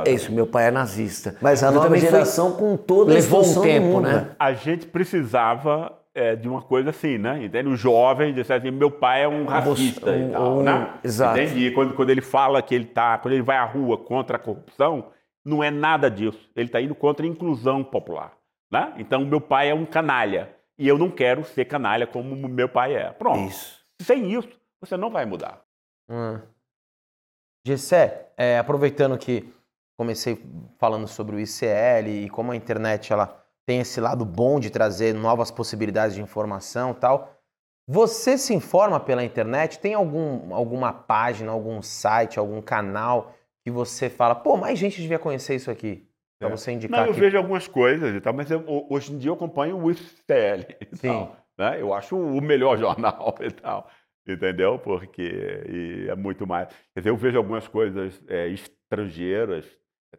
é, 0.05 0.11
isso, 0.13 0.31
meu 0.31 0.47
pai 0.47 0.69
é 0.69 0.71
nazista. 0.71 1.35
Mas 1.41 1.61
a 1.61 1.69
nova 1.69 1.95
geração 1.97 2.51
foi, 2.51 2.59
com 2.59 2.77
toda 2.77 3.11
a 3.11 3.15
levou 3.15 3.45
um 3.45 3.61
tempo, 3.61 3.99
né? 3.99 4.29
A 4.39 4.53
gente 4.53 4.87
precisava 4.87 5.91
é, 6.15 6.33
de 6.37 6.47
uma 6.47 6.61
coisa 6.61 6.91
assim, 6.91 7.17
né? 7.17 7.43
Entende? 7.43 7.67
O 7.67 7.75
jovem 7.75 8.33
disse 8.33 8.53
assim, 8.53 8.71
meu 8.71 8.89
pai 8.89 9.23
é 9.23 9.27
um 9.27 9.45
racista 9.45 10.09
um, 10.09 10.29
e 10.29 10.31
tal, 10.31 10.57
um, 10.59 10.63
né? 10.63 10.89
Exato. 11.03 11.39
Entende? 11.39 11.71
quando, 11.71 11.93
quando 11.93 12.09
ele 12.09 12.21
fala 12.21 12.61
que 12.61 12.73
ele 12.73 12.85
tá, 12.85 13.17
quando 13.17 13.33
ele 13.33 13.43
vai 13.43 13.57
à 13.57 13.65
rua 13.65 13.97
contra 13.97 14.37
a 14.37 14.39
corrupção, 14.39 15.07
não 15.45 15.61
é 15.61 15.69
nada 15.69 16.09
disso. 16.09 16.49
Ele 16.55 16.67
está 16.67 16.79
indo 16.79 16.95
contra 16.95 17.25
a 17.25 17.29
inclusão 17.29 17.83
popular, 17.83 18.31
né? 18.71 18.93
Então, 18.97 19.25
meu 19.25 19.41
pai 19.41 19.69
é 19.69 19.75
um 19.75 19.85
canalha 19.85 20.55
e 20.77 20.87
eu 20.87 20.97
não 20.97 21.09
quero 21.09 21.43
ser 21.43 21.65
canalha 21.65 22.05
como 22.05 22.35
meu 22.47 22.69
pai 22.69 22.95
é. 22.95 23.11
Pronto. 23.11 23.49
Isso. 23.49 23.85
Sem 24.01 24.31
isso, 24.31 24.49
você 24.79 24.95
não 24.95 25.09
vai 25.09 25.25
mudar. 25.25 25.61
Hum. 26.09 26.39
Gessé, 27.65 28.31
é, 28.37 28.57
aproveitando 28.57 29.17
que 29.17 29.51
comecei 29.97 30.41
falando 30.77 31.07
sobre 31.07 31.35
o 31.35 31.39
ICL 31.39 32.07
e 32.07 32.29
como 32.29 32.51
a 32.51 32.55
internet 32.55 33.11
ela 33.11 33.43
tem 33.65 33.79
esse 33.79 33.99
lado 33.99 34.23
bom 34.23 34.59
de 34.59 34.69
trazer 34.69 35.13
novas 35.13 35.51
possibilidades 35.51 36.15
de 36.15 36.21
informação 36.21 36.93
tal. 36.93 37.33
Você 37.85 38.37
se 38.37 38.53
informa 38.53 38.99
pela 38.99 39.23
internet? 39.23 39.79
Tem 39.79 39.93
algum, 39.93 40.53
alguma 40.53 40.93
página, 40.93 41.51
algum 41.51 41.81
site, 41.81 42.37
algum 42.37 42.61
canal 42.61 43.33
que 43.61 43.71
você 43.71 44.09
fala, 44.09 44.35
pô, 44.35 44.55
mais 44.55 44.79
gente 44.79 45.01
devia 45.01 45.19
conhecer 45.19 45.55
isso 45.55 45.71
aqui? 45.71 46.06
Para 46.39 46.49
é. 46.49 46.51
você 46.51 46.71
indicar. 46.71 47.01
Não, 47.01 47.07
eu 47.07 47.13
vejo 47.13 47.37
algumas 47.37 47.67
coisas 47.67 48.15
e 48.15 48.21
tal, 48.21 48.33
mas 48.33 48.49
eu, 48.51 48.63
hoje 48.89 49.13
em 49.13 49.17
dia 49.17 49.29
eu 49.29 49.35
acompanho 49.35 49.77
o 49.77 49.91
ICL 49.91 50.65
e 50.91 50.95
Sim. 50.95 51.07
tal. 51.07 51.37
Né? 51.57 51.81
Eu 51.81 51.93
acho 51.93 52.15
o 52.15 52.41
melhor 52.41 52.77
jornal 52.79 53.35
e 53.41 53.51
tal. 53.51 53.89
Entendeu? 54.27 54.77
Porque 54.77 56.05
é 56.09 56.15
muito 56.15 56.45
mais. 56.45 56.67
Quer 56.93 56.99
dizer, 56.99 57.09
eu 57.09 57.17
vejo 57.17 57.37
algumas 57.37 57.67
coisas 57.67 58.21
é, 58.27 58.49
estrangeiras 58.49 59.65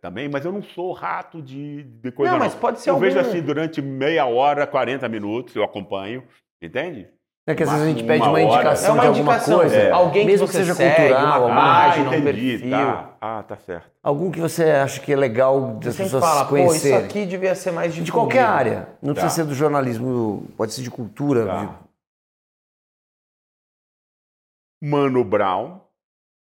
também, 0.00 0.28
mas 0.28 0.44
eu 0.44 0.52
não 0.52 0.62
sou 0.62 0.92
rato 0.92 1.42
de, 1.42 1.82
de 1.82 2.10
coisa. 2.12 2.32
Não, 2.32 2.38
mas 2.38 2.54
pode 2.54 2.80
ser 2.80 2.90
Eu 2.90 2.94
algum... 2.94 3.06
vejo 3.06 3.18
assim 3.18 3.42
durante 3.42 3.82
meia 3.82 4.26
hora, 4.26 4.66
40 4.66 5.08
minutos, 5.08 5.54
eu 5.54 5.62
acompanho, 5.62 6.24
entende? 6.62 7.08
É 7.48 7.54
que 7.54 7.62
às 7.62 7.70
vezes 7.70 7.84
a 7.86 7.88
gente 7.88 8.04
pede 8.04 8.22
uma, 8.28 8.42
indicação 8.42 8.90
é 8.90 8.92
uma 8.92 9.00
de 9.00 9.06
alguma 9.06 9.32
indicação, 9.32 9.58
coisa. 9.60 9.74
É. 9.74 9.90
Alguém 9.90 10.26
Mesmo 10.26 10.46
que, 10.46 10.52
que 10.52 10.58
seja 10.58 10.74
segue, 10.74 10.96
cultural, 10.96 11.46
uma 11.46 11.54
página, 11.54 12.10
ah, 12.10 12.18
entendi, 12.18 12.20
um 12.20 12.24
perfil. 12.24 12.70
Tá. 12.70 13.16
Ah, 13.18 13.42
tá 13.42 13.56
certo. 13.56 13.90
Algum 14.02 14.30
que 14.30 14.38
você 14.38 14.64
acha 14.64 15.00
que 15.00 15.10
é 15.10 15.16
legal 15.16 15.76
das 15.76 15.96
pessoas 15.96 16.22
fala, 16.22 16.44
conhecerem. 16.46 16.98
isso 16.98 17.06
aqui 17.06 17.24
devia 17.24 17.54
ser 17.54 17.70
mais 17.70 17.94
de 17.94 18.12
qualquer 18.12 18.44
área. 18.44 18.90
Não 19.00 19.14
tá. 19.14 19.22
precisa 19.22 19.44
ser 19.44 19.48
do 19.48 19.54
jornalismo, 19.54 20.46
pode 20.58 20.74
ser 20.74 20.82
de 20.82 20.90
cultura. 20.90 21.46
Tá. 21.46 21.64
De... 21.64 21.74
Mano 24.86 25.24
Brown. 25.24 25.80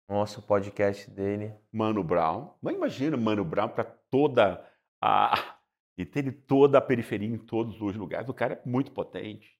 Nossa, 0.09 0.41
o 0.41 0.43
podcast 0.43 1.09
dele. 1.09 1.53
Mano 1.71 2.03
Brown. 2.03 2.49
Mas 2.61 2.75
imagina 2.75 3.15
Mano 3.15 3.45
Brown 3.45 3.69
para 3.69 3.85
toda 4.11 4.61
a... 5.01 5.55
E 5.97 6.05
tem 6.05 6.29
toda 6.33 6.79
a 6.79 6.81
periferia 6.81 7.29
em 7.29 7.37
todos 7.37 7.81
os 7.81 7.95
lugares. 7.95 8.27
O 8.27 8.33
cara 8.33 8.55
é 8.55 8.69
muito 8.69 8.91
potente. 8.91 9.57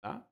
Tá? 0.00 0.24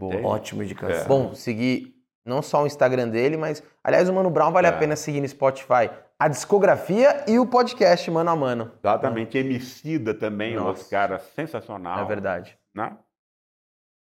Ótima 0.00 0.64
indicação. 0.64 1.02
É. 1.04 1.04
Bom, 1.06 1.34
seguir 1.34 1.94
não 2.24 2.42
só 2.42 2.62
o 2.62 2.66
Instagram 2.66 3.08
dele, 3.08 3.36
mas. 3.36 3.62
Aliás, 3.82 4.08
o 4.08 4.12
Mano 4.12 4.30
Brown 4.30 4.52
vale 4.52 4.66
é. 4.66 4.70
a 4.70 4.72
pena 4.72 4.94
seguir 4.96 5.20
no 5.20 5.28
Spotify. 5.28 5.90
a 6.18 6.28
discografia 6.28 7.24
e 7.28 7.38
o 7.38 7.46
podcast 7.46 8.10
mano 8.10 8.30
a 8.30 8.36
mano. 8.36 8.72
Exatamente. 8.82 9.38
Emicida 9.38 10.12
também, 10.12 10.54
um 10.54 10.64
Nossa. 10.64 10.68
outro 10.70 10.90
cara 10.90 11.18
sensacional. 11.34 12.00
É 12.00 12.04
verdade. 12.04 12.58
Né? 12.74 12.92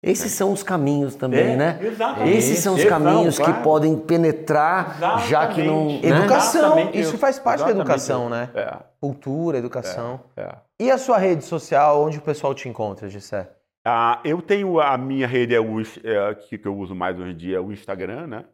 Esses 0.03 0.31
são 0.31 0.51
os 0.51 0.63
caminhos 0.63 1.15
também, 1.15 1.53
É, 1.53 1.55
né? 1.55 1.79
exatamente. 1.81 2.35
Esses 2.35 2.57
são 2.59 2.73
os 2.73 2.83
caminhos 2.85 3.37
que 3.37 3.45
claro. 3.45 3.61
podem 3.61 3.95
penetrar, 3.97 4.97
já 5.27 5.47
que 5.47 5.61
não. 5.61 5.89
Exatamente. 5.91 6.07
né? 6.09 6.17
Educação, 6.17 6.61
Exatamente 6.65 6.99
isso 6.99 7.17
faz 7.19 7.37
parte 7.37 7.59
da 7.59 7.65
Exatamente 7.69 7.87
educação, 7.91 8.29
né? 8.29 8.49
É, 8.55 8.77
Cultura, 8.99 9.57
educação. 9.59 10.19
é. 10.35 10.49
E 10.79 10.89
a 10.89 10.97
sua 10.97 11.19
rede 11.19 11.43
social, 11.45 12.03
onde 12.03 12.17
o 12.17 12.21
pessoal 12.21 12.55
te 12.55 12.67
encontra, 12.67 13.07
Gissé? 13.07 13.47
Ah, 13.83 14.21
eu 14.23 14.41
tenho 14.41 14.79
a 14.79 14.97
minha 14.97 15.25
rede, 15.27 15.55
é 15.55 15.59
o, 15.59 15.81
é, 15.81 16.35
que, 16.35 16.57
que 16.57 16.67
eu 16.67 16.77
uso 16.77 16.93
mais 16.93 17.19
hoje 17.19 17.31
em 17.31 17.37
dia, 17.37 17.57
é 17.57 17.59
o 17.59 17.71
Instagram, 17.71 18.27
né? 18.27 18.45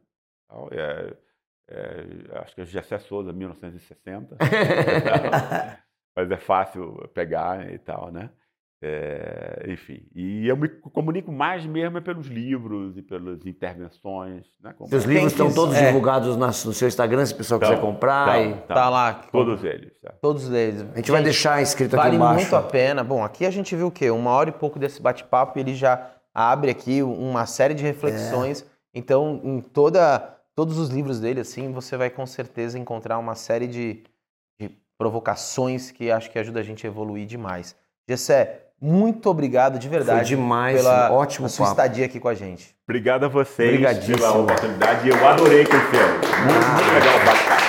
É- 0.72 1.18
é, 1.70 2.40
acho 2.40 2.56
que 2.56 2.62
é 2.62 2.66
Gessé 2.66 2.98
Souza, 3.00 3.34
1960. 3.34 4.38
Mas 6.16 6.32
é 6.32 6.38
fácil 6.38 7.08
pegar 7.14 7.72
e 7.72 7.78
tal, 7.78 8.12
né? 8.12 8.30
É, 8.80 9.66
enfim, 9.70 10.04
e 10.14 10.48
eu 10.48 10.56
me 10.56 10.70
comunico 10.70 11.32
mais 11.32 11.66
mesmo 11.66 11.98
é 11.98 12.02
pelos 12.02 12.28
livros 12.28 12.96
e 12.96 13.02
pelas 13.02 13.44
intervenções. 13.44 14.46
Né? 14.64 14.72
Como- 14.78 14.88
Seus 14.88 15.04
Quem 15.04 15.14
livros 15.16 15.32
estão 15.32 15.52
todos 15.52 15.76
é. 15.76 15.88
divulgados 15.88 16.38
na- 16.38 16.48
no 16.48 16.54
seu 16.54 16.88
Instagram, 16.88 17.26
se 17.26 17.34
o 17.34 17.38
pessoal 17.38 17.60
quiser 17.60 17.74
Então, 17.74 17.86
comprar. 17.94 18.40
então, 18.40 18.68
Tá 18.68 18.88
lá. 18.88 19.14
Todos 19.32 19.64
eles. 19.64 20.00
tá? 20.00 20.14
Todos 20.22 20.52
eles. 20.52 20.82
A 20.94 20.96
gente 20.98 21.10
vai 21.12 21.24
deixar 21.24 21.60
escrito 21.62 21.96
aqui 21.96 22.04
Vale 22.04 22.16
embaixo. 22.18 22.36
muito 22.36 22.56
a 22.56 22.62
pena. 22.62 23.04
Bom, 23.04 23.24
aqui 23.24 23.48
a 23.48 23.52
gente 23.52 23.76
viu 23.76 23.88
o 23.88 23.92
quê? 23.92 24.12
Uma 24.12 24.30
hora 24.32 24.50
e 24.50 24.54
pouco 24.54 24.78
desse 24.78 25.02
bate-papo 25.02 25.58
ele 25.58 25.74
já 25.74 26.12
abre 26.32 26.70
aqui 26.70 27.02
uma 27.02 27.48
série 27.48 27.74
de 27.74 27.82
reflexões. 27.84 28.64
Então, 28.94 29.42
em 29.44 29.60
toda, 29.60 30.20
todos 30.56 30.78
os 30.78 30.90
livros 30.90 31.20
dele, 31.20 31.40
assim, 31.40 31.72
você 31.72 31.98
vai 31.98 32.12
com 32.12 32.28
certeza 32.28 32.78
encontrar 32.78 33.18
uma 33.18 33.34
série 33.34 33.66
de, 33.66 34.04
de 34.60 34.70
provocações 35.00 35.90
que 35.90 36.12
acho 36.12 36.30
que 36.30 36.38
ajuda 36.38 36.60
a 36.60 36.64
gente 36.64 36.86
a 36.86 36.90
evoluir 36.90 37.26
demais. 37.26 37.76
Gessé, 38.08 38.67
muito 38.82 39.30
obrigado 39.30 39.80
de 39.80 39.88
Foi 39.88 39.98
verdade 39.98 40.30
demais, 40.30 40.78
pela 40.78 41.12
ótimo 41.12 41.48
a 41.48 41.50
sua 41.50 41.68
papo. 41.68 41.82
estadia 41.82 42.06
aqui 42.06 42.20
com 42.20 42.28
a 42.28 42.34
gente. 42.34 42.76
Obrigado 42.88 43.26
a 43.26 43.28
vocês 43.28 43.70
Obrigadíssimo. 43.70 44.18
pela 44.18 44.38
oportunidade. 44.38 45.10
Eu 45.10 45.28
adorei 45.28 45.66
conhecê-los. 45.66 46.30
Muito, 46.46 46.68
muito 46.68 46.94
legal 46.94 47.16
o 47.22 47.26
bate-papo. 47.26 47.67